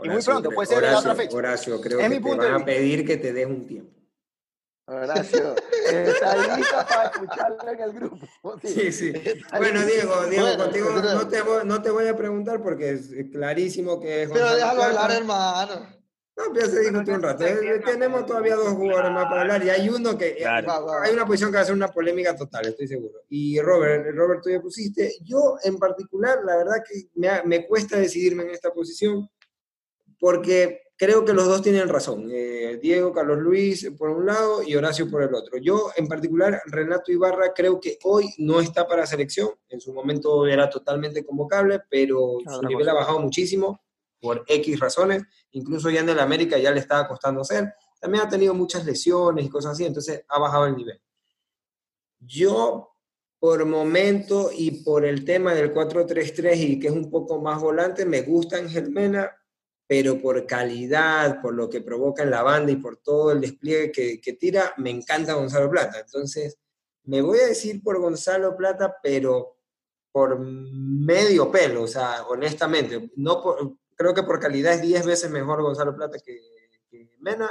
Y 0.03 0.09
muy 0.09 0.23
pronto, 0.23 0.51
puede 0.51 0.67
ser 0.67 0.83
en 0.85 0.93
la 0.93 0.99
otra 0.99 1.11
Horacio, 1.11 1.25
fecha. 1.25 1.37
Horacio, 1.37 1.81
creo 1.81 1.99
Es 1.99 2.05
que 2.05 2.09
mi 2.09 2.15
te 2.17 2.21
punto 2.23 2.43
de 2.43 2.51
van 2.51 2.63
a 2.63 2.65
pedir 2.65 3.07
que 3.07 3.17
te 3.17 3.33
des 3.33 3.47
un 3.47 3.67
tiempo. 3.67 3.99
Horacio, 4.87 5.55
está 5.93 6.57
listo 6.57 6.77
para 6.89 7.11
escucharlo 7.11 7.71
en 7.71 7.81
el 7.81 7.93
grupo. 7.93 8.27
Sí, 8.65 8.93
sí. 8.93 9.13
Bueno, 9.57 9.85
Diego, 9.85 10.25
Diego, 10.27 10.47
Bueno, 10.47 10.65
contigo 10.65 10.91
no 10.91 11.29
te, 11.29 11.43
voy, 11.43 11.67
no 11.67 11.83
te 11.83 11.91
voy 11.91 12.07
a 12.07 12.17
preguntar 12.17 12.63
porque 12.63 12.93
es 12.93 13.11
clarísimo 13.31 14.01
que 14.01 14.23
es 14.23 14.31
Pero 14.31 14.55
déjalo 14.55 14.85
hablar, 14.85 15.11
hermano. 15.11 15.98
No, 16.39 16.53
pero 16.53 16.67
ya 16.67 16.73
se 16.73 16.81
discutió 16.81 17.15
un 17.15 17.23
rato. 17.23 17.45
Eh, 17.45 17.83
Tenemos 17.85 18.25
todavía 18.25 18.55
dos 18.55 18.69
jugadores 18.69 19.11
más 19.11 19.25
para 19.25 19.41
hablar 19.41 19.65
y 19.65 19.71
hay 19.71 19.89
uno 19.89 20.17
que... 20.17 20.37
Claro. 20.37 20.69
Va, 20.69 20.81
va, 20.81 20.87
va. 20.99 21.03
Hay 21.05 21.13
una 21.13 21.27
posición 21.27 21.51
que 21.51 21.57
va 21.57 21.63
a 21.63 21.67
ser 21.67 21.75
una 21.75 21.89
polémica 21.89 22.37
total, 22.37 22.67
estoy 22.67 22.87
seguro. 22.87 23.21
Y 23.29 23.61
Robert, 23.61 24.07
Robert, 24.15 24.41
tú 24.43 24.51
ya 24.51 24.61
pusiste. 24.61 25.15
Yo, 25.25 25.57
en 25.65 25.79
particular, 25.79 26.39
la 26.45 26.57
verdad 26.57 26.77
que 26.89 27.09
me, 27.17 27.29
me 27.45 27.67
cuesta 27.67 27.99
decidirme 27.99 28.45
en 28.45 28.51
esta 28.51 28.73
posición 28.73 29.29
porque 30.21 30.83
creo 30.97 31.25
que 31.25 31.33
los 31.33 31.47
dos 31.47 31.63
tienen 31.63 31.89
razón. 31.89 32.29
Eh, 32.31 32.79
Diego, 32.81 33.13
Carlos 33.13 33.39
Luis 33.39 33.91
por 33.99 34.11
un 34.11 34.27
lado 34.27 34.63
y 34.63 34.77
Horacio 34.77 35.11
por 35.11 35.23
el 35.23 35.35
otro. 35.35 35.59
Yo, 35.59 35.91
en 35.97 36.07
particular, 36.07 36.61
Renato 36.67 37.11
Ibarra 37.11 37.53
creo 37.53 37.81
que 37.81 37.99
hoy 38.05 38.33
no 38.39 38.61
está 38.61 38.87
para 38.87 39.07
selección. 39.07 39.51
En 39.69 39.81
su 39.81 39.93
momento 39.93 40.47
era 40.47 40.71
totalmente 40.71 41.25
convocable, 41.25 41.81
pero 41.91 42.39
su 42.47 42.63
nivel 42.63 42.89
ha 42.89 42.95
bajado 42.95 43.19
muchísimo 43.21 43.81
por 44.21 44.45
X 44.47 44.81
razones. 44.81 45.23
Incluso 45.53 45.91
ya 45.91 46.01
en 46.01 46.09
el 46.09 46.21
América 46.21 46.59
ya 46.59 46.71
le 46.71 46.81
estaba 46.81 47.07
costando 47.09 47.45
ser. 47.45 47.73
También 48.01 48.25
ha 48.25 48.29
tenido 48.29 48.55
muchas 48.55 48.85
lesiones 48.85 49.45
y 49.47 49.49
cosas 49.49 49.73
así, 49.73 49.85
entonces 49.85 50.25
ha 50.29 50.39
bajado 50.39 50.67
el 50.67 50.77
nivel. 50.77 51.01
Yo, 52.21 52.91
por 53.39 53.65
momento 53.65 54.51
y 54.57 54.83
por 54.83 55.05
el 55.05 55.25
tema 55.25 55.55
del 55.55 55.73
4-3-3 55.73 56.57
y 56.57 56.81
que 56.81 56.89
es 56.89 56.93
un 56.93 57.11
poco 57.11 57.41
más 57.41 57.61
volante, 57.61 58.05
me 58.05 58.23
gusta 58.23 58.57
Ángel 58.57 58.91
Mena, 58.91 59.31
pero 59.87 60.21
por 60.21 60.45
calidad, 60.47 61.41
por 61.41 61.55
lo 61.55 61.71
que 61.71 61.81
provoca 61.81 62.23
en 62.23 62.31
la 62.31 62.43
banda 62.43 62.73
y 62.73 62.77
por 62.77 62.99
todo 62.99 63.33
el 63.33 63.41
despliegue 63.41 63.91
que, 63.93 64.21
que 64.21 64.33
tira, 64.35 64.75
me 64.77 64.91
encanta 64.91 65.35
Gonzalo 65.35 65.71
Plata. 65.71 66.01
Entonces, 66.01 66.59
me 67.05 67.23
voy 67.23 67.39
a 67.39 67.47
decir 67.47 67.83
por 67.83 67.99
Gonzalo 68.01 68.57
Plata, 68.57 68.97
pero 69.03 69.57
por 70.13 70.39
medio 70.39 71.51
pelo, 71.51 71.85
o 71.85 71.87
sea, 71.87 72.25
honestamente. 72.29 73.11
No 73.17 73.41
por- 73.43 73.77
creo 73.99 74.15
que 74.15 74.23
por 74.23 74.41
calidad 74.41 74.73
es 74.73 74.81
10 74.81 75.05
veces 75.05 75.31
mejor 75.31 75.61
Gonzalo 75.61 75.95
Plata 75.95 76.19
que, 76.25 76.41
que 76.89 77.11
Mena, 77.19 77.51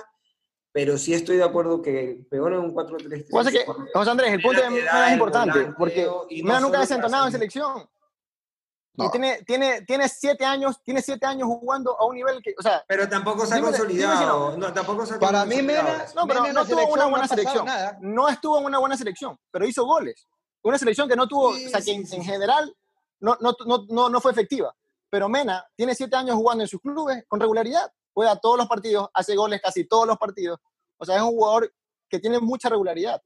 pero 0.72 0.98
sí 0.98 1.14
estoy 1.14 1.38
de 1.38 1.44
acuerdo 1.44 1.82
que 1.82 2.26
peor 2.32 2.54
en 2.54 2.60
un 2.60 2.74
4-3-3. 2.74 3.30
Pasa 3.30 3.52
que, 3.52 3.64
porque 3.66 3.92
José 3.94 4.10
Andrés, 4.10 4.34
el 4.34 4.42
punto 4.42 4.62
de 4.62 4.70
Mena 4.70 5.08
es 5.08 5.14
importante, 5.14 5.74
porque 5.78 6.10
y 6.30 6.42
no 6.42 6.48
Mena 6.48 6.60
nunca 6.62 6.78
ha 6.78 6.82
desentonado 6.82 7.26
en 7.26 7.32
selección. 7.34 7.88
No. 8.94 9.06
Y 9.06 9.12
tiene, 9.12 9.44
tiene, 9.46 9.82
tiene 9.84 10.10
siete 10.10 10.44
años, 10.44 10.82
tiene 10.84 11.04
siete 11.04 11.24
años 11.28 11.48
jugando 11.48 12.00
a 12.00 12.08
un 12.08 12.16
nivel 12.16 12.42
que, 12.42 12.56
o 12.58 12.64
sea, 12.64 12.84
Pero 12.88 13.08
tampoco 13.08 13.46
se 13.46 13.54
ha 13.54 13.58
si 13.58 13.64
consolidado. 13.64 14.58
No, 14.58 14.74
tampoco 14.74 15.06
se 15.06 15.16
ha 15.16 15.20
Para 15.20 15.46
mí. 15.46 15.62
Mena, 15.62 16.06
No, 16.16 16.26
pero 16.26 16.42
Mena 16.42 16.54
no 16.54 16.66
tuvo 16.66 16.94
una 16.94 17.06
buena 17.06 17.28
selección. 17.28 17.66
nada. 17.66 17.98
no 18.02 18.28
estuvo 18.28 18.58
en 18.58 18.66
una 18.66 18.80
buena 18.80 18.98
selección, 18.98 19.38
pero 19.52 19.68
hizo 19.68 19.86
goles. 19.86 20.28
Una 20.64 20.80
selección 20.80 21.08
que 21.08 21.16
no 21.16 21.28
tuvo, 21.28 21.54
Sí, 21.54 21.68
o 21.68 21.70
sea, 21.70 21.80
que 21.80 21.84
sí, 21.86 21.92
en, 21.92 22.08
sí, 22.08 22.16
en 22.16 22.24
general 22.24 22.76
no, 23.20 23.38
no, 23.40 23.56
no, 23.66 23.86
no, 23.90 24.10
no 24.10 24.22
fue 24.22 24.32
efectiva. 24.32 24.76
Pero 25.10 25.30
Mena 25.30 25.66
tiene 25.76 25.96
siete 25.96 26.16
años 26.16 26.36
jugando 26.36 26.64
en 26.64 26.68
sus 26.68 26.82
clubes 26.82 27.24
con 27.28 27.40
regularidad, 27.40 27.92
juega 28.14 28.36
todos 28.36 28.58
los 28.58 28.68
partidos, 28.68 29.10
hace 29.14 29.36
goles 29.36 29.62
casi 29.62 29.86
todos 29.86 30.06
los 30.08 30.18
partidos. 30.18 30.60
O 30.98 31.06
sea, 31.06 31.16
es 31.18 31.22
un 31.22 31.30
jugador 31.30 31.74
que 32.10 32.20
tiene 32.20 32.40
mucha 32.40 32.70
regularidad. 32.70 33.22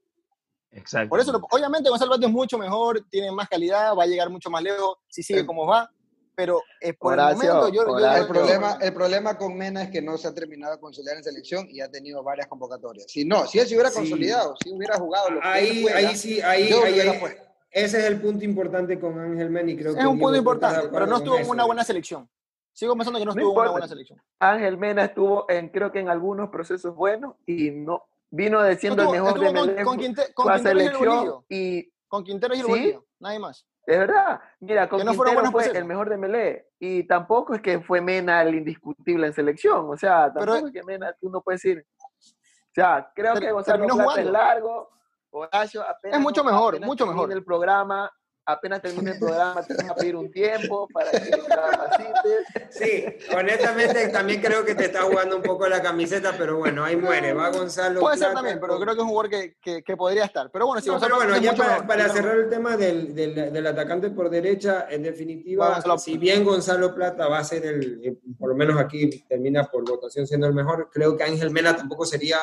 Exacto. 0.70 1.10
Por 1.10 1.20
eso, 1.20 1.38
obviamente, 1.50 1.90
Gonzalo 1.90 2.12
Plata 2.12 2.26
es 2.26 2.32
mucho 2.32 2.56
mejor, 2.58 3.04
tiene 3.10 3.30
más 3.30 3.48
calidad, 3.48 3.94
va 3.96 4.04
a 4.04 4.06
llegar 4.06 4.30
mucho 4.30 4.48
más 4.50 4.62
lejos 4.62 4.96
si 5.08 5.22
sigue 5.22 5.44
como 5.44 5.66
va. 5.66 5.90
Pero 6.34 6.62
eh, 6.80 6.94
por 6.94 7.12
Horacio, 7.12 7.42
el 7.42 7.56
momento, 7.56 7.68
yo, 7.74 7.98
yo-. 7.98 8.14
El 8.16 8.26
problema, 8.26 8.78
el 8.80 8.94
problema 8.94 9.36
con 9.36 9.54
Mena 9.54 9.82
es 9.82 9.90
que 9.90 10.00
no 10.00 10.16
se 10.16 10.28
ha 10.28 10.34
terminado 10.34 10.72
de 10.74 10.80
consolidar 10.80 11.18
en 11.18 11.24
selección 11.24 11.66
y 11.70 11.82
ha 11.82 11.90
tenido 11.90 12.22
varias 12.22 12.46
convocatorias. 12.46 13.04
Si 13.06 13.26
no, 13.26 13.46
si 13.46 13.58
él 13.58 13.66
se 13.68 13.74
hubiera 13.74 13.90
Sí. 13.90 13.96
consolidado, 13.96 14.54
si 14.64 14.72
hubiera 14.72 14.96
jugado 14.98 15.28
lo 15.30 15.40
que 15.42 15.46
él 15.48 15.52
Ahí, 15.54 15.82
fuera, 15.82 15.98
ahí 15.98 16.16
sí, 16.16 16.40
ahí, 16.40 16.70
yo 16.70 16.78
lo 16.80 16.86
ahí- 16.86 16.92
hubiera 16.94 17.12
ahí- 17.12 17.20
puesto. 17.20 17.42
Ese 17.72 17.98
es 18.00 18.04
el 18.04 18.20
punto 18.20 18.44
importante 18.44 19.00
con 19.00 19.18
Ángel 19.18 19.50
Mena 19.50 19.70
y 19.70 19.76
creo 19.76 19.94
que 19.94 20.00
es 20.00 20.06
un 20.06 20.18
punto 20.18 20.36
importante, 20.36 20.88
pero 20.92 21.06
no 21.06 21.16
estuvo 21.16 21.36
en 21.38 21.48
una 21.48 21.64
buena 21.64 21.82
selección. 21.84 22.28
Sigo 22.74 22.94
pensando 22.94 23.18
que 23.18 23.24
no 23.26 23.34
No 23.34 23.40
estuvo 23.40 23.52
en 23.54 23.60
una 23.62 23.70
buena 23.72 23.88
selección. 23.88 24.22
Ángel 24.38 24.76
Mena 24.78 25.04
estuvo 25.04 25.46
en, 25.50 25.68
creo 25.68 25.90
que 25.92 26.00
en 26.00 26.08
algunos 26.08 26.48
procesos 26.50 26.94
buenos 26.94 27.34
y 27.46 27.70
no 27.70 28.04
vino 28.30 28.60
Estuvo- 28.64 29.14
el 29.14 29.20
mejor 29.22 29.38
de 29.40 29.46
estuvo 29.46 29.74
con, 29.74 29.84
con, 29.84 29.98
Quinte- 29.98 30.32
con 30.34 30.44
fue 30.44 30.52
a 30.52 30.56
Quintero 30.56 30.78
y 30.78 30.82
el 30.82 30.88
selección 30.88 31.16
Bolillo. 31.16 31.44
y 31.50 31.92
Con 32.08 32.24
Quintero 32.24 32.54
y 32.54 32.58
el 32.60 32.64
¿Sí? 32.64 32.70
Bolillo, 32.70 33.04
nadie 33.20 33.38
más. 33.38 33.66
Es 33.84 33.98
verdad, 33.98 34.40
mira, 34.60 34.88
con 34.88 35.00
Que 35.00 35.04
no 35.04 35.10
Quintero 35.12 35.40
fue 35.40 35.50
procesos. 35.52 35.76
el 35.76 35.84
mejor 35.84 36.08
de 36.08 36.16
Melé 36.16 36.68
y 36.78 37.02
tampoco 37.04 37.54
es 37.54 37.60
que 37.60 37.80
fue 37.80 38.00
Mena 38.00 38.40
el 38.42 38.54
indiscutible 38.54 39.26
en 39.26 39.32
selección, 39.34 39.90
o 39.90 39.96
sea, 39.96 40.30
Pero- 40.32 40.46
tampoco 40.46 40.66
es 40.68 40.72
que 40.72 40.82
Mena 40.84 41.12
tú 41.20 41.28
no 41.30 41.42
puedes 41.42 41.60
decir, 41.60 41.84
o 41.98 42.74
sea, 42.74 43.10
creo 43.14 43.34
que 43.34 43.50
Gonzalo 43.52 43.86
Plata 43.86 44.20
es 44.20 44.26
largo, 44.26 44.88
Horacio 45.32 45.82
apenas 45.82 46.18
Es 46.18 46.22
mucho 46.22 46.44
mejor, 46.44 46.78
mucho 46.80 47.06
mejor. 47.06 47.32
el 47.32 47.42
programa, 47.44 48.10
apenas 48.44 48.82
termine 48.82 49.12
el 49.12 49.18
programa 49.20 49.62
te 49.62 49.74
van 49.74 49.90
a 49.90 49.94
pedir 49.94 50.16
un 50.16 50.30
tiempo 50.30 50.88
para 50.92 51.10
que 51.12 51.30
capacites. 51.30 52.46
Sí, 52.70 53.04
honestamente 53.34 54.08
también 54.08 54.40
creo 54.42 54.64
que 54.64 54.74
te 54.74 54.86
está 54.86 55.02
jugando 55.02 55.36
un 55.36 55.42
poco 55.42 55.68
la 55.68 55.80
camiseta, 55.80 56.34
pero 56.36 56.58
bueno, 56.58 56.84
ahí 56.84 56.96
muere. 56.96 57.32
Va 57.32 57.50
Gonzalo. 57.50 58.00
Puede 58.00 58.16
ser 58.16 58.26
Plata 58.28 58.34
también, 58.40 58.60
pero 58.60 58.74
creo 58.80 58.94
que 58.94 59.00
es 59.00 59.02
un 59.04 59.08
jugador 59.08 59.30
que, 59.30 59.56
que, 59.62 59.82
que 59.82 59.96
podría 59.96 60.24
estar. 60.24 60.50
Pero 60.50 60.66
bueno, 60.66 60.80
si 60.80 60.88
No, 60.88 60.94
Gonzalo 60.94 61.14
pero 61.18 61.30
bueno, 61.30 61.40
Plata 61.40 61.56
ya 61.56 61.56
para, 61.62 61.70
mejor, 61.72 61.86
para 61.86 62.04
claro. 62.04 62.14
cerrar 62.14 62.38
el 62.38 62.48
tema 62.50 62.76
del, 62.76 63.14
del, 63.14 63.52
del 63.52 63.66
atacante 63.66 64.10
por 64.10 64.28
derecha, 64.28 64.86
en 64.90 65.02
definitiva, 65.02 65.76
Gonzalo- 65.76 65.98
si 65.98 66.18
bien 66.18 66.44
Gonzalo 66.44 66.94
Plata 66.94 67.28
va 67.28 67.38
a 67.38 67.44
ser 67.44 67.64
el, 67.64 68.00
eh, 68.04 68.18
por 68.38 68.48
lo 68.50 68.54
menos 68.56 68.78
aquí 68.78 69.08
termina 69.28 69.64
por 69.64 69.88
votación 69.88 70.26
siendo 70.26 70.46
el 70.46 70.52
mejor, 70.54 70.90
creo 70.92 71.16
que 71.16 71.22
Ángel 71.24 71.50
Mena 71.50 71.76
tampoco 71.76 72.04
sería 72.04 72.38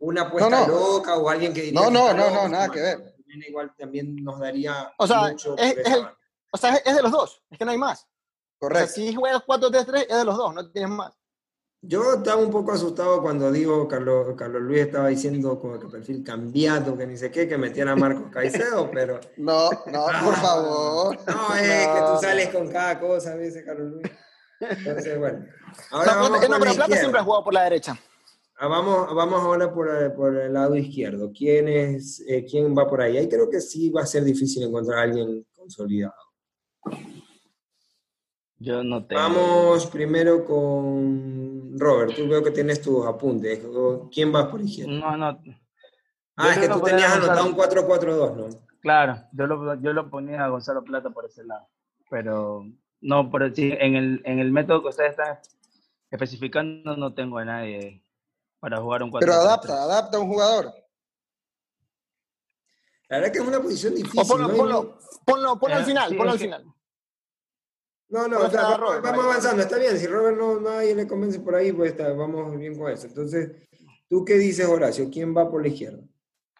una 0.00 0.22
apuesta 0.22 0.50
No, 0.50 0.66
no. 0.66 0.72
loca 0.96 1.16
o 1.16 1.28
alguien 1.28 1.52
que 1.54 1.62
diría 1.62 1.80
No, 1.80 1.86
que 1.86 1.92
no, 1.92 2.12
no, 2.14 2.30
no, 2.30 2.48
nada 2.48 2.66
no, 2.66 2.72
que 2.72 2.80
ver. 2.80 3.14
Igual 3.48 3.72
también 3.78 4.16
nos 4.24 4.40
daría 4.40 4.92
O 4.98 5.06
sea, 5.06 5.28
mucho 5.28 5.56
es- 5.56 5.76
es 5.78 5.86
el-. 5.94 6.06
O 6.52 6.56
sea, 6.58 6.74
es, 6.74 6.82
es 6.84 6.96
de 6.96 7.02
los 7.02 7.12
dos, 7.12 7.42
es 7.50 7.58
que 7.58 7.64
no 7.64 7.70
hay 7.70 7.78
más. 7.78 8.00
O 8.02 8.06
sea, 8.66 8.68
Correcto. 8.68 8.92
si 8.92 9.14
juegas 9.14 9.42
4-3-3, 9.46 10.06
es 10.08 10.16
de 10.18 10.24
los 10.24 10.36
dos, 10.36 10.52
no 10.52 10.68
tienes 10.70 10.90
más. 10.90 11.12
Yo 11.82 12.14
estaba 12.14 12.42
un 12.42 12.50
poco 12.50 12.72
asustado 12.72 13.22
cuando 13.22 13.50
digo, 13.50 13.88
Carlos, 13.88 14.34
Carlos 14.36 14.60
Luis 14.62 14.80
estaba 14.82 15.08
diciendo 15.08 15.58
como 15.58 15.78
que 15.78 15.86
perfil 15.86 16.22
cambiado, 16.24 16.98
que 16.98 17.06
ni 17.06 17.16
sé 17.16 17.30
qué, 17.30 17.48
que 17.48 17.56
metiera 17.56 17.92
a 17.92 17.96
Marcos 17.96 18.24
Caicedo, 18.32 18.90
pero 18.90 19.18
No, 19.38 19.70
no, 19.86 20.06
por 20.24 20.34
favor. 20.36 21.16
no, 21.26 21.54
es 21.54 21.86
que 21.88 22.00
tú 22.00 22.12
No. 22.14 22.20
sales 22.20 22.48
con 22.50 22.68
cada 22.70 22.98
cosa, 23.00 23.36
dice 23.36 23.64
Carlos 23.64 23.92
Luis. 23.92 24.10
Entonces, 24.60 25.18
bueno. 25.18 25.46
O 25.90 25.94
Ahora 25.96 26.04
sea, 26.12 26.14
vamos 26.20 26.30
no, 26.48 26.58
pero 26.58 26.74
Plata 26.74 26.96
siempre 26.96 27.20
ha 27.20 27.24
jugado 27.24 27.44
por 27.44 27.54
la 27.54 27.62
derecha. 27.64 27.96
Ah, 28.62 28.68
Vamos, 28.68 29.14
vamos 29.14 29.40
ahora 29.40 29.72
por, 29.72 29.88
el- 29.88 30.12
por 30.12 30.36
el 30.36 30.52
lado 30.52 30.76
izquierdo. 30.76 31.32
¿Quién, 31.32 31.66
es, 31.66 32.22
eh, 32.28 32.44
¿Quién 32.44 32.76
va 32.76 32.86
por 32.86 33.00
ahí? 33.00 33.16
Ahí 33.16 33.26
creo 33.28 33.48
que 33.48 33.58
sí 33.60 33.88
va 33.88 34.02
a 34.02 34.06
ser 34.06 34.22
difícil 34.22 34.62
encontrar 34.64 34.98
a 34.98 35.02
alguien 35.02 35.46
consolidado. 35.56 36.12
Yo 38.58 38.84
no 38.84 39.06
tengo. 39.06 39.22
Vamos 39.22 39.86
primero 39.86 40.44
con 40.44 41.78
Robert. 41.78 42.14
Tú 42.14 42.28
veo 42.28 42.42
que 42.44 42.50
tienes 42.50 42.82
tus 42.82 43.06
apuntes. 43.06 43.64
¿Quién 44.12 44.34
va 44.34 44.50
por 44.50 44.60
izquierda? 44.60 44.92
No, 44.92 45.16
no. 45.16 45.42
Ah, 46.36 46.50
es 46.50 46.56
Yo 46.56 46.60
que 46.60 46.66
creo 46.66 46.78
tú 46.78 46.84
que 46.84 46.90
tenías 46.90 47.12
anotado 47.12 47.46
un 47.46 47.54
4-4-2, 47.54 48.36
¿no? 48.36 48.48
Claro, 48.80 49.22
yo 49.32 49.46
lo, 49.46 49.74
yo 49.80 49.92
lo 49.94 50.10
ponía 50.10 50.44
a 50.44 50.48
Gonzalo 50.48 50.84
Plata 50.84 51.08
por 51.10 51.24
ese 51.24 51.44
lado. 51.44 51.66
Pero 52.10 52.64
no, 53.00 53.30
por 53.30 53.42
decir, 53.48 53.78
en 53.80 53.96
el, 53.96 54.20
en 54.24 54.38
el 54.38 54.50
método 54.52 54.82
que 54.82 54.88
ustedes 54.88 55.10
están 55.12 55.38
especificando, 56.10 56.96
no 56.96 57.14
tengo 57.14 57.38
a 57.38 57.44
nadie 57.46 58.02
para 58.60 58.80
jugar 58.80 59.02
un 59.02 59.10
4 59.10 59.26
Pero 59.26 59.40
adapta, 59.40 59.82
adapta 59.82 60.16
a 60.18 60.20
un 60.20 60.28
jugador. 60.28 60.72
La 63.08 63.18
verdad 63.18 63.32
que 63.32 63.38
es 63.40 63.44
una 63.44 63.60
posición 63.60 63.94
difícil. 63.94 64.20
O 64.20 64.26
ponlo, 64.26 64.48
¿no? 64.48 64.56
ponlo, 64.56 64.98
ponlo, 65.24 65.58
ponlo 65.58 65.76
al 65.76 65.82
Eh, 65.82 65.86
final, 65.86 66.10
sí, 66.10 66.16
ponlo 66.16 66.32
al 66.32 66.38
que- 66.38 66.44
final. 66.44 66.64
No, 68.08 68.26
no, 68.28 68.38
al 68.42 68.50
vamos, 68.50 68.78
Robert, 68.80 69.02
vamos 69.04 69.24
avanzando, 69.24 69.62
está 69.62 69.78
bien. 69.78 69.96
Si 69.98 70.06
Robert 70.06 70.36
no 70.36 70.60
nadie 70.60 70.94
le 70.96 71.06
convence 71.06 71.38
por 71.40 71.54
ahí, 71.54 71.72
pues 71.72 71.92
está, 71.92 72.12
vamos 72.12 72.56
bien 72.58 72.76
con 72.76 72.90
eso. 72.90 73.06
Entonces, 73.06 73.50
¿tú 74.08 74.24
qué 74.24 74.34
dices, 74.34 74.66
Horacio? 74.66 75.08
¿Quién 75.12 75.36
va 75.36 75.48
por 75.48 75.62
la 75.62 75.68
izquierda? 75.68 76.02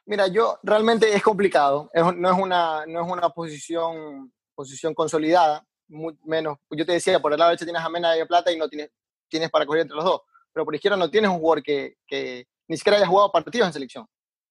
Mira, 0.06 0.28
yo 0.28 0.58
realmente 0.62 1.12
es 1.12 1.22
complicado. 1.22 1.90
Es- 1.92 2.04
no, 2.16 2.30
es 2.32 2.38
una, 2.38 2.86
no 2.86 3.04
es 3.04 3.12
una 3.12 3.30
posición, 3.30 4.32
posición 4.54 4.94
consolidada, 4.94 5.64
muy 5.88 6.16
menos. 6.24 6.58
Yo 6.70 6.86
te 6.86 6.92
decía, 6.92 7.20
por 7.20 7.32
el 7.32 7.38
lado 7.38 7.50
derecho 7.50 7.64
tienes 7.64 7.82
a 7.82 7.88
Mena 7.88 8.16
y 8.16 8.20
a 8.20 8.26
Plata 8.26 8.52
y 8.52 8.56
no 8.56 8.68
tienes, 8.68 8.90
tienes 9.28 9.50
para 9.50 9.66
coger 9.66 9.82
entre 9.82 9.96
los 9.96 10.04
dos. 10.04 10.20
Pero 10.52 10.64
por 10.64 10.74
izquierda 10.74 10.96
no 10.96 11.10
tienes 11.10 11.30
un 11.30 11.38
jugador 11.38 11.62
que, 11.62 11.96
que 12.06 12.46
ni 12.68 12.76
siquiera 12.76 12.98
haya 12.98 13.06
jugado 13.06 13.30
partidos 13.32 13.66
en 13.68 13.72
selección 13.72 14.06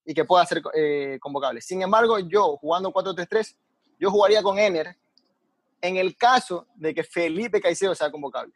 y 0.05 0.13
que 0.13 0.25
pueda 0.25 0.45
ser 0.45 0.61
eh, 0.73 1.17
convocable. 1.21 1.61
Sin 1.61 1.81
embargo, 1.81 2.19
yo 2.19 2.57
jugando 2.57 2.91
4-3-3, 2.91 3.55
yo 3.99 4.09
jugaría 4.09 4.41
con 4.41 4.57
Ener 4.57 4.95
en 5.81 5.97
el 5.97 6.15
caso 6.17 6.67
de 6.75 6.93
que 6.93 7.03
Felipe 7.03 7.61
Caicedo 7.61 7.93
sea 7.95 8.09
convocable. 8.11 8.53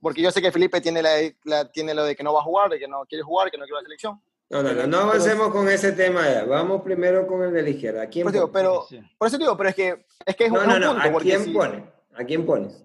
Porque 0.00 0.20
yo 0.20 0.30
sé 0.32 0.42
que 0.42 0.50
Felipe 0.52 0.80
tiene, 0.80 1.00
la, 1.00 1.10
la- 1.44 1.70
tiene 1.70 1.94
lo 1.94 2.04
de 2.04 2.16
que 2.16 2.24
no 2.24 2.32
va 2.34 2.40
a 2.40 2.44
jugar, 2.44 2.70
de 2.70 2.78
que 2.78 2.88
no 2.88 3.04
quiere 3.06 3.22
jugar, 3.22 3.50
que 3.50 3.56
no 3.56 3.64
quiere 3.64 3.78
la 3.80 3.84
selección. 3.84 4.20
No, 4.50 4.62
no, 4.62 4.72
no, 4.72 4.86
no 4.86 4.98
avancemos 4.98 5.50
con 5.50 5.68
ese 5.68 5.92
tema 5.92 6.28
ya. 6.30 6.44
Vamos 6.44 6.82
primero 6.82 7.26
con 7.26 7.42
el 7.44 7.52
de 7.52 7.62
la 7.62 7.70
izquierda. 7.70 8.02
¿A 8.02 8.06
quién 8.08 8.24
Pues 8.24 8.34
digo, 8.34 8.50
pero, 8.52 8.84
por 9.16 9.28
eso 9.28 9.38
digo, 9.38 9.56
pero 9.56 9.68
es 9.70 9.74
que 9.76 10.04
es, 10.26 10.36
que 10.36 10.44
es 10.44 10.50
un, 10.50 10.56
No, 10.56 10.62
es 10.62 10.68
no, 10.68 10.74
un 10.74 10.80
no. 10.98 11.02
punto. 11.04 11.18
¿A 11.18 11.22
quién 11.22 11.44
si- 11.44 11.50
pone? 11.52 11.84
¿A 12.14 12.24
quién 12.24 12.44
pones? 12.44 12.84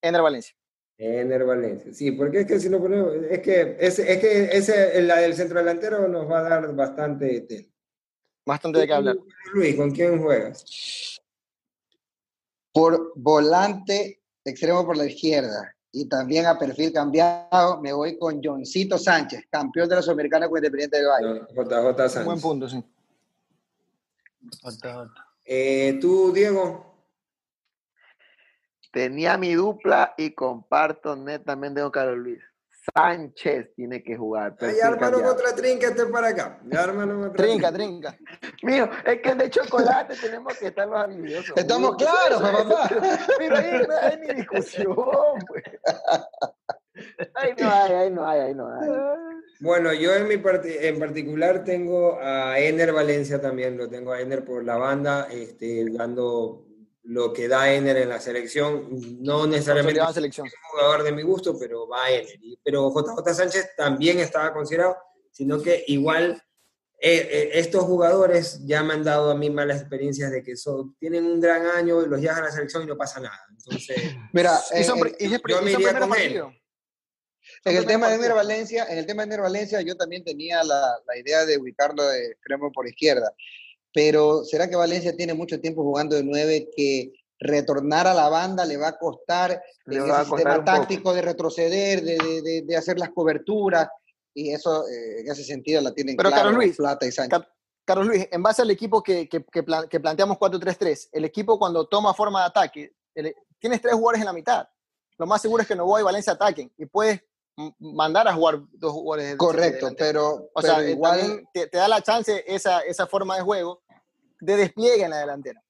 Ener 0.00 0.22
Valencia. 0.22 0.54
Ener 1.02 1.44
Valencia. 1.44 1.92
Sí, 1.92 2.12
porque 2.12 2.40
es 2.40 2.46
que 2.46 2.60
si 2.60 2.68
no 2.68 2.80
ponemos, 2.80 3.12
es 3.28 3.40
que, 3.40 3.76
es, 3.80 3.98
es 3.98 4.18
que 4.18 4.56
ese, 4.56 5.02
la 5.02 5.16
del 5.16 5.34
centro 5.34 5.58
delantero 5.58 6.06
nos 6.06 6.30
va 6.30 6.38
a 6.38 6.42
dar 6.42 6.74
bastante 6.74 7.40
tela. 7.42 7.68
Bastante 8.46 8.78
de 8.78 8.86
qué 8.86 8.92
hablar. 8.92 9.16
Luis, 9.52 9.76
¿con 9.76 9.90
quién 9.90 10.22
juegas? 10.22 11.20
Por 12.72 13.12
volante 13.16 14.20
extremo 14.44 14.84
por 14.86 14.96
la 14.96 15.06
izquierda 15.06 15.74
y 15.92 16.08
también 16.08 16.46
a 16.46 16.58
perfil 16.58 16.92
cambiado, 16.92 17.80
me 17.80 17.92
voy 17.92 18.18
con 18.18 18.40
Johncito 18.42 18.96
Sánchez, 18.96 19.44
campeón 19.50 19.88
de 19.88 19.96
la 19.96 20.02
Sudamericana 20.02 20.48
con 20.48 20.58
Independiente 20.58 20.98
del 20.98 21.06
Valle. 21.06 21.40
JJ 21.54 21.98
Sánchez. 21.98 22.24
Buen 22.24 22.40
punto, 22.40 22.68
sí. 22.68 22.82
Eh, 25.44 25.98
¿Tú, 26.00 26.32
Diego? 26.32 26.91
Tenía 28.92 29.36
mi 29.38 29.54
dupla 29.54 30.14
y 30.16 30.32
comparto 30.34 31.16
netamente 31.16 31.80
con 31.80 31.90
Carlos 31.90 32.18
Luis. 32.18 32.38
Sánchez 32.94 33.70
tiene 33.76 34.02
que 34.02 34.16
jugar. 34.16 34.56
Ay, 34.60 34.74
cambiado. 34.98 35.32
otra 35.32 35.54
trinca, 35.54 35.86
este 35.86 36.04
para 36.06 36.28
acá. 36.28 36.58
Otra 36.66 37.32
Trinca, 37.34 37.72
trinca. 37.72 38.18
Mío, 38.64 38.90
es 39.06 39.20
que 39.22 39.34
de 39.36 39.50
chocolate 39.50 40.14
tenemos 40.20 40.56
que 40.58 40.66
estar 40.66 40.88
los 40.88 40.98
habilidosos. 40.98 41.56
Estamos 41.56 41.92
Uy, 41.92 41.96
claros, 41.98 42.42
papá. 42.42 42.90
Pero 43.38 43.56
ahí 43.56 43.86
no 43.86 43.94
hay 43.96 44.18
ni 44.18 44.34
discusión, 44.34 44.96
pues. 45.46 45.62
Ahí 47.34 47.54
no 47.58 47.70
hay, 47.70 47.92
ahí 47.92 48.10
no 48.10 48.26
hay, 48.28 48.40
ahí 48.40 48.54
no 48.54 48.68
hay. 48.68 48.88
Bueno, 49.60 49.92
yo 49.92 50.12
en, 50.16 50.26
mi 50.26 50.38
parti- 50.38 50.76
en 50.80 50.98
particular 50.98 51.62
tengo 51.62 52.18
a 52.20 52.58
Ener 52.58 52.92
Valencia 52.92 53.40
también, 53.40 53.78
lo 53.78 53.88
tengo 53.88 54.12
a 54.12 54.20
Ener 54.20 54.44
por 54.44 54.64
la 54.64 54.76
banda, 54.76 55.28
este, 55.30 55.86
dando 55.88 56.64
lo 57.04 57.32
que 57.32 57.48
da 57.48 57.72
Ener 57.72 57.96
en 57.96 58.08
la 58.08 58.20
selección, 58.20 58.88
no 59.20 59.46
necesariamente 59.46 60.00
Consolidado 60.00 60.08
en 60.08 60.10
es 60.10 60.14
selección. 60.14 60.46
un 60.46 60.70
jugador 60.70 61.02
de 61.02 61.12
mi 61.12 61.22
gusto, 61.22 61.58
pero 61.58 61.88
va 61.88 62.10
Ener. 62.10 62.38
Pero 62.62 62.92
JJ 62.94 63.34
Sánchez 63.34 63.70
también 63.76 64.20
estaba 64.20 64.52
considerado, 64.52 64.96
sino 65.30 65.60
que 65.60 65.84
igual 65.88 66.42
eh, 67.04 67.28
eh, 67.30 67.50
estos 67.54 67.82
jugadores 67.82 68.64
ya 68.64 68.84
me 68.84 68.94
han 68.94 69.02
dado 69.02 69.32
a 69.32 69.34
mí 69.34 69.50
malas 69.50 69.80
experiencias 69.80 70.30
de 70.30 70.40
que 70.44 70.56
son, 70.56 70.96
tienen 70.98 71.24
un 71.24 71.40
gran 71.40 71.66
año 71.66 72.00
y 72.00 72.08
los 72.08 72.20
llevan 72.20 72.38
a 72.38 72.42
la 72.42 72.52
selección 72.52 72.84
y 72.84 72.86
no 72.86 72.96
pasa 72.96 73.18
nada. 73.18 73.40
Entonces, 73.50 73.96
Mira, 74.32 74.56
en, 74.70 74.84
son, 74.84 74.98
yo 74.98 75.62
me 75.62 75.72
iría 75.72 75.92
con 75.98 76.02
él. 76.04 76.08
partidos. 76.08 76.52
en 77.64 77.76
el 77.76 77.86
tema 77.86 78.08
de 78.08 78.14
Ener 78.14 78.34
Valencia, 78.34 78.86
en 78.88 78.98
el 78.98 79.06
tema 79.06 79.22
de 79.22 79.26
Ener 79.26 79.40
Valencia, 79.40 79.80
yo 79.80 79.96
también 79.96 80.22
tenía 80.22 80.62
la, 80.62 80.96
la 81.04 81.18
idea 81.18 81.44
de 81.44 81.58
ubicarlo 81.58 82.06
de 82.06 82.26
extremo 82.26 82.70
por 82.70 82.86
izquierda. 82.86 83.34
Pero 83.92 84.44
¿será 84.44 84.68
que 84.68 84.76
Valencia 84.76 85.14
tiene 85.16 85.34
mucho 85.34 85.60
tiempo 85.60 85.82
jugando 85.82 86.16
de 86.16 86.24
nueve 86.24 86.68
que 86.74 87.12
retornar 87.38 88.06
a 88.06 88.14
la 88.14 88.28
banda 88.28 88.64
le 88.64 88.76
va 88.76 88.88
a 88.88 88.98
costar 88.98 89.60
Le 89.86 90.00
va 90.00 90.20
a 90.20 90.24
costar 90.24 90.58
poco. 90.58 90.64
táctico 90.64 91.12
de 91.12 91.22
retroceder, 91.22 92.02
de, 92.02 92.16
de- 92.42 92.62
de- 92.62 92.76
hacer 92.76 92.98
las 92.98 93.10
coberturas? 93.10 93.88
Y 94.34 94.50
eso, 94.52 94.88
eh, 94.88 95.20
en 95.20 95.30
ese 95.30 95.44
sentido, 95.44 95.80
la 95.82 95.92
tienen 95.92 96.16
Pero, 96.16 96.30
claro 96.30 96.52
Luis, 96.52 96.76
Plata 96.76 97.04
y 97.06 97.12
Sánchez. 97.12 97.38
Car- 97.38 97.52
Carlos 97.84 98.06
Luis, 98.06 98.28
en 98.30 98.42
base 98.42 98.62
al 98.62 98.70
equipo 98.70 99.02
que, 99.02 99.28
que, 99.28 99.44
que 99.44 99.62
plan- 99.64 99.88
que 99.88 99.98
planteamos 100.00 100.38
4-3-3, 100.38 101.08
el 101.12 101.24
equipo 101.24 101.58
cuando 101.58 101.86
toma 101.88 102.14
forma 102.14 102.40
de 102.40 102.46
ataque, 102.46 102.92
el- 103.14 103.34
tienes 103.58 103.80
tres 103.82 103.94
jugadores 103.94 104.20
en 104.20 104.26
la 104.26 104.32
mitad. 104.32 104.66
Lo 105.18 105.26
más 105.26 105.42
seguro 105.42 105.62
es 105.62 105.68
que 105.68 105.74
Novoa 105.76 106.00
y 106.00 106.04
Valencia 106.04 106.32
ataquen 106.32 106.72
y 106.78 106.86
puedes 106.86 107.20
mandar 107.78 108.26
a 108.26 108.32
jugar 108.32 108.60
dos 108.72 108.92
jugadores. 108.92 109.36
Correcto, 109.36 109.90
pero, 109.98 110.48
O 110.54 110.62
sea, 110.62 110.76
pero 110.76 110.86
eh, 110.88 110.90
igual... 110.92 111.48
te, 111.52 111.66
te 111.66 111.76
da 111.76 111.86
la 111.88 112.00
chance 112.00 112.42
esa, 112.46 112.80
esa 112.80 113.06
forma 113.06 113.36
de 113.36 113.42
juego 113.42 113.81
de 114.42 114.56
despliegue 114.56 115.04
en 115.04 115.10
la 115.10 115.18
delantera. 115.20 115.62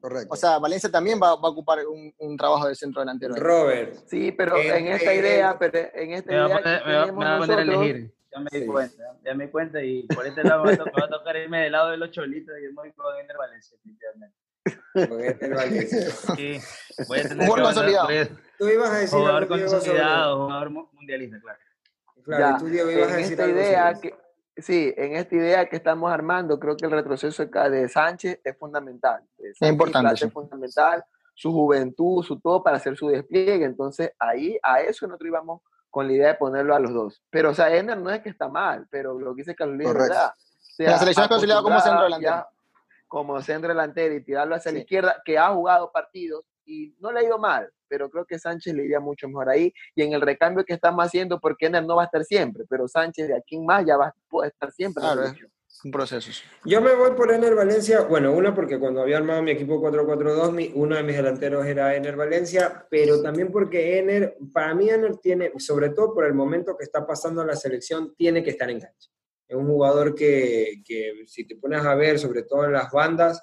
Correcto. 0.00 0.28
O 0.32 0.36
sea, 0.36 0.58
Valencia 0.58 0.90
también 0.90 1.18
va, 1.20 1.34
va 1.34 1.48
a 1.48 1.50
ocupar 1.50 1.78
un, 1.86 2.12
un 2.18 2.36
trabajo 2.36 2.68
de 2.68 2.74
centro 2.74 3.00
delantero. 3.00 3.34
Robert, 3.36 3.94
Sí, 4.06 4.32
pero 4.32 4.56
Eh, 4.56 4.76
en 4.78 4.86
esta 4.88 5.12
eh, 5.12 5.18
idea, 5.18 5.58
pero 5.58 5.78
en 5.94 6.12
esta 6.12 6.30
Me 6.30 6.38
va, 6.38 6.44
a 6.44 6.48
idea 6.48 6.62
que 6.62 6.62
me 6.62 6.94
va- 6.94 7.00
tenemos 7.04 7.18
me 7.18 7.24
va 7.30 7.34
a 7.34 7.38
poner 7.38 7.58
a 7.58 7.62
elegir. 7.62 8.14
Ya 8.32 8.40
me 8.40 8.48
di 8.52 8.60
Sí. 8.60 8.66
cuenta, 8.66 9.02
ya 9.24 9.34
me 9.34 9.44
di 9.46 9.50
cuenta. 9.50 9.82
Y 9.82 10.02
por 10.08 10.26
este 10.26 10.44
lado 10.44 10.64
me 10.64 10.76
va 10.76 10.84
a, 10.84 10.86
me 10.86 11.08
tocar 11.08 11.36
irme 11.36 11.62
del 11.62 11.72
lado 11.72 11.90
de 11.90 11.96
los 11.96 12.10
cholitos 12.10 12.54
y 12.58 12.62
me 12.68 12.72
voy 12.74 12.92
con 12.92 13.16
Ender 13.18 13.36
Valencia, 13.36 13.76
definitivamente. 13.78 14.36
con 14.94 15.24
Ener 15.24 15.54
Valencia. 15.54 16.10
Sí, 16.36 16.58
voy 17.08 17.18
a 17.18 17.22
tener 17.22 17.46
Jugador 17.48 17.62
consolidado. 17.64 18.08
Tú 18.58 18.68
ibas 18.68 18.90
a 18.90 18.98
decir 18.98 19.18
Jugador 19.18 19.48
consolidado, 19.48 20.42
jugador 20.44 20.70
mu- 20.70 20.88
mundialista, 20.92 21.40
claro. 21.40 21.58
Claro, 22.24 22.42
Ya, 22.54 22.58
tú, 22.58 22.68
ibas 22.68 22.86
a 22.88 23.10
en 23.10 23.16
decir 23.18 23.32
esta 23.32 23.48
idea 23.48 23.94
que 24.00 24.14
sí, 24.56 24.92
en 24.96 25.16
esta 25.16 25.34
idea 25.34 25.66
que 25.68 25.76
estamos 25.76 26.10
armando, 26.12 26.58
creo 26.58 26.76
que 26.76 26.86
el 26.86 26.92
retroceso 26.92 27.44
de 27.44 27.88
Sánchez 27.88 28.40
es 28.42 28.56
fundamental. 28.56 29.22
Sánchez 29.36 29.56
y 29.60 29.66
importante, 29.66 30.16
sí. 30.16 30.26
Es 30.26 30.32
fundamental, 30.32 31.04
su 31.34 31.52
juventud, 31.52 32.22
su 32.22 32.38
todo 32.40 32.62
para 32.62 32.76
hacer 32.76 32.96
su 32.96 33.08
despliegue. 33.08 33.64
Entonces, 33.64 34.12
ahí 34.18 34.58
a 34.62 34.80
eso 34.80 35.06
nosotros 35.06 35.28
íbamos 35.28 35.62
con 35.90 36.06
la 36.06 36.12
idea 36.12 36.28
de 36.28 36.34
ponerlo 36.34 36.74
a 36.74 36.80
los 36.80 36.92
dos. 36.92 37.22
Pero, 37.30 37.50
o 37.50 37.54
sea, 37.54 37.74
Ener 37.74 37.98
no 37.98 38.10
es 38.10 38.20
que 38.20 38.28
está 38.28 38.48
mal, 38.48 38.86
pero 38.90 39.18
lo 39.18 39.34
que 39.34 39.42
dice 39.42 39.54
Carlos 39.54 39.76
Luis 39.76 39.88
es 39.88 39.92
Correcto. 39.94 40.14
verdad. 40.14 40.34
O 40.36 40.76
sea, 40.76 40.90
La 40.90 40.98
selección 40.98 41.24
es 41.24 41.28
consolidada 41.28 41.62
como 41.62 41.80
centro 41.80 42.02
delantero. 42.04 42.32
ya 42.32 42.48
Como 43.06 43.40
centro 43.42 43.68
delantero 43.68 44.14
y 44.14 44.24
tirarlo 44.24 44.56
hacia 44.56 44.72
la 44.72 44.78
izquierda, 44.80 45.22
que 45.24 45.38
ha 45.38 45.50
jugado 45.50 45.92
partidos 45.92 46.44
y 46.64 46.94
no 46.98 47.12
le 47.12 47.20
ha 47.20 47.22
ido 47.22 47.38
mal, 47.38 47.70
pero 47.94 48.10
creo 48.10 48.24
que 48.24 48.40
Sánchez 48.40 48.74
le 48.74 48.84
iría 48.86 48.98
mucho 48.98 49.28
mejor 49.28 49.48
ahí. 49.48 49.72
Y 49.94 50.02
en 50.02 50.14
el 50.14 50.20
recambio 50.20 50.64
que 50.64 50.74
estamos 50.74 51.04
haciendo, 51.04 51.38
porque 51.38 51.66
Ener 51.66 51.84
no 51.86 51.94
va 51.94 52.02
a 52.02 52.06
estar 52.06 52.24
siempre, 52.24 52.64
pero 52.68 52.88
Sánchez 52.88 53.28
de 53.28 53.36
aquí 53.36 53.54
en 53.54 53.64
más 53.66 53.86
ya 53.86 53.96
va 53.96 54.06
a 54.42 54.46
estar 54.48 54.72
siempre. 54.72 55.00
en 55.00 55.06
la 55.06 55.12
Claro, 55.14 55.28
selección. 55.28 55.50
Un 55.84 55.90
proceso. 55.92 56.30
Yo 56.64 56.80
me 56.80 56.92
voy 56.94 57.12
por 57.12 57.30
Ener 57.32 57.54
Valencia, 57.54 58.00
bueno, 58.02 58.32
una 58.32 58.52
porque 58.54 58.78
cuando 58.80 59.00
había 59.02 59.18
armado 59.18 59.42
mi 59.42 59.52
equipo 59.52 59.80
4-4-2, 59.80 60.52
mi- 60.52 60.72
uno 60.74 60.96
de 60.96 61.02
mis 61.04 61.14
delanteros 61.16 61.64
era 61.66 61.94
Ener 61.94 62.16
Valencia, 62.16 62.84
pero 62.90 63.20
también 63.22 63.52
porque 63.52 63.98
Ener, 64.00 64.36
para 64.52 64.74
mí 64.74 64.88
Ener 64.90 65.16
tiene, 65.18 65.52
sobre 65.58 65.90
todo 65.90 66.14
por 66.14 66.24
el 66.24 66.34
momento 66.34 66.76
que 66.76 66.84
está 66.84 67.06
pasando 67.06 67.44
la 67.44 67.54
selección, 67.54 68.12
tiene 68.16 68.42
que 68.42 68.50
estar 68.50 68.68
en 68.70 68.80
cancha. 68.80 69.08
Es 69.46 69.56
un 69.56 69.66
jugador 69.66 70.14
que, 70.16 70.80
que 70.84 71.24
si 71.26 71.44
te 71.46 71.54
pones 71.56 71.84
a 71.84 71.94
ver, 71.94 72.18
sobre 72.18 72.42
todo 72.44 72.64
en 72.64 72.72
las 72.72 72.90
bandas, 72.90 73.40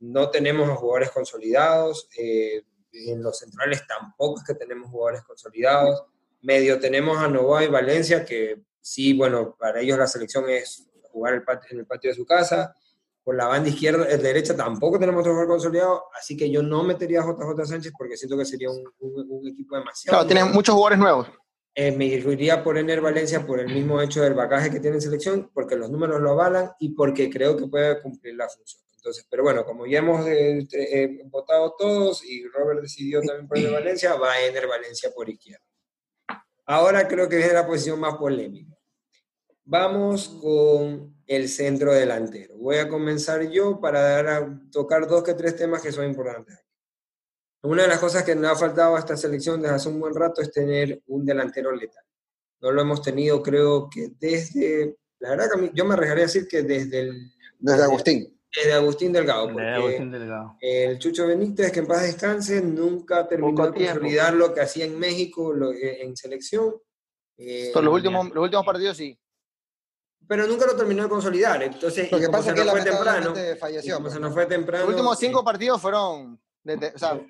no 0.00 0.30
tenemos 0.30 0.68
a 0.68 0.76
jugadores 0.76 1.10
consolidados, 1.10 2.08
eh, 2.18 2.62
en 2.92 3.22
los 3.22 3.38
centrales 3.38 3.86
tampoco 3.86 4.40
es 4.40 4.46
que 4.46 4.54
tenemos 4.54 4.90
jugadores 4.90 5.22
consolidados, 5.24 6.04
medio 6.42 6.78
tenemos 6.80 7.18
a 7.18 7.28
Novoa 7.28 7.64
y 7.64 7.68
Valencia, 7.68 8.24
que 8.24 8.62
sí, 8.80 9.12
bueno, 9.14 9.56
para 9.58 9.80
ellos 9.80 9.98
la 9.98 10.06
selección 10.06 10.48
es 10.48 10.88
jugar 11.10 11.34
el 11.34 11.42
patio- 11.44 11.68
en 11.72 11.80
el 11.80 11.86
patio 11.86 12.10
de 12.10 12.16
su 12.16 12.24
casa. 12.24 12.74
Por 13.24 13.36
la 13.36 13.46
banda 13.46 13.68
izquierda, 13.68 14.08
eh, 14.08 14.16
derecha 14.16 14.56
tampoco 14.56 14.98
tenemos 14.98 15.20
otro 15.20 15.32
jugador 15.32 15.50
consolidado, 15.52 16.04
así 16.18 16.34
que 16.36 16.50
yo 16.50 16.62
no 16.62 16.82
metería 16.82 17.20
a 17.20 17.24
JJ 17.26 17.66
Sánchez 17.66 17.92
porque 17.98 18.16
siento 18.16 18.38
que 18.38 18.46
sería 18.46 18.70
un, 18.70 18.82
un- 19.00 19.26
un 19.30 19.48
equipo 19.48 19.76
demasiado. 19.76 20.16
Claro, 20.18 20.26
tienen 20.26 20.50
muchos 20.52 20.74
jugadores 20.74 20.98
nuevos. 20.98 21.28
Eh, 21.74 21.92
me 21.92 22.06
iría 22.06 22.64
por 22.64 22.78
Ener 22.78 23.00
Valencia 23.02 23.46
por 23.46 23.60
el 23.60 23.66
mismo 23.72 24.00
hecho 24.00 24.22
del 24.22 24.32
bagaje 24.34 24.70
que 24.70 24.80
tiene 24.80 24.96
en 24.96 25.02
selección, 25.02 25.50
porque 25.52 25.76
los 25.76 25.90
números 25.90 26.20
lo 26.22 26.30
avalan 26.30 26.70
y 26.80 26.94
porque 26.94 27.28
creo 27.30 27.56
que 27.56 27.66
puede 27.66 28.00
cumplir 28.00 28.34
la 28.34 28.48
función. 28.48 28.82
Entonces, 28.98 29.26
pero 29.30 29.44
bueno, 29.44 29.64
como 29.64 29.86
ya 29.86 30.00
hemos 30.00 30.26
eh, 30.26 30.66
eh, 30.72 31.22
votado 31.26 31.74
todos 31.78 32.24
y 32.24 32.44
Robert 32.48 32.82
decidió 32.82 33.20
también 33.20 33.46
por 33.46 33.56
Ener 33.56 33.72
Valencia, 33.72 34.14
va 34.14 34.40
Ener 34.40 34.66
Valencia 34.66 35.10
por 35.14 35.28
izquierda. 35.28 35.64
Ahora 36.66 37.06
creo 37.06 37.28
que 37.28 37.36
viene 37.36 37.52
la 37.52 37.66
posición 37.66 38.00
más 38.00 38.16
polémica. 38.16 38.76
Vamos 39.64 40.28
con 40.40 41.16
el 41.26 41.48
centro 41.48 41.92
delantero. 41.92 42.56
Voy 42.56 42.78
a 42.78 42.88
comenzar 42.88 43.48
yo 43.48 43.80
para 43.80 44.00
dar 44.00 44.26
a 44.26 44.60
tocar 44.72 45.06
dos 45.06 45.22
que 45.22 45.34
tres 45.34 45.54
temas 45.54 45.80
que 45.80 45.92
son 45.92 46.04
importantes. 46.04 46.58
Una 47.62 47.82
de 47.82 47.88
las 47.88 48.00
cosas 48.00 48.24
que 48.24 48.34
nos 48.34 48.50
ha 48.50 48.56
faltado 48.56 48.96
a 48.96 48.98
esta 48.98 49.16
selección 49.16 49.62
desde 49.62 49.76
hace 49.76 49.88
un 49.88 50.00
buen 50.00 50.14
rato 50.14 50.42
es 50.42 50.50
tener 50.50 51.02
un 51.06 51.24
delantero 51.24 51.70
letal. 51.70 52.04
No 52.60 52.72
lo 52.72 52.82
hemos 52.82 53.02
tenido, 53.02 53.42
creo 53.42 53.88
que 53.88 54.10
desde, 54.18 54.96
la 55.20 55.30
verdad 55.30 55.46
que 55.54 55.70
yo 55.72 55.84
me 55.84 55.94
arriesgaría 55.94 56.24
a 56.24 56.26
decir 56.26 56.48
que 56.48 56.62
desde, 56.62 57.00
el, 57.00 57.32
Desde 57.58 57.84
Agustín. 57.84 58.37
Desde 58.54 58.72
Agustín 58.72 59.12
Delgado, 59.12 59.48
De 59.48 59.68
Agustín 59.74 60.10
Delgado. 60.10 60.56
el 60.60 60.98
Chucho 60.98 61.26
Benítez, 61.26 61.70
que 61.70 61.80
en 61.80 61.86
paz 61.86 62.02
descanse, 62.02 62.60
nunca 62.62 63.26
terminó 63.28 63.66
de 63.70 63.72
consolidar 63.86 64.34
lo 64.34 64.54
que 64.54 64.60
hacía 64.62 64.84
en 64.86 64.98
México 64.98 65.52
lo- 65.52 65.72
eh, 65.72 66.02
en 66.02 66.16
selección. 66.16 66.74
Eh, 67.36 67.70
los 67.74 67.94
últimos, 67.94 68.28
los 68.34 68.44
últimos 68.44 68.64
partidos 68.66 68.96
sí. 68.96 69.18
pero 70.26 70.46
nunca 70.46 70.66
lo 70.66 70.76
terminó 70.76 71.04
de 71.04 71.08
consolidar. 71.08 71.62
Entonces, 71.62 72.10
Lo 72.12 72.18
que 72.18 72.28
pasa 72.28 72.42
se 72.44 72.48
es 72.50 72.54
que 72.56 72.64
nos 72.64 72.70
fue 72.72 72.82
temprano, 72.82 73.04
lamentablemente 73.04 73.52
y 73.52 73.58
falleció. 73.58 73.94
como 73.96 74.08
se 74.08 74.12
pues, 74.12 74.20
nos 74.20 74.30
¿no? 74.30 74.34
fue 74.34 74.46
temprano, 74.46 74.84
Los 74.84 74.94
últimos 74.94 75.22
eh, 75.22 75.26
cinco 75.26 75.44
partidos 75.44 75.80
fueron. 75.80 76.40
de- 76.64 76.76
de- 76.76 76.88
o 76.94 76.98
sea, 76.98 77.20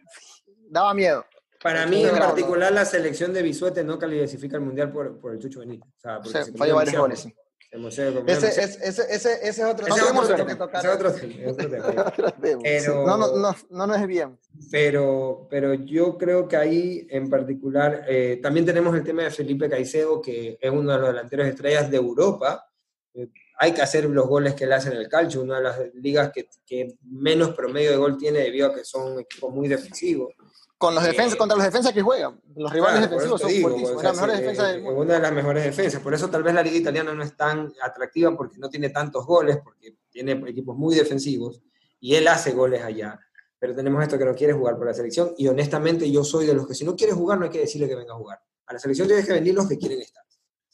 daba 0.71 0.95
miedo. 0.95 1.25
Para 1.63 1.87
mí, 1.87 2.05
en 2.05 2.17
particular, 2.17 2.73
la 2.73 2.85
selección 2.85 3.33
de 3.33 3.43
Bisuete 3.43 3.83
no 3.85 3.99
califica 3.99 4.57
el 4.57 4.63
mundial 4.63 4.91
por, 4.93 5.19
por 5.21 5.33
el 5.33 5.39
Chucho 5.41 5.61
Benítez. 5.61 5.89
O 5.97 6.01
sea, 6.01 6.21
porque 6.21 6.45
se 6.45 6.53
falló 6.53 6.77
varios 6.77 6.97
goles. 6.97 7.29
Se 7.71 7.77
emocionó, 7.77 8.21
comió 8.21 8.35
Ese, 8.35 8.49
ese, 8.49 8.87
ese, 8.89 9.03
ese 9.15 9.43
es 9.43 9.61
otro 9.61 9.87
Ese 9.87 10.01
tema 10.07 10.21
otro 10.21 10.47
que 10.47 10.55
tocar. 10.55 10.81
ese 10.85 10.89
es 10.89 10.95
otro 10.95 11.09
otro 11.51 11.71
tema. 11.71 12.15
Pero, 12.41 13.07
No, 13.07 13.17
no, 13.19 13.37
no, 13.37 13.57
no 13.71 13.87
nos 13.87 13.97
es 13.99 14.07
bien. 14.07 14.39
pero, 14.71 15.47
pero 15.51 15.75
yo 15.75 16.17
creo 16.17 16.49
que 16.49 16.57
ahí 16.57 17.07
en 17.11 17.29
particular 17.29 18.05
eh, 18.09 18.41
también 18.43 18.65
tenemos 18.65 18.97
el 18.97 19.05
tema 19.05 19.25
de 19.25 19.31
Felipe 19.31 19.69
Caicedo, 19.69 20.23
que 20.23 20.57
es 20.61 20.71
uno 20.71 20.93
de 20.93 20.99
los 20.99 21.09
delanteros 21.09 21.47
estrellas 21.47 21.91
de 21.91 21.97
Europa. 21.99 22.65
Eh, 23.13 23.29
hay 23.61 23.73
que 23.73 23.83
hacer 23.83 24.05
los 24.05 24.27
goles 24.27 24.55
que 24.55 24.67
le 24.67 24.75
hacen 24.75 24.93
el 24.93 25.09
calcio, 25.09 25.43
una 25.43 25.57
de 25.57 25.63
las 25.65 25.79
ligas 25.95 26.31
que, 26.33 26.49
que 26.65 26.95
menos 27.03 27.51
promedio 27.55 27.91
de 27.91 27.97
gol 27.97 28.17
tiene 28.17 28.39
debido 28.41 28.69
a 28.69 28.75
que 28.75 28.85
son 28.85 29.19
equipos 29.21 29.53
muy 29.53 29.67
defensivos. 29.69 30.33
Con 30.79 30.95
los 30.95 31.03
Eh, 31.05 31.09
defensas, 31.09 31.37
contra 31.37 31.57
los 31.57 31.65
defensas 31.67 31.93
que 31.93 32.03
juegan. 32.03 32.41
Los 32.55 32.73
rivales 32.73 32.99
Claro, 32.99 33.07
defensivos 33.11 33.41
son 33.41 33.51
digo, 33.51 33.69
fuertísimos. 33.69 33.97
o 33.99 34.01
sea, 34.01 34.11
las 34.11 34.17
mejores 34.17 34.37
sí, 34.37 34.43
defensas 34.43 34.73
del 34.73 34.83
mundo. 34.83 35.01
Una 35.01 35.15
de 35.15 35.21
las 35.21 35.33
mejores 35.33 35.65
defensas. 35.65 36.01
Por 36.01 36.15
eso 36.15 36.31
tal 36.31 36.43
vez 36.45 36.55
la 36.55 36.63
liga 36.63 36.77
italiana 36.77 37.13
no 37.13 37.23
es 37.25 37.37
tan 37.37 37.73
atractiva 37.83 38.37
porque 38.37 38.59
no 38.59 38.71
tiene 38.71 38.91
tantos 38.91 39.27
goles, 39.27 39.59
porque 39.65 39.97
tiene 40.09 40.33
equipos 40.49 40.77
muy 40.77 40.95
defensivos 40.95 41.61
y 41.99 42.15
él 42.15 42.29
hace 42.29 42.53
goles 42.53 42.83
allá. 42.85 43.19
Pero 43.59 43.75
tenemos 43.75 44.01
esto 44.05 44.17
que 44.17 44.25
no 44.25 44.37
quiere 44.37 44.53
jugar 44.53 44.77
por 44.77 44.87
la 44.87 44.95
selección 44.95 45.35
y 45.37 45.49
honestamente 45.49 46.09
yo 46.09 46.23
soy 46.23 46.47
de 46.47 46.55
los 46.55 46.65
que 46.69 46.75
si 46.77 46.85
no 46.85 46.95
quiere 46.95 47.13
jugar 47.13 47.39
no 47.41 47.47
hay 47.47 47.51
que 47.51 47.59
decirle 47.59 47.89
que 47.89 47.97
venga 47.97 48.13
a 48.13 48.17
jugar. 48.17 48.39
A 48.67 48.73
la 48.75 48.79
selección 48.79 49.09
tienes 49.09 49.27
que 49.27 49.33
venir 49.33 49.55
los 49.55 49.69
que 49.69 49.79
quieren 49.79 50.01
estar. 50.01 50.23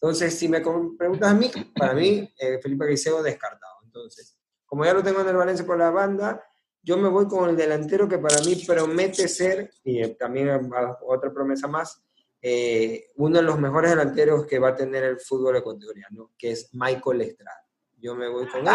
Entonces, 0.04 0.38
si 0.38 0.50
me 0.50 0.60
preguntas 0.60 1.30
a 1.30 1.32
mí, 1.32 1.50
para 1.74 1.94
mí, 1.94 2.30
eh, 2.38 2.58
Felipe 2.62 2.84
Caicedo 2.84 3.22
descartado. 3.22 3.76
Entonces, 3.84 4.36
como 4.66 4.84
ya 4.84 4.92
lo 4.92 5.02
tengo 5.02 5.22
en 5.22 5.28
el 5.28 5.36
Valencia 5.36 5.64
por 5.64 5.78
la 5.78 5.90
banda, 5.90 6.44
yo 6.82 6.98
me 6.98 7.08
voy 7.08 7.26
con 7.26 7.48
el 7.48 7.56
delantero 7.56 8.06
que 8.06 8.18
para 8.18 8.38
mí 8.40 8.62
promete 8.66 9.26
ser, 9.28 9.70
y 9.82 10.02
eh, 10.02 10.10
también 10.10 10.70
otra 11.06 11.32
promesa 11.32 11.68
más, 11.68 12.04
eh, 12.42 13.12
uno 13.16 13.38
de 13.38 13.44
los 13.44 13.58
mejores 13.58 13.92
delanteros 13.92 14.44
que 14.46 14.58
va 14.58 14.68
a 14.68 14.76
tener 14.76 15.04
el 15.04 15.18
fútbol 15.18 15.56
ecuatoriano, 15.56 16.32
que 16.36 16.50
es 16.50 16.68
Michael 16.74 17.22
Estrada. 17.22 17.64
Yo 17.96 18.14
me 18.14 18.28
voy 18.28 18.46
con 18.46 18.68
él 18.68 18.74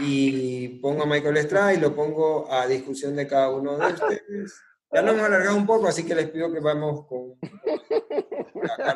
y 0.00 0.68
pongo 0.80 1.02
a 1.02 1.06
Michael 1.06 1.36
Estrada 1.36 1.74
y 1.74 1.80
lo 1.80 1.94
pongo 1.94 2.50
a 2.50 2.66
discusión 2.66 3.14
de 3.14 3.26
cada 3.26 3.50
uno 3.50 3.76
de 3.76 3.92
ustedes. 3.92 4.54
Ya 4.90 5.02
nos 5.02 5.16
hemos 5.16 5.26
alargado 5.26 5.56
un 5.58 5.66
poco, 5.66 5.86
así 5.86 6.06
que 6.06 6.14
les 6.14 6.30
pido 6.30 6.50
que 6.50 6.60
vamos 6.60 7.04
con... 7.06 7.38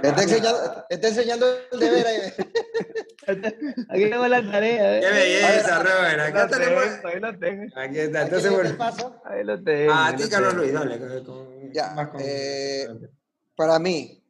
Está 0.03 0.23
enseñando, 0.23 0.87
está 0.89 1.09
enseñando 1.09 1.47
el 1.73 1.79
deber 1.81 2.07
ahí. 2.07 2.21
Aquí 3.89 4.11
tengo 4.11 4.27
la 4.29 4.51
tarea. 4.51 4.99
¿eh? 4.99 5.01
¡Qué 5.01 5.11
belleza, 5.11 5.83
Robert! 5.83 6.21
Acá 6.21 6.45
Lo 6.45 6.51
tenemos... 6.51 6.85
tengo, 6.85 7.09
Ahí 7.09 7.21
lo 7.21 7.39
tengo. 7.39 7.81
Aquí 7.81 7.99
está. 7.99 8.23
Entonces, 8.23 8.51
bueno... 8.53 8.77
paso? 8.79 9.21
Ahí 9.25 9.45
lo 9.45 9.63
tengo. 9.63 9.93
Ah, 9.93 10.09
a 10.09 10.17
ti, 10.17 10.23
lo 10.25 10.29
Carlos. 10.31 10.55
Luis, 10.55 10.73
dale. 10.73 10.99
con- 10.99 11.25
con- 11.25 11.73
Ya, 11.73 11.91
más 11.91 12.09
con- 12.09 12.21
eh, 12.25 12.87
Para 13.57 13.79
mí, 13.79 14.23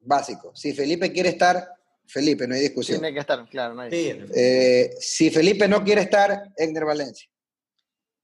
básico. 0.00 0.54
Si 0.56 0.72
Felipe 0.72 1.12
quiere 1.12 1.28
estar, 1.30 1.68
Felipe, 2.06 2.46
no 2.48 2.54
hay 2.54 2.62
discusión. 2.62 3.00
Tiene 3.00 3.14
que 3.14 3.20
estar, 3.20 3.48
claro. 3.48 3.74
No 3.74 3.82
hay. 3.82 3.90
Sí. 3.90 4.20
Eh, 4.34 4.90
si 4.98 5.30
Felipe 5.30 5.68
no 5.68 5.84
quiere 5.84 6.00
estar, 6.02 6.50
Egner 6.56 6.84
Valencia. 6.84 7.28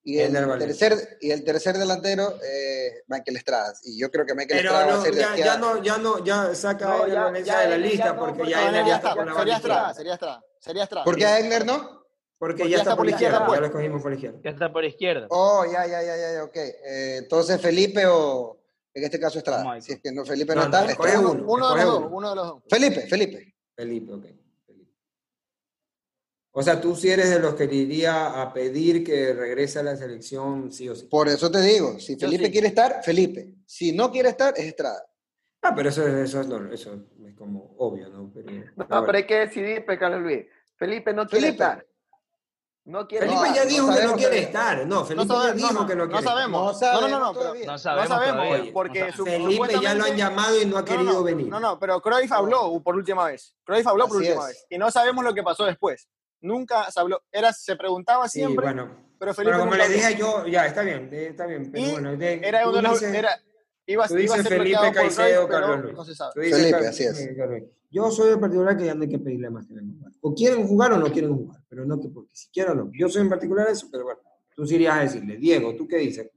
Y 0.03 0.19
el, 0.19 0.33
Valencia. 0.33 0.89
tercer, 0.89 1.19
y 1.21 1.31
el 1.31 1.45
tercer 1.45 1.77
delantero, 1.77 2.35
eh, 2.43 3.03
Michael 3.07 3.37
Estrada. 3.37 3.75
Y 3.85 3.99
yo 4.01 4.11
creo 4.11 4.25
que 4.25 4.35
Michael 4.35 4.61
Pero 4.63 4.71
Estrada 4.71 4.87
va 4.87 4.93
a 4.93 4.97
no, 4.97 5.03
ser 5.03 5.15
de 5.15 5.21
ya, 5.21 5.37
ya 5.37 5.57
no, 5.59 5.83
ya 5.83 5.99
no, 5.99 6.25
ya 6.25 6.55
saca 6.55 6.87
No, 6.89 7.03
a 7.05 7.09
ya- 7.09 7.25
Valencia 7.25 7.53
ya 7.55 7.61
de 7.61 7.69
la 7.69 7.77
lista 7.77 8.13
no, 8.15 8.19
porque 8.19 8.49
ya 8.51 8.71
No, 8.71 8.81
no, 8.81 8.87
ya 8.89 8.97
está 8.97 9.15
con 9.15 9.27
la 9.27 9.35
Sería 9.35 9.57
Estrada, 9.57 9.81
izquierda. 9.81 9.95
sería 9.95 10.13
Estrada. 10.15 10.45
Sería 10.59 10.83
Estrada. 10.85 11.05
¿Por 11.05 11.17
qué 11.17 11.27
a 11.27 11.39
Egner 11.39 11.67
no? 11.67 12.01
Porque 12.39 12.67
ya 12.71 12.79
está 12.79 12.97
por 12.97 13.05
la 13.05 13.13
izquierda, 13.13 13.47
ya 13.53 13.61
lo 13.61 13.67
escogimos 13.67 14.01
por 14.01 14.11
la 14.11 14.15
izquierda. 14.17 14.39
Ya 14.43 14.51
está 14.51 14.73
por 14.73 14.85
izquierda. 14.87 15.27
Oh, 15.29 15.67
ya, 15.71 15.87
ya, 15.87 16.03
ya, 16.03 16.17
ya, 16.17 16.33
ya, 16.33 16.45
ok. 16.45 16.57
Eh, 16.57 17.17
entonces 17.19 17.61
Felipe 17.61 18.07
o, 18.07 18.59
en 18.95 19.05
este 19.05 19.21
caso 19.21 19.37
Estrada. 19.37 19.63
Michael. 19.63 19.83
Si 19.83 19.93
es 19.93 20.01
que 20.01 20.11
no, 20.13 20.25
Felipe 20.25 20.55
no, 20.55 20.67
No, 20.67 20.79
está, 20.89 21.13
no, 21.13 21.31
uno. 21.33 21.45
Uno 21.47 21.75
de 21.75 21.85
los 21.85 21.93
dos, 22.01 22.09
uno 22.11 22.31
de 22.31 22.37
los 22.37 22.47
dos. 22.47 22.63
Felipe, 22.71 23.03
Felipe. 23.03 23.55
Felipe, 23.77 24.13
ok. 24.15 24.25
O 26.53 26.63
sea, 26.63 26.81
tú 26.81 26.97
sí 26.97 27.09
eres 27.11 27.31
de 27.31 27.39
los 27.39 27.55
que 27.55 27.67
le 27.67 27.77
iría 27.77 28.43
a 28.43 28.53
pedir 28.53 29.05
que 29.05 29.33
regrese 29.33 29.79
a 29.79 29.83
la 29.85 29.97
selección 29.97 30.73
sí 30.73 30.89
o 30.89 30.97
sí. 30.97 31.07
Por 31.07 31.29
eso 31.29 31.51
te 31.51 31.61
digo, 31.61 31.99
si 32.01 32.17
Felipe 32.17 32.47
sí. 32.47 32.51
quiere 32.53 32.67
estar, 32.69 33.03
Felipe. 33.05 33.55
Si 33.67 33.93
no 33.93 34.11
quiere 34.11 34.31
estar, 34.31 34.55
es 34.57 34.65
Estrada. 34.65 35.05
Ah, 35.63 35.73
pero 35.75 35.91
eso, 35.91 36.07
eso, 36.09 36.41
es, 36.41 36.49
eso 36.81 36.95
es 37.27 37.35
como 37.37 37.75
obvio, 37.79 38.09
¿no? 38.09 38.31
Pero, 38.35 38.51
No, 38.77 39.05
pero 39.05 39.19
hay 39.19 39.27
que 39.27 39.41
decidir, 39.41 39.85
pues, 39.85 39.99
Carlos 39.99 40.23
Luis. 40.23 40.47
Felipe 40.77 41.13
no 41.13 41.27
quiere 41.27 41.47
Felipe. 41.47 41.63
estar. 41.65 41.87
No 42.87 43.07
quiere 43.07 43.27
Felipe 43.27 43.47
No, 43.49 43.55
ya 43.55 43.63
no 43.65 43.69
dijo 43.71 43.85
que 43.85 43.91
no 43.91 43.95
sabemos 43.95 44.17
quiere 44.17 44.39
estar. 44.41 44.87
No, 44.87 45.05
Felipe 45.05 45.29
sabe- 45.29 45.47
ya 45.49 45.53
dijo 45.55 45.73
no, 45.75 45.87
que 45.87 45.95
no 45.97 46.09
quiere 46.09 46.23
sabemos. 46.25 46.73
estar. 46.75 46.95
No, 46.95 47.01
no, 47.03 47.09
no, 47.09 47.21
no, 47.21 47.33
pero-. 47.39 47.55
No 47.55 47.73
No 47.73 47.79
sabemos 47.79 48.09
sabemos, 48.09 48.47
todavía. 48.49 48.73
porque 48.73 49.13
su- 49.13 49.25
Felipe 49.25 49.75
ya 49.83 49.95
lo 49.95 50.05
han 50.05 50.17
llamado 50.17 50.61
y 50.61 50.67
no 50.67 50.79
ha 50.79 50.81
No, 50.81 50.85
querido 50.87 51.13
no, 51.13 51.23
venir. 51.23 51.47
No, 51.49 51.61
no, 51.61 51.79
pero 51.79 52.01
Cruyff 52.01 52.33
habló 52.33 52.83
por 52.83 52.97
última 52.97 53.27
vez. 53.27 53.55
Cruyff 53.63 53.87
habló 53.87 54.09
por 54.09 54.17
última 54.17 54.41
es. 54.51 54.57
vez. 54.57 54.67
Y 54.71 54.79
no 54.79 54.91
sabemos 54.91 55.23
lo 55.25 55.33
que 55.35 55.43
pasó 55.45 55.67
después. 55.67 56.09
Nunca 56.41 56.91
se 56.91 57.01
habló. 57.01 57.23
Era, 57.31 57.53
se 57.53 57.77
preguntaba 57.77 58.29
Sí, 58.29 58.41
siempre, 58.41 58.65
bueno. 58.67 58.91
pero 59.19 59.35
Felipe 59.35 59.59
como 59.59 59.73
habló. 59.73 59.89
dije 59.89 60.17
yo, 60.19 60.47
ya, 60.47 60.67
está 60.67 60.83
bien, 60.83 61.09
eh, 61.13 61.27
está 61.31 61.47
bien. 61.47 61.71
Pero 61.71 61.85
Y 61.87 61.91
bueno, 61.93 62.17
de- 62.17 62.41
Era 62.43 62.67
uno 62.69 62.77
de 62.77 62.83
los. 62.83 63.01
dices- 63.01 63.15
Era, 63.15 63.31
iba, 63.87 64.07
tú 64.09 64.19
iba 64.19 64.35
a 64.35 64.43
ser 64.43 64.59
Felipe 64.59 64.93
Caicedo, 64.93 65.49
Carlos 65.49 65.81
Luis. 65.83 65.95
no 65.95 66.05
se 66.05 66.15
sabe. 66.15 66.33
Tú 66.35 66.41
dices, 66.41 66.59
Felipe, 66.71 66.87
así 66.87 67.05
es. 67.05 67.31
Yo 67.93 68.09
soy 68.11 68.33
en 68.33 68.41
particular 68.41 68.77
que 68.77 68.87
ya 68.87 68.95
no 68.95 69.03
hay 69.03 69.09
que 69.09 69.19
pedirle 69.19 69.51
más 69.51 69.67
que 69.67 69.75
vengan 69.75 69.97
a 69.97 69.99
jugar. 69.99 70.13
O 70.21 70.35
quieren 70.35 70.67
jugar 70.67 70.93
o 70.93 70.97
no 70.99 71.07
quieren 71.13 71.35
jugar, 71.35 71.61
pero 71.69 71.85
no 71.85 72.01
que 72.01 72.09
porque 72.09 72.31
si 72.37 72.49
quieren 72.51 72.73
o 72.73 72.85
no. 72.85 72.91
Yo 72.97 73.09
soy 73.09 73.23
en 73.23 73.29
particular 73.29 73.67
eso, 73.69 73.89
pero 73.91 74.05
bueno, 74.05 74.21
tú 74.55 74.65
sí 74.65 74.77
irías 74.77 74.97
a 74.97 75.01
decirle, 75.01 75.37
Diego, 75.37 75.75
¿tú 75.75 75.89
qué 75.89 75.97
dices? 75.97 76.31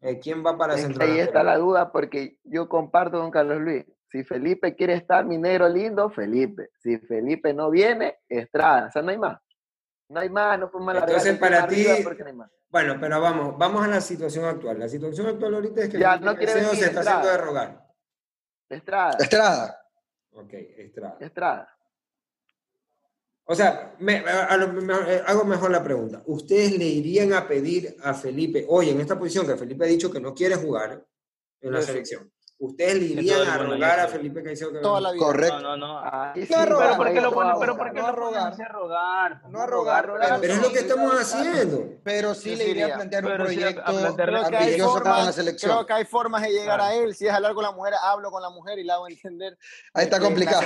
Eh, 0.00 0.18
¿Quién 0.18 0.44
va 0.44 0.56
para 0.56 0.74
Es 0.74 0.80
central? 0.82 1.10
ahí 1.10 1.18
está 1.20 1.42
la 1.42 1.56
duda 1.58 1.92
porque 1.92 2.38
yo 2.44 2.68
comparto 2.70 3.20
con 3.20 3.30
Carlos 3.30 3.60
Luis. 3.60 3.84
Si 4.10 4.22
Felipe 4.24 4.74
quiere 4.76 4.94
estar, 4.94 5.24
mi 5.26 5.36
negro 5.38 5.68
lindo, 5.68 6.08
Felipe. 6.08 6.70
Si 6.82 6.96
Felipe 6.98 7.52
no 7.52 7.68
viene, 7.70 8.16
Estrada. 8.28 8.86
O 8.86 8.90
sea, 8.90 9.02
no 9.02 9.10
hay 9.10 9.18
más. 9.18 9.38
No 10.08 10.20
hay 10.20 10.28
más, 10.28 10.58
no 10.58 10.70
podemos 10.70 10.90
alargar 10.92 11.10
Entonces, 11.10 11.38
para 11.38 11.66
ti- 11.66 11.86
no. 12.34 12.48
Bueno, 12.68 12.96
pero 13.00 13.20
vamos, 13.20 13.56
vamos 13.56 13.84
a 13.84 13.88
la 13.88 14.00
situación 14.00 14.44
actual. 14.44 14.78
La 14.78 14.88
situación 14.88 15.26
actual 15.28 15.54
ahorita 15.54 15.82
es 15.82 15.88
que 15.88 15.98
Ya, 15.98 16.16
no 16.18 16.36
quiere 16.36 16.54
venir, 16.54 16.68
se 16.70 16.74
está 16.86 17.00
Estrada. 17.00 17.10
haciendo 17.20 17.30
de 17.30 17.36
rogar. 17.38 17.86
Estrada, 18.68 19.16
Estrada. 19.18 19.86
Ok, 20.32 20.52
Estrada. 20.52 21.16
Estrada. 21.20 21.70
O 23.46 23.54
sea, 23.54 23.94
me- 23.98 24.18
a 24.26 24.56
lo- 24.56 24.68
me- 24.72 25.14
eh, 25.14 25.22
hago 25.26 25.44
mejor 25.44 25.70
la 25.70 25.82
pregunta. 25.84 26.22
¿Ustedes 26.26 26.76
le 26.78 26.84
irían 26.86 27.32
a 27.34 27.46
pedir 27.46 27.94
a 28.02 28.14
Felipe, 28.14 28.64
hoy 28.68 28.90
en 28.90 29.00
esta 29.00 29.18
posición 29.18 29.46
que 29.46 29.56
Felipe 29.56 29.84
ha 29.84 29.88
dicho 29.88 30.10
que 30.10 30.20
no 30.20 30.34
quiere 30.34 30.56
jugar 30.56 31.04
en 31.60 31.72
la 31.72 31.80
sí. 31.80 31.88
selección, 31.88 32.32
¿ustedes 32.58 32.94
le 32.94 33.04
irían 33.06 33.46
a 33.48 33.58
rogar 33.58 34.00
a. 34.00 34.08
Felipe 34.08 34.42
Caicedo 34.42 34.72
que 34.72 34.78
Toda 34.78 35.00
la 35.00 35.12
vida. 35.12 35.24
Correcto. 35.24 35.60
No, 35.60 35.76
no, 35.76 35.76
no. 35.76 36.00
No 36.02 36.56
a 36.56 36.66
rogar, 36.66 36.88
Pero 36.88 36.96
¿por 36.96 37.06
qué 37.06 37.12
ahí 37.18 37.20
lo 37.22 37.28
sí 37.28 37.34
ponen? 37.34 37.48
vamos. 37.48 37.60
Pero 37.60 37.76
¿por 37.76 37.92
qué 37.92 38.00
no 38.00 38.06
lo 38.08 38.12
rogar. 38.16 38.52
a 38.52 38.68
rogar? 38.68 39.42
No 39.50 39.60
a 39.60 39.66
rogar, 39.66 40.06
pero- 40.06 40.40
Pero 40.40 40.52
es 40.54 40.62
lo 40.62 40.72
que 40.72 40.78
estamos 40.78 41.14
haciendo. 41.20 41.84
Pero 42.04 42.34
sí 42.34 42.56
le 42.56 42.68
iría 42.68 42.86
a 42.86 42.94
plantear 42.96 43.24
un 43.26 43.34
proyecto 43.36 43.82
plantearle- 43.82 44.14
Creo 44.40 44.48
que, 44.50 44.56
hay 44.56 44.62
ambicioso 44.64 44.92
con 44.94 45.04
la 45.04 45.14
formas, 45.16 45.34
selección. 45.34 45.72
creo 45.72 45.86
que 45.86 45.92
hay 45.92 46.04
formas 46.04 46.42
de 46.42 46.48
llegar 46.50 46.78
Claro. 46.78 46.82
a 46.84 46.94
él. 46.94 47.14
Si 47.14 47.26
es 47.26 47.32
hablar 47.32 47.54
con 47.54 47.64
la 47.64 47.72
mujer, 47.72 47.94
hablo 48.02 48.30
con 48.30 48.42
la 48.42 48.50
mujer 48.50 48.78
y 48.78 48.84
la 48.84 48.94
hago 48.94 49.08
entender. 49.08 49.58
Ahí 49.92 50.04
está 50.04 50.18
la 50.18 50.24
complicado. 50.24 50.62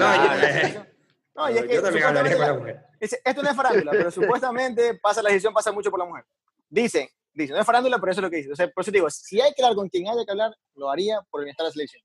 No, 1.35 1.49
y 1.51 1.57
es 1.59 1.65
que 1.67 1.75
yo 1.75 1.83
también 1.83 2.05
hablaría 2.05 2.37
con 2.37 2.47
la 2.47 2.55
mujer. 2.55 2.85
Esto 3.01 3.43
no 3.43 3.51
es 3.51 3.57
farándula, 3.57 3.91
pero 3.93 4.11
supuestamente 4.11 4.95
pasa 4.95 5.23
la 5.23 5.29
decisión 5.31 5.55
pasa 5.55 5.71
mucho 5.71 5.91
por 5.91 6.01
la 6.01 6.05
mujer. 6.07 6.25
Dicen, 6.69 7.09
dicen, 7.43 7.55
no 7.55 7.61
es 7.61 7.67
farándula, 7.67 7.99
pero 7.99 8.13
eso 8.13 8.21
es 8.21 8.25
lo 8.25 8.31
que 8.31 8.37
dice. 8.39 8.53
O 8.53 8.57
sea, 8.57 8.69
por 8.71 8.83
eso 8.83 8.91
te 8.93 8.99
digo, 8.99 9.11
si 9.11 9.41
hay 9.41 9.53
que 9.55 9.63
hablar 9.63 9.77
con 9.77 9.89
quien 9.89 10.09
haya 10.09 10.25
que 10.25 10.31
hablar, 10.31 10.55
lo 10.75 10.91
haría 10.91 11.21
por 11.31 11.41
el 11.41 11.45
bienestar 11.47 11.65
de 11.65 11.69
la 11.69 11.73
selección. 11.73 12.03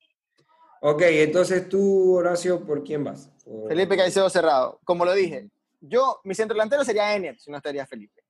Ok, 0.81 1.01
entonces 1.03 1.69
tú, 1.69 2.15
Horacio, 2.17 2.65
¿por 2.65 2.83
quién 2.83 3.03
vas? 3.03 3.29
Por- 3.45 3.69
Felipe 3.69 3.95
Caicedo 3.95 4.29
cerrado. 4.29 4.79
Como 4.83 5.05
lo 5.05 5.13
dije, 5.13 5.49
yo, 5.79 6.19
mi 6.23 6.35
centro 6.35 6.53
delantero 6.55 6.83
sería 6.83 7.15
Ener, 7.15 7.39
si 7.39 7.49
no 7.51 7.57
estaría 7.57 7.85
Felipe. 7.85 8.21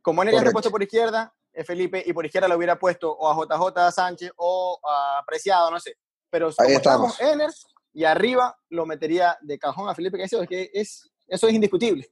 Como 0.00 0.22
Ener 0.22 0.34
ya 0.34 0.38
está 0.40 0.52
puesto 0.52 0.70
por 0.70 0.82
izquierda, 0.82 1.34
es 1.52 1.66
Felipe, 1.66 2.02
y 2.06 2.12
por 2.12 2.24
izquierda 2.24 2.48
lo 2.48 2.56
hubiera 2.56 2.78
puesto 2.78 3.10
o 3.12 3.28
a 3.28 3.34
JJ 3.34 3.92
Sánchez 3.92 4.32
o 4.36 4.78
a 4.88 5.22
Preciado, 5.26 5.70
no 5.70 5.78
sé. 5.80 5.96
Pero 6.30 6.50
como 6.56 6.68
Ahí 6.68 6.74
estamos, 6.76 7.12
estamos. 7.14 7.34
Ener, 7.34 7.50
y 7.92 8.04
arriba 8.04 8.56
lo 8.70 8.86
metería 8.86 9.36
de 9.42 9.58
cajón 9.58 9.88
a 9.88 9.94
Felipe 9.94 10.16
Caicedo, 10.18 10.42
es 10.42 10.48
que 10.48 10.70
es, 10.72 11.10
eso 11.26 11.46
es 11.48 11.52
indiscutible. 11.54 12.08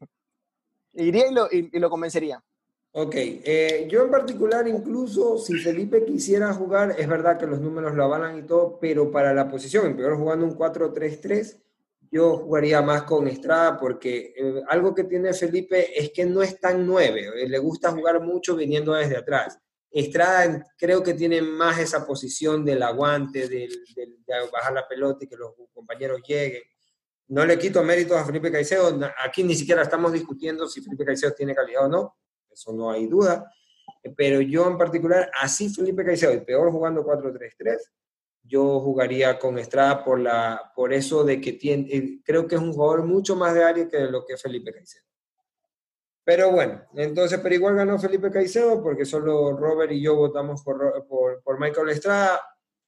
Iría 0.94 1.28
y 1.28 1.32
lo, 1.34 1.46
y- 1.50 1.70
y 1.72 1.78
lo 1.78 1.88
convencería. 1.88 2.42
Ok, 2.92 3.14
eh, 3.14 3.86
yo 3.88 4.02
en 4.04 4.10
particular, 4.10 4.66
incluso 4.66 5.38
si 5.38 5.54
Felipe 5.58 6.04
quisiera 6.04 6.52
jugar, 6.52 6.96
es 6.98 7.06
verdad 7.06 7.38
que 7.38 7.46
los 7.46 7.60
números 7.60 7.94
lo 7.94 8.02
avalan 8.04 8.38
y 8.38 8.42
todo, 8.42 8.78
pero 8.80 9.12
para 9.12 9.32
la 9.32 9.48
posición, 9.48 9.86
en 9.86 9.96
peor 9.96 10.16
jugando 10.16 10.44
un 10.44 10.56
4-3-3, 10.56 11.56
yo 12.10 12.38
jugaría 12.38 12.82
más 12.82 13.04
con 13.04 13.28
Estrada 13.28 13.78
porque 13.78 14.34
eh, 14.36 14.62
algo 14.66 14.92
que 14.92 15.04
tiene 15.04 15.32
Felipe 15.32 15.96
es 16.00 16.10
que 16.10 16.24
no 16.26 16.42
es 16.42 16.58
tan 16.58 16.84
nueve, 16.84 17.28
eh, 17.36 17.48
le 17.48 17.58
gusta 17.58 17.92
jugar 17.92 18.20
mucho 18.20 18.56
viniendo 18.56 18.92
desde 18.94 19.16
atrás. 19.18 19.60
Estrada 19.92 20.66
creo 20.76 21.00
que 21.04 21.14
tiene 21.14 21.40
más 21.42 21.78
esa 21.78 22.04
posición 22.04 22.64
del 22.64 22.82
aguante, 22.82 23.48
del, 23.48 23.70
del- 23.94 24.16
de 24.26 24.34
bajar 24.52 24.72
la 24.72 24.88
pelota 24.88 25.24
y 25.24 25.28
que 25.28 25.36
los 25.36 25.52
compañeros 25.72 26.20
lleguen. 26.26 26.62
No 27.28 27.44
le 27.46 27.56
quito 27.56 27.84
méritos 27.84 28.16
a 28.16 28.24
Felipe 28.24 28.50
Caicedo, 28.50 28.98
aquí 29.24 29.44
ni 29.44 29.54
siquiera 29.54 29.82
estamos 29.82 30.12
discutiendo 30.12 30.68
si 30.68 30.80
Felipe 30.80 31.04
Caicedo 31.04 31.32
tiene 31.32 31.54
calidad 31.54 31.84
o 31.86 31.88
no, 31.88 32.16
eso 32.52 32.72
no 32.72 32.90
hay 32.90 33.06
duda. 33.06 33.52
Pero 34.16 34.40
yo 34.40 34.66
en 34.66 34.78
particular, 34.78 35.30
así 35.40 35.68
Felipe 35.68 36.04
Caicedo, 36.04 36.32
y 36.32 36.40
peor 36.40 36.70
jugando 36.70 37.04
4-3-3, 37.04 37.78
yo 38.42 38.80
jugaría 38.80 39.38
con 39.38 39.58
Estrada 39.58 40.02
por, 40.02 40.18
la, 40.18 40.72
por 40.74 40.92
eso 40.92 41.24
de 41.24 41.40
que 41.40 41.52
tiene, 41.52 41.86
eh, 41.90 42.20
creo 42.24 42.46
que 42.46 42.54
es 42.54 42.60
un 42.60 42.72
jugador 42.72 43.04
mucho 43.04 43.36
más 43.36 43.54
de 43.54 43.64
área 43.64 43.88
que 43.88 44.00
lo 44.00 44.24
que 44.24 44.34
es 44.34 44.42
Felipe 44.42 44.72
Caicedo. 44.72 45.04
Pero 46.24 46.52
bueno, 46.52 46.82
entonces, 46.94 47.40
pero 47.42 47.54
igual 47.54 47.76
ganó 47.76 47.98
Felipe 47.98 48.30
Caicedo 48.30 48.82
porque 48.82 49.04
solo 49.04 49.56
Robert 49.56 49.92
y 49.92 50.02
yo 50.02 50.16
votamos 50.16 50.62
por, 50.62 51.06
por, 51.06 51.42
por 51.42 51.58
Michael 51.58 51.90
Estrada. 51.90 52.40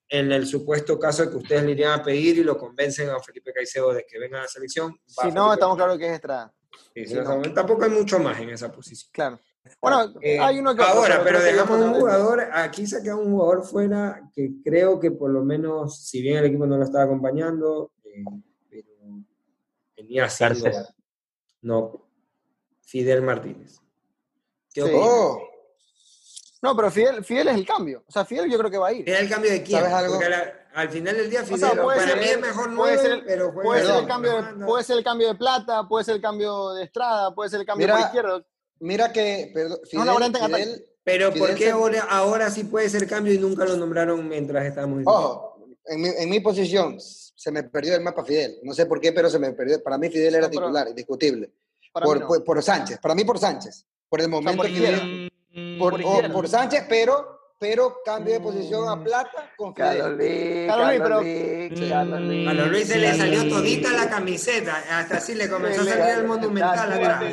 En 0.09 0.31
el 0.31 0.45
supuesto 0.45 0.99
caso 0.99 1.23
de 1.23 1.31
que 1.31 1.37
ustedes 1.37 1.63
le 1.63 1.71
irían 1.71 1.99
a 1.99 2.03
pedir 2.03 2.37
y 2.37 2.43
lo 2.43 2.57
convencen 2.57 3.09
a 3.09 3.19
Felipe 3.19 3.51
Caicedo 3.51 3.93
de 3.93 4.05
que 4.05 4.19
venga 4.19 4.39
a 4.39 4.41
la 4.43 4.47
selección. 4.47 4.95
Si 5.07 5.31
no, 5.31 5.45
Felipe 5.45 5.53
estamos 5.53 5.75
claros 5.77 5.97
que 5.97 6.07
es 6.07 6.13
Estrada. 6.13 6.53
Sí, 6.93 7.05
Sí, 7.05 7.15
no, 7.15 7.23
no. 7.23 7.53
Tampoco 7.53 7.83
hay 7.83 7.89
mucho 7.89 8.19
más 8.19 8.39
en 8.39 8.49
esa 8.49 8.71
posición. 8.71 9.09
Claro. 9.11 9.39
Bueno, 9.81 10.13
Eh, 10.21 10.39
hay 10.39 10.59
uno 10.59 10.75
que 10.75 10.83
ahora, 10.83 11.21
pero 11.23 11.41
dejamos 11.41 11.79
un 11.79 11.91
no- 11.91 11.99
jugador, 11.99 12.41
aquí 12.53 12.85
saca 12.85 13.15
un 13.15 13.31
jugador 13.31 13.63
fuera 13.65 14.29
que 14.33 14.51
creo 14.63 14.99
que 14.99 15.11
por 15.11 15.31
lo 15.31 15.43
menos, 15.43 16.05
si 16.05 16.21
bien 16.21 16.37
el 16.37 16.45
equipo 16.45 16.65
no 16.65 16.77
lo 16.77 16.83
estaba 16.83 17.05
acompañando, 17.05 17.91
eh, 18.03 18.23
pero 18.69 18.89
tenía 19.95 20.23
Garcés. 20.23 20.93
no, 21.61 22.07
Fidel 22.81 23.21
Martínez. 23.21 23.79
¿Qué 24.73 24.81
Sí. 24.81 24.91
Oh, 24.93 25.39
No, 26.61 26.75
pero 26.77 26.89
Fidel, 26.89 27.23
Fidel 27.25 27.49
es 27.49 27.55
el 27.55 27.65
cambio. 27.65 28.03
O 28.07 28.11
sea, 28.11 28.23
Fidel 28.23 28.49
yo 28.49 28.57
creo 28.57 28.71
que 28.71 28.77
va 28.77 28.87
a 28.87 28.93
ir. 28.93 29.07
¿Era 29.09 29.19
el 29.19 29.29
cambio 29.29 29.51
de 29.51 29.61
quién? 29.63 29.79
¿Sabes 29.81 29.93
algo? 29.93 30.13
Porque 30.13 30.27
a 30.27 30.29
la- 30.29 30.53
al 30.75 30.89
final 30.89 31.17
del 31.17 31.29
día, 31.29 31.43
Fidel 31.43 31.59
sea, 31.59 31.83
puede 31.83 31.97
para 31.99 32.11
ser- 32.11 32.19
mí 32.19 32.25
es 32.25 32.39
mejor 32.39 32.63
puede 32.63 32.75
nueve, 32.75 32.97
ser- 32.97 33.23
pero 33.25 33.53
Puede 33.53 33.81
ser, 33.81 33.91
de 33.93 33.99
el 33.99 34.07
cambio 34.07 34.31
de, 34.31 34.41
banda. 34.41 34.65
puede 34.65 34.83
ser 34.85 34.97
el 34.97 35.03
cambio 35.03 35.27
de 35.27 35.35
plata, 35.35 35.87
puede 35.89 36.05
ser 36.05 36.15
el 36.15 36.21
cambio 36.21 36.69
de 36.73 36.83
Estrada, 36.85 37.35
puede 37.35 37.49
ser 37.49 37.59
el 37.59 37.65
cambio 37.65 37.85
Mira, 37.87 37.97
por 37.97 38.05
izquierda. 38.05 38.45
Mira 38.83 39.11
que, 39.11 39.51
perdón, 39.53 39.79
Fidel, 39.89 40.05
variante 40.07 40.37
en 40.39 40.43
ataque. 40.45 40.63
Fidel- 40.63 40.85
Pero 41.03 41.33
¿por 41.33 41.55
qué 41.55 41.65
se- 41.65 41.71
ahora, 41.71 42.01
ahora 42.09 42.49
sí 42.49 42.63
puede 42.63 42.89
ser 42.89 43.07
cambio 43.07 43.33
y 43.33 43.37
nunca 43.37 43.65
lo 43.65 43.75
nombraron 43.77 44.27
mientras 44.27 44.65
estábamos 44.65 44.99
en 44.99 45.07
Ojo, 45.07 45.57
en 45.85 46.01
mi, 46.01 46.07
en 46.09 46.29
mi 46.29 46.39
posición 46.39 46.97
se 46.99 47.51
me 47.51 47.63
perdió 47.63 47.95
el 47.95 48.01
mapa 48.01 48.23
Fidel. 48.23 48.59
No 48.63 48.73
sé 48.73 48.85
por 48.85 49.01
qué, 49.01 49.11
pero 49.11 49.29
se 49.29 49.37
me 49.39 49.51
perdió. 49.51 49.81
Para 49.83 49.97
mí 49.97 50.09
Fidel 50.09 50.35
era 50.35 50.47
No, 50.47 50.51
pero- 50.51 50.61
titular, 50.67 50.87
indiscutible. 50.87 51.51
Por, 51.91 52.15
mí 52.15 52.19
no. 52.21 52.27
por, 52.27 52.43
por 52.43 52.63
Sánchez, 52.63 52.99
para 52.99 53.13
mí 53.15 53.23
por 53.25 53.37
Sánchez. 53.37 53.85
Por 54.09 54.21
el 54.21 54.29
momento 54.29 54.63
por 54.63 54.71
que 54.71 55.29
por, 55.79 55.91
por 55.91 55.93
o 55.99 55.99
izquierda. 56.07 56.33
por 56.33 56.47
Sánchez, 56.47 56.85
pero, 56.87 57.32
pero 57.63 58.01
cambio 58.03 58.33
de 58.33 58.41
posición 58.41 58.89
a 58.89 59.01
plata 59.01 59.53
con 59.55 59.73
Fidel. 59.73 59.97
Carlos 59.97 60.17
Luis, 60.17 60.67
Carlos 60.67 60.87
Luis, 60.89 61.89
Carlos 61.89 62.19
Luis, 62.19 62.27
Luis. 62.27 62.47
A 62.49 62.53
los 62.53 62.67
Luis 62.67 62.87
se 62.89 62.97
le 62.97 63.13
salió 63.15 63.49
todita 63.49 63.93
la 63.93 64.09
camiseta, 64.09 64.83
hasta 64.99 65.15
así 65.15 65.33
le 65.33 65.49
comenzó 65.49 65.79
a 65.79 65.85
salir 65.85 66.19
el 66.19 66.27
monumental 66.27 66.91
atrás. 66.91 67.23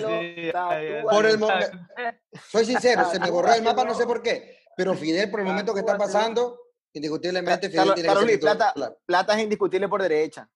Por 1.11 1.27
el 1.27 1.37
momento, 1.37 1.79
soy 2.49 2.65
sincero, 2.65 3.11
se 3.11 3.19
me 3.19 3.29
borró 3.29 3.53
el 3.55 3.65
mapa, 3.65 3.85
no 3.85 3.93
sé 3.93 4.07
por 4.07 4.23
qué. 4.23 4.57
Pero 4.77 4.95
Fidel, 4.95 5.33
por 5.33 5.41
el 5.41 5.47
momento 5.47 5.75
que 5.75 5.81
está 5.81 5.99
pasando, 5.99 6.61
indiscutiblemente 6.93 7.69
Fidel 7.69 7.89
Carlos, 7.89 8.25
tiene 8.25 8.31
que 8.31 8.39
plata, 8.39 8.73
plata 9.05 9.37
es 9.37 9.43
indiscutible 9.43 9.89
por 9.89 10.01
derecha. 10.01 10.49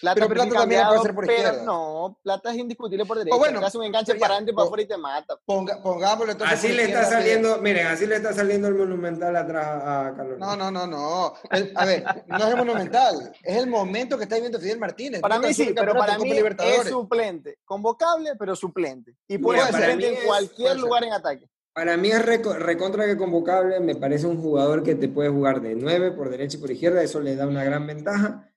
Plata 0.00 0.14
Pero 0.14 0.28
Plata 0.34 0.50
también 0.54 0.86
puede 0.86 1.02
ser 1.02 1.14
por 1.14 1.26
pero 1.26 1.36
izquierda. 1.38 1.62
No, 1.64 2.18
plata 2.22 2.50
es 2.52 2.56
indiscutible 2.58 3.04
por 3.04 3.18
derecha. 3.18 3.36
bueno, 3.36 3.60
te 3.60 3.66
hace 3.66 3.78
un 3.78 3.84
enganche 3.84 4.12
ya, 4.14 4.18
para 4.18 4.40
y 4.40 4.46
para 4.46 4.62
o- 4.62 4.66
afuera 4.66 4.82
y 4.82 4.86
te 4.86 4.96
mata. 4.96 5.36
Ponga- 5.46 5.82
pongámoslo 5.82 6.32
entonces. 6.32 6.58
Así 6.58 6.68
le 6.72 6.84
está 6.84 7.04
saliendo, 7.04 7.58
miren, 7.58 7.86
así 7.88 8.06
le 8.06 8.16
está 8.16 8.32
saliendo 8.32 8.68
el 8.68 8.74
monumental 8.74 9.34
atrás 9.36 9.66
a 9.66 10.14
Carlos. 10.16 10.38
No, 10.38 10.56
no, 10.56 10.70
no, 10.70 10.86
no. 10.86 11.34
El- 11.50 11.72
a 11.74 11.84
ver, 11.84 12.04
no 12.26 12.36
es 12.38 12.44
el 12.50 12.56
monumental, 12.56 13.32
es 13.42 13.56
el 13.56 13.66
momento 13.66 14.16
que 14.16 14.24
está 14.24 14.36
viviendo 14.36 14.58
Fidel 14.60 14.78
Martínez. 14.78 15.20
Para 15.20 15.38
No 15.38 15.48
mí 15.48 15.54
sí, 15.54 15.72
pero 15.74 15.94
para 15.94 16.18
mí 16.18 16.30
es 16.32 16.88
suplente. 16.88 17.58
Convocable, 17.64 18.32
pero 18.38 18.54
suplente. 18.56 19.14
Y 19.28 19.38
puede 19.38 19.58
Mira, 19.60 19.70
ser 19.72 19.80
suplente 19.80 20.08
en 20.08 20.14
es- 20.14 20.24
cualquier 20.24 20.68
ser. 20.72 20.78
lugar 20.80 21.04
en 21.04 21.12
ataque. 21.12 21.46
Para 21.72 21.96
mí 21.96 22.10
es 22.10 22.24
reco- 22.26 22.54
recontra 22.56 23.06
que 23.06 23.16
convocable, 23.16 23.78
me 23.80 23.94
parece 23.94 24.26
un 24.26 24.40
jugador 24.42 24.82
que 24.82 24.96
te 24.96 25.08
puede 25.08 25.28
jugar 25.30 25.60
de 25.60 25.76
9 25.76 26.10
por 26.10 26.28
derecha 26.28 26.56
y 26.56 26.60
por 26.60 26.70
izquierda, 26.70 27.00
eso 27.02 27.20
le 27.20 27.36
da 27.36 27.46
una 27.46 27.62
gran 27.64 27.86
ventaja. 27.86 28.49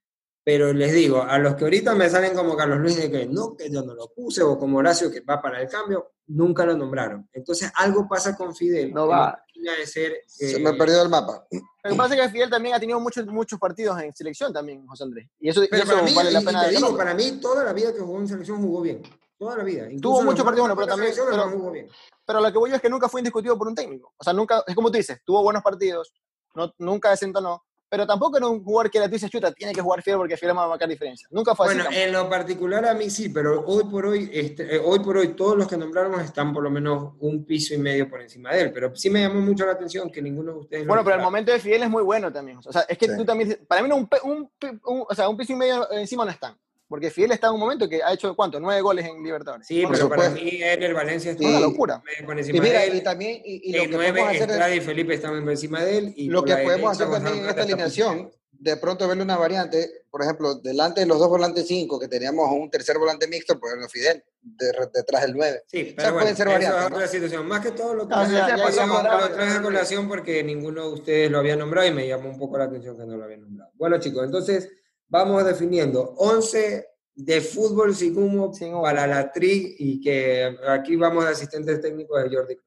Pero 0.46 0.74
les 0.74 0.92
digo, 0.94 1.22
a 1.22 1.38
los 1.40 1.56
que 1.56 1.64
ahorita 1.64 1.96
me 1.96 2.10
salen 2.10 2.36
como 2.36 2.58
Carlos 2.58 2.80
Luis 2.80 2.98
de 2.98 3.10
que 3.10 3.26
no, 3.28 3.56
que 3.56 3.70
yo 3.72 3.82
no 3.82 3.94
lo 3.94 4.10
puse, 4.10 4.44
o 4.44 4.58
como 4.60 4.80
Horacio 4.80 5.10
que 5.10 5.22
va 5.22 5.42
para 5.42 5.62
el 5.62 5.70
cambio, 5.70 6.12
nunca 6.28 6.66
lo 6.66 6.76
nombraron. 6.76 7.30
Entonces 7.32 7.72
algo 7.76 8.08
pasa 8.10 8.36
con 8.36 8.54
Fidel. 8.54 8.94
No 8.94 9.08
va. 9.08 9.42
de 9.56 9.88
ser, 9.88 10.24
Se 10.28 10.58
eh, 10.58 10.60
me 10.60 10.74
perdió 10.74 11.02
el 11.02 11.08
mapa. 11.10 11.48
Lo 11.50 11.92
que 11.92 11.96
pasa 11.96 12.16
es 12.16 12.22
que 12.22 12.30
Fidel 12.30 12.50
también 12.50 12.76
ha 12.76 12.80
tenido 12.80 13.00
muchos, 13.00 13.26
muchos 13.28 13.58
partidos 13.58 13.98
en 14.02 14.14
selección 14.14 14.52
también, 14.52 14.86
José 14.86 15.04
Andrés. 15.06 15.30
Y 15.40 15.48
eso, 15.48 15.64
y 15.64 15.70
Pero 15.70 15.84
eso 15.84 15.92
para 15.94 16.04
mí, 16.04 16.14
vale 16.14 16.32
la 16.32 16.42
y- 16.42 16.46
pena 16.46 16.64
y 16.64 16.70
te 16.72 16.76
digo, 16.76 16.98
para 16.98 17.14
mí 17.14 17.32
toda 17.42 17.64
la 17.64 17.72
vida 17.72 17.94
que 17.94 18.00
jugó 18.02 18.20
en 18.20 18.28
selección 18.28 18.62
jugó 18.62 18.82
bien. 18.82 19.02
Toda 19.38 19.58
la 19.58 19.64
vida. 19.64 19.84
Incluso 19.90 20.02
Tuvo 20.02 20.24
muchos 20.24 20.44
partidos 20.46 20.70
pero 20.76 20.88
también- 20.88 21.14
pero- 21.16 21.38
no 21.38 21.50
jugó 21.52 21.72
bien. 21.72 21.88
Pero 22.26 22.42
lo 22.42 22.52
que 22.52 22.58
voy 22.58 22.70
yo 22.70 22.76
es 22.76 22.82
que 22.82 22.90
nunca 22.90 23.08
fue 23.08 23.22
indiscutido 23.22 23.58
por 23.58 23.68
un 23.70 23.76
técnico. 23.76 24.14
O 24.18 24.24
sea, 24.24 24.34
nunca, 24.34 24.62
es 24.68 24.76
como 24.76 24.92
tú 24.92 24.98
dices, 24.98 25.20
tuvo 25.26 25.42
buenos 25.42 25.62
partidos, 25.64 26.14
no, 26.56 26.74
nunca 26.80 27.10
desentonó, 27.12 27.64
pero 27.94 28.08
tampoco 28.08 28.38
era 28.38 28.48
un 28.48 28.64
jugador 28.64 28.90
que 28.90 29.00
tú 29.00 29.08
dices, 29.08 29.30
chuta, 29.30 29.52
tiene 29.52 29.72
que 29.72 29.80
jugar 29.80 30.02
Fidel 30.02 30.18
porque 30.18 30.36
Fidel 30.36 30.58
va 30.58 30.64
a 30.64 30.68
marcar 30.70 30.90
diferencia. 30.90 31.28
Nunca 31.30 31.54
fue 31.54 31.68
Bueno, 31.68 31.82
así. 31.84 31.90
tampoco. 31.94 32.08
en 32.08 32.12
lo 32.12 32.28
particular 32.28 32.86
a 32.88 32.96
mí 32.96 33.08
sí, 33.12 33.30
pero 33.30 33.64
hoy 33.68 33.84
por 33.84 34.08
hoy, 34.08 34.32
este, 34.34 34.78
eh, 34.78 34.82
hoy 34.84 34.98
por 34.98 35.16
hoy 35.18 35.36
todos 35.36 35.56
los 35.56 35.68
que 35.68 35.78
nombramos 35.78 36.20
están 36.24 36.52
por 36.54 36.64
lo 36.64 36.72
menos 36.72 37.14
un 37.20 37.46
piso 37.46 37.76
y 37.76 37.78
medio 37.78 38.10
por 38.10 38.20
encima 38.20 38.52
de 38.52 38.62
él, 38.62 38.72
pero 38.74 38.96
sí 38.96 39.12
me 39.12 39.22
llamó 39.22 39.42
mucho 39.42 39.64
la 39.68 39.74
atención 39.74 40.10
que 40.10 40.24
ninguno 40.24 40.54
de 40.54 40.58
ustedes 40.62 40.88
Bueno, 40.88 41.04
pero 41.04 41.18
el 41.18 41.22
momento 41.22 41.52
de 41.52 41.60
Fidel 41.60 41.84
es 41.84 41.90
muy 41.92 42.02
bueno 42.02 42.34
también. 42.34 42.58
O 42.66 42.72
sea, 42.72 42.82
es 42.90 42.98
que 42.98 43.06
Sí. 43.08 43.16
tú 43.16 43.26
también, 43.26 43.60
para 43.68 43.84
mí 43.84 43.88
no, 43.90 43.98
un, 43.98 44.10
un, 44.24 44.50
un- 44.86 45.06
o 45.08 45.14
sea, 45.14 45.30
un 45.30 45.38
piso 45.38 45.54
y 45.54 45.56
medio 45.56 45.88
encima 45.92 46.26
no 46.26 46.32
están. 46.32 46.56
Porque 46.94 47.10
Fidel 47.10 47.32
está 47.32 47.48
en 47.48 47.54
un 47.54 47.60
momento 47.60 47.90
que 47.90 48.04
ha 48.04 48.14
hecho, 48.14 48.36
¿cuánto? 48.36 48.60
Nueve 48.60 48.80
goles 48.82 49.04
en 49.08 49.24
Libertadores. 49.24 49.66
Sí, 49.66 49.84
pero 49.90 50.08
para 50.08 50.26
supuesto. 50.30 50.46
mí 50.46 50.62
él, 50.62 50.84
el 50.84 50.94
Valencia 50.94 51.32
está 51.32 51.44
Es 51.44 51.50
una 51.50 51.60
locura. 51.60 52.04
Y 52.20 52.54
mira, 52.60 52.82
de 52.82 52.86
él. 52.86 52.96
y 52.98 53.02
también, 53.02 53.42
y, 53.44 53.72
y 53.72 53.74
lo 53.76 53.84
en 53.86 53.90
que 53.90 53.96
nueve, 53.96 54.20
podemos 54.22 54.42
hacer 54.52 54.72
es- 54.72 54.78
y 54.78 54.82
Felipe 54.82 55.18
por 55.18 55.50
encima 55.50 55.84
de 55.84 55.98
él. 55.98 56.14
Y 56.16 56.30
lo 56.30 56.44
que 56.46 56.56
podemos 56.58 56.92
hacer 56.92 57.10
también 57.10 57.40
en 57.40 57.50
esta 57.50 57.64
alineación, 57.64 58.32
de 58.52 58.78
pronto 58.78 59.08
verle 59.08 59.24
una 59.24 59.38
variante, 59.38 59.90
por 60.12 60.22
ejemplo, 60.22 60.54
delante 60.54 61.00
de 61.02 61.08
los 61.08 61.18
dos 61.18 61.30
volantes 61.30 61.66
5, 61.68 62.00
que 62.00 62.08
teníamos 62.08 62.48
un 62.52 62.70
tercer 62.70 63.00
volante 63.00 63.28
mixto, 63.28 63.60
ponerlo 63.60 63.90
Fidel, 63.90 64.24
de- 64.44 64.72
detrás 64.94 65.24
del 65.24 65.34
9. 65.34 65.64
Sí, 65.66 65.82
O 65.82 65.86
sea, 65.86 65.94
pero 65.96 66.08
bueno, 66.14 66.20
pueden 66.20 66.36
ser 66.38 66.46
eso 66.48 66.54
variantes, 66.54 66.84
es 66.84 66.90
¿no? 66.92 66.96
otra 66.96 67.08
situación. 67.08 67.48
Más 67.48 67.60
que 67.66 67.72
todo 67.72 67.96
lo 67.96 68.08
que 68.08 68.14
Ah, 68.16 68.28
ya, 68.32 68.46
a 68.46 68.50
ya, 68.50 68.70
ya, 68.70 68.86
lo 68.86 69.30
traje 69.32 69.58
a 69.58 69.62
colación 69.64 70.08
porque 70.08 70.44
ninguno 70.44 70.90
de 70.90 70.94
ustedes 70.94 71.32
lo 71.32 71.40
había 71.40 71.56
nombrado 71.56 71.88
y 71.88 71.92
me 71.92 72.08
llamó 72.08 72.30
un 72.30 72.38
poco 72.38 72.56
la 72.60 72.66
atención 72.66 72.96
que 72.96 73.04
no 73.08 73.18
lo 73.18 73.24
habían 73.24 73.42
nombrado. 73.42 73.72
Bueno, 73.78 74.00
chicos, 74.00 74.24
entonces 74.24 74.70
vamos 75.08 75.46
definiendo 75.46 76.14
11 76.18 76.88
de 77.16 77.42
fútbol 77.42 77.96
sin 77.96 78.18
humo 78.18 78.54
Sin 78.54 78.70
humo. 78.74 78.84
para 78.84 79.06
la 79.06 79.32
TRI 79.32 79.76
y 79.78 80.02
que 80.02 80.58
aquí 80.68 80.96
vamos 80.96 81.26
de 81.26 81.32
asistentes 81.32 81.82
técnicos 81.82 82.24
de 82.24 82.36
Jordi. 82.36 82.58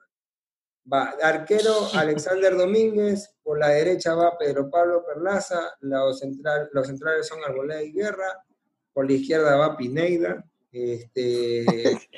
Va, 0.92 1.14
arquero 1.22 1.88
Alexander 1.94 2.56
Domínguez, 2.56 3.34
por 3.42 3.58
la 3.58 3.68
derecha 3.68 4.14
va 4.14 4.38
Pedro 4.38 4.70
Pablo 4.70 5.04
Perlaza, 5.04 5.74
los, 5.80 6.18
central, 6.20 6.70
los 6.72 6.86
centrales 6.86 7.26
son 7.26 7.42
Arboleda 7.44 7.82
y 7.82 7.92
Guerra, 7.92 8.44
por 8.92 9.06
la 9.06 9.12
izquierda 9.12 9.56
va 9.56 9.76
Pineida, 9.76 10.44
este, 10.70 11.66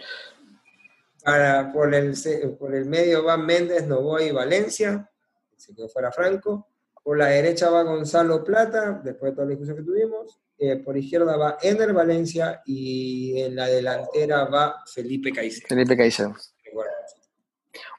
para, 1.25 1.73
por, 1.73 1.95
el, 1.95 2.15
por 2.59 2.75
el 2.75 2.85
medio 2.85 3.25
va 3.25 3.37
Méndez, 3.37 3.87
Novoa 3.87 4.23
y 4.23 4.33
Valencia, 4.33 5.11
se 5.57 5.75
quedó 5.75 5.89
fuera 5.89 6.13
Franco, 6.13 6.69
por 7.09 7.17
la 7.17 7.29
derecha 7.29 7.71
va 7.71 7.85
Gonzalo 7.85 8.45
Plata, 8.45 9.01
después 9.03 9.33
de 9.33 9.37
toda 9.37 9.47
la 9.47 9.51
discusión 9.53 9.79
que 9.79 9.83
tuvimos, 9.83 10.39
eh, 10.59 10.77
por 10.77 10.95
izquierda 10.95 11.39
va 11.39 11.57
Ener 11.63 11.95
Valencia 11.95 12.61
y 12.67 13.41
en 13.41 13.57
la 13.57 13.65
delantera 13.67 14.45
va 14.45 14.83
Felipe 14.93 15.33
Caicedo. 15.33 15.67
Felipe 15.69 15.97
Caicedo. 15.97 16.35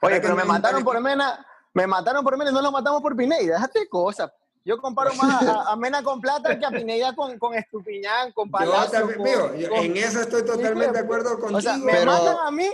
Oye, 0.02 0.20
pero 0.20 0.36
me 0.36 0.44
mataron 0.44 0.84
por 0.84 1.00
Mena, 1.00 1.44
me 1.74 1.88
mataron 1.88 2.22
por 2.22 2.38
Mena 2.38 2.52
y 2.52 2.54
no 2.54 2.62
lo 2.62 2.70
matamos 2.70 3.02
por 3.02 3.16
Pineida, 3.16 3.54
déjate 3.54 3.88
cosas. 3.88 4.30
Yo 4.64 4.78
comparo 4.78 5.12
más 5.14 5.42
a, 5.44 5.72
a 5.72 5.76
Mena 5.76 6.04
con 6.04 6.20
Plata 6.20 6.56
que 6.56 6.64
a 6.64 6.70
Pineida 6.70 7.12
con, 7.16 7.36
con 7.40 7.54
Estupiñán, 7.54 8.30
con 8.30 8.46
Yo 8.46 8.52
Palacio. 8.52 8.90
también, 9.08 9.40
con- 9.40 9.58
yo 9.58 9.68
con- 9.70 9.78
en 9.78 9.96
eso 9.96 10.20
estoy 10.20 10.44
totalmente 10.44 10.92
de 10.92 10.98
acuerdo 11.00 11.30
contigo. 11.36 11.58
O 11.58 11.60
sea, 11.60 11.76
me 11.78 11.90
Pero- 11.92 12.12
matan 12.12 12.36
a 12.46 12.50
mí, 12.52 12.68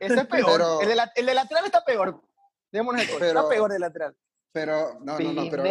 ese 0.00 0.14
es 0.20 0.26
peor. 0.26 0.52
Pero- 0.52 0.80
el, 0.82 0.88
de 0.88 0.96
la- 0.96 1.12
el 1.14 1.24
de 1.24 1.32
lateral 1.34 1.64
está 1.64 1.82
peor. 1.82 2.20
Démonos 2.70 3.00
el 3.00 3.08
Pero- 3.18 3.26
está 3.40 3.48
peor 3.48 3.72
de 3.72 3.78
lateral. 3.78 4.14
Pero, 4.54 4.98
no, 5.00 5.18
no, 5.18 5.32
no, 5.32 5.50
pero 5.50 5.64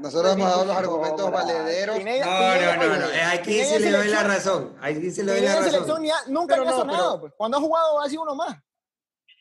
nosotros 0.00 0.34
hemos 0.34 0.50
dado 0.50 0.64
los 0.66 0.76
argumentos 0.76 1.20
Cobra. 1.22 1.44
valederos. 1.44 1.96
No, 1.98 2.76
no, 2.76 2.86
no, 2.88 2.96
no. 2.98 3.06
eh, 3.10 3.22
Aquí 3.22 3.64
sí 3.64 3.78
le 3.78 3.90
doy 3.90 4.08
la 4.08 4.18
selección- 4.20 4.26
razón. 4.28 4.76
Aquí 4.82 5.10
sí 5.10 5.22
le 5.22 5.32
doy 5.32 5.40
la 5.40 5.52
selección 5.54 5.88
razón. 5.88 6.06
ha- 6.10 6.30
nunca 6.30 6.54
Pero 6.56 6.64
no, 6.70 6.76
sonado. 6.76 7.08
pero- 7.12 7.20
pues. 7.20 7.32
Cuando 7.38 7.56
ha 7.56 7.60
jugado 7.60 8.00
ha 8.02 8.08
sido 8.10 8.22
uno 8.22 8.34
más. 8.34 8.56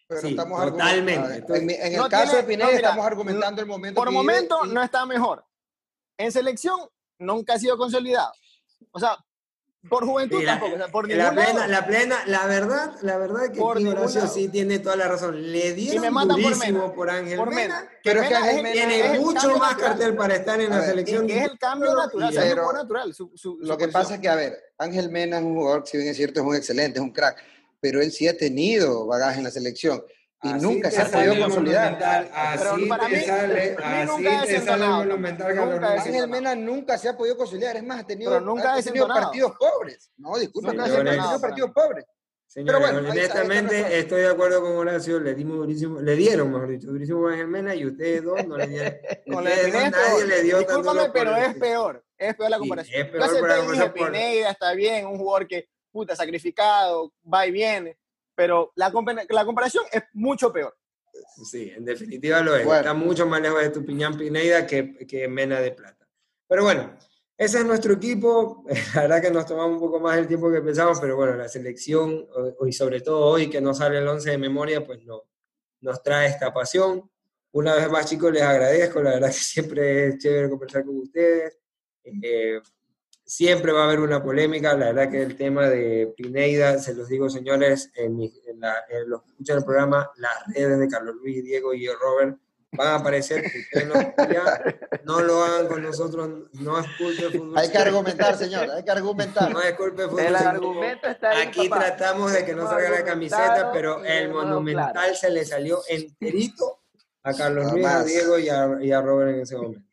Pero 0.08 0.22
Sí, 0.22 0.30
estamos 0.30 0.62
totalmente. 0.72 1.14
argumentando- 1.20 1.56
En, 1.56 1.70
en 1.70 1.94
el 1.94 1.98
No 1.98 2.08
caso 2.10 2.24
tiene- 2.24 2.38
de 2.38 2.44
Pineda 2.48 2.66
no, 2.68 2.72
mira, 2.72 2.88
estamos 2.90 3.06
argumentando 3.06 3.62
el 3.62 3.68
momento 3.68 4.00
Por 4.00 4.08
vive 4.08 4.18
momento 4.22 4.60
y- 4.66 4.70
no 4.70 4.82
está 4.84 5.06
mejor. 5.06 5.46
En 6.18 6.32
selección 6.32 6.80
nunca 7.20 7.56
ha 7.56 7.60
sido 7.60 7.78
consolidado. 7.78 8.32
O 8.92 9.00
sea, 9.02 9.18
por 9.90 10.06
juventud 10.06 10.44
la, 10.44 10.54
tampoco. 10.54 10.74
o 10.74 10.78
sea, 10.78 10.88
por 10.90 11.08
la 11.10 11.32
plena, 11.32 11.54
lado. 11.54 11.68
la 11.72 11.86
plena, 11.88 12.16
la 12.26 12.46
verdad, 12.48 12.96
la 13.04 13.18
verdad 13.18 13.52
que 13.54 13.60
Por 13.60 13.78
Horacio 13.78 14.28
sí 14.28 14.50
tiene 14.50 14.80
toda 14.80 14.96
la 14.98 15.08
razón. 15.08 15.52
Le 15.52 15.74
dieron 15.74 16.02
me 16.02 16.12
matan 16.12 16.30
por 16.30 16.42
durísimo 16.42 16.80
Mena. 16.82 16.94
por 16.94 17.10
Ángel 17.10 17.38
por 17.38 17.50
Mena, 17.54 17.76
Mena. 17.82 17.90
Pero 18.04 18.22
es 18.22 18.28
que 18.28 18.36
Ángel 18.36 18.58
el- 18.58 18.64
Mena 18.64 18.74
tiene 18.74 19.14
es 19.14 19.20
mucho 19.22 19.48
más 19.58 19.72
natural. 19.72 19.76
cartel 19.78 20.16
para 20.16 20.36
estar 20.36 20.60
en 20.60 20.72
A 20.74 20.76
la 20.76 20.82
ver, 20.82 20.90
selección. 20.90 21.30
Es 21.30 21.44
el 21.52 21.58
cambio 21.60 21.96
natural, 21.96 22.30
o 22.30 22.32
sea, 22.34 22.44
es 22.44 22.50
Pero- 22.54 22.74
natural. 22.74 23.14
Su, 23.14 23.32
su- 23.36 23.58
su 23.62 23.66
Lo 23.68 23.78
que 23.78 23.88
pasa 23.88 24.16
es 24.16 24.20
que, 24.20 24.28
a 24.30 24.36
ver, 24.36 24.58
Ángel 24.78 25.10
Mena 25.10 25.38
es 25.38 25.44
un 25.44 25.56
jugador, 25.56 25.84
si 25.88 25.98
bien 25.98 26.10
es 26.10 26.18
cierto, 26.18 26.42
es 26.42 26.46
un 26.46 26.56
excelente, 26.56 27.00
es 27.00 27.04
un 27.04 27.12
crack, 27.14 27.38
pero 27.80 28.02
él 28.02 28.12
sí 28.12 28.28
ha 28.28 28.36
tenido 28.36 29.06
bagaje 29.08 29.38
en 29.38 29.46
la 29.46 29.52
selección 29.52 30.04
y 30.44 30.50
Así 30.50 30.66
nunca 30.66 30.92
se 30.92 31.02
ha 31.02 31.06
podido 31.10 31.40
consolidar. 31.40 31.98
Pero 31.98 32.72
Así 32.72 32.86
para 32.86 33.08
te 33.08 33.18
mí- 33.18 33.24
sale, 33.24 33.76
así 33.84 34.08
nunca 34.08 34.46
te 34.46 34.78
monumental. 34.88 35.84
Ángel 35.84 36.28
Mena 36.28 36.56
nunca 36.56 36.98
se 36.98 37.10
ha 37.10 37.18
podido 37.18 37.38
consolidar, 37.38 37.76
es 37.76 37.84
más, 37.84 38.02
ha 38.02 38.08
tenido, 38.08 38.32
Pero 38.32 38.46
nunca 38.46 38.74
ha 38.74 38.76
tenido 38.82 39.06
desentonado. 39.08 39.22
partidos 39.22 39.52
pobres. 39.58 40.12
No, 40.18 40.36
ha 40.36 40.40
tenido 40.40 40.84
desentonado 40.84 41.42
partidos 41.42 41.72
pobres. 41.72 42.06
Señores, 42.50 42.80
bueno, 42.80 43.00
está- 43.00 43.12
honestamente 43.12 44.00
estoy 44.00 44.22
de 44.22 44.30
acuerdo 44.30 44.62
con 44.62 44.72
Horacio, 44.78 45.20
le 45.20 45.36
dimos 45.36 45.58
durísimo, 45.58 46.00
le 46.00 46.16
dieron, 46.16 46.50
mejor 46.52 46.70
dicho, 46.70 46.88
durísimo 46.88 47.28
a 47.28 47.32
Ángel 47.34 47.48
Mena 47.48 47.76
y 47.76 47.86
ustedes 47.86 48.24
dos 48.24 48.48
no 48.48 48.56
le 48.58 48.68
dieron. 48.68 48.94
Ustedes 49.26 49.74
dos, 49.74 49.92
nadie 49.92 50.26
le 50.28 50.44
dio 50.44 50.60
Discúlpame, 50.60 51.10
pero 51.12 51.36
es 51.36 51.56
peor. 51.56 52.06
Es 52.18 52.36
peor 52.36 52.50
la 52.50 52.56
Sí, 52.58 52.60
comparación. 52.62 53.02
es 53.02 53.12
peor 53.12 53.20
Yo 53.20 53.26
acepté 53.26 53.42
para 53.42 53.54
y 53.54 53.58
dije, 53.58 53.66
comenzar 53.74 53.94
por- 53.94 54.12
Pineda 54.12 54.50
está 54.52 54.74
bien, 54.74 55.08
un 55.08 55.18
jugador 55.18 55.48
que 55.48 55.68
puta, 55.92 56.16
sacrificado, 56.16 57.12
va 57.32 57.46
y 57.48 57.52
viene, 57.52 57.98
pero 58.38 58.72
la, 58.76 58.94
la 59.30 59.46
comparación 59.46 59.84
es 59.92 60.04
mucho 60.14 60.54
peor. 60.54 60.78
Sí, 61.44 61.74
en 61.76 61.84
definitiva 61.84 62.40
lo 62.42 62.56
es. 62.56 62.68
Está 62.68 62.94
mucho 62.94 63.26
más 63.26 63.42
lejos 63.42 63.64
de 63.64 63.72
tu 63.72 63.84
piñán 63.84 64.16
Pineida 64.16 64.68
que, 64.68 64.96
que 65.08 65.28
Mena 65.28 65.60
de 65.60 65.72
Plata. 65.72 66.08
Pero 66.48 66.64
bueno, 66.64 66.96
ese 67.36 67.58
es 67.58 67.66
nuestro 67.66 67.94
equipo. 67.94 68.64
La 68.94 69.02
verdad 69.02 69.22
que 69.24 69.32
nos 69.32 69.48
tomamos 69.48 69.74
un 69.74 69.80
poco 69.80 70.00
más 70.00 70.20
el 70.20 70.28
tiempo 70.28 70.52
que 70.52 70.62
pensamos, 70.62 71.00
pero 71.02 71.16
bueno, 71.16 71.36
la 71.36 71.50
selección, 71.50 72.28
y 72.64 72.72
sobre 72.72 73.02
todo 73.02 73.26
hoy 73.26 73.50
que 73.50 73.60
no 73.60 73.74
sale 73.74 73.98
el 73.98 74.08
11 74.08 74.30
de 74.30 74.38
memoria, 74.38 74.86
pues 74.86 75.04
no, 75.04 75.24
nos 75.82 76.04
trae 76.04 76.28
esta 76.28 76.54
pasión. 76.54 77.10
Una 77.54 77.74
vez 77.74 77.90
más, 77.90 78.06
chicos, 78.06 78.32
les 78.32 78.44
agradezco. 78.44 79.02
La 79.02 79.14
verdad 79.14 79.30
que 79.30 79.34
siempre 79.34 80.10
es 80.10 80.20
chévere 80.20 80.48
conversar 80.48 80.86
con 80.86 80.96
ustedes. 81.00 81.58
Eh, 82.04 82.62
siempre 83.28 83.74
va 83.74 83.82
a 83.82 83.84
haber 83.84 84.00
una 84.00 84.24
polémica. 84.24 84.74
La 84.74 84.88
verdad 84.88 85.12
que 85.12 85.22
el 85.22 85.36
tema 85.36 85.70
de 85.70 86.14
Pineida, 86.16 86.80
se 86.80 86.96
los 86.96 87.10
digo, 87.10 87.30
señores, 87.30 87.92
en, 87.96 88.18
la, 88.60 88.86
en 88.90 89.10
los 89.10 89.22
que 89.22 89.30
escuchan 89.32 89.58
el 89.58 89.66
programa, 89.66 90.10
las 90.16 90.56
redes 90.56 90.80
de 90.80 90.88
Carlos 90.88 91.16
Luis, 91.22 91.44
Diego 91.44 91.74
y 91.74 91.88
Robert 91.88 92.38
van 92.72 92.88
a 92.88 92.96
aparecer. 92.96 93.44
Ustedes 93.46 93.88
no, 95.04 95.22
lo 95.22 95.44
hagan 95.44 95.68
con 95.68 95.84
nosotros, 95.84 96.50
no 96.54 96.80
es 96.80 96.88
culpa 96.98 97.22
de 97.24 97.38
fútbol. 97.38 97.58
Hay 97.58 97.70
que 97.70 97.78
argumentar, 97.78 98.38
señor, 98.38 98.72
hay 98.72 98.84
que 98.84 98.92
argumentar. 98.92 99.52
No 99.52 99.62
es 99.62 99.74
culpa 99.74 100.04
de 100.04 100.08
fútbol. 100.08 100.26
El 100.26 100.36
argumento 100.36 101.08
está 101.08 101.30
ahí, 101.32 101.48
Aquí 101.48 101.70
tratamos 101.70 102.32
de 102.32 102.46
que 102.46 102.56
no 102.56 102.68
salga 102.68 102.90
la 102.90 103.04
camiseta, 103.04 103.72
pero 103.74 104.04
el 104.06 104.30
monumental 104.30 105.16
se 105.16 105.30
le 105.30 105.46
salió 105.46 105.82
enterito 105.90 106.82
a 107.24 107.34
Carlos 107.34 107.74
Luis, 107.74 107.86
a 107.86 108.04
Diego 108.04 108.40
y 108.40 108.48
a, 108.48 108.78
y 108.82 108.92
a 108.92 109.02
Robert 109.02 109.32
en 109.32 109.42
ese 109.42 109.58
momento. 109.58 109.87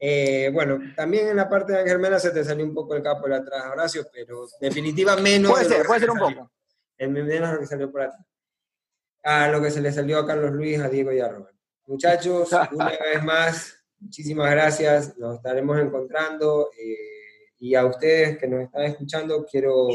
Eh, 0.00 0.50
bueno, 0.52 0.78
también 0.94 1.28
en 1.28 1.36
la 1.36 1.48
parte 1.48 1.72
de 1.72 1.80
Ángel 1.80 1.98
Mena 1.98 2.18
se 2.18 2.30
te 2.30 2.44
salió 2.44 2.64
un 2.64 2.74
poco 2.74 2.94
el 2.94 3.02
capo 3.02 3.28
de 3.28 3.36
atrás, 3.36 3.64
Horacio, 3.70 4.06
pero 4.12 4.46
definitivamente 4.60 5.30
menos. 5.30 5.52
Puede 5.52 5.64
ser, 5.64 5.86
puede 5.86 6.00
ser 6.00 6.10
un 6.10 6.18
poco. 6.18 6.50
El 6.98 7.10
menos 7.10 7.52
lo 7.52 7.60
que 7.60 7.66
salió 7.66 7.90
por 7.90 8.02
atrás. 8.02 8.24
A 9.22 9.48
lo 9.48 9.60
que 9.60 9.70
se 9.70 9.80
le 9.80 9.92
salió 9.92 10.18
a 10.18 10.26
Carlos 10.26 10.52
Luis, 10.52 10.78
a 10.78 10.88
Diego 10.88 11.12
y 11.12 11.20
a 11.20 11.28
Robert. 11.28 11.56
Muchachos, 11.86 12.50
una 12.72 12.88
vez 12.88 13.22
más, 13.22 13.84
muchísimas 13.98 14.50
gracias. 14.50 15.16
Nos 15.18 15.36
estaremos 15.36 15.78
encontrando. 15.78 16.70
Eh, 16.78 17.16
y 17.58 17.74
a 17.74 17.86
ustedes 17.86 18.38
que 18.38 18.48
nos 18.48 18.62
están 18.62 18.82
escuchando, 18.82 19.44
quiero 19.50 19.88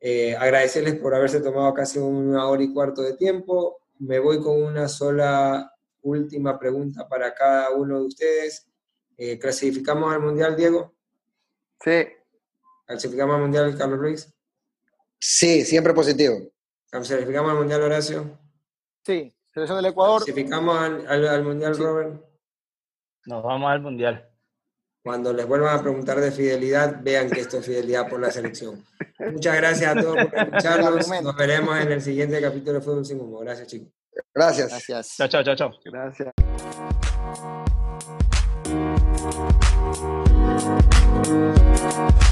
eh, 0.00 0.36
agradecerles 0.36 0.96
por 0.96 1.14
haberse 1.14 1.40
tomado 1.40 1.72
casi 1.72 1.98
una 1.98 2.48
hora 2.48 2.62
y 2.62 2.72
cuarto 2.72 3.02
de 3.02 3.14
tiempo. 3.14 3.78
Me 3.98 4.18
voy 4.18 4.40
con 4.40 4.62
una 4.62 4.88
sola 4.88 5.72
última 6.02 6.58
pregunta 6.58 7.08
para 7.08 7.34
cada 7.34 7.70
uno 7.70 8.00
de 8.00 8.06
ustedes. 8.06 8.68
Eh, 9.16 9.38
¿Clasificamos 9.38 10.12
al 10.12 10.20
Mundial, 10.20 10.56
Diego? 10.56 10.94
Sí. 11.80 12.06
¿Clasificamos 12.86 13.36
al 13.36 13.42
Mundial, 13.42 13.76
Carlos 13.76 13.98
Luis? 13.98 14.34
Sí, 15.18 15.64
siempre 15.64 15.94
positivo. 15.94 16.38
¿Clasificamos 16.90 17.50
al 17.50 17.58
Mundial, 17.58 17.82
Horacio? 17.82 18.38
Sí. 19.04 19.34
Selección 19.52 19.78
del 19.78 19.90
Ecuador. 19.92 20.22
¿Clasificamos 20.22 20.78
al, 20.78 21.26
al, 21.26 21.42
Mundial, 21.42 21.76
Robert? 21.78 22.22
Nos 23.24 23.42
vamos 23.42 23.70
al 23.70 23.80
Mundial. 23.80 24.28
Cuando 25.02 25.32
les 25.32 25.46
vuelvan 25.46 25.78
a 25.78 25.82
preguntar 25.82 26.20
de 26.20 26.30
fidelidad, 26.30 27.00
vean 27.02 27.30
que 27.30 27.40
esto 27.40 27.58
es 27.58 27.66
fidelidad 27.66 28.08
por 28.08 28.20
la 28.20 28.30
selección. 28.30 28.84
Muchas 29.18 29.56
gracias 29.56 29.96
a 29.96 30.00
todos 30.00 30.16
por 30.16 30.38
escucharnos. 30.38 31.22
Nos 31.22 31.36
veremos 31.36 31.78
en 31.78 31.92
el 31.92 32.02
siguiente 32.02 32.40
capítulo 32.40 32.74
de 32.74 32.80
Fútbol 32.80 33.06
Sin 33.06 33.20
Humo. 33.20 33.38
Gracias, 33.38 33.68
chicos. 33.68 33.88
Gracias. 34.34 34.68
Gracias. 34.68 35.16
Chao, 35.16 35.28
chao, 35.28 35.42
chao, 35.42 35.56
chao. 35.56 35.70
Gracias. 35.84 36.32
Thank 39.28 39.70
you. 42.20 42.25